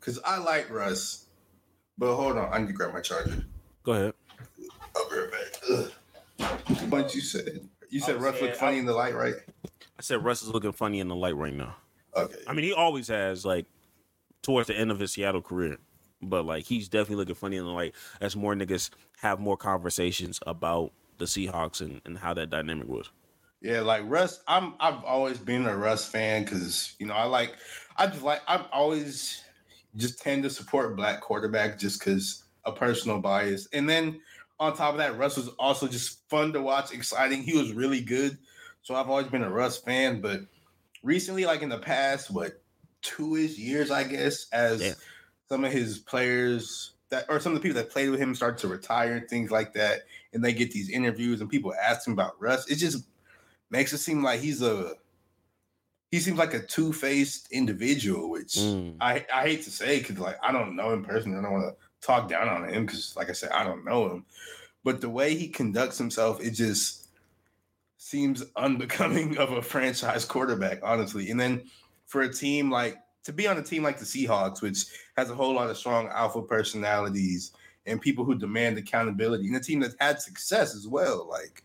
cause 0.00 0.18
I 0.24 0.38
like 0.38 0.70
Russ. 0.70 1.26
But 1.98 2.14
hold 2.16 2.36
on, 2.36 2.52
I 2.52 2.58
need 2.58 2.68
to 2.68 2.72
grab 2.72 2.92
my 2.92 3.00
charger. 3.00 3.44
Go 3.82 3.92
ahead. 3.92 4.14
I'll 4.96 5.10
be 5.10 5.16
right 5.16 5.30
back. 5.30 5.60
Ugh. 5.70 6.90
What 6.90 7.14
you 7.14 7.20
said? 7.20 7.68
You 7.90 8.00
said 8.00 8.20
Russ 8.20 8.34
saying- 8.34 8.46
looked 8.46 8.56
funny 8.58 8.78
in 8.78 8.86
the 8.86 8.92
light, 8.94 9.14
right? 9.14 9.34
I 9.98 10.02
said 10.02 10.22
Russ 10.24 10.42
is 10.42 10.48
looking 10.50 10.72
funny 10.72 11.00
in 11.00 11.08
the 11.08 11.16
light 11.16 11.36
right 11.36 11.54
now. 11.54 11.76
Okay. 12.14 12.36
I 12.46 12.52
mean, 12.52 12.64
he 12.64 12.72
always 12.72 13.08
has 13.08 13.44
like 13.44 13.66
towards 14.42 14.68
the 14.68 14.76
end 14.76 14.90
of 14.90 14.98
his 14.98 15.12
Seattle 15.12 15.42
career, 15.42 15.78
but 16.22 16.44
like 16.44 16.64
he's 16.64 16.88
definitely 16.88 17.16
looking 17.16 17.34
funny 17.34 17.56
and 17.56 17.72
like 17.74 17.94
as 18.20 18.36
more 18.36 18.54
niggas 18.54 18.90
have 19.20 19.38
more 19.38 19.56
conversations 19.56 20.40
about 20.46 20.92
the 21.18 21.24
Seahawks 21.24 21.80
and, 21.80 22.00
and 22.04 22.18
how 22.18 22.34
that 22.34 22.50
dynamic 22.50 22.88
was. 22.88 23.10
Yeah, 23.60 23.80
like 23.80 24.02
Russ, 24.06 24.40
I'm 24.46 24.74
I've 24.80 25.02
always 25.04 25.38
been 25.38 25.66
a 25.66 25.76
Russ 25.76 26.08
fan 26.08 26.44
because 26.44 26.94
you 26.98 27.06
know 27.06 27.14
I 27.14 27.24
like 27.24 27.54
I 27.96 28.06
just 28.06 28.22
like 28.22 28.42
I've 28.46 28.66
always 28.72 29.42
just 29.96 30.20
tend 30.20 30.42
to 30.42 30.50
support 30.50 30.94
black 30.96 31.20
quarterback 31.20 31.78
just 31.78 31.98
because 31.98 32.44
a 32.64 32.72
personal 32.72 33.18
bias. 33.18 33.68
And 33.72 33.88
then 33.88 34.20
on 34.58 34.76
top 34.76 34.92
of 34.92 34.98
that, 34.98 35.16
Russ 35.16 35.36
was 35.36 35.48
also 35.58 35.86
just 35.88 36.28
fun 36.28 36.52
to 36.52 36.60
watch, 36.60 36.92
exciting. 36.92 37.42
He 37.42 37.56
was 37.56 37.72
really 37.72 38.00
good. 38.00 38.36
So 38.82 38.94
I've 38.94 39.08
always 39.08 39.28
been 39.28 39.42
a 39.42 39.50
Russ 39.50 39.78
fan, 39.78 40.20
but 40.20 40.40
recently, 41.02 41.44
like 41.44 41.62
in 41.62 41.68
the 41.68 41.78
past, 41.78 42.30
what 42.30 42.62
two-ish 43.02 43.58
years, 43.58 43.90
I 43.90 44.04
guess, 44.04 44.46
as. 44.52 44.82
Some 45.48 45.64
of 45.64 45.72
his 45.72 45.98
players 45.98 46.92
that 47.10 47.24
or 47.28 47.38
some 47.40 47.52
of 47.52 47.58
the 47.58 47.62
people 47.62 47.80
that 47.80 47.90
played 47.90 48.10
with 48.10 48.20
him 48.20 48.34
start 48.34 48.58
to 48.58 48.68
retire 48.68 49.16
and 49.16 49.28
things 49.28 49.50
like 49.50 49.72
that, 49.74 50.02
and 50.32 50.44
they 50.44 50.52
get 50.52 50.72
these 50.72 50.90
interviews 50.90 51.40
and 51.40 51.50
people 51.50 51.72
ask 51.74 52.06
him 52.06 52.12
about 52.12 52.40
Russ, 52.40 52.68
it 52.68 52.76
just 52.76 53.04
makes 53.70 53.92
it 53.92 53.98
seem 53.98 54.22
like 54.22 54.40
he's 54.40 54.62
a 54.62 54.94
he 56.10 56.20
seems 56.20 56.38
like 56.38 56.54
a 56.54 56.60
two-faced 56.64 57.50
individual, 57.50 58.30
which 58.30 58.54
Mm. 58.54 58.96
I, 59.00 59.26
I 59.32 59.42
hate 59.42 59.62
to 59.64 59.70
say 59.70 59.98
because 59.98 60.18
like 60.18 60.36
I 60.42 60.52
don't 60.52 60.76
know 60.76 60.92
him 60.92 61.04
personally. 61.04 61.38
I 61.38 61.42
don't 61.42 61.52
want 61.52 61.74
to 61.74 62.06
talk 62.06 62.28
down 62.28 62.48
on 62.48 62.68
him 62.68 62.86
because 62.86 63.16
like 63.16 63.28
I 63.28 63.32
said, 63.32 63.50
I 63.50 63.64
don't 63.64 63.84
know 63.84 64.10
him. 64.10 64.24
But 64.84 65.00
the 65.00 65.10
way 65.10 65.34
he 65.34 65.48
conducts 65.48 65.98
himself, 65.98 66.40
it 66.40 66.52
just 66.52 67.08
seems 67.98 68.44
unbecoming 68.56 69.36
of 69.38 69.52
a 69.52 69.62
franchise 69.62 70.24
quarterback, 70.24 70.78
honestly. 70.82 71.30
And 71.30 71.40
then 71.40 71.64
for 72.06 72.22
a 72.22 72.32
team 72.32 72.70
like 72.70 72.96
to 73.26 73.32
be 73.32 73.48
on 73.48 73.58
a 73.58 73.62
team 73.62 73.82
like 73.82 73.98
the 73.98 74.04
Seahawks, 74.04 74.62
which 74.62 74.86
has 75.16 75.30
a 75.30 75.34
whole 75.34 75.52
lot 75.52 75.68
of 75.68 75.76
strong 75.76 76.08
alpha 76.08 76.40
personalities 76.40 77.50
and 77.84 78.00
people 78.00 78.24
who 78.24 78.36
demand 78.36 78.78
accountability, 78.78 79.48
and 79.48 79.56
a 79.56 79.60
team 79.60 79.80
that's 79.80 79.96
had 79.98 80.20
success 80.20 80.76
as 80.76 80.86
well, 80.86 81.28
like 81.28 81.64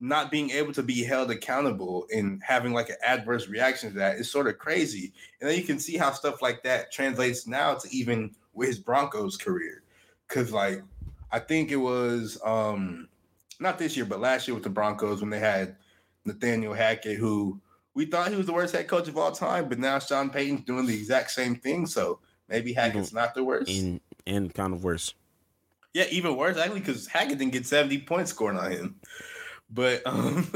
not 0.00 0.30
being 0.30 0.50
able 0.50 0.72
to 0.72 0.82
be 0.84 1.02
held 1.02 1.32
accountable 1.32 2.06
and 2.14 2.40
having 2.44 2.72
like 2.72 2.88
an 2.90 2.96
adverse 3.04 3.48
reaction 3.48 3.90
to 3.90 3.98
that 3.98 4.18
is 4.18 4.30
sort 4.30 4.46
of 4.46 4.56
crazy. 4.58 5.12
And 5.40 5.50
then 5.50 5.58
you 5.58 5.64
can 5.64 5.80
see 5.80 5.96
how 5.96 6.12
stuff 6.12 6.40
like 6.40 6.62
that 6.62 6.92
translates 6.92 7.48
now 7.48 7.74
to 7.74 7.88
even 7.90 8.36
with 8.54 8.68
his 8.68 8.78
Broncos 8.78 9.36
career. 9.36 9.82
Cause 10.28 10.52
like 10.52 10.82
I 11.32 11.40
think 11.40 11.72
it 11.72 11.76
was 11.76 12.38
um 12.44 13.08
not 13.58 13.78
this 13.78 13.96
year, 13.96 14.06
but 14.06 14.20
last 14.20 14.46
year 14.46 14.54
with 14.54 14.62
the 14.62 14.70
Broncos 14.70 15.20
when 15.20 15.30
they 15.30 15.40
had 15.40 15.74
Nathaniel 16.24 16.74
Hackett, 16.74 17.18
who 17.18 17.60
we 17.98 18.06
thought 18.06 18.30
he 18.30 18.36
was 18.36 18.46
the 18.46 18.52
worst 18.52 18.76
head 18.76 18.86
coach 18.86 19.08
of 19.08 19.18
all 19.18 19.32
time, 19.32 19.68
but 19.68 19.80
now 19.80 19.98
Sean 19.98 20.30
Payton's 20.30 20.64
doing 20.64 20.86
the 20.86 20.94
exact 20.94 21.32
same 21.32 21.56
thing. 21.56 21.84
So 21.84 22.20
maybe 22.48 22.72
Hackett's 22.72 23.12
not 23.12 23.34
the 23.34 23.42
worst. 23.42 23.68
And 23.72 24.00
and 24.24 24.54
kind 24.54 24.72
of 24.72 24.84
worse. 24.84 25.14
Yeah, 25.94 26.04
even 26.12 26.36
worse 26.36 26.56
actually, 26.56 26.78
because 26.78 27.08
Hackett 27.08 27.38
didn't 27.38 27.54
get 27.54 27.66
70 27.66 28.02
points 28.02 28.30
scored 28.30 28.54
on 28.54 28.70
him. 28.70 29.00
But 29.68 30.02
um 30.06 30.48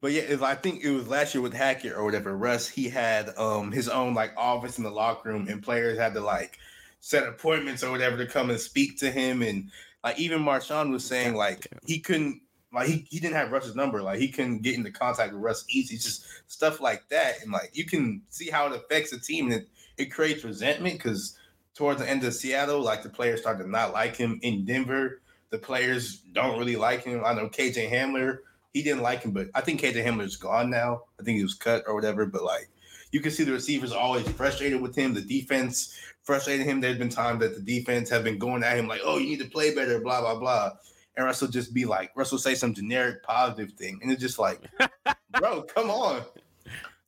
But 0.00 0.12
yeah, 0.12 0.36
I 0.42 0.54
think 0.54 0.84
it 0.84 0.92
was 0.92 1.08
last 1.08 1.34
year 1.34 1.42
with 1.42 1.54
Hackett 1.54 1.94
or 1.94 2.04
whatever, 2.04 2.36
Russ, 2.36 2.68
he 2.68 2.88
had 2.88 3.36
um 3.36 3.72
his 3.72 3.88
own 3.88 4.14
like 4.14 4.32
office 4.36 4.78
in 4.78 4.84
the 4.84 4.92
locker 4.92 5.30
room 5.30 5.48
and 5.48 5.60
players 5.60 5.98
had 5.98 6.14
to 6.14 6.20
like 6.20 6.60
set 7.00 7.26
appointments 7.26 7.82
or 7.82 7.90
whatever 7.90 8.16
to 8.16 8.26
come 8.26 8.48
and 8.48 8.60
speak 8.60 8.96
to 9.00 9.10
him. 9.10 9.42
And 9.42 9.72
like 10.04 10.20
even 10.20 10.40
Marshawn 10.42 10.92
was 10.92 11.04
saying 11.04 11.34
like 11.34 11.66
he 11.84 11.98
couldn't 11.98 12.42
like 12.74 12.88
he, 12.88 13.06
he 13.08 13.20
didn't 13.20 13.36
have 13.36 13.52
Russ's 13.52 13.74
number, 13.74 14.02
like 14.02 14.18
he 14.18 14.28
couldn't 14.28 14.62
get 14.62 14.76
into 14.76 14.90
contact 14.90 15.32
with 15.32 15.42
Russ 15.42 15.64
easy, 15.68 15.96
just 15.96 16.26
stuff 16.46 16.80
like 16.80 17.08
that. 17.08 17.42
And 17.42 17.52
like 17.52 17.70
you 17.72 17.84
can 17.84 18.22
see 18.30 18.50
how 18.50 18.66
it 18.66 18.76
affects 18.76 19.10
the 19.10 19.18
team 19.18 19.46
and 19.46 19.62
it, 19.62 19.68
it 19.96 20.06
creates 20.06 20.44
resentment 20.44 20.98
because 20.98 21.36
towards 21.74 22.00
the 22.00 22.08
end 22.08 22.24
of 22.24 22.34
Seattle, 22.34 22.80
like 22.80 23.02
the 23.02 23.08
players 23.08 23.40
start 23.40 23.58
to 23.58 23.68
not 23.68 23.92
like 23.92 24.16
him 24.16 24.38
in 24.42 24.64
Denver. 24.64 25.20
The 25.50 25.58
players 25.58 26.16
don't 26.32 26.58
really 26.58 26.76
like 26.76 27.04
him. 27.04 27.22
I 27.24 27.34
know 27.34 27.48
KJ 27.48 27.90
Hamler, 27.90 28.38
he 28.72 28.82
didn't 28.82 29.02
like 29.02 29.22
him, 29.22 29.30
but 29.30 29.48
I 29.54 29.60
think 29.60 29.80
KJ 29.80 30.04
Hamler's 30.04 30.36
gone 30.36 30.70
now. 30.70 31.02
I 31.20 31.22
think 31.22 31.36
he 31.36 31.42
was 31.42 31.54
cut 31.54 31.84
or 31.86 31.94
whatever. 31.94 32.26
But 32.26 32.42
like 32.42 32.68
you 33.12 33.20
can 33.20 33.30
see 33.30 33.44
the 33.44 33.52
receivers 33.52 33.92
always 33.92 34.28
frustrated 34.30 34.80
with 34.80 34.96
him. 34.96 35.14
The 35.14 35.20
defense 35.20 35.96
frustrated 36.24 36.66
him. 36.66 36.80
There's 36.80 36.98
been 36.98 37.08
times 37.08 37.40
that 37.40 37.54
the 37.54 37.60
defense 37.60 38.10
have 38.10 38.24
been 38.24 38.38
going 38.38 38.64
at 38.64 38.76
him 38.76 38.88
like, 38.88 39.02
"Oh, 39.04 39.18
you 39.18 39.26
need 39.26 39.38
to 39.38 39.48
play 39.48 39.72
better," 39.74 40.00
blah 40.00 40.20
blah 40.20 40.34
blah. 40.34 40.72
And 41.16 41.24
Russell 41.26 41.48
just 41.48 41.72
be 41.72 41.84
like, 41.84 42.10
Russell 42.16 42.38
say 42.38 42.54
some 42.54 42.74
generic 42.74 43.22
positive 43.22 43.72
thing, 43.74 44.00
and 44.02 44.10
it's 44.10 44.20
just 44.20 44.38
like, 44.38 44.60
bro, 45.38 45.62
come 45.62 45.90
on. 45.90 46.22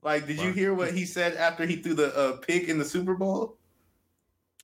Like, 0.03 0.27
did 0.27 0.39
you 0.41 0.53
hear 0.53 0.73
what 0.75 0.93
he 0.93 1.05
said 1.05 1.35
after 1.35 1.67
he 1.67 1.77
threw 1.77 1.95
the 1.95 2.17
uh, 2.17 2.37
pick 2.37 2.69
in 2.69 2.79
the 2.79 2.85
Super 2.85 3.15
Bowl? 3.15 3.57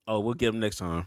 Oh, 0.07 0.21
we'll 0.21 0.35
get 0.35 0.51
him 0.55 0.61
next 0.61 0.77
time. 0.79 1.07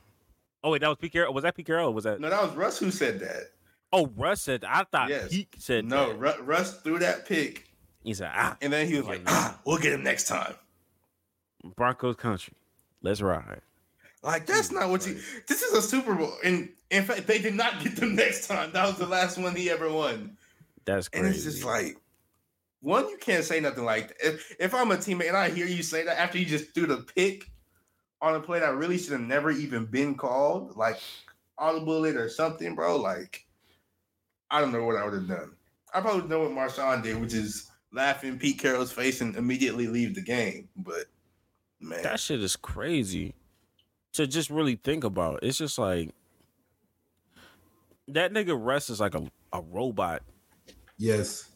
Oh 0.63 0.71
wait, 0.71 0.81
that 0.81 0.87
was 0.89 0.97
Pete 0.99 1.13
Carroll. 1.13 1.33
Was 1.33 1.43
that 1.43 1.55
Pete 1.55 1.67
Carroll? 1.67 1.93
Was 1.93 2.03
that? 2.05 2.19
No, 2.19 2.29
that 2.29 2.41
was 2.41 2.53
Russ 2.55 2.77
who 2.79 2.91
said 2.91 3.19
that. 3.19 3.51
Oh, 3.93 4.07
Russ 4.17 4.41
said. 4.41 4.65
I 4.65 4.83
thought 4.91 5.09
Yes. 5.09 5.29
Pete 5.29 5.55
said 5.59 5.85
No, 5.85 6.07
that. 6.09 6.19
Ru- 6.39 6.43
Russ 6.43 6.81
threw 6.81 6.99
that 6.99 7.25
pick, 7.27 7.69
He 8.03 8.13
said, 8.13 8.31
"Ah, 8.33 8.57
and 8.61 8.73
then 8.73 8.87
he 8.87 8.97
was 8.97 9.05
like, 9.05 9.21
ah, 9.27 9.57
"We'll 9.65 9.77
get 9.77 9.93
him 9.93 10.03
next 10.03 10.27
time." 10.27 10.55
Broncos 11.75 12.15
country, 12.15 12.53
let's 13.01 13.21
ride." 13.21 13.61
Like 14.23 14.45
that's 14.47 14.71
not 14.71 14.89
what 14.89 15.05
you. 15.05 15.19
This 15.47 15.61
is 15.61 15.71
a 15.73 15.81
Super 15.81 16.15
Bowl, 16.15 16.33
and 16.43 16.69
in 16.91 17.03
fact, 17.03 17.27
they 17.27 17.39
did 17.39 17.55
not 17.55 17.83
get 17.83 17.95
them 17.95 18.15
next 18.15 18.47
time. 18.47 18.71
That 18.71 18.85
was 18.87 18.97
the 18.97 19.07
last 19.07 19.37
one 19.37 19.55
he 19.55 19.69
ever 19.69 19.91
won, 19.91 20.37
That's 20.85 21.09
crazy. 21.09 21.25
and 21.25 21.35
it's 21.35 21.43
just 21.43 21.65
like, 21.65 21.97
one, 22.81 23.09
you 23.09 23.17
can't 23.17 23.43
say 23.43 23.59
nothing 23.59 23.85
like 23.85 24.09
that. 24.09 24.17
If 24.23 24.55
if 24.59 24.73
I'm 24.73 24.91
a 24.91 24.97
teammate 24.97 25.27
and 25.29 25.37
I 25.37 25.49
hear 25.49 25.65
you 25.65 25.81
say 25.83 26.03
that 26.05 26.19
after 26.19 26.37
you 26.37 26.45
just 26.45 26.73
threw 26.73 26.85
the 26.85 26.97
pick 27.15 27.49
on 28.21 28.35
a 28.35 28.39
play 28.39 28.59
that 28.59 28.75
really 28.75 28.97
should 28.97 29.13
have 29.13 29.21
never 29.21 29.51
even 29.51 29.85
been 29.85 30.15
called, 30.15 30.75
like 30.77 30.99
audible 31.57 32.05
it 32.05 32.15
or 32.15 32.29
something, 32.29 32.75
bro. 32.75 32.97
Like, 32.97 33.45
I 34.51 34.61
don't 34.61 34.71
know 34.71 34.83
what 34.83 34.95
I 34.97 35.03
would 35.05 35.13
have 35.13 35.27
done. 35.27 35.51
I 35.93 36.01
probably 36.01 36.27
know 36.27 36.41
what 36.41 36.51
Marshawn 36.51 37.01
did, 37.01 37.19
which 37.19 37.33
is 37.33 37.71
laugh 37.91 38.23
in 38.23 38.37
Pete 38.37 38.59
Carroll's 38.59 38.91
face 38.91 39.21
and 39.21 39.35
immediately 39.35 39.87
leave 39.87 40.13
the 40.13 40.21
game. 40.21 40.67
But 40.75 41.05
man, 41.79 42.03
that 42.03 42.19
shit 42.19 42.41
is 42.43 42.55
crazy 42.55 43.33
to 44.13 44.27
just 44.27 44.49
really 44.49 44.75
think 44.75 45.03
about. 45.03 45.39
It's 45.41 45.57
just 45.57 45.79
like 45.79 46.11
that 48.09 48.31
nigga 48.33 48.57
Russ 48.59 48.89
is 48.89 48.99
like 48.99 49.15
a, 49.15 49.23
a 49.53 49.61
robot. 49.61 50.21
Yes. 50.97 51.49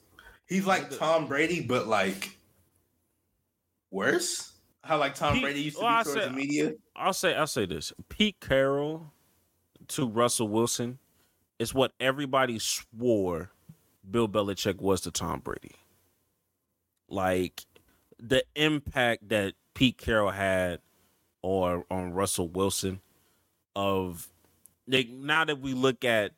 He's 0.48 0.66
like 0.66 0.90
Tom 0.98 1.28
Brady, 1.28 1.62
but 1.62 1.88
like 1.88 2.38
worse. 3.92 4.54
How 4.84 4.98
like 4.98 5.16
Tom 5.16 5.36
He- 5.36 5.42
Brady 5.42 5.62
used 5.62 5.78
to 5.78 5.84
well, 5.84 5.94
I 5.94 6.00
be 6.00 6.04
towards 6.06 6.22
said- 6.22 6.32
the 6.32 6.36
media. 6.36 6.74
I'll 6.96 7.14
say 7.14 7.36
I'll 7.36 7.48
say 7.48 7.66
this. 7.66 7.94
Pete 8.10 8.40
Carroll 8.40 9.14
to 9.90 10.08
Russell 10.08 10.48
Wilson 10.50 11.00
is 11.60 11.74
what 11.74 11.94
everybody 12.00 12.60
swore 12.60 13.52
Bill 14.10 14.28
Belichick 14.28 14.82
was 14.82 15.02
to 15.02 15.12
Tom 15.12 15.40
Brady. 15.40 15.76
Like 17.08 17.66
the 18.20 18.44
impact 18.56 19.30
that 19.30 19.54
Pete 19.74 19.98
Carroll 19.98 20.32
had 20.32 20.80
or 21.42 21.86
on 21.90 22.12
Russell 22.12 22.50
Wilson 22.50 23.00
of 23.76 24.28
like 24.88 25.10
now 25.10 25.46
that 25.46 25.60
we 25.62 25.74
look 25.74 26.04
at 26.04 26.32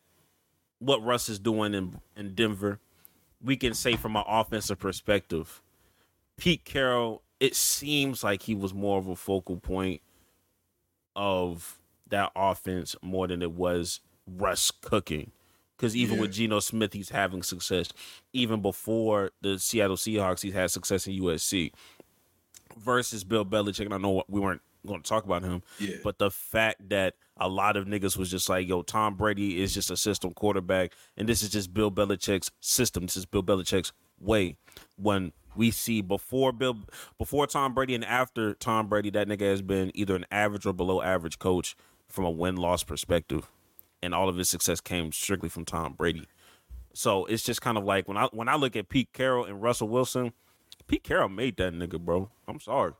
what 0.81 1.03
Russ 1.03 1.29
is 1.29 1.39
doing 1.39 1.73
in 1.73 2.01
in 2.17 2.33
Denver, 2.35 2.79
we 3.41 3.55
can 3.55 3.73
say 3.73 3.95
from 3.95 4.15
an 4.15 4.23
offensive 4.27 4.79
perspective, 4.79 5.61
Pete 6.37 6.65
Carroll, 6.65 7.21
it 7.39 7.55
seems 7.55 8.23
like 8.23 8.41
he 8.43 8.55
was 8.55 8.73
more 8.73 8.97
of 8.97 9.07
a 9.07 9.15
focal 9.15 9.57
point 9.57 10.01
of 11.15 11.79
that 12.09 12.31
offense 12.35 12.95
more 13.01 13.27
than 13.27 13.41
it 13.41 13.51
was 13.51 13.99
Russ 14.27 14.71
cooking. 14.71 15.31
Because 15.77 15.95
even 15.95 16.15
Yeah. 16.15 16.21
with 16.21 16.33
Geno 16.33 16.59
Smith, 16.59 16.93
he's 16.93 17.09
having 17.09 17.41
success. 17.43 17.89
Even 18.33 18.61
before 18.61 19.31
the 19.41 19.57
Seattle 19.59 19.95
Seahawks, 19.97 20.41
he's 20.41 20.53
had 20.53 20.69
success 20.71 21.07
in 21.07 21.13
USC. 21.13 21.71
Versus 22.77 23.23
Bill 23.23 23.45
Belichick, 23.45 23.85
and 23.85 23.93
I 23.93 23.97
know 23.97 24.23
we 24.27 24.39
weren't 24.39 24.61
going 24.85 25.01
to 25.01 25.07
talk 25.07 25.23
about 25.25 25.43
him, 25.43 25.61
Yeah. 25.79 25.97
but 26.03 26.17
the 26.17 26.31
fact 26.31 26.89
that 26.89 27.15
a 27.37 27.47
lot 27.47 27.77
of 27.77 27.85
niggas 27.85 28.17
was 28.17 28.29
just 28.31 28.49
like, 28.49 28.67
yo, 28.67 28.81
Tom 28.81 29.15
Brady 29.15 29.61
is 29.61 29.73
just 29.73 29.91
a 29.91 29.97
system 29.97 30.31
quarterback, 30.33 30.93
and 31.17 31.27
this 31.29 31.41
is 31.43 31.49
just 31.49 31.73
Bill 31.73 31.91
Belichick's 31.91 32.51
system. 32.59 33.03
This 33.05 33.17
is 33.17 33.25
Bill 33.25 33.43
Belichick's 33.43 33.93
way. 34.19 34.55
When 34.97 35.31
we 35.55 35.71
see 35.71 36.01
before 36.01 36.51
Bill, 36.51 36.77
before 37.17 37.45
Tom 37.47 37.73
Brady 37.73 37.93
and 37.95 38.05
after 38.05 38.53
Tom 38.53 38.87
Brady, 38.87 39.09
that 39.11 39.27
nigga 39.27 39.41
has 39.49 39.61
been 39.61 39.91
either 39.95 40.15
an 40.15 40.25
average 40.31 40.65
or 40.65 40.73
below 40.73 41.01
average 41.01 41.39
coach 41.39 41.75
from 42.07 42.25
a 42.25 42.31
win 42.31 42.55
loss 42.55 42.83
perspective, 42.83 43.49
and 44.01 44.13
all 44.13 44.29
of 44.29 44.37
his 44.37 44.49
success 44.49 44.81
came 44.81 45.11
strictly 45.11 45.49
from 45.49 45.65
Tom 45.65 45.93
Brady. 45.93 46.25
So 46.93 47.25
it's 47.25 47.43
just 47.43 47.61
kind 47.61 47.77
of 47.77 47.83
like 47.85 48.07
when 48.07 48.17
I 48.17 48.25
when 48.33 48.49
I 48.49 48.55
look 48.55 48.75
at 48.75 48.89
Pete 48.89 49.13
Carroll 49.13 49.45
and 49.45 49.61
Russell 49.61 49.87
Wilson, 49.87 50.33
Pete 50.87 51.03
Carroll 51.03 51.29
made 51.29 51.55
that 51.57 51.73
nigga, 51.73 51.99
bro. 51.99 52.29
I'm 52.47 52.59
sorry. 52.59 52.93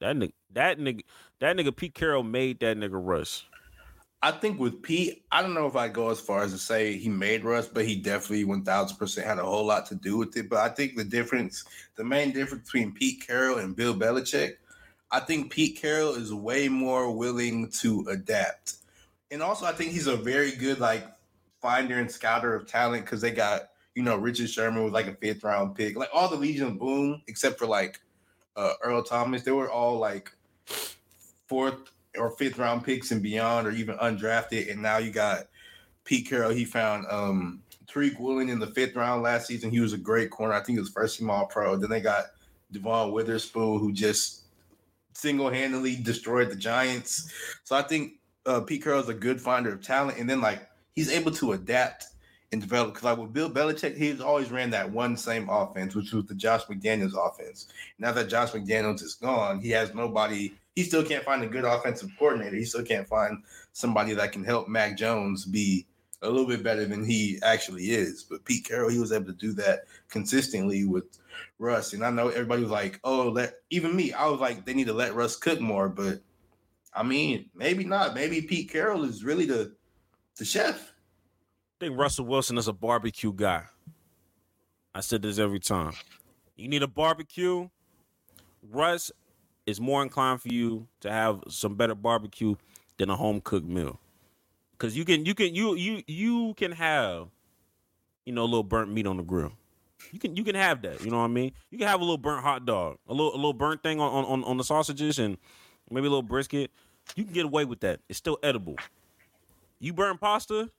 That 0.00 0.16
nigga, 0.16 0.32
that 0.52 0.78
nigga, 0.78 1.02
that 1.40 1.56
nigga, 1.56 1.74
Pete 1.74 1.94
Carroll 1.94 2.22
made 2.22 2.60
that 2.60 2.76
nigga 2.76 2.90
Russ. 2.92 3.44
I 4.22 4.30
think 4.30 4.58
with 4.58 4.82
Pete, 4.82 5.24
I 5.30 5.42
don't 5.42 5.54
know 5.54 5.66
if 5.66 5.76
I 5.76 5.88
go 5.88 6.10
as 6.10 6.20
far 6.20 6.42
as 6.42 6.52
to 6.52 6.58
say 6.58 6.96
he 6.96 7.08
made 7.08 7.44
Russ, 7.44 7.68
but 7.68 7.84
he 7.84 7.96
definitely 7.96 8.44
one 8.44 8.64
thousand 8.64 8.96
percent 8.96 9.26
had 9.26 9.38
a 9.38 9.44
whole 9.44 9.64
lot 9.64 9.86
to 9.86 9.94
do 9.94 10.16
with 10.16 10.36
it. 10.36 10.48
But 10.48 10.58
I 10.58 10.68
think 10.70 10.96
the 10.96 11.04
difference, 11.04 11.64
the 11.96 12.04
main 12.04 12.32
difference 12.32 12.64
between 12.64 12.92
Pete 12.92 13.26
Carroll 13.26 13.58
and 13.58 13.76
Bill 13.76 13.94
Belichick, 13.94 14.54
I 15.10 15.20
think 15.20 15.52
Pete 15.52 15.78
Carroll 15.80 16.14
is 16.14 16.32
way 16.32 16.68
more 16.68 17.12
willing 17.12 17.70
to 17.80 18.06
adapt, 18.10 18.76
and 19.30 19.42
also 19.42 19.66
I 19.66 19.72
think 19.72 19.92
he's 19.92 20.08
a 20.08 20.16
very 20.16 20.52
good 20.52 20.80
like 20.80 21.06
finder 21.60 21.98
and 21.98 22.10
scouter 22.10 22.54
of 22.54 22.66
talent 22.66 23.04
because 23.04 23.20
they 23.20 23.30
got 23.30 23.68
you 23.94 24.02
know 24.02 24.16
Richard 24.16 24.50
Sherman 24.50 24.82
was 24.82 24.92
like 24.92 25.06
a 25.06 25.14
fifth 25.14 25.44
round 25.44 25.74
pick, 25.74 25.96
like 25.96 26.10
all 26.12 26.28
the 26.28 26.36
Legion 26.36 26.68
of 26.68 26.78
Boom 26.78 27.22
except 27.28 27.58
for 27.58 27.66
like 27.66 28.00
uh, 28.56 28.74
Earl 28.82 29.02
Thomas, 29.02 29.42
they 29.42 29.52
were 29.52 29.70
all 29.70 29.98
like 29.98 30.30
fourth 31.46 31.90
or 32.18 32.30
fifth 32.30 32.58
round 32.58 32.84
picks 32.84 33.10
and 33.10 33.22
beyond, 33.22 33.66
or 33.66 33.70
even 33.70 33.96
undrafted. 33.98 34.70
And 34.70 34.82
now 34.82 34.98
you 34.98 35.10
got 35.10 35.44
Pete 36.04 36.28
Carroll. 36.28 36.50
He 36.50 36.64
found 36.64 37.06
um 37.10 37.62
Tariq 37.86 38.50
in 38.50 38.58
the 38.58 38.66
fifth 38.68 38.96
round 38.96 39.22
last 39.22 39.46
season. 39.46 39.70
He 39.70 39.80
was 39.80 39.92
a 39.92 39.98
great 39.98 40.30
corner. 40.30 40.54
I 40.54 40.58
think 40.58 40.76
he 40.76 40.80
was 40.80 40.90
first 40.90 41.18
team 41.18 41.30
all 41.30 41.46
pro. 41.46 41.76
Then 41.76 41.90
they 41.90 42.00
got 42.00 42.26
Devon 42.72 43.12
Witherspoon, 43.12 43.78
who 43.78 43.92
just 43.92 44.42
single 45.12 45.50
handedly 45.50 45.96
destroyed 45.96 46.50
the 46.50 46.56
Giants. 46.56 47.32
So 47.64 47.76
I 47.76 47.82
think 47.82 48.14
uh, 48.44 48.60
Pete 48.60 48.82
Carroll 48.82 49.00
is 49.00 49.08
a 49.08 49.14
good 49.14 49.40
finder 49.40 49.72
of 49.72 49.82
talent. 49.82 50.18
And 50.18 50.28
then 50.28 50.40
like 50.40 50.68
he's 50.94 51.10
able 51.10 51.32
to 51.32 51.52
adapt 51.52 52.06
and 52.52 52.60
develop. 52.60 52.94
Because 52.94 53.04
like 53.04 53.18
with 53.18 53.32
Bill 53.32 53.50
Belichick, 53.50 53.96
he's 53.96 54.20
always 54.20 54.50
ran 54.50 54.70
that 54.70 54.90
one 54.90 55.16
same 55.16 55.48
offense, 55.48 55.94
which 55.94 56.12
was 56.12 56.24
the 56.26 56.34
Josh 56.34 56.64
McDaniels 56.64 57.14
offense. 57.14 57.68
Now 57.98 58.12
that 58.12 58.28
Josh 58.28 58.52
McDaniels 58.52 59.02
is 59.02 59.14
gone, 59.14 59.60
he 59.60 59.70
has 59.70 59.94
nobody. 59.94 60.52
He 60.74 60.82
still 60.82 61.04
can't 61.04 61.24
find 61.24 61.42
a 61.42 61.48
good 61.48 61.64
offensive 61.64 62.10
coordinator. 62.18 62.56
He 62.56 62.64
still 62.64 62.84
can't 62.84 63.08
find 63.08 63.42
somebody 63.72 64.14
that 64.14 64.32
can 64.32 64.44
help 64.44 64.68
Mac 64.68 64.96
Jones 64.96 65.44
be 65.44 65.86
a 66.22 66.28
little 66.28 66.46
bit 66.46 66.62
better 66.62 66.84
than 66.84 67.04
he 67.04 67.38
actually 67.42 67.84
is. 67.84 68.24
But 68.24 68.44
Pete 68.44 68.64
Carroll, 68.64 68.90
he 68.90 68.98
was 68.98 69.12
able 69.12 69.26
to 69.26 69.32
do 69.32 69.52
that 69.54 69.84
consistently 70.08 70.84
with 70.84 71.04
Russ. 71.58 71.92
And 71.92 72.04
I 72.04 72.10
know 72.10 72.28
everybody 72.28 72.62
was 72.62 72.70
like, 72.70 73.00
"Oh, 73.04 73.28
let 73.28 73.60
even 73.70 73.94
me." 73.94 74.12
I 74.12 74.26
was 74.28 74.40
like, 74.40 74.64
"They 74.64 74.74
need 74.74 74.86
to 74.86 74.92
let 74.92 75.14
Russ 75.14 75.36
cook 75.36 75.60
more." 75.60 75.88
But 75.88 76.20
I 76.94 77.02
mean, 77.02 77.50
maybe 77.54 77.84
not. 77.84 78.14
Maybe 78.14 78.42
Pete 78.42 78.70
Carroll 78.70 79.04
is 79.04 79.24
really 79.24 79.46
the 79.46 79.74
the 80.36 80.44
chef. 80.44 80.92
Think 81.78 81.98
Russell 81.98 82.24
Wilson 82.24 82.56
is 82.56 82.68
a 82.68 82.72
barbecue 82.72 83.32
guy. 83.34 83.64
I 84.94 85.00
said 85.00 85.20
this 85.20 85.38
every 85.38 85.60
time. 85.60 85.92
You 86.56 86.68
need 86.68 86.82
a 86.82 86.88
barbecue. 86.88 87.68
Russ 88.62 89.12
is 89.66 89.78
more 89.78 90.02
inclined 90.02 90.40
for 90.40 90.48
you 90.48 90.88
to 91.00 91.10
have 91.10 91.42
some 91.48 91.74
better 91.74 91.94
barbecue 91.94 92.54
than 92.96 93.10
a 93.10 93.16
home 93.16 93.42
cooked 93.42 93.66
meal. 93.66 94.00
Cause 94.78 94.96
you 94.96 95.04
can 95.04 95.26
you 95.26 95.34
can 95.34 95.54
you 95.54 95.74
you 95.74 96.02
you 96.06 96.54
can 96.54 96.72
have, 96.72 97.28
you 98.24 98.32
know, 98.32 98.42
a 98.42 98.44
little 98.44 98.62
burnt 98.62 98.90
meat 98.90 99.06
on 99.06 99.18
the 99.18 99.22
grill. 99.22 99.52
You 100.12 100.18
can 100.18 100.34
you 100.34 100.44
can 100.44 100.54
have 100.54 100.80
that. 100.82 101.02
You 101.02 101.10
know 101.10 101.18
what 101.18 101.24
I 101.24 101.28
mean? 101.28 101.52
You 101.70 101.78
can 101.78 101.88
have 101.88 102.00
a 102.00 102.04
little 102.04 102.18
burnt 102.18 102.42
hot 102.42 102.64
dog, 102.64 102.98
a 103.06 103.12
little 103.12 103.34
a 103.34 103.36
little 103.36 103.54
burnt 103.54 103.82
thing 103.82 104.00
on 104.00 104.24
on 104.24 104.44
on 104.44 104.56
the 104.56 104.64
sausages, 104.64 105.18
and 105.18 105.36
maybe 105.90 106.06
a 106.06 106.10
little 106.10 106.22
brisket. 106.22 106.70
You 107.16 107.24
can 107.24 107.34
get 107.34 107.44
away 107.44 107.66
with 107.66 107.80
that. 107.80 108.00
It's 108.08 108.18
still 108.18 108.38
edible. 108.42 108.76
You 109.78 109.92
burn 109.92 110.18
pasta, 110.18 110.70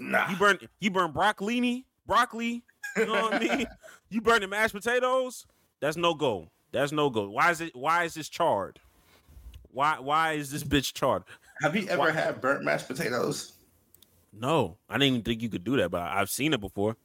Nah, 0.00 0.28
you 0.30 0.36
burn 0.36 0.58
you 0.80 0.90
burn 0.90 1.12
broccolini, 1.12 1.84
broccoli. 2.06 2.62
You 2.96 3.06
know 3.06 3.12
what 3.12 3.34
I 3.34 3.38
mean? 3.38 3.66
You 4.10 4.20
burn 4.20 4.42
the 4.42 4.46
mashed 4.48 4.74
potatoes. 4.74 5.46
That's 5.80 5.96
no 5.96 6.12
go. 6.12 6.50
That's 6.70 6.92
no 6.92 7.08
go. 7.08 7.30
Why 7.30 7.50
is 7.50 7.62
it? 7.62 7.74
Why 7.74 8.04
is 8.04 8.12
this 8.12 8.28
charred? 8.28 8.78
Why 9.70 9.98
why 10.00 10.32
is 10.32 10.50
this 10.50 10.62
bitch 10.62 10.92
charred? 10.92 11.22
have 11.62 11.74
you 11.74 11.86
ever 11.88 12.12
had 12.12 12.40
burnt 12.42 12.62
mashed 12.62 12.88
potatoes? 12.88 13.52
No, 14.34 14.76
I 14.90 14.94
didn't 14.98 15.08
even 15.14 15.22
think 15.22 15.40
you 15.40 15.48
could 15.48 15.64
do 15.64 15.78
that, 15.78 15.90
but 15.90 16.02
I've 16.02 16.28
seen 16.28 16.52
it 16.52 16.60
before. 16.60 16.96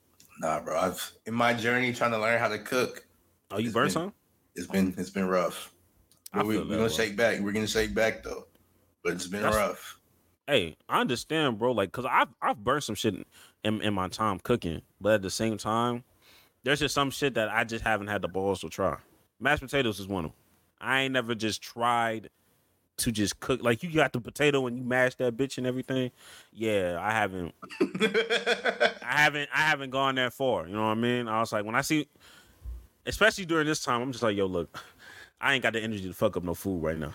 Nah, 0.42 0.60
bro. 0.60 0.78
I've 0.78 1.12
in 1.26 1.34
my 1.34 1.54
journey 1.54 1.94
trying 1.94 2.12
to 2.12 2.20
learn 2.20 2.40
how 2.40 2.50
to 2.50 2.60
cook. 2.60 3.06
Oh, 3.52 3.58
you 3.58 3.68
It's 3.68 3.74
burn 3.74 3.86
been- 3.86 3.92
some? 3.92 4.14
It's 4.56 4.68
been 4.68 4.94
it's 4.98 5.10
been 5.10 5.28
rough. 5.28 5.72
We, 6.34 6.42
we're 6.58 6.64
gonna 6.66 6.76
bro. 6.78 6.88
shake 6.90 7.16
back. 7.16 7.40
We're 7.40 7.54
gonna 7.54 7.68
shake 7.68 7.94
back 7.96 8.22
though. 8.24 8.48
But 9.02 9.14
it's 9.14 9.28
been 9.28 9.44
That's- 9.44 9.56
rough. 9.58 9.97
Hey, 10.48 10.78
I 10.88 11.02
understand, 11.02 11.60
bro. 11.60 11.74
Like, 11.74 11.92
cause 11.92 12.06
I've 12.10 12.30
I've 12.42 12.64
burned 12.64 12.84
some 12.84 12.96
shit 12.96 13.16
in, 13.64 13.82
in 13.82 13.94
my 13.94 14.08
time 14.08 14.40
cooking, 14.40 14.82
but 15.02 15.16
at 15.16 15.22
the 15.22 15.30
same 15.30 15.58
time, 15.58 16.04
there's 16.64 16.80
just 16.80 16.96
some 16.96 17.12
shit 17.12 17.34
that 17.34 17.50
I 17.50 17.64
just 17.66 17.84
haven't 17.84 18.08
had 18.08 18.22
the 18.22 18.28
balls 18.28 18.62
to 18.62 18.70
try. 18.70 18.98
Mashed 19.40 19.62
potatoes 19.62 20.00
is 20.00 20.08
one 20.08 20.26
of 20.26 20.32
them. 20.32 20.38
I 20.80 21.02
ain't 21.02 21.14
never 21.14 21.36
just 21.36 21.62
tried 21.62 22.30
to 22.98 23.12
just 23.12 23.40
cook 23.40 23.62
like 23.62 23.84
you 23.84 23.92
got 23.92 24.14
the 24.14 24.20
potato 24.20 24.66
and 24.68 24.78
you 24.78 24.84
mash 24.84 25.16
that 25.16 25.38
bitch 25.38 25.58
and 25.58 25.68
everything. 25.68 26.12
Yeah, 26.52 26.98
I 27.00 27.12
haven't. 27.12 27.54
I 27.82 28.92
haven't. 29.02 29.50
I 29.54 29.62
haven't 29.62 29.90
gone 29.90 30.16
that 30.16 30.34
far. 30.34 30.68
You 30.68 30.74
know 30.74 30.84
what 30.84 30.92
I 30.92 30.96
mean? 30.96 31.28
I 31.28 31.40
was 31.40 31.52
like, 31.52 31.66
when 31.66 31.76
I 31.76 31.82
see, 31.82 32.08
especially 33.06 33.46
during 33.46 33.68
this 33.68 33.84
time, 33.84 34.02
I'm 34.02 34.12
just 34.12 34.24
like, 34.24 34.38
yo, 34.38 34.46
look, 34.46 34.80
I 35.40 35.54
ain't 35.54 35.64
got 35.64 35.74
the 35.74 35.82
energy 35.82 36.08
to 36.08 36.14
fuck 36.14 36.38
up 36.38 36.44
no 36.44 36.54
food 36.54 36.82
right 36.82 36.98
now. 36.98 37.14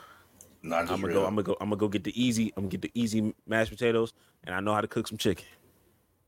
I'm 0.65 0.87
gonna 0.87 1.07
real. 1.07 1.21
go. 1.21 1.27
I'm 1.27 1.35
gonna 1.35 1.43
go. 1.43 1.57
I'm 1.61 1.69
gonna 1.69 1.77
go 1.77 1.89
get 1.89 2.05
the 2.05 2.23
easy. 2.23 2.53
I'm 2.57 2.65
gonna 2.65 2.71
get 2.71 2.83
the 2.83 2.91
easy 2.95 3.35
mashed 3.47 3.71
potatoes, 3.71 4.13
and 4.45 4.55
I 4.55 4.61
know 4.61 4.75
how 4.75 4.81
to 4.81 4.89
cook 4.89 5.09
some 5.09 5.19
chicken. 5.19 5.45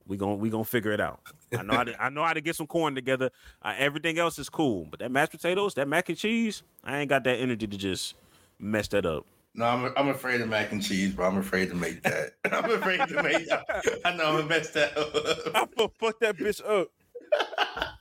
We 0.06 0.16
gonna 0.16 0.34
we 0.34 0.50
gonna 0.50 0.64
figure 0.64 0.92
it 0.92 1.00
out. 1.00 1.20
I 1.56 1.62
know 1.62 1.74
how 1.74 1.84
to. 1.84 2.02
I 2.02 2.08
know 2.08 2.24
how 2.24 2.32
to 2.32 2.40
get 2.40 2.56
some 2.56 2.66
corn 2.66 2.94
together. 2.94 3.30
Uh, 3.62 3.74
everything 3.78 4.18
else 4.18 4.38
is 4.38 4.48
cool, 4.48 4.86
but 4.90 5.00
that 5.00 5.10
mashed 5.10 5.32
potatoes, 5.32 5.74
that 5.74 5.88
mac 5.88 6.08
and 6.08 6.18
cheese, 6.18 6.62
I 6.82 6.98
ain't 6.98 7.08
got 7.08 7.24
that 7.24 7.36
energy 7.36 7.66
to 7.66 7.76
just 7.76 8.14
mess 8.58 8.88
that 8.88 9.06
up. 9.06 9.24
No, 9.56 9.66
I'm, 9.66 9.92
I'm 9.96 10.08
afraid 10.08 10.40
of 10.40 10.48
mac 10.48 10.72
and 10.72 10.82
cheese, 10.82 11.14
but 11.14 11.22
I'm 11.22 11.38
afraid 11.38 11.68
to 11.68 11.76
make 11.76 12.02
that. 12.02 12.32
I'm 12.50 12.68
afraid 12.70 13.08
to 13.08 13.22
make 13.22 13.48
that. 13.48 13.64
I 14.04 14.16
know 14.16 14.26
I'm 14.26 14.36
gonna 14.36 14.46
mess 14.46 14.70
that 14.70 14.96
up. 14.98 15.14
I 15.54 15.66
fu- 15.76 15.92
fuck 15.98 16.18
that 16.20 16.36
bitch 16.36 16.60
up. 16.66 16.88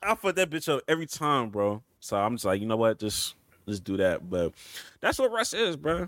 I 0.02 0.16
fuck 0.16 0.36
that 0.36 0.50
bitch 0.50 0.68
up 0.68 0.82
every 0.88 1.06
time, 1.06 1.50
bro. 1.50 1.84
So 2.00 2.18
I'm 2.18 2.36
just 2.36 2.46
like, 2.46 2.60
you 2.60 2.66
know 2.66 2.76
what? 2.76 3.00
Just 3.00 3.36
just 3.68 3.84
do 3.84 3.98
that. 3.98 4.30
But 4.30 4.54
that's 5.00 5.20
what 5.20 5.32
Russ 5.32 5.54
is, 5.54 5.76
bro. 5.76 6.08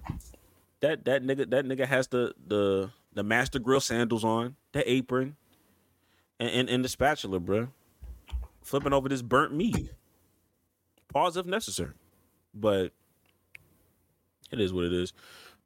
That 0.82 1.06
that 1.06 1.24
nigga 1.24 1.50
that 1.50 1.66
nigga 1.66 1.86
has 1.86 2.08
the 2.08 2.34
the 2.48 2.90
the 3.14 3.24
master 3.24 3.60
grill 3.60 3.80
sandals 3.80 4.24
on, 4.24 4.56
the 4.74 4.90
apron, 4.90 5.36
and 6.40 6.50
and, 6.50 6.70
and 6.70 6.86
the 6.86 6.90
spatula, 6.90 7.40
bro. 7.40 7.70
Flipping 8.62 8.94
over 8.94 9.08
this 9.08 9.22
burnt 9.22 9.54
meat. 9.54 9.92
Pause 11.10 11.38
if 11.38 11.46
necessary. 11.46 11.94
But 12.54 12.92
it 14.52 14.60
is 14.60 14.74
what 14.74 14.86
it 14.86 14.94
is. 14.94 15.14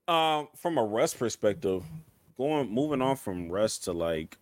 Um, 0.08 0.48
from 0.56 0.78
a 0.78 0.84
Russ 0.84 1.14
perspective, 1.14 1.84
going 2.38 2.70
moving 2.70 3.02
on 3.02 3.16
from 3.16 3.50
Russ 3.50 3.80
to 3.80 3.94
like 3.94 4.38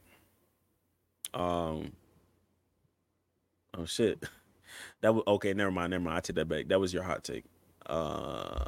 um. 1.34 1.94
Oh 3.78 3.86
shit. 3.86 4.24
That 5.02 5.14
was 5.14 5.24
okay. 5.28 5.54
Never 5.54 5.72
mind. 5.72 5.92
Never 5.92 6.04
mind. 6.04 6.18
I 6.18 6.20
take 6.22 6.36
that 6.36 6.48
back. 6.48 6.68
That 6.68 6.80
was 6.80 6.94
your 6.94 7.04
hot 7.04 7.24
take. 7.24 7.46
Uh, 7.86 8.66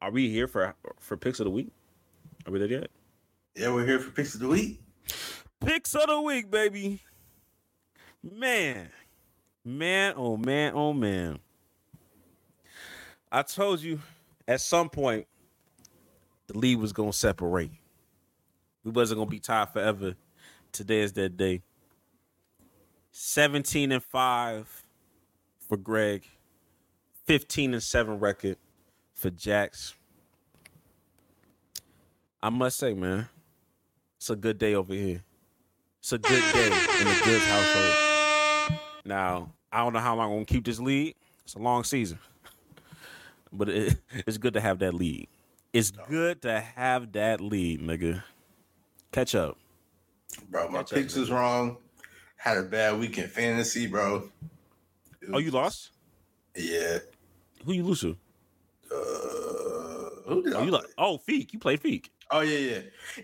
are 0.00 0.10
we 0.10 0.28
here 0.28 0.46
for 0.46 0.74
for 1.00 1.16
picks 1.16 1.40
of 1.40 1.44
the 1.44 1.50
week? 1.50 1.70
Are 2.46 2.52
we 2.52 2.58
there 2.58 2.68
yet? 2.68 2.90
Yeah, 3.56 3.72
we're 3.72 3.86
here 3.86 3.98
for 3.98 4.10
picks 4.10 4.34
of 4.34 4.40
the 4.40 4.48
week. 4.48 4.80
Picks 5.64 5.94
of 5.94 6.06
the 6.08 6.20
week, 6.20 6.50
baby. 6.50 7.00
Man, 8.22 8.88
man, 9.64 10.14
oh 10.16 10.36
man, 10.36 10.72
oh 10.74 10.92
man. 10.92 11.38
I 13.30 13.42
told 13.42 13.80
you 13.80 14.00
at 14.46 14.60
some 14.60 14.88
point 14.90 15.26
the 16.46 16.58
league 16.58 16.78
was 16.78 16.92
gonna 16.92 17.12
separate. 17.12 17.70
We 18.82 18.90
wasn't 18.90 19.18
gonna 19.18 19.30
be 19.30 19.40
tied 19.40 19.70
forever. 19.70 20.14
Today 20.72 21.00
is 21.00 21.12
that 21.14 21.36
day. 21.36 21.62
17 23.12 23.92
and 23.92 24.02
5 24.02 24.83
for 25.74 25.78
Greg. 25.78 26.22
15 27.26 27.74
and 27.74 27.82
7 27.82 28.20
record 28.20 28.58
for 29.12 29.30
Jax. 29.30 29.94
I 32.40 32.50
must 32.50 32.76
say, 32.76 32.94
man, 32.94 33.28
it's 34.16 34.30
a 34.30 34.36
good 34.36 34.58
day 34.58 34.74
over 34.74 34.94
here. 34.94 35.24
It's 35.98 36.12
a 36.12 36.18
good 36.18 36.42
day 36.52 36.66
in 36.66 37.06
the 37.08 37.20
Goods 37.24 37.44
household. 37.46 38.80
Now, 39.04 39.52
I 39.72 39.78
don't 39.78 39.94
know 39.94 39.98
how 39.98 40.14
long 40.14 40.30
I'm 40.30 40.36
gonna 40.36 40.44
keep 40.44 40.64
this 40.64 40.78
lead. 40.78 41.16
It's 41.42 41.54
a 41.54 41.58
long 41.58 41.82
season. 41.84 42.18
But 43.56 43.68
it, 43.68 43.96
it's 44.26 44.36
good 44.36 44.54
to 44.54 44.60
have 44.60 44.80
that 44.80 44.94
lead. 44.94 45.28
It's 45.72 45.92
good 45.92 46.42
to 46.42 46.58
have 46.60 47.12
that 47.12 47.40
lead, 47.40 47.80
nigga. 47.80 48.24
Catch 49.12 49.36
up. 49.36 49.56
Bro, 50.50 50.70
my 50.70 50.78
Catch 50.78 50.92
up, 50.92 50.98
picks 50.98 51.14
was 51.14 51.30
wrong. 51.30 51.76
Had 52.36 52.58
a 52.58 52.62
bad 52.64 52.98
week 52.98 53.16
in 53.18 53.28
fantasy, 53.28 53.86
bro. 53.86 54.28
Oh, 55.32 55.38
you 55.38 55.50
lost? 55.50 55.90
Yeah. 56.56 56.98
Who 57.64 57.72
you 57.72 57.84
lose 57.84 58.00
to? 58.02 58.16
Uh, 58.90 58.94
who 60.28 60.42
did 60.42 60.54
Oh, 60.54 60.60
I 60.60 60.64
you 60.64 60.70
like? 60.70 60.86
Oh, 60.98 61.18
Feek. 61.28 61.52
You 61.52 61.58
played 61.58 61.82
Feek. 61.82 62.10
Oh 62.30 62.40
yeah, 62.40 62.58
yeah. 62.58 62.80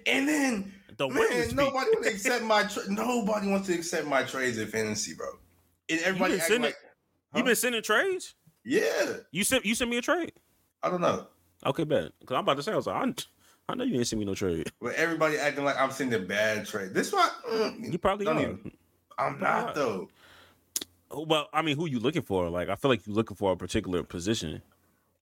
And 0.06 0.28
then 0.28 0.72
The 0.96 1.08
man, 1.08 1.54
nobody 1.56 1.72
wants 1.74 2.06
to 2.08 2.12
accept 2.14 2.44
my 2.44 2.62
tra- 2.64 2.90
nobody 2.90 3.48
wants 3.48 3.68
to 3.68 3.74
accept 3.74 4.06
my 4.06 4.22
trades 4.22 4.58
in 4.58 4.66
fantasy, 4.68 5.14
bro. 5.14 5.26
And 5.88 6.00
everybody 6.00 6.32
been 6.34 6.40
acting 6.40 6.54
sending- 6.54 6.68
like, 6.68 6.76
You 7.34 7.40
Huh? 7.40 7.44
been 7.44 7.56
sending 7.56 7.82
trades? 7.82 8.34
yeah. 8.64 9.16
You 9.30 9.44
sent 9.44 9.64
you 9.64 9.74
sent 9.74 9.90
me 9.90 9.98
a 9.98 10.02
trade? 10.02 10.32
I 10.82 10.90
don't 10.90 11.00
know, 11.00 11.26
Okay, 11.66 11.84
bet. 11.84 12.12
Cause 12.26 12.36
I'm 12.36 12.40
about 12.44 12.56
to 12.56 12.62
say 12.62 12.72
I 12.72 12.76
was 12.76 12.86
like, 12.86 12.96
I, 13.68 13.72
I 13.72 13.74
know 13.74 13.84
you 13.84 13.96
ain't 13.96 14.06
send 14.06 14.18
me 14.20 14.26
no 14.26 14.34
trade. 14.34 14.70
but 14.80 14.94
everybody 14.94 15.36
acting 15.38 15.64
like 15.64 15.76
I'm 15.78 15.90
sending 15.90 16.26
bad 16.26 16.66
trade. 16.66 16.92
This 16.94 17.12
one, 17.12 17.28
mm, 17.50 17.92
You 17.92 17.98
probably 17.98 18.26
don't 18.26 18.38
are. 18.38 18.42
even- 18.42 18.72
I'm 19.18 19.38
not 19.40 19.74
though. 19.74 20.08
Well, 21.12 21.48
I 21.52 21.62
mean, 21.62 21.76
who 21.76 21.86
you 21.86 21.98
looking 21.98 22.22
for? 22.22 22.48
Like, 22.48 22.68
I 22.68 22.76
feel 22.76 22.90
like 22.90 23.06
you're 23.06 23.16
looking 23.16 23.36
for 23.36 23.52
a 23.52 23.56
particular 23.56 24.02
position. 24.02 24.62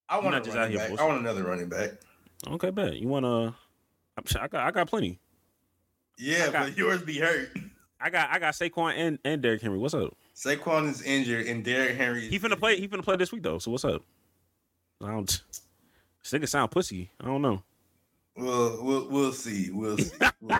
I 0.07 0.19
want 0.19 0.43
just 0.43 0.55
running 0.55 0.75
out 0.75 0.81
here 0.81 0.89
back. 0.89 0.99
I 0.99 1.07
want 1.07 1.19
another 1.19 1.43
running 1.43 1.69
back. 1.69 1.91
Okay, 2.47 2.69
bet. 2.71 2.95
You? 2.97 3.13
I'm 3.15 4.25
sure 4.25 4.41
I 4.41 4.47
got 4.47 4.65
I 4.65 4.71
got 4.71 4.87
plenty. 4.89 5.19
Yeah, 6.17 6.49
got- 6.51 6.67
but 6.67 6.77
yours 6.77 7.01
be 7.03 7.17
hurt. 7.19 7.49
I 8.01 8.09
got 8.09 8.29
I 8.29 8.39
got 8.39 8.53
Saquon 8.53 8.93
and 8.95 9.19
and 9.25 9.41
Derrick 9.41 9.61
Henry. 9.61 9.77
What's 9.77 9.93
up? 9.93 10.15
Saquon 10.35 10.89
is 10.89 11.01
injured 11.01 11.47
and 11.47 11.63
Derrick 11.63 11.95
Henry. 11.97 12.25
Is 12.25 12.29
He 12.31 12.39
finna 12.39 12.57
play. 12.57 12.79
He 12.79 12.87
finna 12.87 13.03
play 13.03 13.17
this 13.17 13.31
week 13.31 13.43
though. 13.43 13.59
So 13.59 13.71
what's 13.71 13.85
up? 13.85 14.03
I 15.03 15.11
don't. 15.11 15.27
This 15.27 16.31
nigga 16.31 16.47
sound 16.47 16.71
pussy. 16.71 17.09
I 17.21 17.25
don't 17.25 17.41
know. 17.41 17.61
We'll 18.35 18.83
we'll 18.83 19.07
we'll 19.09 19.33
see. 19.33 19.69
We'll 19.71 19.97
see. 19.97 20.11
We'll- 20.41 20.59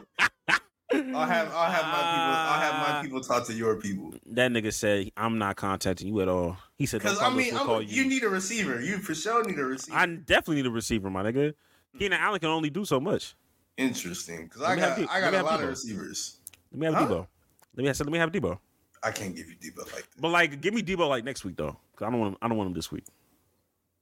I'll 0.92 1.26
have 1.26 1.54
I'll 1.54 1.72
have 1.72 1.86
my 1.86 2.02
people 2.02 2.34
I'll 2.36 2.60
have 2.60 2.74
Ah. 2.76 2.94
my 2.98 3.02
people 3.04 3.22
talk 3.22 3.46
to 3.48 3.54
your 3.54 3.76
people. 3.76 4.14
That 4.28 4.52
nigga 4.52 4.74
said 4.74 5.12
I'm 5.16 5.38
not 5.38 5.56
contacting 5.56 6.08
you 6.08 6.20
at 6.22 6.28
all. 6.28 6.58
He 6.78 6.86
said 6.86 7.02
Because 7.02 7.20
I 7.22 7.30
mean, 7.34 7.54
call 7.56 7.82
you. 7.82 8.04
you. 8.04 8.10
need 8.10 8.24
a 8.24 8.30
receiver. 8.30 8.82
You 8.82 8.98
for 8.98 9.14
sure 9.14 9.44
need 9.44 9.60
a 9.60 9.66
receiver. 9.66 9.96
I 9.98 10.06
definitely 10.08 10.58
need 10.58 10.66
a 10.68 10.72
receiver, 10.72 11.10
my 11.10 11.24
nigga. 11.24 11.54
Keenan 11.98 12.20
Allen 12.20 12.40
can 12.40 12.50
only 12.50 12.70
do 12.70 12.86
so 12.86 13.00
much. 13.00 13.36
Interesting, 13.78 14.46
because 14.46 14.62
I 14.62 14.78
have 14.78 14.98
got 14.98 15.10
I 15.10 15.22
got 15.22 15.34
a 15.34 15.44
lot 15.44 15.60
Deebo. 15.60 15.64
of 15.64 15.70
receivers. 15.70 16.38
Let 16.72 16.80
me 16.80 16.86
have 16.86 16.96
Huh? 16.96 17.06
Deebo. 17.08 17.28
Let 17.76 17.82
me 17.84 17.88
have, 17.88 18.00
let 18.00 18.10
me 18.12 18.18
have 18.18 18.32
Deebo. 18.32 18.60
I 19.02 19.12
can't 19.12 19.36
give 19.36 19.48
you 19.48 19.56
Deebo 19.56 19.80
like 19.94 20.10
that. 20.12 20.20
But 20.22 20.30
like, 20.30 20.60
give 20.60 20.74
me 20.74 20.82
Deebo 20.82 21.08
like 21.08 21.24
next 21.24 21.46
week 21.46 21.56
though, 21.56 21.78
cause 21.96 22.08
I 22.08 22.10
don't 22.12 22.20
want 22.20 22.34
him. 22.34 22.38
I 22.42 22.48
don't 22.48 22.58
want 22.58 22.68
him 22.68 22.74
this 22.74 22.92
week. 22.92 23.06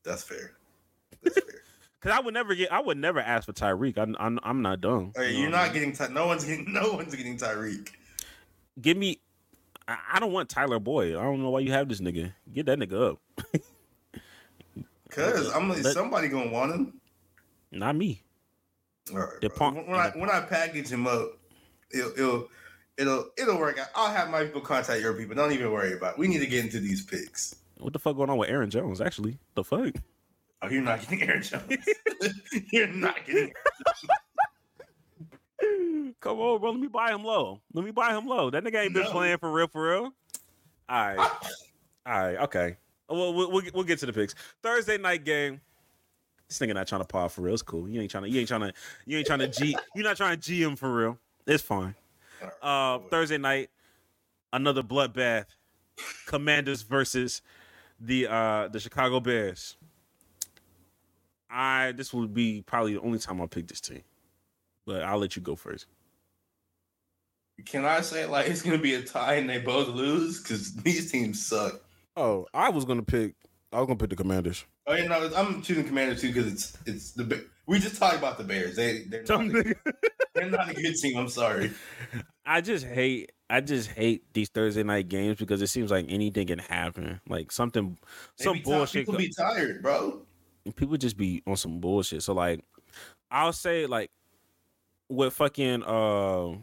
That's 0.04 0.24
fair. 0.24 0.54
That's 1.22 1.40
fair. 1.40 1.57
Cause 2.08 2.18
I 2.18 2.22
would 2.22 2.34
never 2.34 2.56
get. 2.56 2.72
I 2.72 2.80
would 2.80 2.98
never 2.98 3.20
ask 3.20 3.46
for 3.46 3.52
Tyreek. 3.54 3.98
I'm. 3.98 4.16
I'm, 4.18 4.40
I'm 4.42 4.62
not 4.62 4.80
dumb. 4.80 5.12
Hey, 5.14 5.32
You 5.34 5.40
you're 5.42 5.50
what 5.52 5.60
I 5.60 5.66
not 5.66 5.74
getting 5.74 5.92
Ty- 5.92 6.08
no 6.08 6.26
one's 6.28 6.46
getting 6.46 6.72
no 6.74 6.94
one's 6.94 7.14
getting 7.14 7.38
Tyreek. 7.38 7.90
Give 8.80 8.96
me. 8.96 9.20
I, 9.90 9.98
I 10.14 10.20
don't 10.22 10.32
want 10.32 10.48
Tyler 10.48 10.80
Boyd. 10.80 11.16
I 11.18 11.22
don't 11.24 11.42
know 11.44 11.50
why 11.50 11.60
you 11.60 11.74
have 11.74 11.90
this 11.90 12.00
nigga. 12.00 12.32
Get 12.54 12.66
that 12.68 12.80
nigga 12.80 13.12
up. 13.12 13.20
Cause 15.10 15.54
I'm 15.54 15.68
like 15.68 15.84
Let- 15.84 15.94
somebody 15.94 16.30
gonna 16.30 16.50
want 16.50 16.72
him. 16.74 16.94
Not 17.74 17.98
me. 17.98 18.22
All 19.12 19.20
right, 19.20 19.42
The 19.42 19.50
punk- 19.50 19.86
when 19.88 20.00
I 20.00 20.10
when 20.12 20.30
I 20.30 20.40
package 20.42 20.90
him 20.90 21.08
up, 21.08 21.32
it'll 21.92 22.12
it'll 22.12 22.48
it'll 22.98 23.26
it'll 23.38 23.58
work 23.60 23.80
out. 23.80 23.88
I'll 23.96 24.14
have 24.14 24.30
my 24.30 24.46
people 24.46 24.62
contact 24.62 25.02
your 25.02 25.14
people. 25.14 25.36
Don't 25.36 25.52
even 25.52 25.74
worry 25.74 25.92
about. 25.94 26.14
it. 26.14 26.20
We 26.20 26.30
need 26.30 26.40
to 26.40 26.48
get 26.48 26.64
into 26.64 26.80
these 26.80 27.04
picks. 27.04 27.54
What 27.80 27.92
the 27.92 28.00
fuck 28.00 28.16
going 28.16 28.30
on 28.30 28.38
with 28.38 28.50
Aaron 28.50 28.70
Jones? 28.70 29.02
Actually, 29.02 29.40
the 29.56 29.64
fuck. 29.66 29.94
Oh, 30.62 30.70
you're 30.70 30.82
not 30.82 31.02
getting 31.02 31.22
Aaron 31.24 31.44
Jones. 31.44 31.64
you're 32.72 32.88
not 32.88 33.16
getting. 33.26 33.54
Come 36.20 36.40
on, 36.40 36.60
bro. 36.60 36.72
Let 36.72 36.80
me 36.80 36.88
buy 36.88 37.12
him 37.12 37.24
low. 37.24 37.62
Let 37.74 37.86
me 37.86 37.92
buy 37.92 38.16
him 38.16 38.26
low. 38.28 38.50
That 38.50 38.64
nigga 38.64 38.84
ain't 38.84 38.94
been 38.94 39.04
No. 39.04 39.12
playing 39.12 39.38
for 39.38 39.52
real, 39.52 39.68
for 39.68 39.90
real. 39.90 40.04
All 40.90 41.16
right. 41.16 41.18
All 42.06 42.20
right. 42.22 42.38
Okay. 42.38 42.78
Well, 43.10 43.34
we'll, 43.34 43.52
we'll, 43.52 43.64
we'll 43.74 43.84
get 43.84 44.00
to 44.00 44.06
the 44.06 44.14
picks. 44.14 44.36
Thursday 44.64 44.98
night 44.98 45.26
game. 45.26 45.62
This 46.48 46.60
nigga 46.60 46.74
not 46.74 46.88
trying 46.88 47.02
to 47.02 47.08
par 47.08 47.30
for 47.30 47.42
real. 47.42 47.54
It's 47.54 47.62
cool. 47.62 47.90
You 47.90 48.02
ain't 48.02 48.10
trying 48.12 48.24
to. 48.24 48.30
You 48.30 48.40
ain't 48.40 48.48
trying 48.48 48.62
to. 48.62 48.74
You 49.06 49.18
ain't 49.18 49.28
trying 49.28 49.40
to 49.40 49.48
G. 49.48 49.76
You're 49.96 50.06
not 50.06 50.18
trying 50.18 50.32
to 50.32 50.42
G 50.42 50.64
him 50.64 50.76
for 50.76 50.94
real. 50.94 51.18
It's 51.46 51.64
fine. 51.64 51.94
Uh, 52.62 53.00
Thursday 53.10 53.38
night, 53.38 53.70
another 54.54 54.84
bloodbath. 54.84 55.46
Commanders 56.28 56.84
versus 56.84 57.42
the 58.00 58.28
uh 58.28 58.68
the 58.68 58.80
Chicago 58.80 59.20
Bears. 59.20 59.76
I 61.58 61.92
this 61.94 62.14
would 62.14 62.36
be 62.36 62.62
probably 62.62 62.94
the 62.94 63.02
only 63.02 63.18
time 63.18 63.42
I'll 63.42 63.48
pick 63.48 63.68
this 63.68 63.82
team, 63.82 64.04
but 64.86 65.02
I'll 65.02 65.18
let 65.18 65.36
you 65.36 65.42
go 65.42 65.56
first. 65.56 65.88
Can 67.66 67.84
I 67.84 68.02
say 68.02 68.28
like 68.28 68.48
it's 68.48 68.62
gonna 68.62 68.78
be 68.78 68.94
a 68.94 69.02
tie 69.02 69.36
and 69.36 69.50
they 69.50 69.58
both 69.58 69.88
lose? 69.88 70.40
Because 70.42 70.76
these 70.76 71.12
teams 71.12 71.44
suck. 71.44 71.82
Oh, 72.16 72.46
I 72.54 72.70
was 72.70 72.86
gonna 72.86 73.02
pick. 73.02 73.34
I 73.74 73.80
was 73.80 73.88
gonna 73.88 73.98
pick 73.98 74.12
the 74.12 74.16
Commanders. 74.16 74.66
Oh 74.86 74.94
yeah, 74.94 75.08
no, 75.08 75.32
I'm 75.36 75.64
choosing 75.64 75.86
Commanders 75.86 76.22
too 76.22 76.28
because 76.32 76.54
it's 76.54 76.78
it's 76.86 77.12
the 77.14 77.44
we 77.66 77.80
just 77.80 77.98
talked 77.98 78.18
about 78.18 78.38
the 78.38 78.44
Bears. 78.44 78.76
They 78.76 79.00
they're 79.08 79.24
not, 79.28 79.42
a, 79.48 79.76
they're 80.36 80.52
not 80.52 80.70
a 80.70 80.74
good 80.76 80.94
team. 81.02 81.18
I'm 81.18 81.28
sorry. 81.28 81.72
I 82.46 82.62
just 82.62 82.86
hate 82.86 83.32
I 83.50 83.62
just 83.62 83.90
hate 83.90 84.32
these 84.32 84.50
Thursday 84.50 84.84
night 84.84 85.10
games 85.10 85.40
because 85.40 85.64
it 85.64 85.68
seems 85.68 85.90
like 85.90 86.06
anything 86.08 86.46
can 86.46 86.60
happen. 86.60 87.20
Like 87.28 87.52
something 87.52 87.98
some 88.36 88.54
be 88.54 88.60
ti- 88.60 88.64
bullshit 88.66 89.02
People 89.02 89.14
go- 89.14 89.18
be 89.18 89.34
tired, 89.36 89.82
bro. 89.82 90.22
People 90.76 90.98
just 90.98 91.18
be 91.18 91.42
on 91.48 91.56
some 91.58 91.80
bullshit. 91.80 92.24
So 92.24 92.34
like 92.34 92.64
I'll 93.32 93.54
say 93.54 93.86
like 93.86 94.12
with 95.10 95.34
fucking 95.34 95.84
uh 95.84 96.56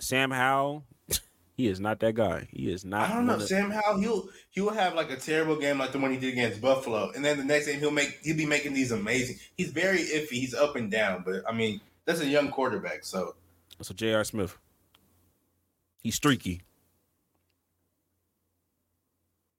Sam 0.00 0.30
Howell, 0.30 0.84
he 1.56 1.68
is 1.68 1.78
not 1.80 2.00
that 2.00 2.14
guy. 2.14 2.48
He 2.50 2.70
is 2.70 2.84
not 2.84 3.10
I 3.10 3.14
don't 3.14 3.26
know. 3.26 3.34
of- 3.34 3.42
Sam 3.42 3.70
Howell, 3.70 3.98
he'll 4.00 4.28
he'll 4.50 4.70
have 4.70 4.94
like 4.94 5.10
a 5.10 5.16
terrible 5.16 5.56
game 5.56 5.78
like 5.78 5.92
the 5.92 5.98
one 5.98 6.10
he 6.10 6.16
did 6.18 6.32
against 6.32 6.60
Buffalo, 6.60 7.10
and 7.14 7.24
then 7.24 7.38
the 7.38 7.44
next 7.44 7.66
game 7.66 7.78
he'll 7.80 7.90
make 7.90 8.18
he'll 8.22 8.36
be 8.36 8.46
making 8.46 8.74
these 8.74 8.90
amazing. 8.92 9.36
He's 9.56 9.70
very 9.70 9.98
iffy. 9.98 10.30
He's 10.30 10.54
up 10.54 10.76
and 10.76 10.90
down, 10.90 11.22
but 11.24 11.42
I 11.48 11.52
mean 11.52 11.80
that's 12.04 12.20
a 12.20 12.26
young 12.26 12.50
quarterback, 12.50 13.04
so 13.04 13.34
So 13.80 13.94
J.R. 13.94 14.24
Smith. 14.24 14.58
He's 16.02 16.16
streaky. 16.16 16.60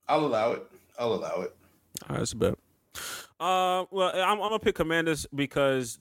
I'll 0.07 0.25
allow 0.25 0.51
it. 0.51 0.63
I'll 0.99 1.13
allow 1.13 1.41
it. 1.41 1.55
All 2.03 2.09
right, 2.09 2.19
that's 2.19 2.33
a 2.33 2.35
bet. 2.35 2.55
Uh, 3.39 3.85
well, 3.91 4.11
I'm, 4.13 4.39
I'm 4.41 4.49
gonna 4.49 4.59
pick 4.59 4.75
Commanders 4.75 5.27
because 5.33 5.99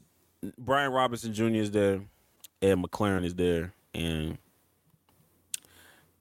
Brian 0.59 0.93
Robinson 0.93 1.35
Jr. 1.35 1.47
is 1.47 1.71
there, 1.71 2.01
and 2.63 2.85
McLaurin 2.85 3.25
is 3.25 3.35
there, 3.35 3.73
and 3.95 4.39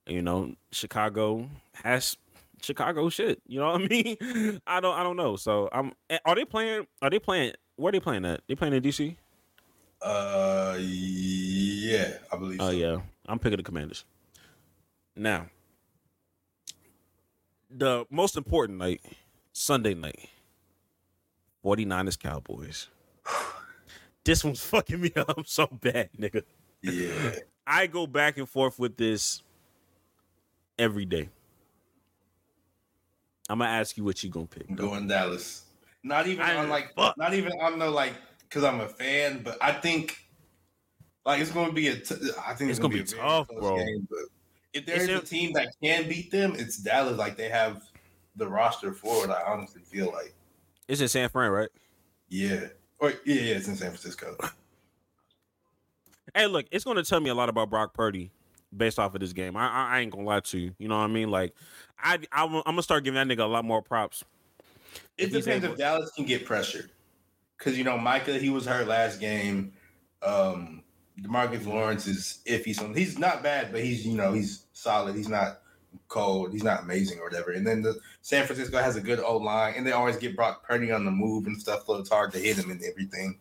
you 0.07 0.21
know 0.21 0.55
Chicago 0.71 1.49
has 1.83 2.17
Chicago 2.61 3.09
shit. 3.09 3.41
You 3.47 3.59
know 3.59 3.71
what 3.71 3.81
I 3.81 3.87
mean? 3.89 4.61
I 4.65 4.79
don't, 4.79 4.95
I 4.95 5.03
don't 5.03 5.17
know. 5.17 5.35
So 5.35 5.69
I'm. 5.71 5.93
Are 6.25 6.35
they 6.35 6.45
playing? 6.45 6.87
Are 7.01 7.09
they 7.09 7.19
playing? 7.19 7.53
Where 7.75 7.89
are 7.89 7.91
they 7.91 7.99
playing 7.99 8.25
at? 8.25 8.41
They 8.47 8.55
playing 8.55 8.73
in 8.73 8.81
DC? 8.81 9.15
Uh, 10.01 10.77
yeah, 10.79 12.13
I 12.31 12.37
believe. 12.37 12.59
Oh 12.59 12.71
so. 12.71 12.75
yeah, 12.75 12.97
I'm 13.27 13.39
picking 13.39 13.57
the 13.57 13.63
Commanders. 13.63 14.03
Now, 15.15 15.45
the 17.69 18.05
most 18.09 18.35
important 18.35 18.79
night, 18.79 19.01
Sunday 19.53 19.93
night, 19.93 20.29
49ers 21.63 22.19
Cowboys. 22.19 22.87
This 24.25 24.41
one's 24.41 24.63
fucking 24.63 25.01
me 25.01 25.11
up 25.17 25.41
so 25.45 25.67
bad, 25.67 26.09
nigga. 26.17 26.43
yeah. 26.81 27.35
I 27.67 27.87
go 27.87 28.07
back 28.07 28.37
and 28.37 28.47
forth 28.47 28.79
with 28.79 28.95
this 28.95 29.41
every 30.79 31.03
day. 31.03 31.27
I'm 33.49 33.59
gonna 33.59 33.69
ask 33.69 33.97
you 33.97 34.05
what 34.05 34.23
you 34.23 34.29
gonna 34.29 34.45
pick. 34.45 34.69
I'm 34.69 34.75
going 34.75 35.07
Dallas. 35.09 35.65
Not 36.03 36.27
even 36.27 36.41
I- 36.41 36.55
on 36.55 36.69
like, 36.69 36.93
fuck. 36.95 37.17
not 37.17 37.33
even 37.33 37.51
on 37.61 37.79
the 37.79 37.89
like, 37.89 38.13
because 38.47 38.63
I'm 38.63 38.79
a 38.79 38.87
fan, 38.87 39.41
but 39.43 39.57
I 39.61 39.73
think 39.73 40.17
like 41.25 41.41
it's 41.41 41.51
going 41.51 41.67
to 41.67 41.73
be 41.73 41.89
a. 41.89 41.95
T- 41.97 42.15
I 42.45 42.53
think 42.53 42.69
It's 42.69 42.77
it's, 42.77 42.79
gonna 42.79 42.93
going 42.93 43.05
to 43.05 43.11
be 43.11 43.17
be, 43.17 43.19
a 43.19 43.21
tough, 43.21 43.47
bro. 43.49 43.77
Game, 43.77 44.07
but 44.09 44.19
if 44.73 44.87
It's 44.87 45.05
there's 45.05 45.21
a 45.21 45.25
team 45.25 45.51
that 45.53 45.67
can 45.83 46.07
beat 46.07 46.31
them, 46.31 46.53
it's 46.57 46.77
Dallas. 46.77 47.17
Like 47.17 47.35
they 47.35 47.49
have 47.49 47.81
the 48.37 48.47
roster 48.47 48.93
for 48.93 49.25
it. 49.25 49.29
I 49.29 49.41
honestly 49.45 49.81
feel 49.81 50.11
like, 50.13 50.33
It's 50.87 51.01
in 51.01 51.07
San 51.07 51.29
Fran, 51.29 51.51
right? 51.51 51.69
yeah, 52.29 52.67
or 52.99 53.11
yeah, 53.25 53.35
yeah, 53.35 53.55
it's 53.55 53.67
in 53.67 53.75
San 53.75 53.89
Francisco. 53.89 54.35
Hey, 56.35 56.47
look, 56.47 56.65
it's 56.71 56.83
gonna 56.83 57.03
tell 57.03 57.19
me 57.19 57.29
a 57.29 57.35
lot 57.35 57.49
about 57.49 57.69
Brock 57.69 57.93
Purdy 57.93 58.31
based 58.75 58.97
off 58.97 59.13
of 59.13 59.21
this 59.21 59.33
game. 59.33 59.55
I, 59.55 59.67
I, 59.69 59.89
I 59.89 59.99
ain't 59.99 60.11
gonna 60.11 60.23
lie 60.25 60.39
to 60.39 60.57
you. 60.57 60.73
You 60.79 60.87
know 60.87 60.97
what 60.97 61.03
I 61.03 61.07
mean? 61.07 61.29
Like, 61.29 61.53
I, 61.99 62.17
I 62.31 62.43
am 62.45 62.61
gonna 62.65 62.81
start 62.81 63.03
giving 63.03 63.15
that 63.15 63.27
nigga 63.33 63.43
a 63.43 63.47
lot 63.47 63.65
more 63.65 63.81
props. 63.81 64.23
It 65.17 65.25
If 65.25 65.43
depends 65.43 65.63
able- 65.63 65.73
if 65.73 65.79
Dallas 65.79 66.11
can 66.15 66.25
get 66.25 66.45
pressure, 66.45 66.89
because 67.57 67.77
you 67.77 67.83
know 67.83 67.97
Micah 67.97 68.37
he 68.39 68.49
was 68.49 68.65
hurt 68.65 68.87
last 68.87 69.19
game. 69.19 69.73
Um, 70.21 70.83
DeMarcus 71.21 71.65
Lawrence 71.67 72.07
is 72.07 72.39
iffy. 72.47 72.73
So 72.73 72.91
he's 72.93 73.19
not 73.19 73.43
bad, 73.43 73.71
but 73.71 73.83
he's 73.83 74.05
you 74.05 74.15
know 74.15 74.33
he's 74.33 74.65
solid. 74.73 75.15
He's 75.15 75.29
not 75.29 75.61
cold. 76.13 76.53
He's 76.53 76.63
not 76.63 76.83
amazing 76.83 77.19
or 77.19 77.23
whatever. 77.23 77.51
And 77.51 77.65
then 77.65 77.81
the 77.81 77.99
San 78.21 78.45
Francisco 78.45 78.77
has 78.77 78.95
a 78.95 79.01
good 79.01 79.19
O 79.19 79.37
line, 79.37 79.73
and 79.75 79.85
they 79.85 79.91
always 79.91 80.15
get 80.17 80.35
Brock 80.35 80.63
Purdy 80.65 80.91
on 80.91 81.05
the 81.05 81.11
move 81.11 81.47
and 81.47 81.59
stuff, 81.59 81.85
so 81.85 81.95
it's 81.95 82.09
hard 82.09 82.31
to 82.33 82.39
hit 82.39 82.57
him 82.57 82.69
and 82.69 82.81
everything. 82.83 83.39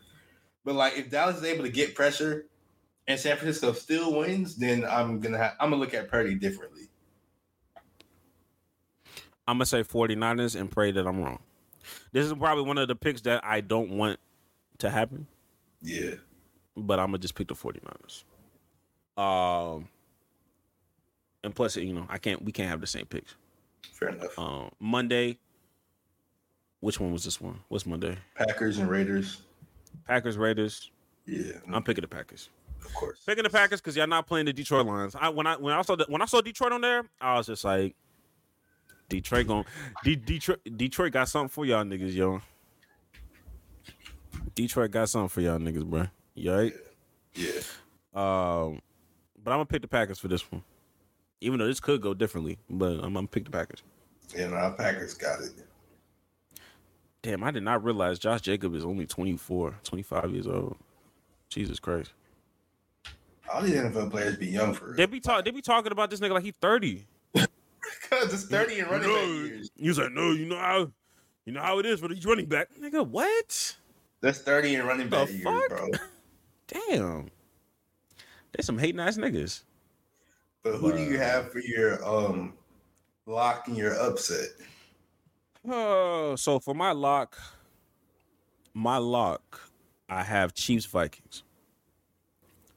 But 0.64 0.74
like 0.74 0.96
if 0.96 1.10
Dallas 1.10 1.36
is 1.36 1.44
able 1.44 1.64
to 1.64 1.70
get 1.70 1.94
pressure 1.94 2.46
and 3.06 3.20
San 3.20 3.36
Francisco 3.36 3.72
still 3.72 4.14
wins, 4.18 4.56
then 4.56 4.84
I'm 4.84 5.20
gonna 5.20 5.38
have, 5.38 5.52
I'm 5.60 5.70
gonna 5.70 5.80
look 5.82 5.94
at 5.94 6.08
Purdy 6.08 6.34
differently. 6.34 6.88
I'm 9.46 9.56
gonna 9.56 9.66
say 9.66 9.82
49ers 9.82 10.58
and 10.58 10.70
pray 10.70 10.92
that 10.92 11.06
I'm 11.06 11.22
wrong. 11.22 11.40
This 12.12 12.26
is 12.26 12.32
probably 12.32 12.64
one 12.64 12.78
of 12.78 12.88
the 12.88 12.94
picks 12.94 13.20
that 13.22 13.44
I 13.44 13.60
don't 13.60 13.90
want 13.90 14.18
to 14.78 14.88
happen, 14.88 15.26
Yeah, 15.82 16.14
but 16.76 16.98
I'm 16.98 17.08
gonna 17.08 17.18
just 17.18 17.34
pick 17.34 17.48
the 17.48 17.54
49ers. 17.54 18.24
Um, 19.20 19.88
and 21.44 21.54
plus, 21.54 21.76
you 21.76 21.92
know, 21.92 22.06
I 22.08 22.18
can't. 22.18 22.42
We 22.44 22.52
can't 22.52 22.68
have 22.68 22.80
the 22.80 22.86
same 22.86 23.06
picks. 23.06 23.34
fair 23.92 24.10
enough. 24.10 24.38
Um, 24.38 24.70
Monday. 24.80 25.38
Which 26.80 26.98
one 26.98 27.12
was 27.12 27.22
this 27.24 27.40
one? 27.40 27.60
What's 27.68 27.86
Monday? 27.86 28.16
Packers 28.34 28.78
and 28.78 28.90
Raiders. 28.90 29.42
Packers 30.06 30.36
Raiders. 30.36 30.90
Yeah, 31.26 31.52
I'm 31.72 31.84
picking 31.84 32.02
the 32.02 32.08
Packers. 32.08 32.48
of 32.84 32.92
course. 32.94 33.20
Picking 33.24 33.44
the 33.44 33.50
Packers 33.50 33.80
because 33.80 33.96
y'all 33.96 34.08
not 34.08 34.26
playing 34.26 34.46
the 34.46 34.52
Detroit 34.52 34.86
Lions. 34.86 35.14
I 35.14 35.28
when 35.28 35.46
I 35.46 35.54
when 35.56 35.72
I 35.72 35.82
saw 35.82 35.94
the, 35.94 36.06
when 36.08 36.20
I 36.20 36.24
saw 36.24 36.40
Detroit 36.40 36.72
on 36.72 36.80
there, 36.80 37.04
I 37.20 37.36
was 37.36 37.46
just 37.46 37.62
like, 37.64 37.94
Detroit 39.08 39.46
going 39.46 39.64
De- 40.02 40.16
Detroit 40.16 40.58
Detroit 40.76 41.12
got 41.12 41.28
something 41.28 41.48
for 41.50 41.64
y'all 41.64 41.84
niggas, 41.84 42.14
yo. 42.14 42.40
Detroit 44.56 44.90
got 44.90 45.08
something 45.08 45.28
for 45.28 45.40
y'all 45.40 45.58
niggas, 45.58 45.84
bro. 45.84 46.06
You 46.34 46.52
right? 46.52 46.72
Yeah. 47.34 47.60
Um, 48.14 48.80
but 49.42 49.52
I'm 49.52 49.58
gonna 49.58 49.66
pick 49.66 49.82
the 49.82 49.88
Packers 49.88 50.18
for 50.18 50.28
this 50.28 50.50
one, 50.50 50.64
even 51.42 51.58
though 51.58 51.66
this 51.66 51.80
could 51.80 52.00
go 52.00 52.14
differently. 52.14 52.58
But 52.70 53.00
I'm 53.02 53.14
gonna 53.14 53.26
pick 53.26 53.44
the 53.44 53.50
Packers. 53.50 53.82
Yeah, 54.36 54.48
no, 54.48 54.56
our 54.56 54.72
Packers 54.72 55.14
got 55.14 55.40
it. 55.40 55.52
Damn, 57.22 57.44
I 57.44 57.50
did 57.50 57.62
not 57.62 57.84
realize 57.84 58.18
Josh 58.18 58.40
Jacob 58.40 58.74
is 58.74 58.84
only 58.84 59.06
24, 59.06 59.76
25 59.84 60.30
years 60.32 60.46
old. 60.46 60.76
Jesus 61.48 61.78
Christ. 61.78 62.12
All 63.52 63.62
these 63.62 63.74
NFL 63.74 64.10
players 64.10 64.36
be 64.36 64.46
young 64.46 64.74
for 64.74 64.94
They 64.96 65.06
be 65.06 65.20
talk, 65.20 65.44
they 65.44 65.50
be 65.50 65.60
talking 65.60 65.92
about 65.92 66.10
this 66.10 66.20
nigga 66.20 66.32
like 66.32 66.44
he 66.44 66.52
30. 66.52 67.06
Because 67.32 68.32
it's 68.32 68.44
30 68.44 68.80
and 68.80 68.90
running 68.90 69.08
back 69.08 69.26
years. 69.26 69.70
He 69.76 69.88
was 69.88 69.98
like, 69.98 70.12
no, 70.12 70.32
you 70.32 70.46
know 70.46 70.56
how, 70.56 70.90
you 71.44 71.52
know 71.52 71.60
how 71.60 71.78
it 71.78 71.86
is 71.86 72.00
for 72.00 72.08
these 72.08 72.24
running 72.24 72.46
back. 72.46 72.68
Nigga, 72.80 73.06
what? 73.06 73.76
That's 74.20 74.38
30 74.38 74.76
and 74.76 74.88
running 74.88 75.08
back 75.08 75.28
years, 75.30 75.42
bro. 75.42 75.88
Damn. 76.88 77.30
They 78.52 78.62
some 78.62 78.78
hating 78.78 79.00
ass 79.00 79.16
niggas. 79.16 79.62
But 80.62 80.76
who 80.76 80.92
do 80.92 81.02
you 81.02 81.18
have 81.18 81.50
for 81.50 81.58
your 81.58 82.04
um 82.04 82.54
lock 83.26 83.68
and 83.68 83.76
your 83.76 83.94
upset? 84.00 84.48
Oh, 85.68 86.36
so 86.36 86.58
for 86.58 86.74
my 86.74 86.92
lock, 86.92 87.38
my 88.74 88.96
lock, 88.96 89.60
I 90.08 90.22
have 90.22 90.54
Chiefs 90.54 90.86
Vikings. 90.86 91.44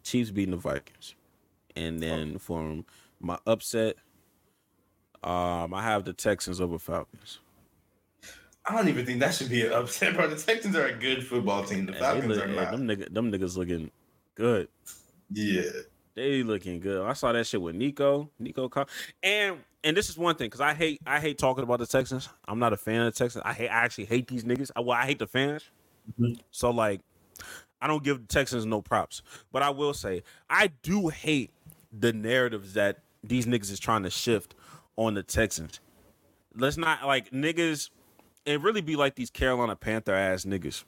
Chiefs 0.03 0.29
beating 0.31 0.51
the 0.51 0.57
Vikings, 0.57 1.15
and 1.75 1.99
then 1.99 2.37
for 2.37 2.83
my 3.19 3.39
upset, 3.47 3.95
um, 5.23 5.73
I 5.73 5.81
have 5.81 6.05
the 6.05 6.13
Texans 6.13 6.61
over 6.61 6.77
Falcons. 6.77 7.39
I 8.67 8.75
don't 8.75 8.87
even 8.87 9.05
think 9.05 9.19
that 9.19 9.33
should 9.33 9.49
be 9.49 9.65
an 9.65 9.73
upset, 9.73 10.15
bro. 10.15 10.27
The 10.27 10.35
Texans 10.35 10.75
are 10.75 10.87
a 10.87 10.93
good 10.93 11.25
football 11.25 11.63
team. 11.63 11.85
The 11.87 11.93
Falcons 11.93 12.27
look- 12.27 12.45
are 12.45 12.47
not. 12.47 12.71
them 12.71 12.87
nigga, 12.87 13.13
them 13.13 13.31
niggas 13.31 13.57
looking 13.57 13.89
good. 14.35 14.67
Yeah. 15.31 15.63
They 16.15 16.43
looking 16.43 16.79
good. 16.79 17.05
I 17.05 17.11
saw 17.13 17.33
that 17.33 17.45
shit 17.45 17.61
with 17.61 17.75
Nico, 17.75 18.29
Nico, 18.39 18.69
and 19.21 19.57
and 19.83 19.95
this 19.95 20.09
is 20.09 20.17
one 20.17 20.35
thing 20.35 20.47
because 20.47 20.61
I 20.61 20.73
hate 20.73 21.01
I 21.05 21.19
hate 21.19 21.37
talking 21.37 21.63
about 21.63 21.79
the 21.79 21.85
Texans. 21.85 22.29
I'm 22.47 22.57
not 22.57 22.71
a 22.71 22.77
fan 22.77 23.01
of 23.01 23.13
the 23.13 23.17
Texans. 23.17 23.43
I 23.45 23.51
hate 23.51 23.67
I 23.67 23.83
actually 23.83 24.05
hate 24.05 24.27
these 24.27 24.45
niggas. 24.45 24.71
I, 24.75 24.79
well, 24.79 24.97
I 24.97 25.05
hate 25.05 25.19
the 25.19 25.27
fans. 25.27 25.69
Mm-hmm. 26.13 26.39
So 26.51 26.71
like, 26.71 27.01
I 27.81 27.87
don't 27.87 28.03
give 28.03 28.21
the 28.21 28.27
Texans 28.27 28.65
no 28.65 28.81
props. 28.81 29.21
But 29.51 29.61
I 29.61 29.71
will 29.71 29.93
say 29.93 30.23
I 30.49 30.67
do 30.83 31.09
hate 31.09 31.51
the 31.91 32.13
narratives 32.13 32.73
that 32.75 32.99
these 33.21 33.45
niggas 33.45 33.69
is 33.69 33.79
trying 33.79 34.03
to 34.03 34.09
shift 34.09 34.55
on 34.95 35.15
the 35.15 35.23
Texans. 35.23 35.81
Let's 36.55 36.77
not 36.77 37.05
like 37.05 37.31
niggas. 37.31 37.89
It 38.45 38.61
really 38.61 38.81
be 38.81 38.95
like 38.95 39.15
these 39.15 39.29
Carolina 39.29 39.75
Panther 39.75 40.13
ass 40.13 40.45
niggas 40.45 40.85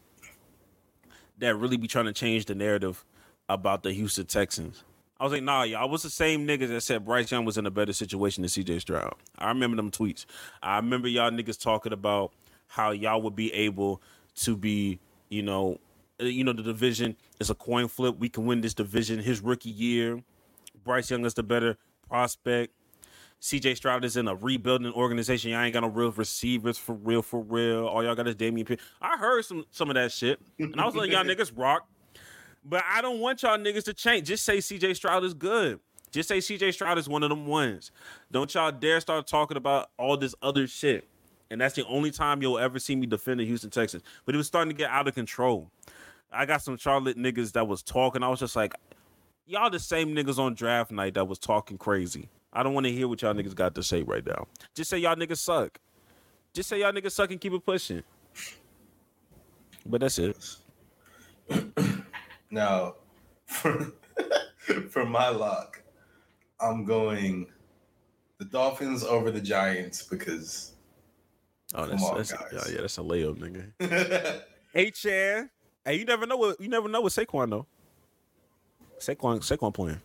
that 1.40 1.56
really 1.58 1.76
be 1.76 1.88
trying 1.88 2.06
to 2.06 2.14
change 2.14 2.46
the 2.46 2.56
narrative 2.56 3.04
about 3.50 3.84
the 3.84 3.92
Houston 3.92 4.26
Texans. 4.26 4.86
I 5.20 5.24
was 5.24 5.34
like, 5.34 5.44
nah, 5.44 5.64
y'all 5.64 5.82
I 5.82 5.86
was 5.86 6.04
the 6.04 6.10
same 6.10 6.48
niggas 6.48 6.70
that 6.70 6.82
said 6.82 7.06
Bryce 7.06 7.32
Young 7.32 7.46
was 7.46 7.58
in 7.58 7.66
a 7.66 7.72
better 7.72 7.94
situation 7.94 8.44
than 8.44 8.50
CJ 8.50 8.82
Stroud. 8.82 9.16
I 9.38 9.50
remember 9.50 9.76
them 9.78 9.92
tweets. 9.92 10.26
I 10.62 10.78
remember 10.78 11.08
y'all 11.08 11.32
niggas 11.32 11.62
talking 11.62 11.94
about 11.94 12.32
how 12.68 12.92
y'all 12.92 13.22
would 13.22 13.36
be 13.36 13.54
able 13.54 14.02
to 14.36 14.56
be, 14.56 15.00
you 15.30 15.42
know, 15.42 15.80
uh, 16.22 16.26
you 16.26 16.44
know, 16.44 16.54
the 16.54 16.64
division 16.64 17.16
is 17.40 17.50
a 17.50 17.56
coin 17.56 17.88
flip. 17.88 18.18
We 18.20 18.30
can 18.30 18.46
win 18.46 18.62
this 18.62 18.74
division 18.74 19.20
his 19.20 19.42
rookie 19.42 19.70
year. 19.70 20.22
Bryce 20.84 21.10
Young 21.10 21.26
is 21.26 21.34
the 21.34 21.44
better 21.44 21.78
prospect. 22.08 22.74
CJ 23.42 23.78
Stroud 23.78 24.04
is 24.04 24.18
in 24.18 24.28
a 24.28 24.36
rebuilding 24.36 24.92
organization. 24.94 25.52
Y'all 25.52 25.62
ain't 25.62 25.74
got 25.74 25.82
no 25.82 25.90
real 25.90 26.12
receivers 26.12 26.78
for 26.78 26.96
real, 26.96 27.22
for 27.22 27.42
real. 27.42 27.88
All 27.88 28.04
y'all 28.04 28.16
got 28.16 28.28
is 28.28 28.36
Dameon 28.36 28.66
Pierce. 28.66 28.82
I 29.02 29.18
heard 29.18 29.46
some 29.46 29.66
some 29.72 29.90
of 29.90 29.96
that 29.96 30.12
shit, 30.12 30.40
and 30.58 30.80
I 30.80 30.86
was 30.86 30.96
like, 30.96 31.12
y'all 31.12 31.24
niggas 31.26 31.52
rock. 31.56 31.88
But 32.68 32.84
I 32.86 33.02
don't 33.02 33.20
want 33.20 33.44
y'all 33.44 33.58
niggas 33.58 33.86
to 33.86 33.94
change. 33.94 34.28
Just 34.28 34.44
say 34.44 34.58
CJ 34.58 34.96
Stroud 34.98 35.24
is 35.24 35.34
good. 35.34 35.80
Just 36.12 36.28
say 36.28 36.40
CJ 36.40 36.74
Stroud 36.74 36.98
is 36.98 37.08
one 37.08 37.24
of 37.24 37.30
them 37.30 37.48
ones. 37.48 37.92
Don't 38.32 38.54
y'all 38.54 38.72
dare 38.72 39.00
start 39.00 39.26
talking 39.26 39.56
about 39.56 39.90
all 39.98 40.18
this 40.18 40.36
other 40.42 40.68
shit. 40.68 41.08
And 41.50 41.62
that's 41.62 41.76
the 41.76 41.86
only 41.86 42.12
time 42.12 42.42
you'll 42.42 42.60
ever 42.60 42.78
see 42.78 42.96
me 42.96 43.08
defend 43.08 43.40
the 43.40 43.46
Houston 43.46 43.70
Texans. 43.70 44.04
But 44.26 44.36
it 44.36 44.38
was 44.38 44.48
starting 44.48 44.70
to 44.70 44.76
get 44.76 44.90
out 44.90 45.08
of 45.08 45.16
control. 45.16 45.72
I 46.30 46.46
got 46.46 46.62
some 46.62 46.76
Charlotte 46.78 47.18
niggas 47.18 47.54
that 47.54 47.68
was 47.68 47.82
talking. 47.82 48.22
I 48.22 48.28
was 48.28 48.40
just 48.42 48.56
like, 48.56 48.76
y'all 49.46 49.70
the 49.70 49.80
same 49.80 50.14
niggas 50.14 50.38
on 50.38 50.54
draft 50.54 50.92
night 50.92 51.14
that 51.14 51.26
was 51.26 51.40
talking 51.40 51.78
crazy. 51.78 52.28
I 52.52 52.64
don't 52.64 52.74
want 52.74 52.86
to 52.86 52.92
hear 52.92 53.08
what 53.08 53.22
y'all 53.22 53.34
niggas 53.34 53.56
got 53.56 53.76
to 53.76 53.84
say 53.84 54.04
right 54.04 54.26
now. 54.26 54.48
Just 54.76 54.90
say 54.90 54.98
y'all 54.98 55.16
niggas 55.16 55.38
suck. 55.38 55.80
Just 56.54 56.68
say 56.68 56.82
y'all 56.82 56.92
niggas 56.92 57.12
suck 57.12 57.32
and 57.32 57.40
keep 57.40 57.54
it 57.54 57.66
pushing. 57.66 58.04
But 59.86 60.02
that's 60.02 60.20
it. 60.20 60.36
Now, 62.52 62.96
for, 63.46 63.94
for 64.90 65.06
my 65.06 65.30
lock, 65.30 65.82
I'm 66.60 66.86
going 66.86 67.48
the 68.40 68.46
Dolphins 68.46 69.04
over 69.04 69.32
the 69.32 69.42
Giants 69.42 70.04
because 70.04 70.74
Oh, 71.76 71.86
that's, 71.86 72.04
on, 72.04 72.16
that's 72.18 72.32
guys. 72.32 72.48
yeah, 72.54 72.62
yeah, 72.76 72.82
that's 72.82 72.98
a 72.98 73.02
layup, 73.02 73.38
nigga. 73.80 74.42
Hey, 74.74 74.92
Chan. 74.92 75.50
Hey, 75.84 75.96
you 75.96 76.06
never 76.06 76.28
know 76.28 76.38
what 76.38 76.60
you 76.62 76.68
never 76.68 76.88
know 76.88 77.02
what 77.02 77.12
Saquon 77.12 77.50
though. 77.50 77.66
Saquon, 79.00 79.40
Saquon 79.40 79.74
playing. 79.74 80.00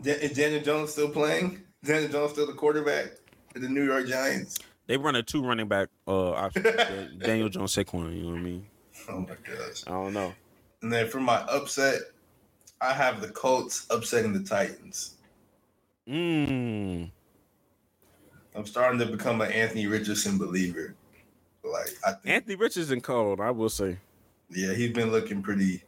Da- 0.00 0.12
is 0.12 0.32
Daniel 0.32 0.62
Jones 0.62 0.92
still 0.92 1.08
playing? 1.10 1.62
Daniel 1.84 2.10
Jones 2.10 2.32
still 2.32 2.46
the 2.46 2.54
quarterback 2.54 3.12
for 3.52 3.60
the 3.60 3.68
New 3.68 3.84
York 3.84 4.06
Giants? 4.08 4.58
They 4.86 4.96
run 4.96 5.14
a 5.14 5.22
two 5.22 5.44
running 5.44 5.68
back 5.68 5.88
uh 6.08 6.30
option. 6.32 6.62
Daniel 7.18 7.48
Jones, 7.48 7.76
Saquon. 7.76 8.16
You 8.16 8.22
know 8.24 8.30
what 8.30 8.38
I 8.38 8.42
mean? 8.42 8.66
Oh 9.08 9.20
my 9.20 9.26
gosh. 9.26 9.84
I 9.86 9.90
don't 9.90 10.12
know. 10.14 10.34
And 10.82 10.92
then 10.92 11.08
for 11.08 11.20
my 11.20 11.36
upset, 11.42 12.00
I 12.80 12.92
have 12.92 13.20
the 13.20 13.28
Colts 13.28 13.86
upsetting 13.90 14.32
the 14.32 14.42
Titans. 14.42 15.14
Mmm. 16.08 17.10
I'm 18.54 18.66
starting 18.66 18.98
to 19.00 19.06
become 19.06 19.40
an 19.40 19.50
Anthony 19.52 19.86
Richardson 19.86 20.38
believer. 20.38 20.94
Like 21.64 21.94
I 22.06 22.12
think, 22.12 22.34
Anthony 22.34 22.54
Richardson 22.56 23.00
cold. 23.00 23.40
I 23.40 23.50
will 23.50 23.68
say. 23.68 23.98
yeah, 24.50 24.72
he's 24.72 24.92
been 24.92 25.10
looking 25.10 25.42
pretty. 25.42 25.82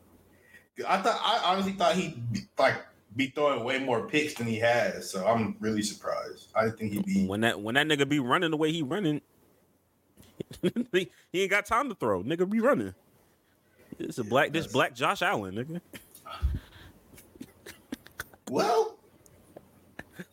good. 0.76 0.86
I 0.86 1.00
thought 1.00 1.20
I 1.22 1.52
honestly 1.52 1.72
thought 1.72 1.94
he'd 1.94 2.32
be, 2.32 2.40
like 2.58 2.76
be 3.16 3.28
throwing 3.28 3.64
way 3.64 3.78
more 3.78 4.06
picks 4.08 4.34
than 4.34 4.46
he 4.46 4.56
has, 4.58 5.08
so 5.10 5.26
I'm 5.26 5.56
really 5.60 5.82
surprised. 5.82 6.48
I 6.54 6.64
didn't 6.64 6.78
think 6.78 6.92
he'd 6.92 7.06
be. 7.06 7.26
When 7.26 7.40
that 7.42 7.60
when 7.60 7.76
that 7.76 7.86
nigga 7.86 8.08
be 8.08 8.18
running 8.18 8.50
the 8.50 8.56
way 8.56 8.72
he 8.72 8.82
running, 8.82 9.20
he 10.92 11.08
ain't 11.32 11.50
got 11.50 11.64
time 11.64 11.88
to 11.88 11.94
throw. 11.94 12.22
Nigga 12.22 12.48
be 12.50 12.60
running. 12.60 12.94
This 13.98 14.18
a 14.18 14.24
black 14.24 14.52
this 14.52 14.66
black 14.66 14.94
Josh 14.94 15.22
Allen, 15.22 15.54
nigga. 15.54 15.80
Well, 18.50 18.98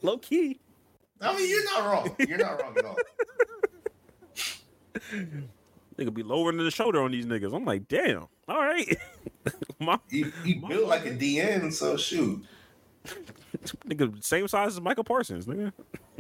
Low 0.02 0.18
key. 0.18 0.60
I 1.22 1.36
mean, 1.36 1.50
you're 1.50 1.66
not 1.66 1.86
wrong. 1.86 2.16
You're 2.20 2.38
not 2.38 2.62
wrong 2.62 2.78
at 2.78 2.86
all. 2.86 2.98
Nigga 5.98 6.14
be 6.14 6.24
lowering 6.24 6.58
the 6.58 6.70
shoulder 6.70 7.02
on 7.02 7.12
these 7.12 7.26
niggas. 7.26 7.56
I'm 7.56 7.66
like, 7.66 7.88
damn. 7.88 8.28
All 8.48 8.60
right. 8.60 8.98
My 9.80 10.00
He, 10.10 10.26
he 10.44 10.56
built 10.56 10.88
like 10.88 11.06
a 11.06 11.12
DN, 11.12 11.72
so 11.72 11.98
shoot. 11.98 12.46
nigga, 13.88 14.24
same 14.24 14.48
size 14.48 14.74
as 14.74 14.82
Michael 14.82 15.04
Parsons, 15.04 15.46
nigga. 15.46 15.72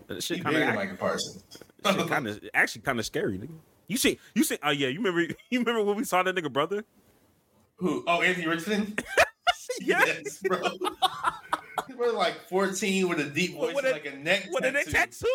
That 0.08 0.24
shit 0.24 0.44
bigger 0.44 0.60
than 0.60 0.76
Michael 0.76 0.98
Parsons. 0.98 1.44
of 1.84 2.10
kind 2.10 2.28
of 2.28 2.40
actually 2.54 2.82
kind 2.82 3.00
of 3.00 3.06
scary, 3.06 3.38
nigga. 3.38 3.56
You 3.88 3.98
see, 3.98 4.20
you 4.34 4.44
see. 4.44 4.58
Oh 4.64 4.72
yeah, 4.72 4.88
you 4.88 4.98
remember? 4.98 5.22
You 5.50 5.60
remember 5.60 5.84
when 5.84 5.98
we 5.98 6.04
saw 6.06 6.24
that 6.24 6.36
nigga 6.36 6.52
brother? 6.52 6.84
Who? 7.78 8.04
Oh, 8.08 8.22
Anthony 8.22 8.48
Richardson. 8.48 8.96
Yes. 9.82 10.38
bro. 10.40 10.62
He 11.88 11.94
was 11.96 12.14
like 12.14 12.40
14 12.48 13.10
with 13.10 13.20
a 13.20 13.26
deep 13.26 13.56
voice, 13.56 13.76
With 13.76 13.84
and 13.84 13.94
like 13.94 14.06
a 14.06 14.16
neck 14.16 14.44
tattoo. 14.44 14.52
What 14.54 14.66
a 14.66 14.72
neck 14.72 14.86
tattoo. 14.88 15.28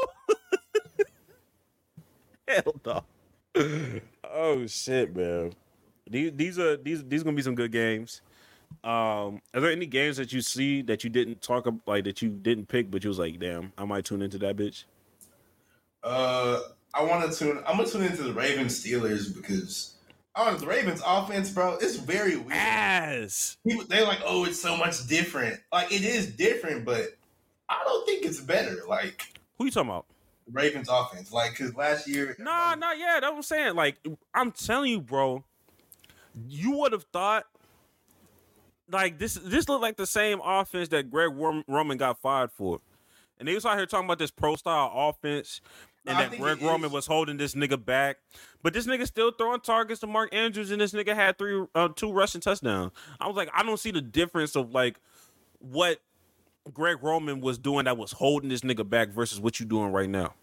tattoo? 0.88 1.04
Hell 2.48 2.80
no. 2.86 4.00
Oh 4.32 4.66
shit, 4.66 5.14
man. 5.14 5.52
These 6.08 6.32
these 6.34 6.58
are 6.58 6.76
these 6.78 7.04
these 7.04 7.22
gonna 7.22 7.36
be 7.36 7.42
some 7.42 7.54
good 7.54 7.70
games. 7.72 8.22
Um, 8.82 9.42
are 9.52 9.60
there 9.60 9.70
any 9.70 9.86
games 9.86 10.16
that 10.16 10.32
you 10.32 10.40
see 10.40 10.80
that 10.82 11.04
you 11.04 11.10
didn't 11.10 11.42
talk 11.42 11.66
about, 11.66 11.80
like 11.86 12.04
that 12.04 12.22
you 12.22 12.30
didn't 12.30 12.68
pick, 12.68 12.90
but 12.90 13.04
you 13.04 13.08
was 13.08 13.18
like, 13.18 13.38
damn, 13.38 13.72
I 13.76 13.84
might 13.84 14.04
tune 14.06 14.22
into 14.22 14.38
that 14.38 14.56
bitch? 14.56 14.84
Uh, 16.02 16.60
I 16.94 17.02
want 17.02 17.30
to 17.30 17.36
tune. 17.38 17.62
I'm 17.66 17.76
gonna 17.76 17.88
tune 17.88 18.04
into 18.04 18.22
the 18.22 18.32
Ravens 18.32 18.82
Steelers 18.82 19.34
because 19.34 19.96
oh, 20.36 20.54
the 20.56 20.66
Ravens 20.66 21.02
offense, 21.04 21.50
bro, 21.50 21.76
it's 21.80 21.96
very 21.96 22.36
weird. 22.36 22.52
Ass. 22.52 23.56
People 23.66 23.84
they're 23.88 24.04
like, 24.06 24.20
oh, 24.24 24.44
it's 24.44 24.60
so 24.60 24.76
much 24.76 25.06
different. 25.06 25.60
Like 25.72 25.92
it 25.92 26.02
is 26.02 26.26
different, 26.34 26.84
but 26.84 27.16
I 27.68 27.82
don't 27.84 28.06
think 28.06 28.24
it's 28.24 28.40
better. 28.40 28.78
Like 28.88 29.38
Who 29.58 29.66
you 29.66 29.70
talking 29.70 29.90
about? 29.90 30.06
the 30.46 30.52
Ravens 30.52 30.88
offense, 30.90 31.32
like 31.32 31.52
because 31.52 31.74
last 31.74 32.08
year, 32.08 32.36
Nah, 32.38 32.74
nah, 32.74 32.92
yeah, 32.92 33.18
that's 33.20 33.30
what 33.30 33.36
I'm 33.36 33.42
saying. 33.42 33.74
Like, 33.74 33.96
I'm 34.34 34.52
telling 34.52 34.90
you, 34.90 35.00
bro, 35.00 35.44
you 36.48 36.72
would 36.78 36.92
have 36.92 37.04
thought 37.12 37.46
like 38.90 39.18
this. 39.18 39.34
This 39.34 39.68
looked 39.68 39.82
like 39.82 39.96
the 39.96 40.06
same 40.06 40.40
offense 40.44 40.88
that 40.88 41.10
Greg 41.10 41.30
Roman 41.68 41.96
got 41.96 42.20
fired 42.20 42.50
for, 42.52 42.80
and 43.38 43.48
they 43.48 43.54
was 43.54 43.64
out 43.64 43.76
here 43.76 43.86
talking 43.86 44.06
about 44.06 44.18
this 44.18 44.30
pro 44.30 44.56
style 44.56 44.90
offense. 44.94 45.60
And 46.06 46.18
that 46.18 46.38
Greg 46.38 46.62
Roman 46.62 46.86
is. 46.86 46.92
was 46.92 47.06
holding 47.06 47.36
this 47.36 47.54
nigga 47.54 47.82
back, 47.82 48.18
but 48.62 48.72
this 48.72 48.86
nigga 48.86 49.06
still 49.06 49.32
throwing 49.32 49.60
targets 49.60 50.00
to 50.00 50.06
Mark 50.06 50.34
Andrews, 50.34 50.70
and 50.70 50.80
this 50.80 50.92
nigga 50.92 51.14
had 51.14 51.36
three, 51.36 51.66
uh, 51.74 51.88
two 51.94 52.10
rushing 52.10 52.40
touchdowns. 52.40 52.92
I 53.20 53.26
was 53.26 53.36
like, 53.36 53.50
I 53.52 53.62
don't 53.62 53.78
see 53.78 53.90
the 53.90 54.00
difference 54.00 54.56
of 54.56 54.72
like 54.72 54.98
what 55.58 56.00
Greg 56.72 57.02
Roman 57.02 57.40
was 57.40 57.58
doing 57.58 57.84
that 57.84 57.98
was 57.98 58.12
holding 58.12 58.48
this 58.48 58.62
nigga 58.62 58.88
back 58.88 59.10
versus 59.10 59.40
what 59.40 59.60
you 59.60 59.66
doing 59.66 59.92
right 59.92 60.08
now. 60.08 60.34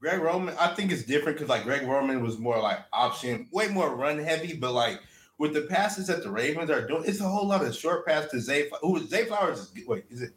Greg 0.00 0.20
Roman, 0.20 0.54
I 0.58 0.74
think 0.74 0.92
it's 0.92 1.04
different 1.04 1.38
because 1.38 1.48
like 1.48 1.64
Greg 1.64 1.86
Roman 1.86 2.22
was 2.22 2.38
more 2.38 2.58
like 2.60 2.78
option, 2.92 3.48
way 3.52 3.68
more 3.68 3.94
run 3.94 4.18
heavy, 4.18 4.54
but 4.54 4.72
like 4.72 5.00
with 5.38 5.54
the 5.54 5.62
passes 5.62 6.06
that 6.08 6.22
the 6.22 6.30
Ravens 6.30 6.70
are 6.70 6.86
doing, 6.86 7.04
it's 7.06 7.20
a 7.20 7.28
whole 7.28 7.48
lot 7.48 7.64
of 7.64 7.74
short 7.74 8.06
pass 8.06 8.30
to 8.30 8.40
Zay. 8.40 8.70
Who 8.80 8.96
is 8.96 9.08
Zay 9.08 9.24
Flowers? 9.24 9.60
Is, 9.60 9.86
wait, 9.86 10.04
is 10.10 10.22
it 10.22 10.32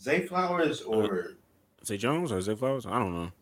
Zay 0.00 0.26
Flowers 0.26 0.82
or 0.82 1.32
Zay 1.84 1.96
Jones 1.96 2.32
or 2.32 2.40
Zay 2.40 2.54
Flowers? 2.54 2.86
I 2.86 2.98
don't 2.98 3.14
know. 3.14 3.32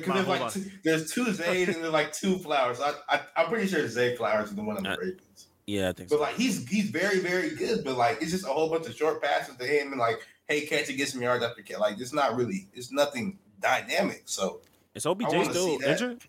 Because 0.00 0.24
Hold 0.24 0.26
there's 0.26 0.40
like 0.40 0.52
two, 0.52 0.70
there's 0.84 1.12
two 1.12 1.24
Zays 1.32 1.68
and 1.68 1.76
there's 1.82 1.92
like 1.92 2.12
two 2.12 2.38
Flowers. 2.38 2.80
I, 2.80 2.92
I 3.08 3.20
I'm 3.36 3.46
pretty 3.48 3.66
sure 3.68 3.86
Zay 3.88 4.16
Flowers 4.16 4.50
is 4.50 4.54
the 4.56 4.62
one 4.62 4.76
on 4.76 4.82
the 4.84 4.90
Uh, 4.92 4.96
Ravens. 4.98 5.46
Yeah, 5.66 5.88
I 5.90 5.92
think 5.92 6.08
But 6.10 6.16
so. 6.16 6.22
like 6.22 6.34
he's 6.36 6.66
he's 6.68 6.90
very 6.90 7.20
very 7.20 7.50
good, 7.54 7.84
but 7.84 7.96
like 7.96 8.18
it's 8.20 8.30
just 8.32 8.44
a 8.44 8.48
whole 8.48 8.68
bunch 8.68 8.86
of 8.86 8.94
short 8.96 9.22
passes 9.22 9.56
to 9.56 9.64
him 9.64 9.92
and 9.92 10.00
like 10.00 10.20
hey 10.48 10.62
catch 10.66 10.88
and 10.88 10.98
get 10.98 11.08
some 11.08 11.22
yards 11.22 11.44
after 11.44 11.62
catch. 11.62 11.78
Like 11.78 12.00
it's 12.00 12.12
not 12.12 12.36
really 12.36 12.68
it's 12.74 12.90
nothing 12.92 13.38
dynamic. 13.60 14.22
So 14.26 14.60
Is 14.94 15.06
OBJ 15.06 15.28
still 15.50 15.52
see 15.66 15.76
that. 15.78 15.90
injured? 15.92 16.22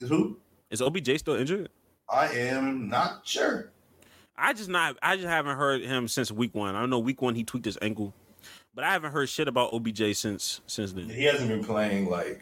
who 0.00 0.38
Is 0.70 0.80
OBJ 0.80 1.18
still 1.18 1.34
injured? 1.34 1.68
I 2.08 2.28
am 2.28 2.88
not 2.88 3.20
sure. 3.26 3.70
I 4.36 4.52
just 4.54 4.68
not. 4.70 4.96
I 5.02 5.16
just 5.16 5.28
haven't 5.28 5.56
heard 5.58 5.82
him 5.82 6.08
since 6.08 6.30
week 6.32 6.54
one. 6.54 6.74
I 6.76 6.80
don't 6.80 6.90
know 6.90 6.98
week 7.00 7.20
one 7.20 7.34
he 7.34 7.42
tweaked 7.44 7.66
his 7.66 7.76
ankle, 7.82 8.14
but 8.74 8.84
I 8.84 8.92
haven't 8.92 9.12
heard 9.12 9.28
shit 9.28 9.48
about 9.48 9.74
OBJ 9.74 10.14
since 10.16 10.60
since 10.66 10.92
then. 10.92 11.10
He 11.10 11.24
hasn't 11.24 11.48
been 11.50 11.64
playing 11.64 12.08
like 12.08 12.40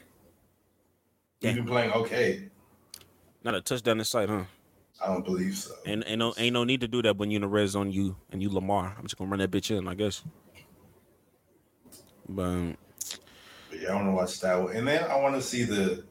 he's 1.41 1.49
Yeah. 1.49 1.55
been 1.55 1.67
playing 1.67 1.93
okay. 1.93 2.49
Not 3.45 3.55
a 3.55 3.61
touchdown 3.61 3.99
in 3.99 4.05
sight, 4.05 4.29
huh? 4.29 4.45
I 5.03 5.07
don't 5.09 5.25
believe 5.25 5.57
so. 5.57 5.75
And 5.85 6.05
ain't 6.07 6.19
no 6.19 6.35
ain't 6.39 6.55
no 6.55 6.65
need 6.65 6.81
to 6.81 6.89
do 6.89 7.03
that 7.03 7.17
when 7.17 7.31
you 7.31 7.37
in 7.37 7.43
the 7.43 7.49
red 7.49 7.69
zone. 7.69 7.93
You 7.93 8.17
and 8.31 8.43
you 8.43 8.51
Lamar. 8.51 8.95
I'm 8.97 9.05
just 9.05 9.17
gonna 9.17 9.31
run 9.31 9.41
that 9.41 9.51
bitch 9.51 9.77
in, 9.77 9.87
I 9.89 9.95
guess. 9.95 10.23
But 12.29 12.43
um, 12.43 12.77
But 13.71 13.81
yeah, 13.81 13.93
I 13.93 13.95
want 13.97 14.09
to 14.09 14.13
watch 14.13 14.41
that 14.41 14.63
one. 14.63 14.77
And 14.77 14.87
then 14.87 15.05
I 15.05 15.17
want 15.19 15.35
to 15.35 15.43
see 15.43 15.65
the 15.65 16.05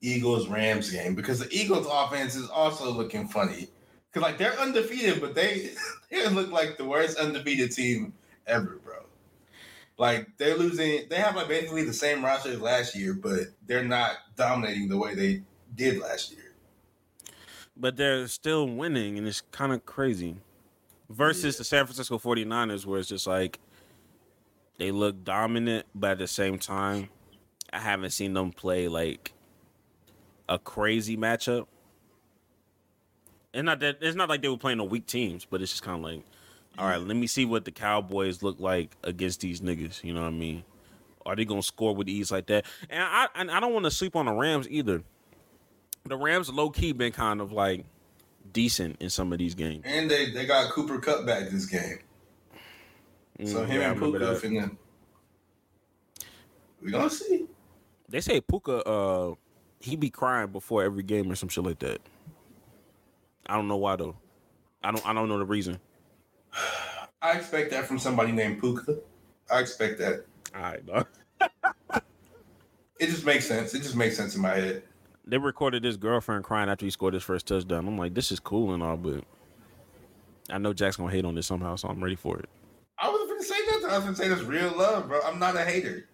Eagles 0.00 0.48
Rams 0.48 0.90
game 0.90 1.14
because 1.14 1.38
the 1.40 1.48
Eagles 1.50 1.86
offense 1.90 2.34
is 2.36 2.48
also 2.48 2.90
looking 2.90 3.28
funny. 3.28 3.68
Cause 4.12 4.22
like 4.22 4.38
they're 4.38 4.58
undefeated, 4.58 5.20
but 5.20 5.34
they 5.34 5.70
they 6.10 6.28
look 6.28 6.50
like 6.50 6.76
the 6.76 6.84
worst 6.84 7.18
undefeated 7.18 7.72
team 7.72 8.12
ever, 8.46 8.80
bro. 8.81 8.81
Like 10.02 10.36
they're 10.36 10.56
losing. 10.56 11.08
They 11.08 11.16
have 11.16 11.36
like 11.36 11.46
basically 11.46 11.84
the 11.84 11.92
same 11.92 12.24
roster 12.24 12.50
as 12.50 12.60
last 12.60 12.96
year, 12.96 13.14
but 13.14 13.42
they're 13.68 13.84
not 13.84 14.16
dominating 14.34 14.88
the 14.88 14.98
way 14.98 15.14
they 15.14 15.42
did 15.76 16.00
last 16.00 16.32
year. 16.32 16.56
but 17.76 17.96
they're 17.96 18.26
still 18.26 18.66
winning, 18.68 19.16
and 19.16 19.28
it's 19.28 19.42
kind 19.52 19.72
of 19.72 19.86
crazy. 19.86 20.36
Versus 21.08 21.56
the 21.56 21.64
San 21.64 21.86
Francisco 21.86 22.18
49ers, 22.18 22.84
where 22.84 22.98
it's 22.98 23.08
just 23.08 23.28
like 23.28 23.60
they 24.78 24.90
look 24.90 25.22
dominant, 25.22 25.86
but 25.94 26.12
at 26.12 26.18
the 26.18 26.26
same 26.26 26.58
time, 26.58 27.08
I 27.72 27.78
haven't 27.78 28.10
seen 28.10 28.32
them 28.34 28.50
play 28.50 28.88
like 28.88 29.32
a 30.48 30.58
crazy 30.58 31.16
matchup. 31.16 31.66
And 33.54 33.66
not 33.66 33.80
that 33.80 33.98
it's 34.00 34.16
not 34.16 34.28
like 34.28 34.42
they 34.42 34.48
were 34.48 34.56
playing 34.58 34.80
on 34.80 34.88
weak 34.88 35.06
teams, 35.06 35.44
but 35.44 35.62
it's 35.62 35.72
just 35.72 35.82
kind 35.84 35.98
of 35.98 36.10
like, 36.10 36.24
all 36.78 36.86
right, 36.86 37.00
let 37.00 37.16
me 37.16 37.26
see 37.26 37.44
what 37.44 37.64
the 37.64 37.70
Cowboys 37.70 38.42
look 38.42 38.58
like 38.58 38.96
against 39.04 39.40
these 39.40 39.60
niggas. 39.60 40.02
You 40.02 40.14
know 40.14 40.22
what 40.22 40.28
I 40.28 40.30
mean? 40.30 40.64
Are 41.24 41.36
they 41.36 41.44
gonna 41.44 41.62
score 41.62 41.94
with 41.94 42.08
ease 42.08 42.30
like 42.30 42.46
that? 42.46 42.64
And 42.90 43.02
I 43.02 43.28
and 43.34 43.50
I 43.50 43.60
don't 43.60 43.72
want 43.72 43.84
to 43.84 43.90
sleep 43.90 44.16
on 44.16 44.26
the 44.26 44.32
Rams 44.32 44.66
either. 44.68 45.02
The 46.04 46.16
Rams 46.16 46.50
low 46.50 46.70
key 46.70 46.92
been 46.92 47.12
kind 47.12 47.40
of 47.40 47.52
like 47.52 47.84
decent 48.52 48.96
in 49.00 49.10
some 49.10 49.32
of 49.32 49.38
these 49.38 49.54
games. 49.54 49.84
And 49.86 50.10
they, 50.10 50.30
they 50.30 50.46
got 50.46 50.72
Cooper 50.72 50.98
Kupp 50.98 51.24
back 51.26 51.48
this 51.50 51.66
game. 51.66 51.98
So 53.44 53.64
Mm, 53.64 53.66
him 53.66 53.80
yeah, 53.80 53.90
and 53.90 54.00
Puka 54.00 54.18
finna. 54.18 54.76
We 56.82 56.90
gonna 56.90 57.10
see. 57.10 57.46
They 58.08 58.20
say 58.20 58.40
Puka 58.40 58.82
uh 58.84 59.34
he 59.80 59.96
be 59.96 60.10
crying 60.10 60.48
before 60.48 60.82
every 60.82 61.02
game 61.02 61.30
or 61.30 61.34
some 61.34 61.48
shit 61.48 61.64
like 61.64 61.78
that. 61.80 62.00
I 63.46 63.56
don't 63.56 63.68
know 63.68 63.76
why 63.76 63.96
though. 63.96 64.16
I 64.82 64.90
don't 64.90 65.06
I 65.06 65.12
don't 65.12 65.28
know 65.28 65.38
the 65.38 65.44
reason. 65.44 65.78
I 67.22 67.32
expect 67.38 67.70
that 67.70 67.86
from 67.86 67.98
somebody 67.98 68.32
named 68.32 68.60
Puka. 68.60 68.98
I 69.50 69.60
expect 69.60 69.98
that. 70.00 70.26
All 70.54 70.62
right, 70.62 70.84
dog. 70.84 71.06
It 72.98 73.06
just 73.06 73.24
makes 73.24 73.46
sense. 73.46 73.74
It 73.74 73.82
just 73.82 73.96
makes 73.96 74.16
sense 74.16 74.34
in 74.34 74.42
my 74.42 74.54
head. 74.54 74.82
They 75.24 75.38
recorded 75.38 75.84
his 75.84 75.96
girlfriend 75.96 76.44
crying 76.44 76.68
after 76.68 76.84
he 76.84 76.90
scored 76.90 77.14
his 77.14 77.22
first 77.22 77.46
touchdown. 77.46 77.86
I'm 77.86 77.96
like, 77.96 78.14
this 78.14 78.32
is 78.32 78.40
cool 78.40 78.74
and 78.74 78.82
all, 78.82 78.96
but 78.96 79.24
I 80.50 80.58
know 80.58 80.72
Jack's 80.72 80.96
gonna 80.96 81.12
hate 81.12 81.24
on 81.24 81.34
this 81.34 81.46
somehow, 81.46 81.76
so 81.76 81.88
I'm 81.88 82.02
ready 82.02 82.16
for 82.16 82.38
it. 82.38 82.48
I 82.98 83.08
wasn't 83.08 83.30
gonna 83.30 83.42
say 83.42 83.58
nothing. 83.70 83.90
I 83.90 83.96
was 83.96 84.04
gonna 84.04 84.16
say 84.16 84.28
this 84.28 84.42
real 84.42 84.76
love, 84.76 85.08
bro. 85.08 85.20
I'm 85.24 85.38
not 85.38 85.56
a 85.56 85.64
hater. 85.64 86.08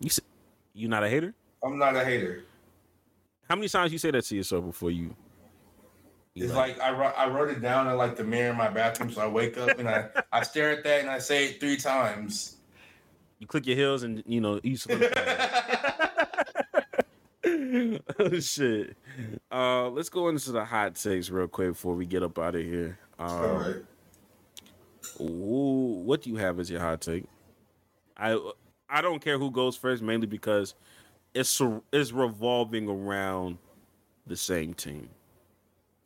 You 0.00 0.10
you 0.74 0.88
not 0.88 1.04
a 1.04 1.08
hater? 1.08 1.34
I'm 1.64 1.78
not 1.78 1.94
a 1.94 2.04
hater. 2.04 2.44
How 3.48 3.54
many 3.54 3.68
times 3.68 3.92
you 3.92 3.98
say 3.98 4.10
that 4.10 4.24
to 4.24 4.36
yourself 4.36 4.64
before 4.64 4.90
you? 4.90 5.14
It's 6.34 6.54
like 6.54 6.80
I 6.80 6.92
wrote, 6.92 7.12
I 7.16 7.28
wrote 7.28 7.50
it 7.50 7.60
down 7.60 7.88
in 7.88 7.96
like 7.96 8.16
the 8.16 8.24
mirror 8.24 8.52
in 8.52 8.56
my 8.56 8.68
bathroom, 8.68 9.10
so 9.10 9.20
I 9.20 9.26
wake 9.26 9.58
up 9.58 9.78
and 9.78 9.88
I, 9.88 10.08
I 10.32 10.42
stare 10.42 10.70
at 10.70 10.82
that 10.84 11.00
and 11.00 11.10
I 11.10 11.18
say 11.18 11.48
it 11.48 11.60
three 11.60 11.76
times. 11.76 12.56
you 13.38 13.46
click 13.46 13.66
your 13.66 13.76
heels 13.76 14.02
and 14.02 14.22
you 14.26 14.40
know 14.40 14.58
you. 14.62 14.78
oh 18.18 18.40
shit! 18.40 18.96
Uh, 19.50 19.90
let's 19.90 20.08
go 20.08 20.28
into 20.28 20.52
the 20.52 20.64
hot 20.64 20.94
takes 20.94 21.28
real 21.28 21.48
quick 21.48 21.68
before 21.68 21.94
we 21.94 22.06
get 22.06 22.22
up 22.22 22.38
out 22.38 22.54
of 22.54 22.62
here. 22.62 22.98
Um, 23.18 23.28
All 23.28 23.58
right. 23.58 23.76
Ooh, 25.20 26.02
what 26.04 26.22
do 26.22 26.30
you 26.30 26.36
have 26.36 26.58
as 26.58 26.70
your 26.70 26.80
hot 26.80 27.02
take? 27.02 27.24
I 28.16 28.38
I 28.88 29.02
don't 29.02 29.22
care 29.22 29.38
who 29.38 29.50
goes 29.50 29.76
first, 29.76 30.02
mainly 30.02 30.26
because 30.26 30.74
it's 31.34 31.60
it's 31.92 32.12
revolving 32.12 32.88
around 32.88 33.58
the 34.26 34.36
same 34.36 34.74
team, 34.74 35.08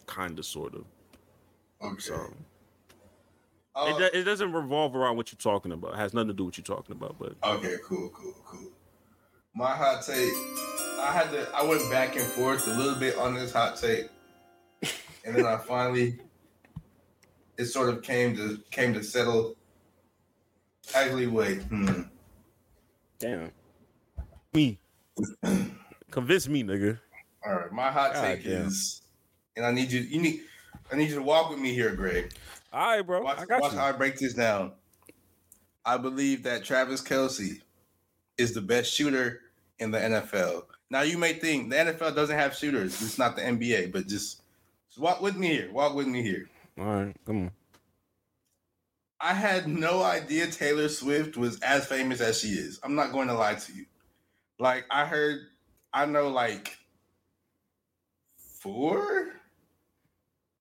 kind 0.06 0.38
of, 0.38 0.44
sort 0.44 0.74
of. 0.74 0.84
Okay. 1.82 2.00
So 2.00 2.32
Uh, 3.74 3.94
it, 3.94 3.98
do- 4.12 4.18
it 4.20 4.24
doesn't 4.24 4.52
revolve 4.52 4.96
around 4.96 5.16
what 5.16 5.30
you're 5.32 5.38
talking 5.38 5.72
about. 5.72 5.94
It 5.94 5.98
has 5.98 6.14
nothing 6.14 6.28
to 6.28 6.34
do 6.34 6.44
with 6.44 6.58
what 6.58 6.68
you're 6.68 6.76
talking 6.76 6.96
about. 6.96 7.16
But 7.18 7.34
Okay, 7.44 7.76
cool, 7.84 8.08
cool, 8.10 8.34
cool. 8.46 8.70
My 9.54 9.70
hot 9.74 10.02
take, 10.06 10.32
I 11.00 11.10
had 11.12 11.30
to, 11.30 11.48
I 11.54 11.62
went 11.64 11.90
back 11.90 12.16
and 12.16 12.24
forth 12.24 12.66
a 12.68 12.74
little 12.74 12.94
bit 12.94 13.16
on 13.16 13.34
this 13.34 13.52
hot 13.52 13.76
take, 13.76 14.08
and 15.24 15.34
then 15.36 15.46
I 15.46 15.56
finally, 15.66 16.18
it 17.58 17.64
sort 17.66 17.88
of 17.88 18.02
came 18.02 18.36
to 18.36 18.58
came 18.70 18.92
to 18.94 19.02
settle. 19.02 19.56
Actually, 20.94 21.26
wait, 21.26 21.62
hmm. 21.62 22.02
damn, 23.18 23.50
me, 24.52 24.78
convince 26.10 26.48
me, 26.48 26.62
nigga. 26.62 26.98
All 27.46 27.54
right, 27.54 27.72
my 27.72 27.90
hot 27.90 28.12
God 28.12 28.22
take 28.22 28.44
damn. 28.44 28.66
is, 28.66 29.02
and 29.56 29.64
I 29.66 29.72
need 29.72 29.90
you, 29.90 30.00
you 30.00 30.20
need, 30.20 30.40
I 30.92 30.96
need 30.96 31.08
you 31.08 31.16
to 31.16 31.22
walk 31.22 31.50
with 31.50 31.58
me 31.58 31.72
here, 31.72 31.94
Greg. 31.94 32.32
All 32.72 32.96
right, 32.96 33.02
bro, 33.02 33.22
Watch, 33.22 33.38
I 33.38 33.44
got 33.46 33.62
watch 33.62 33.72
you. 33.72 33.78
how 33.78 33.86
I 33.86 33.92
break 33.92 34.18
this 34.18 34.34
down. 34.34 34.72
I 35.84 35.96
believe 35.96 36.42
that 36.42 36.64
Travis 36.64 37.00
Kelce 37.02 37.60
is 38.38 38.52
the 38.52 38.60
best 38.60 38.92
shooter 38.92 39.40
in 39.78 39.90
the 39.90 39.98
NFL. 39.98 40.64
Now 40.90 41.02
you 41.02 41.18
may 41.18 41.32
think 41.32 41.70
the 41.70 41.76
NFL 41.76 42.14
doesn't 42.14 42.36
have 42.36 42.54
shooters. 42.56 43.00
It's 43.02 43.18
not 43.18 43.36
the 43.36 43.42
NBA, 43.42 43.92
but 43.92 44.06
just, 44.06 44.42
just 44.88 44.98
walk 44.98 45.20
with 45.20 45.36
me 45.36 45.48
here. 45.48 45.70
Walk 45.72 45.94
with 45.94 46.06
me 46.06 46.22
here. 46.22 46.48
All 46.78 46.84
right, 46.84 47.16
come 47.24 47.36
on. 47.44 47.50
I 49.20 49.32
had 49.32 49.66
no 49.66 50.02
idea 50.02 50.46
Taylor 50.46 50.88
Swift 50.88 51.36
was 51.36 51.58
as 51.60 51.86
famous 51.86 52.20
as 52.20 52.40
she 52.40 52.48
is. 52.48 52.78
I'm 52.82 52.94
not 52.94 53.12
going 53.12 53.28
to 53.28 53.34
lie 53.34 53.54
to 53.54 53.72
you. 53.72 53.86
Like 54.58 54.84
I 54.90 55.06
heard, 55.06 55.40
I 55.92 56.04
know 56.04 56.28
like 56.28 56.76
four, 58.60 59.28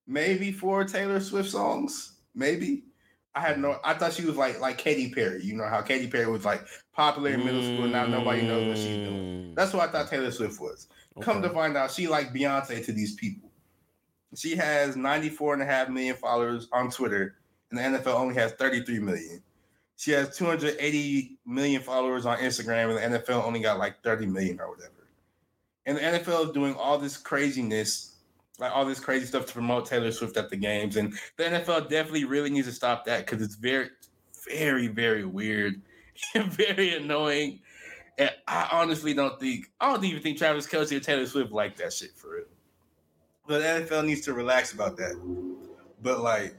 maybe 0.08 0.52
four 0.52 0.84
Taylor 0.84 1.20
Swift 1.20 1.50
songs. 1.50 2.14
Maybe 2.34 2.84
I 3.36 3.42
had 3.42 3.60
no. 3.60 3.80
I 3.84 3.94
thought 3.94 4.14
she 4.14 4.26
was 4.26 4.38
like 4.38 4.60
like 4.60 4.78
Katy 4.78 5.12
Perry. 5.12 5.44
You 5.44 5.56
know 5.56 5.68
how 5.68 5.82
Katy 5.82 6.08
Perry 6.08 6.28
was 6.28 6.46
like 6.46 6.66
popular 6.94 7.32
in 7.32 7.44
middle 7.46 7.62
school. 7.62 7.88
Now 7.88 8.06
nobody 8.06 8.42
knows 8.44 8.68
what 8.68 8.78
she's 8.78 8.98
doing. 8.98 9.52
Mm, 9.52 9.56
That's 9.56 9.74
what 9.74 9.88
I 9.90 9.92
thought 9.92 10.10
Taylor 10.10 10.32
Swift 10.32 10.60
was. 10.60 10.88
Come 11.22 11.42
to 11.42 11.50
find 11.50 11.78
out, 11.78 11.92
she 11.92 12.08
like 12.08 12.34
Beyonce 12.34 12.84
to 12.86 12.92
these 12.92 13.16
people. 13.16 13.50
She 14.36 14.56
has 14.58 14.98
94 14.98 15.54
and 15.54 15.64
a 15.64 15.66
half 15.66 15.88
million 15.88 16.16
followers 16.16 16.68
on 16.74 16.92
Twitter, 16.92 17.36
and 17.72 17.80
the 17.80 18.00
NFL 18.00 18.16
only 18.16 18.36
has 18.36 18.52
33 18.54 19.00
million. 19.00 19.42
She 19.98 20.12
has 20.12 20.36
280 20.36 21.38
million 21.46 21.82
followers 21.82 22.26
on 22.26 22.38
Instagram, 22.40 23.02
and 23.02 23.14
the 23.14 23.20
NFL 23.20 23.46
only 23.46 23.62
got 23.62 23.80
like 23.80 24.04
30 24.04 24.26
million 24.26 24.60
or 24.60 24.70
whatever. 24.70 24.92
And 25.86 25.98
the 25.98 26.02
NFL 26.02 26.48
is 26.48 26.52
doing 26.52 26.76
all 26.76 26.98
this 26.98 27.16
craziness, 27.16 28.15
like 28.60 28.72
all 28.74 28.86
this 28.86 29.00
crazy 29.00 29.26
stuff 29.26 29.46
to 29.48 29.54
promote 29.54 29.86
Taylor 29.86 30.12
Swift 30.12 30.38
at 30.38 30.50
the 30.50 30.56
games. 30.56 30.98
And 30.98 31.14
the 31.38 31.44
NFL 31.44 31.90
definitely 31.90 32.26
really 32.26 32.50
needs 32.50 32.68
to 32.68 32.74
stop 32.74 33.06
that 33.06 33.26
because 33.26 33.42
it's 33.42 33.56
very, 33.56 33.90
very, 34.50 34.88
very 34.88 35.26
weird 35.26 35.82
and 36.34 36.46
very 36.52 36.96
annoying. 36.96 37.62
And 38.18 38.32
I 38.48 38.70
honestly 38.72 39.14
don't 39.14 39.40
think 39.40 39.72
I 39.80 39.92
don't 39.92 40.04
even 40.06 40.22
think 40.22 40.38
Travis 40.38 40.68
Kelce 40.68 40.96
or 40.96 41.00
Taylor 41.00 41.26
Swift 41.26 41.52
like 41.52 41.76
that 41.78 41.92
shit 41.92 42.12
for 42.16 42.36
real. 42.36 42.46
But 43.48 43.60
the 43.60 43.96
NFL 43.96 44.06
needs 44.06 44.22
to 44.22 44.34
relax 44.34 44.74
about 44.74 44.98
that. 44.98 45.16
But 46.02 46.22
like, 46.22 46.56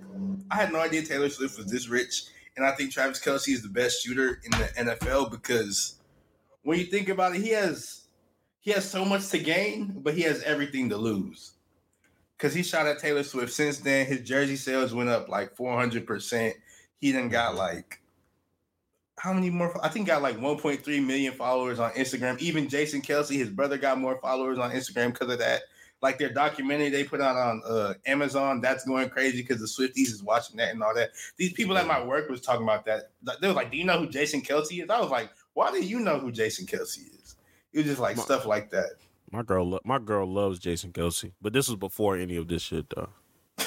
I 0.51 0.57
had 0.57 0.73
no 0.73 0.81
idea 0.81 1.03
Taylor 1.03 1.29
Swift 1.29 1.57
was 1.57 1.67
this 1.67 1.89
rich, 1.89 2.25
and 2.57 2.65
I 2.65 2.73
think 2.73 2.93
Travis 2.93 3.21
Kelce 3.21 3.49
is 3.49 3.63
the 3.63 3.69
best 3.69 4.05
shooter 4.05 4.41
in 4.45 4.51
the 4.53 4.93
NFL 4.95 5.31
because 5.31 5.97
when 6.63 6.79
you 6.79 6.87
think 6.87 7.09
about 7.09 7.35
it, 7.35 7.43
he 7.43 7.51
has 7.51 8.07
he 8.61 8.73
has 8.73 8.89
so 8.89 9.05
much 9.05 9.29
to 9.29 9.39
gain, 9.39 10.01
but 10.03 10.15
he 10.15 10.23
has 10.23 10.43
everything 10.43 10.89
to 10.91 10.97
lose. 10.97 11.56
Cause 12.39 12.53
he 12.53 12.63
shot 12.63 12.87
at 12.87 12.99
Taylor 12.99 13.23
Swift. 13.23 13.53
Since 13.53 13.79
then, 13.79 14.07
his 14.07 14.21
jersey 14.21 14.57
sales 14.57 14.93
went 14.93 15.09
up 15.09 15.29
like 15.29 15.57
four 15.57 15.75
hundred 15.79 16.07
percent. 16.07 16.55
He 16.99 17.11
then 17.13 17.31
got 17.31 17.55
like 17.55 18.01
how 19.19 19.33
many 19.33 19.51
more? 19.51 19.79
I 19.85 19.89
think 19.89 20.07
got 20.07 20.23
like 20.23 20.37
1.3 20.37 21.05
million 21.05 21.33
followers 21.33 21.79
on 21.79 21.91
Instagram. 21.93 22.39
Even 22.39 22.69
Jason 22.69 23.01
Kelce, 23.01 23.35
his 23.37 23.49
brother, 23.49 23.79
got 23.79 23.99
more 23.99 24.19
followers 24.21 24.59
on 24.59 24.71
Instagram 24.71 25.13
because 25.13 25.33
of 25.33 25.39
that. 25.39 25.63
Like 26.03 26.19
their 26.19 26.33
documentary 26.33 26.91
they 26.91 27.05
put 27.05 27.23
out 27.23 27.37
on 27.37 27.63
uh, 27.67 27.95
Amazon, 28.05 28.61
that's 28.61 28.85
going 28.85 29.09
crazy 29.09 29.41
because 29.41 29.61
the 29.61 29.67
Swifties 29.67 30.13
is 30.13 30.23
watching 30.23 30.59
that 30.59 30.73
and 30.75 30.83
all 30.83 30.95
that. 30.95 31.11
These 31.39 31.55
people 31.55 31.79
at 31.79 31.87
my 31.87 32.05
work 32.05 32.29
was 32.29 32.43
talking 32.43 32.65
about 32.65 32.85
that. 32.85 33.11
They 33.41 33.49
were 33.49 33.55
like, 33.55 33.71
"Do 33.71 33.79
you 33.79 33.85
know 33.85 33.99
who 33.99 34.09
Jason 34.09 34.43
Kelce 34.43 34.83
is?" 34.83 34.91
I 34.91 35.01
was 35.01 35.11
like, 35.11 35.31
"Why 35.55 35.71
do 35.71 35.83
you 35.83 36.01
know 36.01 36.19
who 36.19 36.31
Jason 36.31 36.67
Kelce 36.67 36.99
is?" 36.99 37.37
It 37.73 37.79
was 37.79 37.87
just 37.87 38.01
like 38.01 38.19
stuff 38.19 38.45
like 38.45 38.71
that. 38.71 38.91
My 39.37 39.43
girl, 39.43 39.69
lo- 39.69 39.81
my 39.85 39.99
girl 39.99 40.27
loves 40.27 40.59
Jason 40.59 40.93
Kelce, 40.93 41.33
but 41.43 41.53
this 41.53 41.69
was 41.69 41.77
before 41.77 42.17
any 42.17 42.37
of 42.37 42.49
this 42.49 42.63
shit, 42.63 42.87
though. 42.89 43.11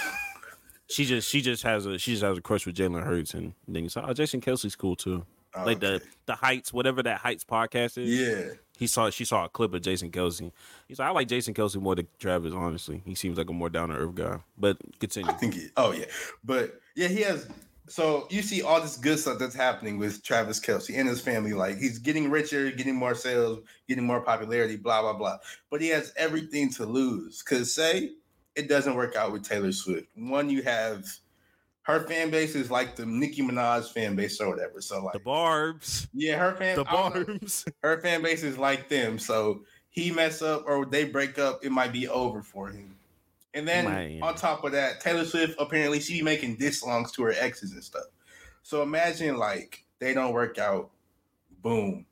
she 0.89 1.05
just, 1.05 1.29
she 1.29 1.41
just 1.41 1.61
has 1.61 1.85
a, 1.85 1.99
she 1.99 2.13
just 2.13 2.23
has 2.23 2.39
a 2.39 2.41
crush 2.41 2.65
with 2.65 2.75
Jalen 2.75 3.03
Hurts, 3.03 3.35
and 3.35 3.53
then 3.67 3.83
you 3.83 3.89
saw, 3.89 4.03
oh, 4.07 4.13
Jason 4.13 4.41
Kelce's 4.41 4.75
cool 4.75 4.95
too. 4.95 5.23
Oh, 5.53 5.65
like 5.65 5.79
the 5.79 6.01
the 6.25 6.33
Heights, 6.33 6.73
whatever 6.73 7.03
that 7.03 7.19
Heights 7.19 7.43
podcast 7.43 7.99
is. 7.99 8.09
yeah. 8.09 8.53
he 8.79 8.87
saw, 8.87 9.11
she 9.11 9.25
saw 9.25 9.45
a 9.45 9.49
clip 9.49 9.71
of 9.75 9.83
Jason 9.83 10.09
Kelce. 10.09 10.51
He's 10.87 10.97
like, 10.97 11.07
I 11.07 11.11
like 11.11 11.27
Jason 11.27 11.53
Kelce 11.53 11.79
more 11.79 11.93
than 11.93 12.07
Travis. 12.17 12.51
Honestly, 12.51 13.03
he 13.05 13.13
seems 13.13 13.37
like 13.37 13.51
a 13.51 13.53
more 13.53 13.69
down 13.69 13.89
to 13.89 13.95
earth 13.95 14.15
guy. 14.15 14.39
But 14.57 14.77
continue. 14.99 15.29
I 15.29 15.33
think 15.33 15.53
he. 15.53 15.67
Oh 15.77 15.91
yeah, 15.91 16.05
but 16.43 16.79
yeah, 16.95 17.09
he 17.09 17.21
has. 17.21 17.47
So 17.89 18.27
you 18.29 18.41
see 18.41 18.61
all 18.61 18.79
this 18.79 18.97
good 18.97 19.19
stuff 19.19 19.39
that's 19.39 19.55
happening 19.55 19.97
with 19.97 20.23
Travis 20.23 20.59
Kelce 20.59 20.97
and 20.97 21.07
his 21.07 21.21
family. 21.21 21.53
Like 21.53 21.77
he's 21.77 21.99
getting 21.99 22.29
richer, 22.29 22.71
getting 22.71 22.95
more 22.95 23.15
sales, 23.15 23.59
getting 23.87 24.05
more 24.05 24.21
popularity, 24.21 24.77
blah 24.77 25.01
blah 25.01 25.13
blah. 25.13 25.37
But 25.69 25.81
he 25.81 25.89
has 25.89 26.13
everything 26.15 26.71
to 26.73 26.85
lose. 26.85 27.41
Cause 27.41 27.73
say 27.73 28.11
it 28.55 28.69
doesn't 28.69 28.95
work 28.95 29.15
out 29.15 29.31
with 29.31 29.47
Taylor 29.47 29.71
Swift. 29.71 30.07
One, 30.15 30.49
you 30.49 30.61
have 30.63 31.05
her 31.83 32.01
fan 32.01 32.29
base 32.29 32.53
is 32.53 32.69
like 32.69 32.95
the 32.95 33.05
Nicki 33.05 33.41
Minaj 33.41 33.91
fan 33.91 34.15
base 34.15 34.39
or 34.39 34.49
whatever. 34.49 34.81
So 34.81 35.03
like, 35.03 35.13
the 35.13 35.19
Barbs, 35.19 36.07
yeah, 36.13 36.37
her 36.37 36.55
fan, 36.55 36.75
the 36.75 36.83
don't 36.83 37.15
know 37.15 37.23
Barbs. 37.25 37.65
her 37.83 37.99
fan 38.01 38.21
base 38.21 38.43
is 38.43 38.57
like 38.57 38.89
them. 38.89 39.17
So 39.17 39.61
he 39.89 40.11
mess 40.11 40.41
up 40.43 40.65
or 40.67 40.85
they 40.85 41.05
break 41.05 41.39
up, 41.39 41.65
it 41.65 41.71
might 41.71 41.91
be 41.91 42.07
over 42.07 42.43
for 42.43 42.69
him. 42.69 42.95
And 43.53 43.67
then 43.67 43.85
Man. 43.85 44.19
on 44.21 44.35
top 44.35 44.63
of 44.63 44.73
that, 44.73 45.01
Taylor 45.01 45.25
Swift 45.25 45.55
apparently 45.59 45.99
she 45.99 46.19
be 46.19 46.21
making 46.21 46.55
diss 46.57 46.81
songs 46.81 47.11
to 47.13 47.23
her 47.23 47.33
exes 47.37 47.71
and 47.71 47.83
stuff. 47.83 48.05
So 48.61 48.83
imagine 48.83 49.37
like 49.37 49.83
they 49.99 50.13
don't 50.13 50.33
work 50.33 50.57
out, 50.59 50.91
boom, 51.61 52.05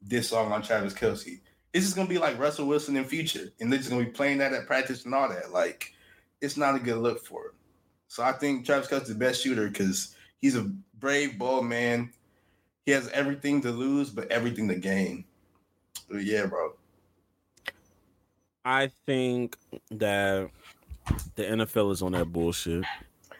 this 0.00 0.28
song 0.28 0.52
on 0.52 0.62
Travis 0.62 0.94
Kelce. 0.94 1.40
This 1.72 1.84
is 1.84 1.94
gonna 1.94 2.08
be 2.08 2.18
like 2.18 2.38
Russell 2.38 2.66
Wilson 2.66 2.96
in 2.96 3.04
future, 3.04 3.52
and 3.60 3.70
they're 3.70 3.78
just 3.78 3.90
gonna 3.90 4.04
be 4.04 4.10
playing 4.10 4.38
that 4.38 4.52
at 4.52 4.66
practice 4.66 5.04
and 5.04 5.14
all 5.14 5.28
that. 5.28 5.50
Like, 5.52 5.92
it's 6.40 6.56
not 6.56 6.76
a 6.76 6.78
good 6.78 6.98
look 6.98 7.24
for 7.24 7.46
him. 7.46 7.52
So 8.06 8.22
I 8.22 8.32
think 8.32 8.64
Travis 8.64 8.88
Kelce's 8.88 9.08
the 9.08 9.14
best 9.16 9.42
shooter 9.42 9.68
because 9.68 10.14
he's 10.38 10.56
a 10.56 10.70
brave, 10.98 11.38
bold 11.38 11.66
man. 11.66 12.12
he 12.86 12.92
has 12.92 13.08
everything 13.08 13.60
to 13.62 13.70
lose, 13.70 14.10
but 14.10 14.30
everything 14.30 14.68
to 14.68 14.76
gain. 14.76 15.24
But 16.08 16.24
yeah, 16.24 16.46
bro. 16.46 16.72
I 18.64 18.90
think 19.06 19.56
that 19.90 20.50
the 21.36 21.44
NFL 21.44 21.92
is 21.92 22.02
on 22.02 22.12
that 22.12 22.26
bullshit. 22.26 22.84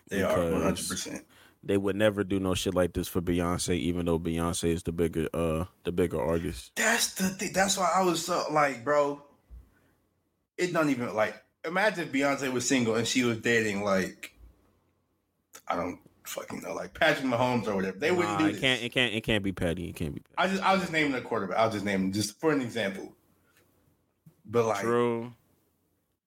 They 0.09 0.23
are 0.23 0.39
one 0.51 0.63
hundred 0.63 0.89
percent. 0.89 1.25
They 1.63 1.77
would 1.77 1.97
never 1.97 2.23
do 2.25 2.39
no 2.39 2.55
shit 2.55 2.75
like 2.75 2.93
this 2.93 3.09
for 3.09 3.21
Beyonce, 3.21 3.77
even 3.77 4.07
though 4.07 4.19
Beyonce 4.19 4.73
is 4.73 4.83
the 4.85 4.93
bigger 4.93 5.29
uh 5.35 5.65
the 5.85 5.93
bigger 5.93 6.21
artist. 6.21 6.73
That's 6.77 7.15
the 7.15 7.29
thing. 7.31 7.53
That's 7.53 7.77
why 7.77 7.91
I 7.95 8.03
was 8.03 8.25
so 8.25 8.45
like, 8.51 8.85
bro. 8.85 9.23
It 10.57 10.73
don't 10.73 10.91
even 10.91 11.15
like. 11.15 11.35
Imagine 11.65 12.05
if 12.05 12.13
Beyonce 12.13 12.53
was 12.53 12.67
single 12.67 12.95
and 12.95 13.07
she 13.07 13.25
was 13.25 13.39
dating 13.39 13.83
like, 13.85 14.33
I 15.67 15.77
don't 15.77 15.99
fucking 16.25 16.63
know, 16.63 16.73
like 16.75 16.95
Patrick 16.95 17.27
Mahomes 17.27 17.67
or 17.67 17.75
whatever. 17.75 17.99
They 17.99 18.13
wouldn't 18.13 18.33
Nah, 18.35 18.39
do 18.39 18.47
it 18.47 18.53
this. 18.53 18.61
can't 18.61 18.83
it 18.83 18.93
can't 18.93 19.13
it 19.15 19.21
can't 19.25 19.43
be 19.45 19.53
Patty. 19.53 19.89
It 19.89 19.97
can't 19.97 20.15
be 20.15 20.23
I 20.39 20.47
just 20.49 20.63
I 20.63 20.73
was 20.73 20.83
just 20.83 20.93
naming 20.93 21.15
a 21.15 21.21
quarterback. 21.21 21.59
I'll 21.59 21.71
just 21.71 21.85
name 21.85 22.05
him 22.05 22.13
just 22.13 22.39
for 22.41 22.53
an 22.53 22.61
example. 22.61 23.13
But 24.47 24.65
like 24.67 24.81
True. 24.81 25.33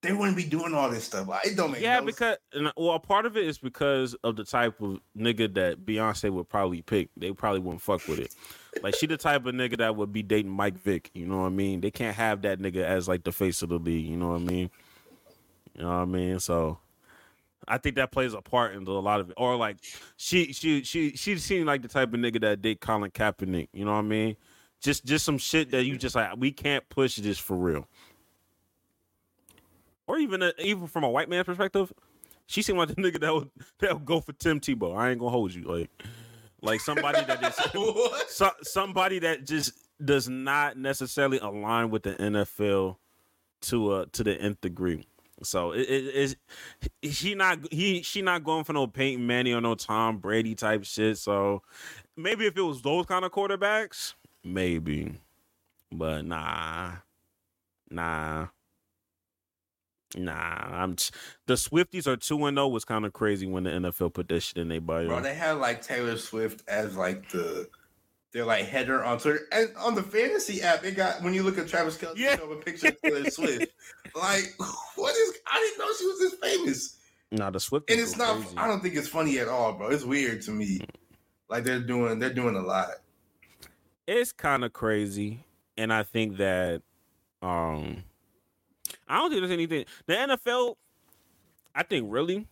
They 0.01 0.13
wouldn't 0.13 0.35
be 0.35 0.43
doing 0.43 0.73
all 0.73 0.89
this 0.89 1.03
stuff. 1.03 1.27
Like 1.27 1.45
it 1.45 1.55
don't 1.55 1.71
make 1.71 1.81
Yeah, 1.81 1.99
no 1.99 2.05
because 2.05 2.37
and, 2.53 2.71
well, 2.75 2.97
part 2.99 3.25
of 3.25 3.37
it 3.37 3.45
is 3.45 3.59
because 3.59 4.15
of 4.23 4.35
the 4.35 4.43
type 4.43 4.81
of 4.81 4.99
nigga 5.17 5.53
that 5.53 5.85
Beyonce 5.85 6.31
would 6.31 6.49
probably 6.49 6.81
pick. 6.81 7.09
They 7.15 7.31
probably 7.31 7.59
wouldn't 7.59 7.81
fuck 7.81 8.07
with 8.07 8.19
it. 8.19 8.35
Like 8.81 8.95
she 8.95 9.05
the 9.05 9.17
type 9.17 9.45
of 9.45 9.53
nigga 9.53 9.77
that 9.77 9.95
would 9.95 10.11
be 10.11 10.23
dating 10.23 10.51
Mike 10.51 10.81
Vick. 10.81 11.11
You 11.13 11.27
know 11.27 11.41
what 11.41 11.47
I 11.47 11.49
mean? 11.49 11.81
They 11.81 11.91
can't 11.91 12.15
have 12.15 12.41
that 12.43 12.59
nigga 12.59 12.83
as 12.83 13.07
like 13.07 13.23
the 13.23 13.31
face 13.31 13.61
of 13.61 13.69
the 13.69 13.77
league. 13.77 14.05
You 14.05 14.17
know 14.17 14.29
what 14.29 14.41
I 14.41 14.43
mean? 14.43 14.69
You 15.75 15.83
know 15.83 15.89
what 15.89 15.95
I 15.95 16.05
mean? 16.05 16.39
So 16.39 16.79
I 17.67 17.77
think 17.77 17.95
that 17.97 18.11
plays 18.11 18.33
a 18.33 18.41
part 18.41 18.73
in 18.73 18.87
a 18.87 18.91
lot 18.91 19.19
of 19.19 19.29
it. 19.29 19.35
Or 19.37 19.55
like 19.55 19.77
she 20.17 20.51
she 20.51 20.83
she 20.83 21.15
she 21.15 21.37
seemed 21.37 21.67
like 21.67 21.83
the 21.83 21.87
type 21.87 22.13
of 22.13 22.19
nigga 22.19 22.41
that 22.41 22.61
date 22.61 22.81
Colin 22.81 23.11
Kaepernick. 23.11 23.67
You 23.71 23.85
know 23.85 23.93
what 23.93 23.99
I 23.99 24.03
mean? 24.03 24.35
Just 24.81 25.05
just 25.05 25.25
some 25.25 25.37
shit 25.37 25.69
that 25.71 25.83
you 25.83 25.95
just 25.97 26.15
like 26.15 26.35
we 26.37 26.51
can't 26.51 26.87
push 26.89 27.17
this 27.17 27.37
for 27.37 27.55
real. 27.55 27.87
Or 30.11 30.17
even 30.17 30.43
a, 30.43 30.51
even 30.59 30.87
from 30.87 31.05
a 31.05 31.09
white 31.09 31.29
man 31.29 31.45
perspective, 31.45 31.93
she 32.45 32.61
seemed 32.61 32.77
like 32.77 32.89
the 32.89 32.95
nigga 33.01 33.21
that 33.21 33.33
would 33.33 33.49
that 33.79 33.93
would 33.93 34.05
go 34.05 34.19
for 34.19 34.33
Tim 34.33 34.59
Tebow. 34.59 34.97
I 34.97 35.11
ain't 35.11 35.19
gonna 35.19 35.31
hold 35.31 35.53
you 35.53 35.63
like 35.63 35.89
like 36.61 36.81
somebody 36.81 37.23
that 37.23 37.41
is 37.41 37.55
so, 38.27 38.51
somebody 38.61 39.19
that 39.19 39.45
just 39.45 39.71
does 40.03 40.27
not 40.27 40.75
necessarily 40.77 41.39
align 41.39 41.91
with 41.91 42.03
the 42.03 42.15
NFL 42.15 42.97
to 43.61 43.91
uh 43.91 44.05
to 44.11 44.25
the 44.25 44.33
nth 44.33 44.59
degree. 44.59 45.07
So 45.43 45.71
it 45.71 45.87
is 45.87 46.35
he 47.01 47.33
not 47.33 47.59
he 47.71 48.01
she 48.01 48.21
not 48.21 48.43
going 48.43 48.65
for 48.65 48.73
no 48.73 48.87
Peyton 48.87 49.25
Manning 49.25 49.53
or 49.53 49.61
no 49.61 49.75
Tom 49.75 50.17
Brady 50.17 50.55
type 50.55 50.83
shit. 50.83 51.19
So 51.19 51.61
maybe 52.17 52.47
if 52.47 52.57
it 52.57 52.61
was 52.61 52.81
those 52.81 53.05
kind 53.05 53.23
of 53.23 53.31
quarterbacks, 53.31 54.15
maybe, 54.43 55.13
but 55.89 56.25
nah, 56.25 56.95
nah. 57.89 58.47
Nah, 60.17 60.33
I'm 60.33 60.95
the 61.47 61.53
Swifties 61.53 62.05
are 62.07 62.17
two 62.17 62.45
and 62.45 62.57
zero 62.57 62.67
was 62.67 62.83
kind 62.85 63.05
of 63.05 63.13
crazy 63.13 63.47
when 63.47 63.63
the 63.63 63.69
NFL 63.69 64.13
put 64.13 64.27
that 64.29 64.41
shit 64.41 64.57
in 64.57 64.67
their 64.67 64.81
bio. 64.81 65.07
Bro, 65.07 65.21
they 65.21 65.33
had 65.33 65.53
like 65.53 65.81
Taylor 65.81 66.17
Swift 66.17 66.67
as 66.67 66.97
like 66.97 67.29
the 67.29 67.69
their 68.33 68.45
like 68.45 68.65
header 68.65 69.03
on 69.03 69.19
Twitter. 69.19 69.41
And 69.51 69.69
on 69.77 69.95
the 69.95 70.03
fantasy 70.03 70.61
app, 70.61 70.83
it 70.83 70.95
got 70.97 71.21
when 71.21 71.33
you 71.33 71.43
look 71.43 71.57
at 71.57 71.67
Travis 71.67 71.97
Kelce, 71.97 72.17
Yeah. 72.17 72.37
you 72.43 72.51
a 72.51 72.55
picture 72.57 72.89
of 72.89 73.01
Taylor 73.01 73.29
Swift. 73.29 73.67
Like, 74.15 74.53
what 74.95 75.15
is 75.15 75.33
I 75.47 75.59
didn't 75.59 75.79
know 75.79 75.93
she 75.97 76.05
was 76.05 76.19
this 76.19 76.35
famous. 76.41 76.97
nah, 77.31 77.49
the 77.49 77.59
Swifties 77.59 77.91
And 77.91 77.99
it's 78.01 78.17
not 78.17 78.35
crazy. 78.41 78.57
I 78.57 78.67
don't 78.67 78.81
think 78.81 78.95
it's 78.95 79.07
funny 79.07 79.37
at 79.39 79.47
all, 79.47 79.73
bro. 79.73 79.87
It's 79.89 80.03
weird 80.03 80.41
to 80.43 80.51
me. 80.51 80.81
Like 81.49 81.63
they're 81.63 81.79
doing 81.79 82.19
they're 82.19 82.33
doing 82.33 82.55
a 82.57 82.61
lot. 82.61 82.87
it's 84.07 84.31
kind 84.33 84.63
of 84.65 84.73
crazy 84.73 85.45
and 85.77 85.93
i 85.93 86.03
think 86.03 86.37
that 86.37 86.81
um 87.41 88.03
i 89.11 89.17
don't 89.19 89.29
think 89.29 89.41
there's 89.41 89.51
anything 89.51 89.85
the 90.07 90.13
nfl 90.13 90.75
i 91.75 91.83
think 91.83 92.05
really 92.09 92.47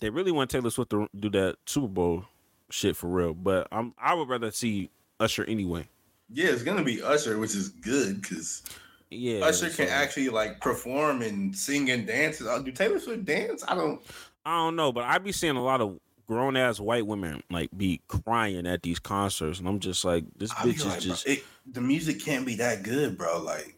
they 0.00 0.08
really 0.10 0.32
want 0.32 0.50
taylor 0.50 0.70
swift 0.70 0.90
to 0.90 1.08
do 1.18 1.28
that 1.30 1.56
super 1.66 1.88
bowl 1.88 2.24
shit 2.70 2.96
for 2.96 3.08
real 3.08 3.34
but 3.34 3.68
i'm 3.72 3.92
i 3.98 4.14
would 4.14 4.28
rather 4.28 4.50
see 4.50 4.88
usher 5.20 5.44
anyway 5.44 5.86
Yeah, 6.32 6.48
it's 6.48 6.62
gonna 6.62 6.82
be 6.82 7.02
Usher, 7.02 7.38
which 7.38 7.54
is 7.54 7.68
good 7.68 8.20
because 8.22 8.62
yeah 9.10 9.44
Usher 9.44 9.68
can 9.68 9.86
so- 9.88 9.92
actually 9.94 10.28
like 10.30 10.60
perform 10.60 11.22
and 11.22 11.54
sing 11.54 11.90
and 11.90 12.06
dance. 12.06 12.40
Uh, 12.40 12.58
Do 12.60 12.72
Taylor 12.72 12.98
Swift 12.98 13.24
dance? 13.26 13.62
I 13.68 13.74
don't. 13.74 14.00
i 14.46 14.56
don't 14.56 14.74
know 14.76 14.90
but 14.92 15.04
i 15.04 15.18
be 15.18 15.30
seeing 15.32 15.56
a 15.56 15.62
lot 15.62 15.80
of 15.80 15.98
grown 16.26 16.56
ass 16.56 16.80
white 16.80 17.06
women 17.06 17.42
like 17.50 17.68
be 17.76 18.00
crying 18.08 18.66
at 18.66 18.82
these 18.82 18.98
concerts 18.98 19.58
and 19.58 19.68
i'm 19.68 19.78
just 19.78 20.04
like 20.04 20.24
this 20.38 20.50
I 20.52 20.64
bitch 20.64 20.76
is 20.76 20.86
like, 20.86 20.94
bro, 20.94 21.00
just 21.00 21.26
it, 21.28 21.44
the 21.70 21.82
music 21.82 22.18
can't 22.24 22.46
be 22.46 22.56
that 22.56 22.82
good, 22.82 23.16
bro. 23.18 23.40
Like, 23.42 23.76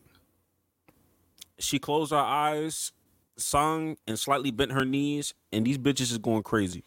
she 1.59 1.79
closed 1.79 2.13
her 2.13 2.17
eyes 2.17 2.93
sung 3.37 3.97
and 4.07 4.19
slightly 4.19 4.51
bent 4.51 4.73
her 4.73 4.85
knees 4.85 5.35
and 5.53 5.67
these 5.67 5.79
bitches 5.79 6.11
is 6.11 6.19
going 6.19 6.43
crazy 6.43 6.85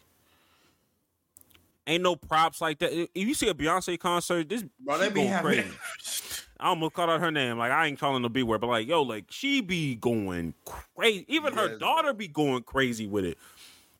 Ain't 1.90 2.04
no 2.04 2.14
props 2.14 2.60
like 2.60 2.78
that. 2.80 2.92
If 2.92 3.08
you 3.14 3.34
see 3.34 3.48
a 3.48 3.54
Beyonce 3.54 3.98
concert, 3.98 4.48
this 4.48 4.64
bro, 4.78 5.02
she 5.02 5.10
going 5.10 5.38
crazy. 5.40 5.70
I 6.60 6.68
almost 6.68 6.94
called 6.94 7.10
out 7.10 7.20
her 7.20 7.32
name. 7.32 7.58
Like 7.58 7.72
I 7.72 7.86
ain't 7.86 7.98
calling 7.98 8.22
the 8.22 8.30
B 8.30 8.44
word, 8.44 8.60
but 8.60 8.68
like 8.68 8.86
yo, 8.86 9.02
like 9.02 9.24
she 9.30 9.60
be 9.60 9.96
going 9.96 10.54
crazy. 10.64 11.24
Even 11.26 11.54
her 11.54 11.78
daughter 11.78 12.12
be 12.12 12.28
going 12.28 12.62
crazy 12.62 13.08
with 13.08 13.24
it. 13.24 13.38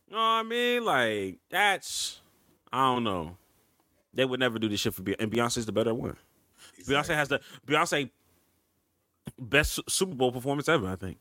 You 0.07 0.15
know 0.15 0.19
what 0.19 0.25
I 0.25 0.43
mean? 0.45 0.85
Like 0.85 1.39
that's 1.51 2.21
I 2.73 2.95
don't 2.95 3.03
know. 3.03 3.37
They 4.15 4.25
would 4.25 4.39
never 4.39 4.61
do 4.61 4.69
this 4.69 4.79
shit 4.79 4.95
for 4.95 5.03
Beyonce, 5.03 5.17
and 5.19 5.33
Beyonce's 5.33 5.67
the 5.67 5.73
better 5.73 5.95
one. 5.95 6.17
Beyonce 6.87 7.15
has 7.15 7.29
the 7.29 7.41
Beyonce 7.67 8.11
best 9.39 9.81
Super 9.89 10.15
Bowl 10.15 10.33
performance 10.33 10.69
ever. 10.69 10.89
I 10.89 10.97
think. 10.97 11.19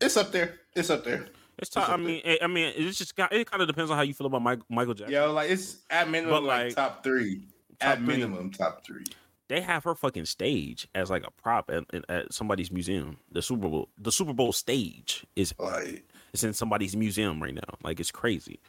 It's 0.00 0.16
up 0.16 0.30
there. 0.30 0.54
It's 0.74 0.90
up 0.90 1.04
there. 1.04 1.26
It's 1.58 1.70
time. 1.70 1.90
I 1.90 1.96
mean, 1.96 2.22
I 2.40 2.46
mean, 2.46 2.72
it's 2.76 2.98
just 2.98 3.16
got, 3.16 3.32
it 3.32 3.50
kind 3.50 3.60
of 3.60 3.66
depends 3.66 3.90
on 3.90 3.96
how 3.96 4.04
you 4.04 4.14
feel 4.14 4.28
about 4.28 4.42
Mike, 4.42 4.60
Michael 4.68 4.94
Jackson. 4.94 5.12
Yo, 5.12 5.32
like 5.32 5.50
it's 5.50 5.78
at 5.90 6.08
minimum 6.08 6.44
like, 6.44 6.66
like, 6.66 6.76
top 6.76 7.02
three. 7.02 7.42
top 7.80 7.90
at 7.90 7.98
three. 7.98 8.06
minimum 8.06 8.50
top 8.52 8.86
three. 8.86 9.04
They 9.48 9.60
have 9.60 9.82
her 9.84 9.94
fucking 9.94 10.26
stage 10.26 10.86
as 10.94 11.10
like 11.10 11.26
a 11.26 11.30
prop 11.32 11.70
at, 11.70 11.82
at, 11.92 12.08
at 12.08 12.32
somebody's 12.32 12.70
museum. 12.70 13.16
The 13.32 13.42
Super 13.42 13.68
Bowl, 13.68 13.88
the 13.98 14.12
Super 14.12 14.32
Bowl 14.32 14.52
stage 14.52 15.26
is 15.34 15.52
Like, 15.58 16.04
it's 16.32 16.44
in 16.44 16.52
somebody's 16.52 16.94
museum 16.94 17.42
right 17.42 17.54
now. 17.54 17.76
Like 17.82 17.98
it's 17.98 18.12
crazy. 18.12 18.60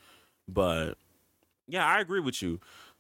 But 0.48 0.96
yeah, 1.68 1.86
I 1.86 2.00
agree 2.00 2.22
with 2.22 2.42
you. 2.42 2.60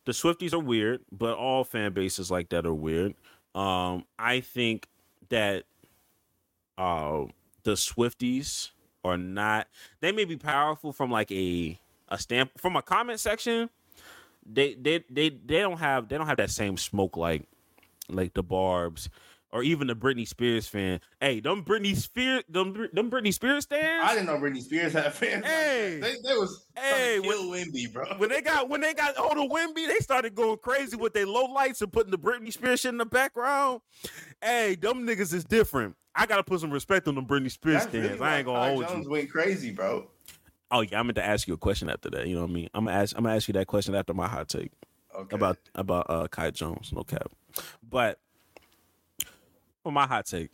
The 0.09 0.13
Swifties 0.13 0.53
are 0.53 0.59
weird, 0.59 1.01
but 1.11 1.37
all 1.37 1.63
fan 1.63 1.93
bases 1.93 2.31
like 2.31 2.49
that 2.49 2.65
are 2.65 2.73
weird. 2.73 3.13
Um, 3.53 4.05
I 4.17 4.39
think 4.39 4.87
that 5.29 5.65
uh 6.79 7.25
the 7.61 7.73
Swifties 7.73 8.71
are 9.03 9.19
not 9.19 9.67
they 9.99 10.11
may 10.11 10.25
be 10.25 10.35
powerful 10.35 10.91
from 10.93 11.11
like 11.11 11.31
a 11.31 11.79
a 12.07 12.17
stamp 12.17 12.49
from 12.57 12.75
a 12.75 12.81
comment 12.81 13.19
section. 13.19 13.69
They 14.51 14.73
they 14.73 15.03
they 15.11 15.29
they 15.29 15.59
don't 15.59 15.77
have 15.77 16.09
they 16.09 16.17
don't 16.17 16.25
have 16.25 16.37
that 16.37 16.49
same 16.49 16.77
smoke 16.77 17.15
like 17.15 17.43
like 18.09 18.33
the 18.33 18.41
Barb's 18.41 19.09
or 19.51 19.63
even 19.63 19.87
the 19.87 19.95
Britney 19.95 20.27
Spears 20.27 20.67
fan. 20.67 20.99
Hey, 21.19 21.39
them 21.39 21.63
Britney 21.63 21.95
Spears 21.95 22.43
them 22.49 22.87
them 22.93 23.09
Britney 23.09 23.33
Spears 23.33 23.63
stands. 23.63 24.05
I 24.09 24.13
didn't 24.13 24.27
know 24.27 24.37
Britney 24.37 24.61
Spears 24.61 24.93
had 24.93 25.13
fans. 25.13 25.45
Hey. 25.45 25.99
like 26.01 26.11
they, 26.23 26.29
they 26.29 26.35
was 26.35 26.65
Hey, 26.77 27.19
kill 27.21 27.45
Wemby, 27.51 27.91
bro. 27.91 28.05
when 28.17 28.29
they 28.29 28.41
got 28.41 28.69
when 28.69 28.81
they 28.81 28.93
got 28.93 29.15
hold 29.17 29.37
of 29.37 29.51
Wemby, 29.51 29.87
they 29.87 29.97
started 29.99 30.35
going 30.35 30.57
crazy 30.57 30.95
with 30.95 31.13
their 31.13 31.25
low 31.27 31.45
lights 31.45 31.81
and 31.81 31.91
putting 31.91 32.11
the 32.11 32.17
Britney 32.17 32.51
Spears 32.53 32.81
shit 32.81 32.89
in 32.89 32.97
the 32.97 33.05
background. 33.05 33.81
Hey, 34.41 34.75
them 34.75 35.05
niggas 35.05 35.33
is 35.33 35.43
different. 35.43 35.95
I 36.15 36.25
gotta 36.25 36.43
put 36.43 36.59
some 36.59 36.71
respect 36.71 37.07
on 37.07 37.15
them 37.15 37.25
Britney 37.25 37.51
Spears 37.51 37.83
That's 37.83 37.89
stands. 37.89 38.19
really 38.19 38.21
I 38.29 38.37
ain't 38.37 38.45
gonna 38.45 38.59
Ty 38.59 38.69
hold 38.69 38.87
Jones 38.87 39.05
you. 39.05 39.11
went 39.11 39.29
crazy, 39.31 39.71
bro. 39.71 40.09
Oh 40.71 40.81
yeah, 40.81 40.99
I'm 40.99 41.07
meant 41.07 41.15
to 41.15 41.25
ask 41.25 41.47
you 41.47 41.55
a 41.55 41.57
question 41.57 41.89
after 41.89 42.09
that. 42.11 42.27
You 42.27 42.35
know 42.35 42.41
what 42.41 42.51
I 42.51 42.53
mean? 42.53 42.69
I'm 42.73 42.85
gonna 42.85 42.97
ask. 42.97 43.17
I'm 43.17 43.23
gonna 43.23 43.35
ask 43.35 43.47
you 43.47 43.53
that 43.53 43.67
question 43.67 43.95
after 43.95 44.13
my 44.13 44.27
hot 44.27 44.47
take 44.49 44.71
Okay. 45.15 45.35
about 45.35 45.57
about 45.75 46.05
uh 46.09 46.27
Kai 46.27 46.51
Jones. 46.51 46.91
No 46.93 47.03
cap. 47.03 47.31
But 47.87 48.19
for 49.83 49.91
my 49.91 50.05
hot 50.07 50.25
take, 50.25 50.49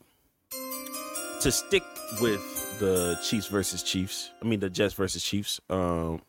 to 1.41 1.51
stick 1.51 1.83
with 2.21 2.79
the 2.79 3.19
Chiefs 3.23 3.47
versus 3.47 3.83
Chiefs. 3.83 4.31
I 4.41 4.45
mean 4.45 4.59
the 4.59 4.69
Jets 4.69 4.93
versus 4.93 5.23
Chiefs. 5.23 5.59
Um, 5.69 6.21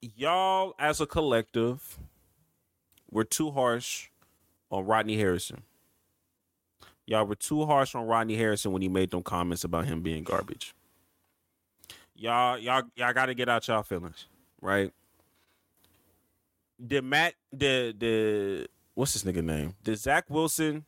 y'all 0.00 0.74
as 0.78 1.00
a 1.00 1.06
collective 1.06 1.98
were 3.10 3.24
too 3.24 3.50
harsh 3.50 4.08
on 4.70 4.86
Rodney 4.86 5.16
Harrison. 5.16 5.62
Y'all 7.06 7.26
were 7.26 7.34
too 7.34 7.66
harsh 7.66 7.94
on 7.94 8.06
Rodney 8.06 8.36
Harrison 8.36 8.72
when 8.72 8.82
he 8.82 8.88
made 8.88 9.10
them 9.10 9.22
comments 9.22 9.64
about 9.64 9.84
him 9.84 10.00
being 10.02 10.22
garbage. 10.22 10.74
Y'all, 12.14 12.58
y'all, 12.58 12.82
y'all 12.94 13.12
got 13.12 13.26
to 13.26 13.34
get 13.34 13.48
out 13.48 13.66
y'all 13.66 13.82
feelings, 13.82 14.26
right? 14.60 14.92
Did 16.84 17.04
Matt, 17.04 17.34
the 17.52 17.94
the 17.98 18.66
what's 18.94 19.14
this 19.14 19.24
nigga 19.24 19.42
name? 19.42 19.74
Did 19.82 19.98
Zach 19.98 20.24
Wilson 20.28 20.84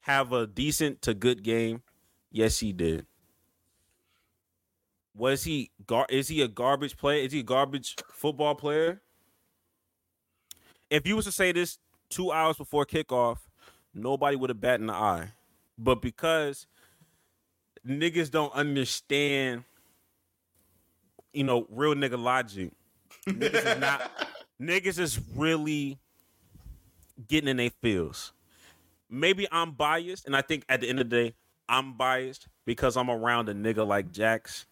have 0.00 0.32
a 0.32 0.46
decent 0.46 1.02
to 1.02 1.14
good 1.14 1.42
game? 1.42 1.82
Yes, 2.30 2.58
he 2.58 2.72
did. 2.72 3.06
Was 5.14 5.44
he 5.44 5.70
gar- 5.86 6.06
is 6.10 6.28
he 6.28 6.42
a 6.42 6.48
garbage 6.48 6.96
player? 6.96 7.22
Is 7.22 7.32
he 7.32 7.40
a 7.40 7.44
garbage 7.44 7.96
football 8.12 8.54
player? 8.54 9.00
If 10.90 11.06
you 11.06 11.16
was 11.16 11.24
to 11.24 11.32
say 11.32 11.52
this 11.52 11.78
two 12.10 12.30
hours 12.30 12.56
before 12.56 12.84
kickoff, 12.84 13.38
nobody 13.94 14.36
would 14.36 14.50
have 14.50 14.60
bat 14.60 14.80
in 14.80 14.86
the 14.86 14.92
eye. 14.92 15.32
But 15.78 16.02
because 16.02 16.66
niggas 17.86 18.30
don't 18.30 18.52
understand, 18.52 19.64
you 21.32 21.44
know, 21.44 21.66
real 21.70 21.94
nigga 21.94 22.22
logic, 22.22 22.72
niggas 23.26 23.74
is 23.74 23.80
not 23.80 24.10
niggas 24.60 24.98
is 24.98 25.18
really 25.34 25.98
getting 27.28 27.48
in 27.48 27.56
their 27.56 27.70
feels. 27.82 28.32
Maybe 29.08 29.46
I'm 29.52 29.72
biased, 29.72 30.26
and 30.26 30.36
I 30.36 30.42
think 30.42 30.64
at 30.68 30.80
the 30.80 30.88
end 30.88 31.00
of 31.00 31.10
the 31.10 31.16
day, 31.16 31.34
I'm 31.68 31.96
biased 31.96 32.48
because 32.64 32.96
I'm 32.96 33.10
around 33.10 33.48
a 33.48 33.54
nigga 33.54 33.86
like 33.86 34.12
Jax. 34.12 34.66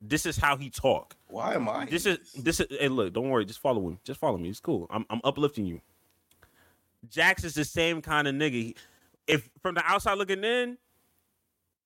This 0.00 0.26
is 0.26 0.36
how 0.36 0.56
he 0.56 0.70
talk. 0.70 1.16
Why 1.28 1.54
am 1.54 1.68
I? 1.68 1.86
This 1.86 2.06
is 2.06 2.32
this 2.34 2.60
is 2.60 2.66
hey 2.70 2.88
look, 2.88 3.12
don't 3.12 3.30
worry, 3.30 3.44
just 3.44 3.60
follow 3.60 3.86
him. 3.88 3.98
Just 4.04 4.20
follow 4.20 4.36
me. 4.36 4.48
It's 4.48 4.60
cool. 4.60 4.86
I'm 4.90 5.06
I'm 5.08 5.20
uplifting 5.24 5.66
you. 5.66 5.80
Jax 7.08 7.44
is 7.44 7.54
the 7.54 7.64
same 7.64 8.02
kind 8.02 8.28
of 8.28 8.34
nigga. 8.34 8.74
If 9.26 9.48
from 9.62 9.74
the 9.74 9.82
outside 9.84 10.18
looking 10.18 10.44
in, 10.44 10.78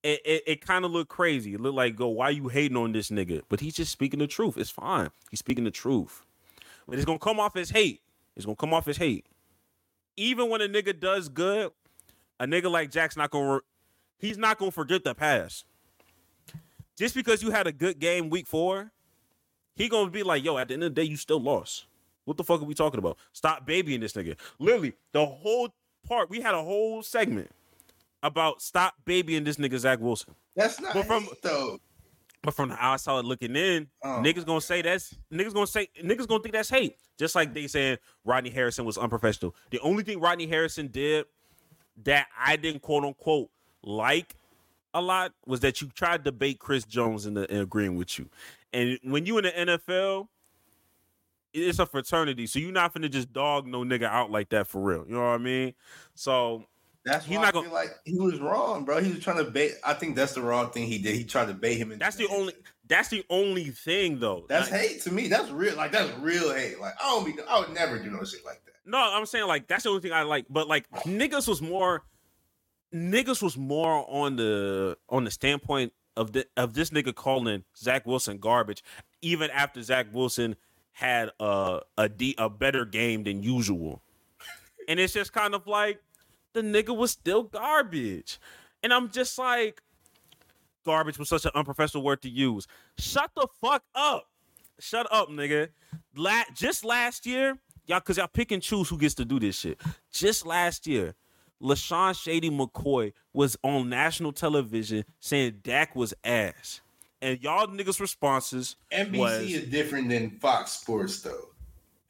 it 0.03 0.21
it, 0.25 0.43
it 0.45 0.65
kind 0.65 0.83
of 0.85 0.91
looked 0.91 1.09
crazy. 1.09 1.53
It 1.53 1.61
looked 1.61 1.75
like 1.75 1.95
go, 1.95 2.07
why 2.09 2.29
you 2.29 2.49
hating 2.49 2.77
on 2.77 2.91
this 2.91 3.09
nigga? 3.09 3.41
But 3.49 3.61
he's 3.61 3.75
just 3.75 3.91
speaking 3.91 4.19
the 4.19 4.27
truth. 4.27 4.57
It's 4.57 4.69
fine. 4.69 5.09
He's 5.29 5.39
speaking 5.39 5.63
the 5.63 5.71
truth. 5.71 6.25
But 6.87 6.97
it's 6.97 7.05
gonna 7.05 7.19
come 7.19 7.39
off 7.39 7.55
as 7.55 7.69
hate. 7.69 8.01
It's 8.35 8.45
gonna 8.45 8.55
come 8.55 8.73
off 8.73 8.87
as 8.87 8.97
hate. 8.97 9.25
Even 10.17 10.49
when 10.49 10.61
a 10.61 10.67
nigga 10.67 10.97
does 10.99 11.29
good, 11.29 11.71
a 12.39 12.45
nigga 12.45 12.69
like 12.69 12.91
Jack's 12.91 13.17
not 13.17 13.31
gonna 13.31 13.53
re- 13.55 13.59
he's 14.19 14.37
not 14.37 14.57
gonna 14.57 14.71
forget 14.71 15.03
the 15.03 15.15
past. 15.15 15.65
Just 16.97 17.15
because 17.15 17.41
you 17.41 17.51
had 17.51 17.67
a 17.67 17.71
good 17.71 17.99
game 17.99 18.29
week 18.29 18.45
four, 18.47 18.91
he 19.75 19.89
gonna 19.89 20.11
be 20.11 20.23
like, 20.23 20.43
yo, 20.43 20.57
at 20.57 20.67
the 20.67 20.73
end 20.75 20.83
of 20.83 20.93
the 20.93 21.01
day, 21.01 21.07
you 21.07 21.17
still 21.17 21.39
lost. 21.41 21.85
What 22.25 22.37
the 22.37 22.43
fuck 22.43 22.61
are 22.61 22.65
we 22.65 22.73
talking 22.75 22.99
about? 22.99 23.17
Stop 23.33 23.65
babying 23.65 24.01
this 24.01 24.13
nigga. 24.13 24.35
Literally, 24.59 24.93
the 25.11 25.25
whole 25.25 25.73
part, 26.07 26.29
we 26.29 26.41
had 26.41 26.53
a 26.53 26.61
whole 26.61 27.01
segment 27.01 27.49
about 28.21 28.61
stop 28.61 28.93
babying 29.05 29.43
this 29.43 29.55
nigga 29.57 29.79
Zach 29.79 29.99
Wilson. 29.99 30.35
That's 30.55 30.79
not 30.79 30.93
But 30.93 31.05
from- 31.07 31.27
though. 31.41 31.79
But 32.43 32.55
from 32.55 32.69
the 32.69 32.75
outside 32.83 33.23
looking 33.25 33.55
in, 33.55 33.87
Oh. 34.03 34.21
niggas 34.23 34.45
gonna 34.45 34.61
say 34.61 34.81
that's 34.81 35.15
niggas 35.31 35.53
gonna 35.53 35.67
say 35.67 35.87
niggas 36.03 36.27
gonna 36.27 36.41
think 36.41 36.53
that's 36.53 36.69
hate. 36.69 36.95
Just 37.19 37.35
like 37.35 37.53
they 37.53 37.67
saying 37.67 37.97
Rodney 38.25 38.49
Harrison 38.49 38.83
was 38.85 38.97
unprofessional. 38.97 39.55
The 39.69 39.79
only 39.81 40.03
thing 40.03 40.19
Rodney 40.19 40.47
Harrison 40.47 40.87
did 40.87 41.25
that 42.03 42.27
I 42.37 42.55
didn't 42.55 42.81
quote 42.81 43.03
unquote 43.03 43.49
like 43.83 44.35
a 44.93 45.01
lot 45.01 45.33
was 45.45 45.59
that 45.61 45.81
you 45.81 45.87
tried 45.93 46.17
to 46.17 46.31
debate 46.31 46.59
Chris 46.59 46.83
Jones 46.83 47.25
in, 47.25 47.35
the, 47.35 47.49
in 47.53 47.61
agreeing 47.61 47.95
with 47.95 48.17
you. 48.19 48.27
And 48.73 48.97
when 49.03 49.25
you 49.25 49.37
in 49.37 49.43
the 49.45 49.51
NFL, 49.51 50.27
it's 51.53 51.79
a 51.79 51.85
fraternity, 51.85 52.47
so 52.47 52.59
you're 52.59 52.71
not 52.71 52.93
finna 52.93 53.09
just 53.11 53.31
dog 53.33 53.67
no 53.67 53.83
nigga 53.83 54.03
out 54.05 54.31
like 54.31 54.49
that 54.49 54.67
for 54.67 54.81
real. 54.81 55.05
You 55.05 55.13
know 55.15 55.21
what 55.21 55.27
I 55.27 55.37
mean? 55.37 55.73
So 56.15 56.65
That's 57.03 57.25
He's 57.25 57.35
why 57.37 57.43
not 57.45 57.47
I 57.47 57.51
gonna- 57.51 57.65
feel 57.67 57.73
like 57.73 57.89
he 58.05 58.19
was 58.19 58.39
wrong, 58.39 58.85
bro. 58.85 59.01
He 59.01 59.11
was 59.11 59.23
trying 59.23 59.43
to 59.43 59.49
bait. 59.49 59.73
I 59.83 59.93
think 59.95 60.15
that's 60.15 60.33
the 60.33 60.41
wrong 60.41 60.69
thing 60.71 60.85
he 60.87 60.99
did. 60.99 61.15
He 61.15 61.23
tried 61.23 61.47
to 61.47 61.53
bait 61.53 61.75
him. 61.77 61.91
Into 61.91 62.03
that's 62.03 62.15
the 62.15 62.27
only 62.27 62.53
that's 62.87 63.09
the 63.09 63.25
only 63.29 63.71
thing 63.71 64.19
though. 64.19 64.45
That's 64.47 64.69
Like- 64.69 64.81
hate 64.81 65.01
to 65.03 65.11
me. 65.11 65.27
That's 65.27 65.49
real. 65.49 65.75
Like 65.75 65.91
that's 65.91 66.15
real 66.19 66.53
hate. 66.53 66.79
Like 66.79 66.93
I 67.01 67.09
don't 67.09 67.25
be. 67.25 67.41
I 67.49 67.59
would 67.59 67.73
never 67.73 67.97
do 67.97 68.11
no 68.11 68.23
shit 68.23 68.45
like 68.45 68.63
that. 68.65 68.73
No, 68.85 68.97
I'm 68.99 69.25
saying 69.25 69.47
like 69.47 69.67
that's 69.67 69.83
the 69.83 69.89
only 69.89 70.01
thing 70.01 70.13
I 70.13 70.21
like. 70.23 70.45
But 70.49 70.67
like 70.67 70.89
niggas 71.05 71.47
was 71.47 71.61
more 71.61 72.03
niggas 72.93 73.41
was 73.41 73.57
more 73.57 74.05
on 74.09 74.35
the 74.35 74.97
on 75.09 75.23
the 75.23 75.31
standpoint 75.31 75.93
of 76.17 76.33
the 76.33 76.45
of 76.57 76.73
this 76.73 76.89
nigga 76.89 77.15
calling 77.15 77.63
Zach 77.77 78.05
Wilson 78.05 78.37
garbage, 78.37 78.83
even 79.21 79.49
after 79.51 79.81
Zach 79.81 80.07
Wilson 80.11 80.55
had 80.93 81.31
a 81.39 81.79
a 81.97 82.09
d 82.09 82.35
a 82.37 82.49
better 82.49 82.85
game 82.85 83.23
than 83.23 83.41
usual. 83.43 84.01
And 84.87 84.99
it's 84.99 85.13
just 85.13 85.31
kind 85.31 85.55
of 85.55 85.67
like 85.67 86.01
the 86.53 86.61
nigga 86.61 86.95
was 86.95 87.11
still 87.11 87.43
garbage. 87.43 88.39
And 88.83 88.93
I'm 88.93 89.09
just 89.09 89.37
like, 89.37 89.81
garbage 90.85 91.17
was 91.17 91.29
such 91.29 91.45
an 91.45 91.51
unprofessional 91.55 92.03
word 92.03 92.21
to 92.23 92.29
use. 92.29 92.67
Shut 92.97 93.31
the 93.35 93.47
fuck 93.61 93.83
up. 93.95 94.27
Shut 94.79 95.07
up, 95.11 95.29
nigga. 95.29 95.69
La- 96.15 96.43
just 96.55 96.83
last 96.83 97.25
year, 97.25 97.57
y'all, 97.85 97.99
cause 97.99 98.17
y'all 98.17 98.27
pick 98.27 98.51
and 98.51 98.61
choose 98.61 98.89
who 98.89 98.97
gets 98.97 99.13
to 99.15 99.25
do 99.25 99.39
this 99.39 99.59
shit. 99.59 99.79
Just 100.11 100.45
last 100.45 100.87
year, 100.87 101.13
LeSean 101.61 102.19
Shady 102.19 102.49
McCoy 102.49 103.13
was 103.33 103.55
on 103.63 103.89
national 103.89 104.31
television 104.31 105.05
saying 105.19 105.59
Dak 105.63 105.95
was 105.95 106.13
ass. 106.23 106.81
And 107.21 107.39
y'all 107.43 107.67
niggas' 107.67 107.99
responses 107.99 108.75
NBC 108.91 109.19
was 109.19 109.41
is 109.41 109.69
different 109.69 110.09
than 110.09 110.31
Fox 110.31 110.71
Sports 110.71 111.21
though. 111.21 111.49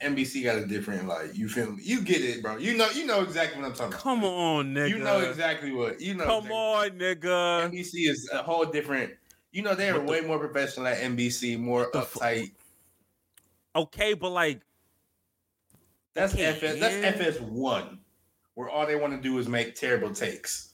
NBC 0.04 0.44
got 0.44 0.58
a 0.58 0.66
different 0.66 1.08
like. 1.08 1.36
You 1.38 1.48
feel 1.48 1.72
me? 1.72 1.84
You 1.84 2.02
get 2.02 2.22
it, 2.22 2.42
bro. 2.42 2.58
You 2.58 2.76
know. 2.76 2.90
You 2.90 3.06
know 3.06 3.22
exactly 3.22 3.62
what 3.62 3.70
I'm 3.70 3.76
talking 3.76 3.94
come 3.94 4.20
about. 4.20 4.28
Come 4.30 4.40
on, 4.40 4.74
nigga. 4.74 4.90
You 4.90 4.98
know 5.00 5.20
exactly 5.20 5.72
what. 5.72 6.02
You 6.02 6.16
know. 6.16 6.26
Come 6.26 6.46
exactly. 6.46 6.56
on, 6.56 6.90
nigga. 7.00 7.72
NBC 7.72 8.10
is 8.10 8.30
a 8.34 8.42
whole 8.42 8.66
different. 8.66 9.14
You 9.52 9.62
know 9.62 9.76
they 9.76 9.90
are 9.90 9.94
What 10.00 10.06
the- 10.08 10.12
way 10.12 10.22
more 10.22 10.40
professional 10.40 10.88
at 10.88 11.00
NBC, 11.00 11.60
more 11.60 11.92
uptight. 11.92 12.52
Okay, 13.76 14.14
but 14.14 14.30
like 14.32 14.62
That's 16.14 16.34
Okay, 16.34 16.46
FS. 16.46 16.80
That's 16.80 16.96
FS 17.20 17.40
one, 17.40 18.00
where 18.56 18.70
all 18.70 18.86
they 18.86 18.96
want 18.96 19.14
to 19.14 19.22
do 19.22 19.38
is 19.38 19.48
make 19.48 19.76
terrible 19.76 20.14
takes. 20.14 20.74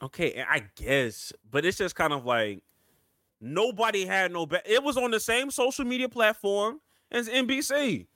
Okay, 0.00 0.44
I 0.48 0.64
guess, 0.76 1.32
but 1.50 1.64
it's 1.64 1.76
just 1.78 1.94
kind 1.94 2.12
of 2.12 2.24
like 2.24 2.62
nobody 3.40 4.06
had 4.06 4.32
no. 4.32 4.46
Ba- 4.46 4.62
it 4.64 4.82
was 4.82 4.96
on 4.96 5.10
the 5.10 5.20
same 5.20 5.50
social 5.50 5.84
media 5.84 6.08
platform 6.08 6.80
as 7.10 7.28
NBC, 7.28 8.06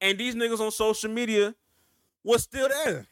and 0.00 0.18
these 0.18 0.34
niggas 0.34 0.60
on 0.60 0.70
social 0.70 1.10
media 1.10 1.54
was 2.24 2.42
still 2.42 2.68
there, 2.68 3.06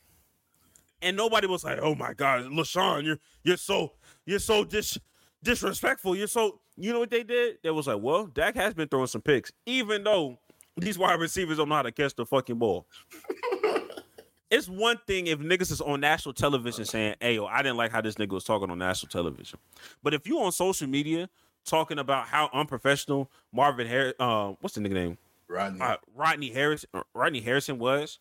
and 1.02 1.16
nobody 1.16 1.47
was 1.47 1.65
like, 1.65 1.78
"Oh 1.81 1.94
my 1.94 2.15
God, 2.15 2.44
LeSean, 2.47 3.05
you're 3.05 3.19
you're 3.43 3.57
so 3.57 3.93
you're 4.27 4.39
so 4.39 4.65
dis 4.65 4.98
disrespectful. 5.43 6.16
You're 6.16 6.27
so." 6.27 6.61
You 6.77 6.94
know 6.94 7.01
what 7.01 7.11
they 7.11 7.23
did? 7.23 7.59
They 7.62 7.70
was 7.70 7.86
like, 7.86 8.01
"Well, 8.01 8.27
Dak 8.27 8.55
has 8.57 8.73
been 8.73 8.89
throwing 8.89 9.07
some 9.07 9.20
picks, 9.20 9.52
even 9.66 10.02
though 10.02 10.39
these 10.78 10.97
wide 10.98 11.20
receivers 11.20 11.59
don't 11.59 11.69
know 11.69 11.74
how 11.74 11.82
to 11.82 11.93
catch 11.93 12.15
the 12.15 12.24
fucking 12.24 12.59
ball." 12.59 12.86
it's 14.51 14.69
one 14.69 14.98
thing 15.07 15.27
if 15.27 15.39
niggas 15.40 15.70
is 15.70 15.81
on 15.81 16.01
national 16.01 16.32
television 16.32 16.85
saying, 16.85 17.16
"Hey, 17.20 17.35
yo, 17.35 17.47
I 17.47 17.62
didn't 17.62 17.77
like 17.77 17.93
how 17.93 18.01
this 18.01 18.15
nigga 18.15 18.32
was 18.32 18.44
talking 18.44 18.70
on 18.70 18.78
national 18.78 19.11
television," 19.11 19.59
but 20.02 20.15
if 20.15 20.27
you 20.27 20.40
on 20.40 20.52
social 20.52 20.89
media 20.89 21.28
talking 21.65 21.99
about 21.99 22.27
how 22.27 22.49
unprofessional 22.53 23.31
Marvin 23.53 23.87
Harris, 23.87 24.15
uh, 24.19 24.53
what's 24.61 24.74
the 24.74 24.81
nigga 24.81 24.93
name, 24.93 25.19
Rodney. 25.49 25.81
uh, 25.81 25.97
Rodney 26.15 26.51
Harris, 26.51 26.85
uh, 26.95 27.03
Rodney 27.15 27.41
Harrison 27.41 27.78
was, 27.78 28.19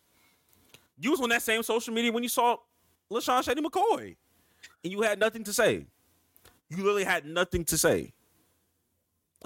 you 0.98 1.10
was 1.10 1.20
on 1.20 1.28
that 1.30 1.42
same 1.42 1.62
social 1.62 1.94
media 1.94 2.12
when 2.12 2.22
you 2.22 2.28
saw 2.28 2.56
LeSean 3.10 3.42
Shady 3.44 3.62
McCoy, 3.62 4.16
and 4.84 4.92
you 4.92 5.02
had 5.02 5.18
nothing 5.18 5.44
to 5.44 5.52
say. 5.52 5.86
You 6.68 6.76
literally 6.78 7.04
had 7.04 7.24
nothing 7.26 7.64
to 7.66 7.78
say. 7.78 8.12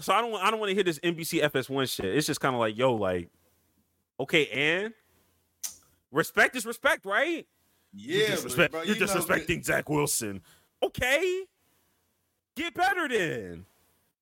So 0.01 0.13
I 0.13 0.21
don't, 0.21 0.35
I 0.35 0.51
don't 0.51 0.59
want 0.61 0.71
to 0.71 0.75
hear 0.75 0.85
this 0.85 0.99
NBC 0.99 1.41
FS1 1.43 1.89
shit. 1.95 2.07
It's 2.17 2.27
just 2.27 2.41
kind 2.41 2.55
of 2.55 2.61
like, 2.61 2.77
yo, 2.77 2.95
like, 2.95 3.31
okay, 4.19 4.47
and 4.49 4.93
respect 6.11 6.57
is 6.57 6.67
respect, 6.67 7.07
right? 7.07 7.47
yeah, 7.95 8.19
you're, 8.19 8.29
disrespect- 8.37 8.73
bro, 8.73 8.83
you 8.83 8.99
know 8.99 9.07
disrespecting 9.07 9.65
Zach 9.65 9.89
Wilson. 9.89 10.43
Okay, 10.83 11.45
get 12.57 12.75
better 12.75 13.09
then. 13.09 13.65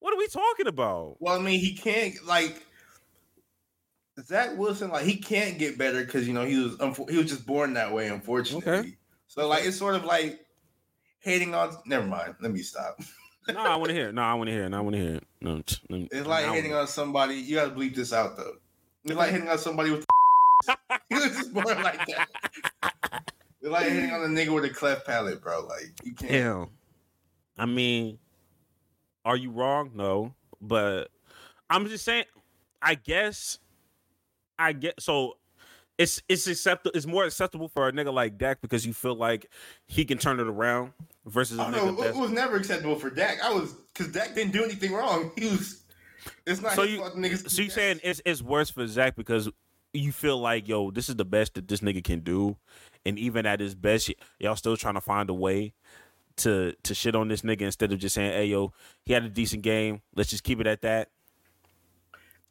What 0.03 0.13
are 0.13 0.19
we 0.19 0.27
talking 0.27 0.67
about? 0.67 1.17
Well, 1.21 1.39
I 1.39 1.41
mean, 1.41 1.61
he 1.61 1.75
can't 1.75 2.13
like 2.27 2.61
Zach 4.27 4.59
Wilson. 4.59 4.91
Like 4.91 5.05
he 5.05 5.17
can't 5.17 5.61
get 5.61 5.79
better 5.79 6.05
because 6.05 6.27
you 6.27 6.35
know 6.35 6.45
he 6.45 6.59
was 6.59 6.77
he 7.09 7.17
was 7.17 7.27
just 7.27 7.47
born 7.47 7.75
that 7.75 7.93
way. 7.93 8.09
Unfortunately, 8.09 8.73
Okay. 8.73 8.97
so 9.29 9.47
like 9.47 9.65
it's 9.65 9.77
sort 9.77 9.95
of 9.95 10.05
like 10.05 10.41
hating 11.21 11.55
on. 11.55 11.77
Never 11.87 12.05
mind. 12.05 12.35
Let 12.41 12.51
me 12.51 12.63
stop. 12.63 13.01
no, 13.49 13.61
I 13.61 13.77
want 13.77 13.91
to 13.91 13.95
hear 13.95 14.09
it. 14.09 14.15
No, 14.15 14.23
I 14.23 14.35
want 14.35 14.49
to 14.49 14.53
hear 14.53 14.65
it. 14.65 14.71
No, 14.71 14.79
I 14.79 14.81
want 14.81 14.97
to 14.97 15.03
hear 15.03 15.15
it. 15.17 15.25
No, 15.41 15.57
It's 15.59 16.27
like 16.27 16.47
hating 16.47 16.73
wanna- 16.73 16.83
on 16.83 16.89
somebody. 16.89 17.37
You 17.37 17.55
gotta 17.55 17.71
bleep 17.71 17.95
this 17.95 18.13
out 18.13 18.37
though. 18.37 18.55
It's 19.05 19.15
like 19.15 19.31
hitting 19.31 19.49
on 19.49 19.59
somebody 19.59 19.93
with. 19.93 20.05
he 21.09 21.15
was 21.15 21.25
just 21.27 21.53
born 21.55 21.67
like 21.83 22.05
that. 22.07 22.29
It's 23.61 23.71
like 23.71 23.87
hitting 23.87 24.11
on 24.11 24.23
a 24.25 24.27
nigga 24.27 24.53
with 24.53 24.65
a 24.65 24.71
cleft 24.71 25.07
palate, 25.07 25.41
bro. 25.41 25.65
Like 25.65 25.93
you 26.03 26.13
can't. 26.15 26.33
Damn. 26.33 26.67
I 27.57 27.67
mean, 27.67 28.19
are 29.25 29.37
you 29.37 29.51
wrong? 29.51 29.91
No, 29.95 30.35
but 30.61 31.09
I'm 31.71 31.87
just 31.89 32.05
saying. 32.05 32.25
I 32.81 32.95
guess. 32.95 33.59
I 34.59 34.73
get 34.73 35.01
so. 35.01 35.37
It's 35.99 36.23
it's 36.29 36.47
acceptable. 36.47 36.93
It's 36.97 37.07
more 37.07 37.25
acceptable 37.25 37.69
for 37.69 37.89
a 37.89 37.93
nigga 37.93 38.13
like 38.13 38.39
Dak 38.39 38.61
because 38.61 38.87
you 38.87 38.93
feel 38.93 39.15
like 39.15 39.47
he 39.87 40.05
can 40.05 40.19
turn 40.19 40.41
it 40.41 40.47
around 40.47 40.93
versus 41.27 41.59
a 41.59 41.63
oh, 41.63 41.67
I 41.67 41.71
don't 41.71 41.97
nigga 41.97 41.99
know. 42.01 42.05
It 42.05 42.17
was 42.17 42.31
never 42.31 42.57
acceptable 42.57 42.97
for 42.97 43.11
Dak. 43.11 43.43
I 43.43 43.53
was 43.53 43.73
because 43.73 44.13
Dak 44.13 44.35
didn't 44.35 44.53
do 44.53 44.65
anything 44.65 44.93
wrong. 44.93 45.31
He 45.37 45.47
was. 45.47 45.83
It's 46.47 46.61
not. 46.61 46.73
So 46.73 46.83
you- 46.83 47.01
niggas 47.01 47.51
So 47.51 47.63
you 47.63 47.71
saying 47.71 48.01
it's 48.03 48.21
it's 48.25 48.43
worse 48.43 48.71
for 48.71 48.87
Zach 48.87 49.17
because 49.17 49.49
you 49.93 50.13
feel 50.13 50.39
like 50.39 50.67
yo, 50.67 50.91
this 50.91 51.09
is 51.09 51.17
the 51.17 51.25
best 51.25 51.55
that 51.55 51.69
this 51.69 51.81
nigga 51.81 52.03
can 52.03 52.21
do, 52.21 52.57
and 53.05 53.19
even 53.19 53.45
at 53.47 53.61
his 53.61 53.75
best, 53.75 54.09
y- 54.09 54.15
y'all 54.39 54.57
still 54.57 54.77
trying 54.77 54.95
to 54.95 55.01
find 55.01 55.29
a 55.31 55.35
way 55.35 55.75
to 56.39 56.75
to 56.83 56.95
shit 56.95 57.15
on 57.15 57.29
this 57.29 57.43
nigga 57.43 57.63
instead 57.63 57.93
of 57.93 57.99
just 57.99 58.15
saying, 58.15 58.33
"Hey 58.33 58.47
yo, 58.47 58.73
he 59.05 59.13
had 59.13 59.25
a 59.25 59.29
decent 59.29 59.63
game. 59.63 60.03
Let's 60.15 60.31
just 60.31 60.45
keep 60.45 60.61
it 60.61 60.67
at 60.67 60.83
that." 60.83 61.11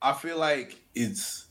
I 0.02 0.14
feel 0.14 0.38
like 0.38 0.76
it's 0.96 1.48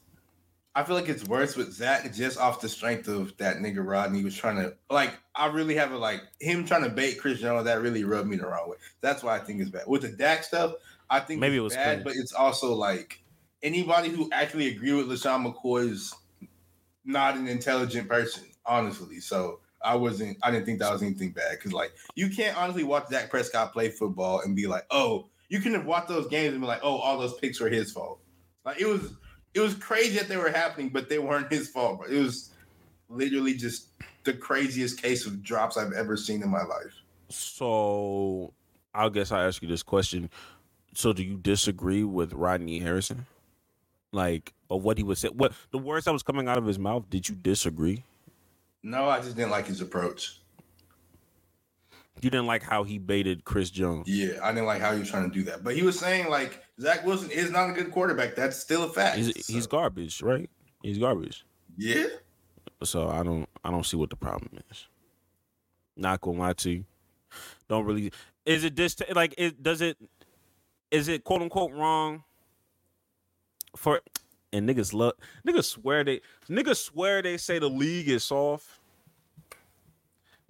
I 0.74 0.84
feel 0.84 0.94
like 0.94 1.08
it's 1.08 1.24
worse 1.24 1.56
with 1.56 1.72
Zach 1.72 2.12
just 2.14 2.38
off 2.38 2.60
the 2.60 2.68
strength 2.68 3.08
of 3.08 3.36
that 3.38 3.56
nigga 3.56 3.86
Rodney 3.86 4.22
was 4.22 4.36
trying 4.36 4.56
to 4.56 4.74
like 4.88 5.12
I 5.34 5.46
really 5.46 5.74
have 5.74 5.92
a 5.92 5.98
like 5.98 6.22
him 6.40 6.64
trying 6.64 6.84
to 6.84 6.90
bait 6.90 7.18
Chris 7.18 7.40
Jones 7.40 7.64
that 7.64 7.82
really 7.82 8.04
rubbed 8.04 8.28
me 8.28 8.36
the 8.36 8.46
wrong 8.46 8.70
way. 8.70 8.76
That's 9.00 9.22
why 9.22 9.36
I 9.36 9.40
think 9.40 9.60
it's 9.60 9.70
bad. 9.70 9.84
With 9.86 10.02
the 10.02 10.08
Dak 10.08 10.44
stuff, 10.44 10.74
I 11.08 11.20
think 11.20 11.40
Maybe 11.40 11.56
it's 11.56 11.60
it 11.60 11.64
was 11.64 11.74
bad, 11.74 12.04
but 12.04 12.14
it's 12.14 12.32
also 12.32 12.74
like 12.74 13.20
anybody 13.62 14.10
who 14.10 14.28
actually 14.32 14.68
agree 14.68 14.92
with 14.92 15.08
LeSean 15.08 15.52
McCoy 15.52 15.90
is 15.90 16.14
not 17.04 17.36
an 17.36 17.48
intelligent 17.48 18.08
person, 18.08 18.44
honestly. 18.64 19.18
So 19.20 19.60
I 19.82 19.94
wasn't 19.94 20.38
I 20.42 20.50
didn't 20.50 20.66
think 20.66 20.78
that 20.80 20.92
was 20.92 21.02
anything 21.02 21.30
bad 21.30 21.52
because 21.52 21.72
like 21.72 21.92
you 22.14 22.28
can't 22.28 22.56
honestly 22.56 22.84
watch 22.84 23.08
Dak 23.10 23.30
Prescott 23.30 23.72
play 23.72 23.90
football 23.90 24.40
and 24.40 24.54
be 24.54 24.66
like, 24.66 24.84
oh, 24.90 25.28
you 25.48 25.60
can 25.60 25.72
have 25.72 25.86
watched 25.86 26.08
those 26.08 26.28
games 26.28 26.52
and 26.52 26.60
be 26.60 26.66
like, 26.66 26.80
oh, 26.82 26.96
all 26.96 27.18
those 27.18 27.34
picks 27.38 27.60
were 27.60 27.68
his 27.68 27.92
fault. 27.92 28.20
Like 28.64 28.80
it 28.80 28.86
was 28.86 29.14
it 29.54 29.60
was 29.60 29.74
crazy 29.74 30.16
that 30.18 30.28
they 30.28 30.36
were 30.36 30.50
happening, 30.50 30.90
but 30.90 31.08
they 31.08 31.18
weren't 31.18 31.52
his 31.52 31.68
fault. 31.68 32.00
Bro. 32.00 32.08
It 32.08 32.22
was 32.22 32.50
literally 33.08 33.54
just 33.54 33.88
the 34.24 34.32
craziest 34.32 35.02
case 35.02 35.26
of 35.26 35.42
drops 35.42 35.76
I've 35.76 35.92
ever 35.92 36.16
seen 36.16 36.42
in 36.42 36.48
my 36.48 36.62
life. 36.62 36.94
So, 37.28 38.52
I 38.94 39.08
guess 39.08 39.32
I 39.32 39.44
ask 39.44 39.62
you 39.62 39.68
this 39.68 39.82
question: 39.82 40.30
So, 40.94 41.12
do 41.12 41.22
you 41.22 41.36
disagree 41.36 42.04
with 42.04 42.32
Rodney 42.32 42.78
Harrison? 42.78 43.26
Like, 44.12 44.52
or 44.68 44.80
what 44.80 44.98
he 44.98 45.04
was 45.04 45.20
saying? 45.20 45.34
What 45.36 45.52
the 45.70 45.78
words 45.78 46.04
that 46.04 46.12
was 46.12 46.22
coming 46.22 46.48
out 46.48 46.58
of 46.58 46.66
his 46.66 46.78
mouth? 46.78 47.08
Did 47.10 47.28
you 47.28 47.34
disagree? 47.34 48.04
No, 48.82 49.08
I 49.08 49.20
just 49.20 49.36
didn't 49.36 49.50
like 49.50 49.66
his 49.66 49.80
approach. 49.80 50.40
You 52.22 52.28
didn't 52.28 52.46
like 52.46 52.62
how 52.62 52.82
he 52.84 52.98
baited 52.98 53.44
Chris 53.44 53.70
Jones. 53.70 54.06
Yeah, 54.06 54.40
I 54.42 54.52
didn't 54.52 54.66
like 54.66 54.80
how 54.80 54.92
he 54.92 55.00
was 55.00 55.08
trying 55.10 55.30
to 55.30 55.34
do 55.34 55.42
that. 55.44 55.64
But 55.64 55.74
he 55.74 55.82
was 55.82 55.98
saying 55.98 56.28
like 56.28 56.62
Zach 56.78 57.04
Wilson 57.06 57.30
is 57.30 57.50
not 57.50 57.70
a 57.70 57.72
good 57.72 57.90
quarterback. 57.90 58.34
That's 58.34 58.56
still 58.56 58.84
a 58.84 58.88
fact. 58.88 59.16
He's, 59.16 59.46
he's 59.46 59.66
garbage, 59.66 60.22
right? 60.22 60.50
He's 60.82 60.98
garbage. 60.98 61.44
yeah. 61.76 62.06
So 62.82 63.08
I 63.08 63.22
don't 63.22 63.46
I 63.62 63.70
don't 63.70 63.84
see 63.84 63.98
what 63.98 64.08
the 64.08 64.16
problem 64.16 64.58
is. 64.70 64.86
Not 65.96 66.22
gonna 66.22 66.38
lie 66.38 66.52
to 66.54 66.70
you. 66.70 66.84
Don't 67.68 67.84
really 67.84 68.10
is 68.46 68.64
it 68.64 68.74
this 68.74 68.96
like 69.14 69.34
it 69.36 69.62
does 69.62 69.82
it 69.82 69.98
is 70.90 71.08
it 71.08 71.22
quote 71.24 71.42
unquote 71.42 71.72
wrong 71.72 72.24
for 73.76 74.00
and 74.52 74.68
niggas 74.68 74.92
love 74.92 75.12
niggas 75.46 75.64
swear 75.64 76.04
they 76.04 76.20
niggas 76.48 76.76
swear 76.76 77.22
they 77.22 77.36
say 77.36 77.58
the 77.58 77.68
league 77.68 78.08
is 78.08 78.24
soft. 78.24 78.66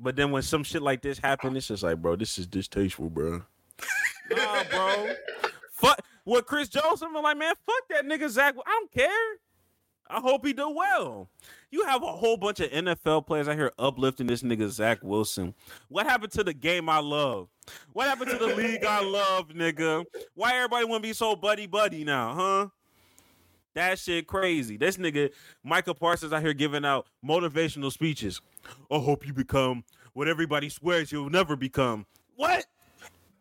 But 0.02 0.16
then 0.16 0.30
when 0.30 0.42
some 0.42 0.64
shit 0.64 0.80
like 0.80 1.02
this 1.02 1.18
happen, 1.18 1.54
it's 1.56 1.68
just 1.68 1.82
like, 1.82 2.00
bro, 2.00 2.16
this 2.16 2.38
is 2.38 2.46
distasteful, 2.46 3.10
bro. 3.10 3.42
nah, 4.30 4.64
bro. 4.70 5.12
Fuck 5.72 6.00
what 6.24 6.46
Chris 6.46 6.70
Jones. 6.70 7.02
I'm 7.02 7.12
like, 7.12 7.36
man, 7.36 7.52
fuck 7.66 7.88
that 7.90 8.06
nigga 8.06 8.30
Zach. 8.30 8.54
I 8.66 8.70
don't 8.70 8.90
care. 8.90 9.38
I 10.08 10.18
hope 10.18 10.44
he 10.44 10.52
do 10.52 10.70
well. 10.70 11.28
You 11.70 11.84
have 11.84 12.02
a 12.02 12.06
whole 12.06 12.36
bunch 12.36 12.58
of 12.60 12.70
NFL 12.70 13.26
players 13.26 13.46
out 13.46 13.56
here 13.56 13.70
uplifting 13.78 14.26
this 14.26 14.42
nigga 14.42 14.68
Zach 14.68 14.98
Wilson. 15.02 15.54
What 15.88 16.06
happened 16.06 16.32
to 16.32 16.42
the 16.42 16.52
game 16.52 16.88
I 16.88 16.98
love? 16.98 17.48
What 17.92 18.08
happened 18.08 18.30
to 18.30 18.38
the 18.38 18.54
league 18.56 18.84
I 18.84 19.04
love, 19.04 19.48
nigga? 19.48 20.04
Why 20.34 20.54
everybody 20.54 20.84
want 20.84 21.04
to 21.04 21.08
be 21.08 21.12
so 21.12 21.36
buddy 21.36 21.66
buddy 21.66 22.02
now, 22.02 22.34
huh? 22.34 22.68
That 23.74 23.98
shit 23.98 24.26
crazy. 24.26 24.76
This 24.76 24.96
nigga 24.96 25.30
Micah 25.62 25.94
Parsons 25.94 26.32
out 26.32 26.42
here 26.42 26.54
giving 26.54 26.84
out 26.84 27.06
motivational 27.24 27.92
speeches. 27.92 28.40
I 28.90 28.98
hope 28.98 29.26
you 29.26 29.32
become 29.32 29.84
what 30.12 30.28
everybody 30.28 30.68
swears 30.68 31.12
you'll 31.12 31.30
never 31.30 31.56
become. 31.56 32.06
What? 32.36 32.66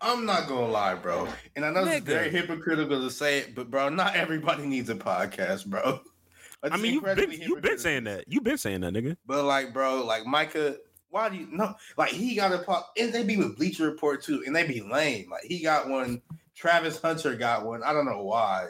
I'm 0.02 0.26
not 0.26 0.48
gonna 0.48 0.68
lie, 0.68 0.96
bro. 0.96 1.28
And 1.56 1.66
I 1.66 1.72
know 1.72 1.84
it's 1.84 2.06
very 2.06 2.30
hypocritical 2.30 3.02
to 3.02 3.12
say 3.12 3.40
it, 3.40 3.56
but 3.56 3.70
bro, 3.70 3.90
not 3.90 4.16
everybody 4.16 4.66
needs 4.66 4.90
a 4.90 4.96
podcast, 4.96 5.66
bro. 5.66 6.00
I 6.64 6.78
mean, 6.78 6.94
you've 6.94 7.04
been 7.04 7.32
you've 7.32 7.62
been 7.62 7.78
saying 7.78 8.06
that. 8.06 8.26
You've 8.28 8.44
been 8.44 8.58
saying 8.58 8.82
that, 8.82 8.94
nigga. 8.94 9.18
But 9.26 9.46
like, 9.46 9.74
bro, 9.74 10.04
like 10.06 10.26
Micah, 10.26 10.78
why 11.10 11.30
do 11.30 11.38
you 11.38 11.48
no? 11.52 11.74
Like 11.98 12.12
he 12.12 12.36
got 12.36 12.54
a 12.54 12.60
pop, 12.60 12.92
and 12.98 13.12
they 13.12 13.24
be 13.24 13.38
with 13.38 13.58
Bleacher 13.58 13.90
Report 13.90 14.22
too, 14.22 14.44
and 14.46 14.56
they 14.56 14.66
be 14.66 14.82
lame. 14.82 15.30
Like 15.30 15.44
he 15.44 15.62
got 15.62 15.90
one. 15.90 16.22
Travis 16.56 17.02
Hunter 17.02 17.36
got 17.36 17.66
one. 17.66 17.84
I 17.84 17.94
don't 17.94 18.06
know 18.06 18.24
why. 18.24 18.68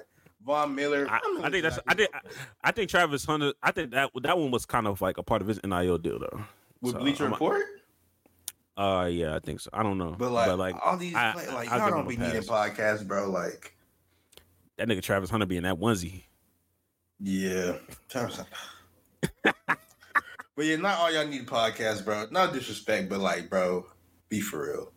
Von 0.49 0.73
Miller. 0.73 1.05
I, 1.07 1.19
I 1.43 1.49
think 1.51 1.61
that's 1.61 1.77
I 1.87 1.93
think 1.93 2.09
I 2.63 2.71
think 2.71 2.89
Travis 2.89 3.23
Hunter. 3.23 3.53
I 3.61 3.71
think 3.71 3.91
that 3.91 4.09
that 4.23 4.35
one 4.35 4.49
was 4.49 4.65
kind 4.65 4.87
of 4.87 4.99
like 4.99 5.19
a 5.19 5.23
part 5.23 5.43
of 5.43 5.47
his 5.47 5.59
NIL 5.63 5.99
deal, 5.99 6.17
though. 6.17 6.43
with 6.81 6.93
So, 6.93 6.99
Bleacher 6.99 7.25
I'm- 7.25 7.33
Report. 7.33 7.63
Uh, 8.75 9.07
yeah, 9.11 9.35
I 9.35 9.39
think 9.39 9.59
so. 9.59 9.69
I 9.73 9.83
don't 9.83 9.97
know, 9.99 10.15
But 10.17 10.31
like, 10.31 10.57
like 10.57 10.75
all 10.83 10.97
these, 10.97 11.13
I- 11.13 11.33
play, 11.33 11.47
like 11.49 11.69
y'all 11.69 11.91
don't 11.91 12.07
be 12.07 12.17
needing 12.17 12.41
podcasts, 12.41 13.05
bro. 13.05 13.29
Like, 13.29 13.75
that 14.77 14.87
nigga 14.87 15.03
Travis 15.03 15.29
Hunter 15.29 15.45
being 15.45 15.63
that 15.63 15.75
onesie. 15.75 16.23
yeah, 17.19 17.73
Travis. 18.07 18.39
But 19.43 20.65
yeah, 20.65 20.75
not 20.77 20.97
all 20.97 21.11
y'all 21.11 21.27
need 21.27 21.45
podcasts, 21.45 22.03
bro. 22.03 22.25
No 22.31 22.51
disrespect, 22.51 23.07
but 23.09 23.19
like, 23.19 23.49
bro, 23.51 23.85
be 24.29 24.41
for 24.41 24.65
real. 24.65 24.91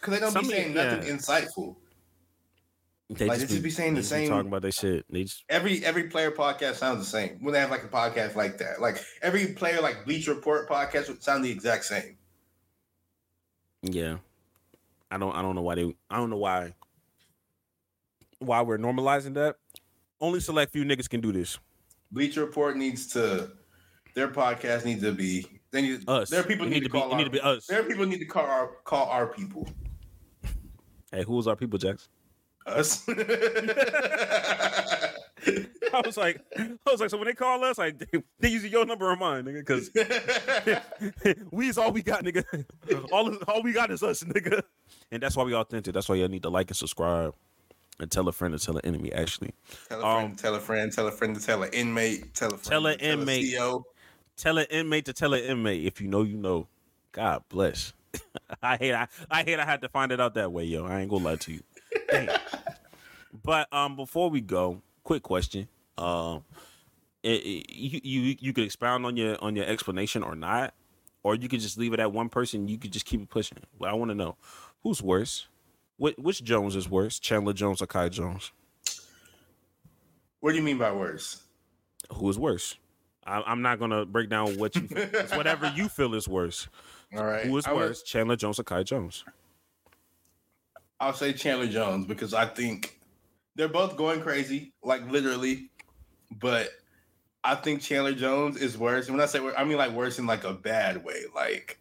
Cause 0.00 0.14
they 0.14 0.20
don't 0.20 0.32
Some- 0.32 0.42
be 0.46 0.50
saying 0.50 0.74
nothing 0.74 1.02
insightful. 1.16 1.76
They 3.10 3.26
Like, 3.26 3.38
they 3.38 3.46
just 3.46 3.62
be 3.62 3.70
saying 3.70 3.94
the 3.94 4.00
just 4.02 4.12
be 4.12 4.18
same- 4.18 4.28
talking 4.28 4.48
about 4.48 4.62
that 4.62 4.74
shit. 4.74 5.06
They 5.10 5.24
just 5.24 5.44
every 5.48 5.82
every 5.84 6.04
player 6.04 6.30
podcast 6.30 6.74
sounds 6.74 6.98
the 6.98 7.06
same 7.10 7.38
when 7.40 7.54
they 7.54 7.60
have 7.60 7.70
like 7.70 7.82
a 7.84 7.88
podcast 7.88 8.34
like 8.36 8.58
that. 8.58 8.80
Like 8.82 9.02
every 9.22 9.46
player 9.54 9.80
like 9.80 10.04
Bleach 10.04 10.26
Report 10.28 10.68
podcast 10.68 11.08
would 11.08 11.22
sound 11.22 11.42
the 11.44 11.50
exact 11.50 11.84
same. 11.86 12.18
yeah. 13.82 14.18
I 15.10 15.16
don't 15.16 15.34
I 15.34 15.40
don't 15.40 15.54
know 15.54 15.62
why 15.62 15.74
they 15.76 15.94
I 16.10 16.16
don't 16.18 16.28
know 16.28 16.36
why 16.36 16.74
why 18.40 18.60
we're 18.62 18.76
normalizing 18.78 19.34
that. 19.34 19.56
Only 20.20 20.40
select 20.40 20.72
few 20.72 20.84
niggas 20.84 21.08
can 21.08 21.20
do 21.22 21.32
this. 21.32 21.58
Bleach 22.12 22.36
Report 22.36 22.76
needs 22.76 23.06
to 23.14 23.50
their 24.14 24.28
podcast 24.28 24.84
needs 24.84 25.02
to 25.02 25.12
be 25.12 25.46
they 25.70 25.80
need 25.82 26.06
Us. 26.08 26.28
There 26.28 26.40
are 26.40 26.44
people 26.44 26.66
need, 26.66 26.74
need 26.74 26.80
to 26.84 26.90
be- 26.90 26.98
call 26.98 27.08
it 27.08 27.12
our, 27.12 27.18
need 27.18 27.24
to 27.24 27.30
be 27.30 27.40
us. 27.40 27.66
There 27.66 27.80
are 27.80 27.84
people 27.84 28.04
need 28.06 28.18
to 28.18 28.26
call 28.26 28.44
our 28.44 28.66
call 28.84 29.06
our 29.08 29.28
people. 29.28 29.66
Hey, 31.10 31.22
who's 31.24 31.46
our 31.46 31.56
people, 31.56 31.78
Jax? 31.78 32.10
Us. 32.68 33.04
I 35.94 36.02
was 36.04 36.16
like, 36.18 36.40
I 36.58 36.76
was 36.90 37.00
like, 37.00 37.10
so 37.10 37.16
when 37.16 37.26
they 37.26 37.32
call 37.34 37.64
us, 37.64 37.78
like 37.78 37.98
they 38.40 38.48
using 38.48 38.70
your 38.70 38.84
number 38.84 39.10
or 39.10 39.16
mine, 39.16 39.44
nigga, 39.44 39.64
because 39.64 39.90
we 41.50 41.68
is 41.68 41.78
all 41.78 41.90
we 41.92 42.02
got, 42.02 42.24
nigga. 42.24 42.44
All 43.10 43.34
all 43.48 43.62
we 43.62 43.72
got 43.72 43.90
is 43.90 44.02
us, 44.02 44.22
nigga. 44.22 44.62
And 45.10 45.22
that's 45.22 45.36
why 45.36 45.44
we 45.44 45.54
authentic. 45.54 45.94
That's 45.94 46.08
why 46.08 46.16
y'all 46.16 46.28
need 46.28 46.42
to 46.42 46.50
like 46.50 46.68
and 46.70 46.76
subscribe 46.76 47.34
and 47.98 48.10
tell 48.10 48.28
a 48.28 48.32
friend 48.32 48.52
and 48.52 48.62
tell 48.62 48.76
an 48.76 48.84
enemy. 48.84 49.12
Actually, 49.12 49.52
tell 49.88 50.00
a 50.00 50.02
friend, 50.02 50.30
Um, 50.32 50.36
tell 50.36 50.54
a 50.54 50.60
friend, 50.60 50.92
tell 50.92 51.06
a 51.06 51.12
friend 51.12 51.34
to 51.36 51.44
tell 51.44 51.62
an 51.62 51.70
inmate, 51.72 52.34
tell 52.34 52.48
a 52.52 52.58
friend, 52.58 52.64
Tell 52.64 52.86
a 52.86 52.92
to 52.96 52.98
tell 52.98 53.20
inmate. 53.20 53.44
CEO. 53.54 53.84
tell 54.36 54.58
an 54.58 54.66
inmate 54.70 55.06
to 55.06 55.12
tell 55.14 55.32
an 55.32 55.42
inmate. 55.42 55.84
If 55.86 56.00
you 56.00 56.08
know, 56.08 56.22
you 56.22 56.36
know. 56.36 56.66
God 57.12 57.42
bless. 57.48 57.94
I 58.62 58.76
hate. 58.76 58.92
I, 58.94 59.08
I 59.30 59.42
hate. 59.42 59.58
I 59.58 59.64
had 59.64 59.80
to 59.80 59.88
find 59.88 60.12
it 60.12 60.20
out 60.20 60.34
that 60.34 60.52
way, 60.52 60.64
yo. 60.64 60.84
I 60.84 61.00
ain't 61.00 61.10
gonna 61.10 61.24
lie 61.24 61.36
to 61.36 61.52
you. 61.52 61.62
But 63.44 63.72
um, 63.72 63.96
before 63.96 64.30
we 64.30 64.40
go, 64.40 64.82
quick 65.04 65.22
question. 65.22 65.68
Um, 65.96 66.44
it, 67.22 67.42
it- 67.44 67.70
you 67.72 68.00
you 68.02 68.36
you 68.40 68.52
could 68.52 68.64
expound 68.64 69.04
on 69.06 69.16
your 69.16 69.42
on 69.42 69.54
your 69.56 69.66
explanation 69.66 70.22
or 70.22 70.34
not, 70.34 70.74
or 71.22 71.34
you 71.34 71.48
could 71.48 71.60
just 71.60 71.78
leave 71.78 71.92
it 71.92 72.00
at 72.00 72.12
one 72.12 72.28
person. 72.28 72.68
You 72.68 72.78
could 72.78 72.92
just 72.92 73.04
keep 73.06 73.20
it 73.20 73.28
pushing. 73.28 73.58
But 73.78 73.88
I 73.90 73.94
want 73.94 74.10
to 74.10 74.14
know 74.14 74.36
who's 74.82 75.02
worse. 75.02 75.46
Which, 75.96 76.14
which 76.16 76.44
Jones 76.44 76.76
is 76.76 76.88
worse, 76.88 77.18
Chandler 77.18 77.52
Jones 77.52 77.82
or 77.82 77.86
Kai 77.88 78.08
Jones? 78.08 78.52
What 80.40 80.52
do 80.52 80.56
you 80.56 80.62
mean 80.62 80.78
by 80.78 80.92
worse? 80.92 81.42
Who 82.12 82.28
is 82.30 82.38
worse? 82.38 82.76
I, 83.26 83.42
I'm 83.44 83.62
not 83.62 83.80
gonna 83.80 84.06
break 84.06 84.30
down 84.30 84.56
what 84.58 84.76
you. 84.76 84.86
it's 84.90 85.32
whatever 85.36 85.72
you 85.74 85.88
feel 85.88 86.14
is 86.14 86.28
worse. 86.28 86.68
All 87.16 87.24
right. 87.24 87.44
Who 87.46 87.56
is 87.58 87.66
I 87.66 87.72
would- 87.72 87.80
worse, 87.80 88.02
Chandler 88.04 88.36
Jones 88.36 88.60
or 88.60 88.62
Kai 88.64 88.84
Jones? 88.84 89.24
I'll 91.00 91.12
say 91.12 91.32
Chandler 91.32 91.68
Jones 91.68 92.06
because 92.06 92.34
I 92.34 92.46
think 92.46 92.98
they're 93.54 93.68
both 93.68 93.96
going 93.96 94.20
crazy, 94.20 94.72
like 94.82 95.08
literally. 95.10 95.70
But 96.30 96.70
I 97.44 97.54
think 97.54 97.80
Chandler 97.80 98.14
Jones 98.14 98.56
is 98.56 98.76
worse. 98.76 99.06
And 99.06 99.16
when 99.16 99.22
I 99.22 99.28
say 99.28 99.40
wor- 99.40 99.58
I 99.58 99.64
mean 99.64 99.78
like 99.78 99.92
worse 99.92 100.18
in 100.18 100.26
like 100.26 100.44
a 100.44 100.52
bad 100.52 101.04
way. 101.04 101.22
Like, 101.34 101.78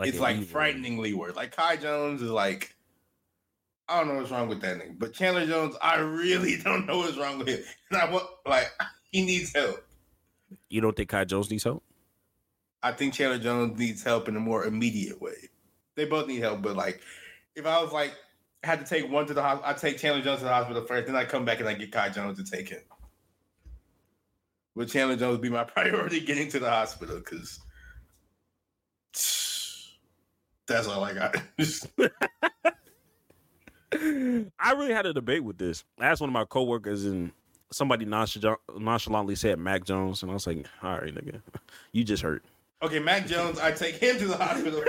it's 0.00 0.18
like 0.18 0.36
evil- 0.36 0.48
frighteningly 0.48 1.14
worse. 1.14 1.36
Like 1.36 1.54
Kai 1.54 1.76
Jones 1.76 2.22
is 2.22 2.30
like, 2.30 2.74
I 3.88 3.98
don't 3.98 4.08
know 4.08 4.16
what's 4.16 4.30
wrong 4.30 4.48
with 4.48 4.60
that 4.62 4.78
nigga. 4.78 4.98
But 4.98 5.12
Chandler 5.12 5.46
Jones, 5.46 5.76
I 5.80 5.98
really 6.00 6.56
don't 6.64 6.86
know 6.86 6.98
what's 6.98 7.16
wrong 7.16 7.38
with 7.38 7.48
him. 7.48 7.60
And 7.90 8.00
I 8.00 8.10
want 8.10 8.26
like 8.46 8.70
he 9.10 9.24
needs 9.24 9.54
help. 9.54 9.84
You 10.68 10.80
don't 10.80 10.96
think 10.96 11.08
Kai 11.08 11.24
Jones 11.24 11.50
needs 11.50 11.64
help? 11.64 11.82
I 12.82 12.92
think 12.92 13.14
Chandler 13.14 13.38
Jones 13.38 13.78
needs 13.78 14.02
help 14.02 14.28
in 14.28 14.36
a 14.36 14.40
more 14.40 14.64
immediate 14.64 15.20
way. 15.20 15.50
They 15.94 16.04
both 16.04 16.28
need 16.28 16.40
help, 16.40 16.62
but 16.62 16.76
like 16.76 17.00
if 17.54 17.64
I 17.66 17.82
was 17.82 17.92
like 17.92 18.12
had 18.66 18.80
to 18.80 18.86
take 18.86 19.10
one 19.10 19.26
to 19.26 19.34
the 19.34 19.42
hospital, 19.42 19.70
I'd 19.70 19.78
take 19.78 19.98
Chandler 19.98 20.22
Jones 20.22 20.40
to 20.40 20.44
the 20.44 20.52
hospital 20.52 20.84
first, 20.84 21.06
then 21.06 21.16
I 21.16 21.24
come 21.24 21.44
back 21.44 21.60
and 21.60 21.68
I 21.68 21.74
get 21.74 21.92
Kai 21.92 22.10
Jones 22.10 22.38
to 22.38 22.44
take 22.44 22.68
him. 22.68 22.80
Would 24.74 24.90
Chandler 24.90 25.16
Jones 25.16 25.38
be 25.38 25.48
my 25.48 25.64
priority 25.64 26.20
getting 26.20 26.48
to 26.50 26.58
the 26.58 26.68
hospital? 26.68 27.18
Because 27.18 27.60
That's 30.66 30.88
all 30.88 31.04
I 31.04 31.14
got. 31.14 31.36
I 34.58 34.72
really 34.72 34.92
had 34.92 35.06
a 35.06 35.14
debate 35.14 35.44
with 35.44 35.58
this. 35.58 35.84
I 35.98 36.06
asked 36.06 36.20
one 36.20 36.28
of 36.28 36.34
my 36.34 36.44
coworkers, 36.44 37.04
and 37.04 37.30
somebody 37.70 38.04
nonchalantly 38.04 39.36
said 39.36 39.58
Mac 39.58 39.84
Jones, 39.84 40.22
and 40.22 40.30
I 40.30 40.34
was 40.34 40.46
like, 40.46 40.66
"All 40.82 40.98
right, 40.98 41.14
nigga, 41.14 41.40
you 41.92 42.04
just 42.04 42.22
hurt." 42.22 42.44
okay, 42.82 42.98
Mac 42.98 43.26
Jones, 43.26 43.58
I 43.58 43.72
take 43.72 43.96
him 43.96 44.18
to 44.18 44.26
the 44.26 44.36
hospital. 44.36 44.84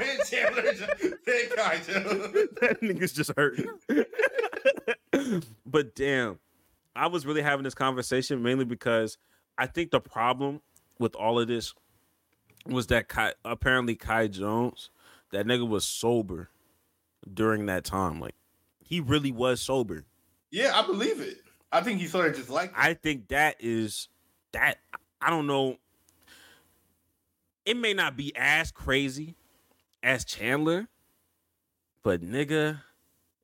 Then 0.00 0.18
Chandler, 0.28 0.62
then 0.62 1.48
Kai 1.56 1.76
Jones. 1.76 2.32
that 2.60 2.78
nigga's 2.82 3.12
just 3.12 3.32
hurt. 3.36 3.60
but 5.66 5.94
damn, 5.94 6.38
I 6.94 7.06
was 7.06 7.26
really 7.26 7.42
having 7.42 7.64
this 7.64 7.74
conversation 7.74 8.42
mainly 8.42 8.64
because 8.64 9.18
I 9.56 9.66
think 9.66 9.90
the 9.90 10.00
problem 10.00 10.60
with 10.98 11.14
all 11.14 11.38
of 11.38 11.48
this 11.48 11.74
was 12.66 12.88
that 12.88 13.08
Kai, 13.08 13.34
apparently 13.44 13.94
Kai 13.94 14.28
Jones, 14.28 14.90
that 15.32 15.46
nigga 15.46 15.68
was 15.68 15.84
sober 15.84 16.50
during 17.32 17.66
that 17.66 17.84
time. 17.84 18.20
Like 18.20 18.34
he 18.80 19.00
really 19.00 19.32
was 19.32 19.60
sober. 19.60 20.04
Yeah, 20.50 20.72
I 20.74 20.86
believe 20.86 21.20
it. 21.20 21.38
I 21.70 21.82
think 21.82 22.00
he 22.00 22.06
sort 22.06 22.30
of 22.30 22.36
just 22.36 22.50
like 22.50 22.72
I 22.76 22.94
think 22.94 23.28
that 23.28 23.56
is 23.60 24.08
that 24.52 24.78
I 25.20 25.30
don't 25.30 25.46
know. 25.46 25.76
It 27.64 27.76
may 27.76 27.92
not 27.92 28.16
be 28.16 28.32
as 28.34 28.70
crazy 28.70 29.36
as 30.02 30.24
Chandler, 30.24 30.88
but 32.02 32.22
nigga, 32.22 32.80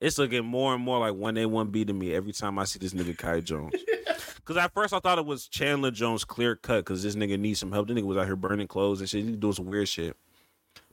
it's 0.00 0.18
looking 0.18 0.44
more 0.44 0.74
and 0.74 0.82
more 0.82 0.98
like 0.98 1.14
one 1.14 1.36
A 1.36 1.46
one 1.46 1.68
B 1.68 1.84
to 1.84 1.92
me 1.92 2.14
every 2.14 2.32
time 2.32 2.58
I 2.58 2.64
see 2.64 2.78
this 2.78 2.94
nigga 2.94 3.16
Kai 3.16 3.40
Jones. 3.40 3.74
Cause 4.44 4.58
at 4.58 4.74
first 4.74 4.92
I 4.92 4.98
thought 4.98 5.18
it 5.18 5.24
was 5.24 5.48
Chandler 5.48 5.90
Jones 5.90 6.22
clear 6.24 6.54
cut 6.54 6.84
because 6.84 7.02
this 7.02 7.14
nigga 7.16 7.38
needs 7.38 7.60
some 7.60 7.72
help. 7.72 7.88
This 7.88 7.96
nigga 7.96 8.04
was 8.04 8.18
out 8.18 8.26
here 8.26 8.36
burning 8.36 8.66
clothes 8.66 9.00
and 9.00 9.08
shit. 9.08 9.24
He 9.24 9.32
doing 9.32 9.54
some 9.54 9.66
weird 9.66 9.88
shit. 9.88 10.16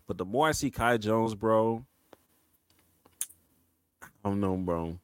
But 0.07 0.17
the 0.17 0.25
more 0.25 0.47
I 0.47 0.53
see 0.53 0.71
Kai 0.71 0.97
Jones, 0.97 1.35
bro, 1.35 1.85
I 4.03 4.29
don't 4.29 4.39
know, 4.39 4.55
bro. 4.55 4.97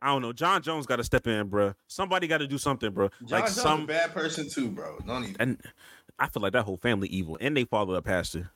I 0.00 0.08
don't 0.08 0.22
know. 0.22 0.32
Jon 0.32 0.62
Jones 0.62 0.86
got 0.86 0.96
to 0.96 1.04
step 1.04 1.26
in, 1.26 1.48
bro. 1.48 1.74
Somebody 1.86 2.26
got 2.26 2.38
to 2.38 2.46
do 2.46 2.56
something, 2.56 2.90
bro. 2.90 3.10
Jon 3.24 3.40
like 3.40 3.44
Jones 3.46 3.60
some 3.60 3.82
a 3.82 3.86
bad 3.86 4.14
person 4.14 4.48
too, 4.48 4.70
bro. 4.70 4.98
Don't 5.06 5.24
even. 5.24 5.36
and 5.38 5.62
I 6.18 6.28
feel 6.28 6.42
like 6.42 6.52
that 6.52 6.64
whole 6.64 6.76
family 6.76 7.08
evil, 7.08 7.36
and 7.40 7.56
they 7.56 7.64
follow 7.64 7.94
a 7.94 8.02
pastor. 8.02 8.50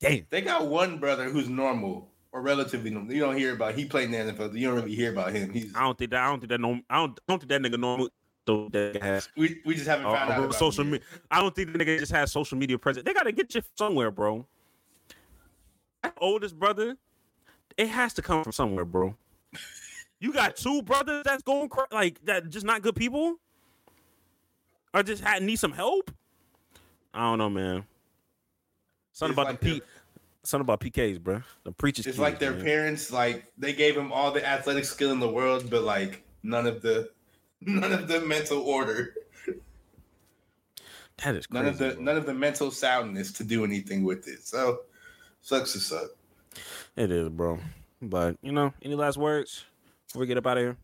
Damn, 0.00 0.26
They 0.28 0.42
got 0.42 0.66
one 0.66 0.98
brother 0.98 1.24
who's 1.30 1.48
normal 1.48 2.10
or 2.32 2.42
relatively 2.42 2.90
normal. 2.90 3.12
You 3.14 3.20
don't 3.20 3.36
hear 3.36 3.54
about. 3.54 3.74
He 3.74 3.86
played 3.86 4.12
in 4.12 4.26
the 4.26 4.32
NFL. 4.32 4.56
You 4.58 4.66
don't 4.68 4.76
really 4.76 4.94
hear 4.94 5.10
about 5.10 5.32
him. 5.32 5.50
He's 5.52 5.74
I 5.74 5.80
don't 5.80 5.96
think 5.96 6.10
that. 6.10 6.22
I 6.22 6.28
don't 6.28 6.40
think 6.40 6.50
that. 6.50 6.60
No, 6.60 6.80
I 6.90 6.96
don't. 6.96 7.18
I 7.28 7.32
don't 7.32 7.38
think 7.38 7.48
that 7.48 7.62
nigga 7.62 7.80
normal. 7.80 8.08
Though 8.44 8.68
that 8.68 9.00
guy 9.00 9.06
has 9.06 9.28
we, 9.36 9.60
we 9.64 9.74
just 9.74 9.88
haven't 9.88 10.06
uh, 10.06 10.14
found 10.14 10.30
out 10.30 10.38
about 10.38 10.54
social 10.54 10.84
media. 10.84 11.00
I 11.30 11.40
don't 11.40 11.52
think 11.54 11.72
the 11.72 11.78
nigga 11.78 11.98
just 11.98 12.12
has 12.12 12.30
social 12.30 12.56
media 12.56 12.78
presence. 12.78 13.04
They 13.04 13.12
gotta 13.12 13.32
get 13.32 13.54
you 13.54 13.62
somewhere, 13.74 14.10
bro. 14.10 14.46
That 16.02 16.16
oldest 16.20 16.56
brother, 16.56 16.96
it 17.76 17.88
has 17.88 18.14
to 18.14 18.22
come 18.22 18.44
from 18.44 18.52
somewhere, 18.52 18.84
bro. 18.84 19.16
You 20.18 20.32
got 20.32 20.56
two 20.56 20.80
brothers 20.80 21.24
that's 21.24 21.42
going 21.42 21.68
cra- 21.68 21.88
like 21.92 22.24
that, 22.24 22.48
just 22.48 22.64
not 22.64 22.80
good 22.80 22.96
people, 22.96 23.36
or 24.94 25.02
just 25.02 25.22
had 25.22 25.42
need 25.42 25.56
some 25.56 25.72
help. 25.72 26.10
I 27.12 27.20
don't 27.20 27.36
know, 27.36 27.50
man. 27.50 27.84
Something 29.16 29.32
about 29.32 29.46
like 29.46 29.60
the 29.60 29.80
P, 29.80 29.82
something 30.42 30.60
about 30.66 30.78
PKs, 30.80 31.18
bro. 31.22 31.40
The 31.64 31.72
preachers. 31.72 32.06
It's 32.06 32.18
like 32.18 32.38
their 32.38 32.52
parents, 32.52 33.10
like 33.10 33.50
they 33.56 33.72
gave 33.72 33.96
him 33.96 34.12
all 34.12 34.30
the 34.30 34.46
athletic 34.46 34.84
skill 34.84 35.10
in 35.10 35.20
the 35.20 35.28
world, 35.28 35.70
but 35.70 35.84
like 35.84 36.22
none 36.42 36.66
of 36.66 36.82
the, 36.82 37.08
none 37.62 37.92
of 37.94 38.08
the 38.08 38.20
mental 38.20 38.58
order, 38.60 39.14
That 41.24 41.34
is 41.34 41.46
crazy. 41.46 41.62
none 41.64 41.66
of 41.66 41.78
the, 41.78 41.94
bro. 41.94 42.02
none 42.02 42.16
of 42.18 42.26
the 42.26 42.34
mental 42.34 42.70
soundness 42.70 43.32
to 43.32 43.44
do 43.44 43.64
anything 43.64 44.04
with 44.04 44.28
it. 44.28 44.46
So, 44.46 44.80
sucks 45.40 45.72
to 45.72 45.80
suck. 45.80 46.10
It 46.94 47.10
is, 47.10 47.30
bro. 47.30 47.58
But 48.02 48.36
you 48.42 48.52
know, 48.52 48.74
any 48.82 48.96
last 48.96 49.16
words 49.16 49.64
before 50.08 50.20
we 50.20 50.26
get 50.26 50.36
up 50.36 50.46
out 50.46 50.58
of 50.58 50.62
here? 50.62 50.76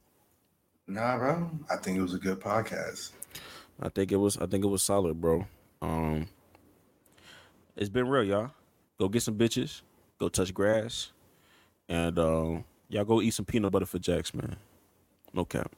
Nah, 0.87 1.19
bro. 1.19 1.51
I 1.71 1.77
think 1.77 1.99
it 1.99 2.03
was 2.03 2.15
a 2.15 2.19
good 2.19 2.41
podcast. 2.41 3.11
I 3.79 3.91
think 3.91 4.11
it 4.11 4.17
was. 4.17 4.39
I 4.39 4.47
think 4.47 4.65
it 4.65 4.69
was 4.69 4.83
solid, 4.83 5.21
bro. 5.21 5.45
Um, 5.83 6.29
it's 7.77 7.89
been 7.89 8.09
real, 8.09 8.25
y'all. 8.25 8.51
Go 8.99 9.09
get 9.09 9.23
some 9.23 9.37
bitches. 9.37 9.83
Go 10.19 10.29
touch 10.29 10.55
grass, 10.55 11.11
and 11.89 12.19
um, 12.19 12.65
y'all 12.89 13.05
go 13.05 13.21
eat 13.21 13.35
some 13.35 13.45
peanut 13.45 13.73
butter 13.73 13.87
for 13.87 13.99
Jacks, 13.99 14.33
man. 14.33 14.57
No 15.33 15.45
cap. 15.45 15.75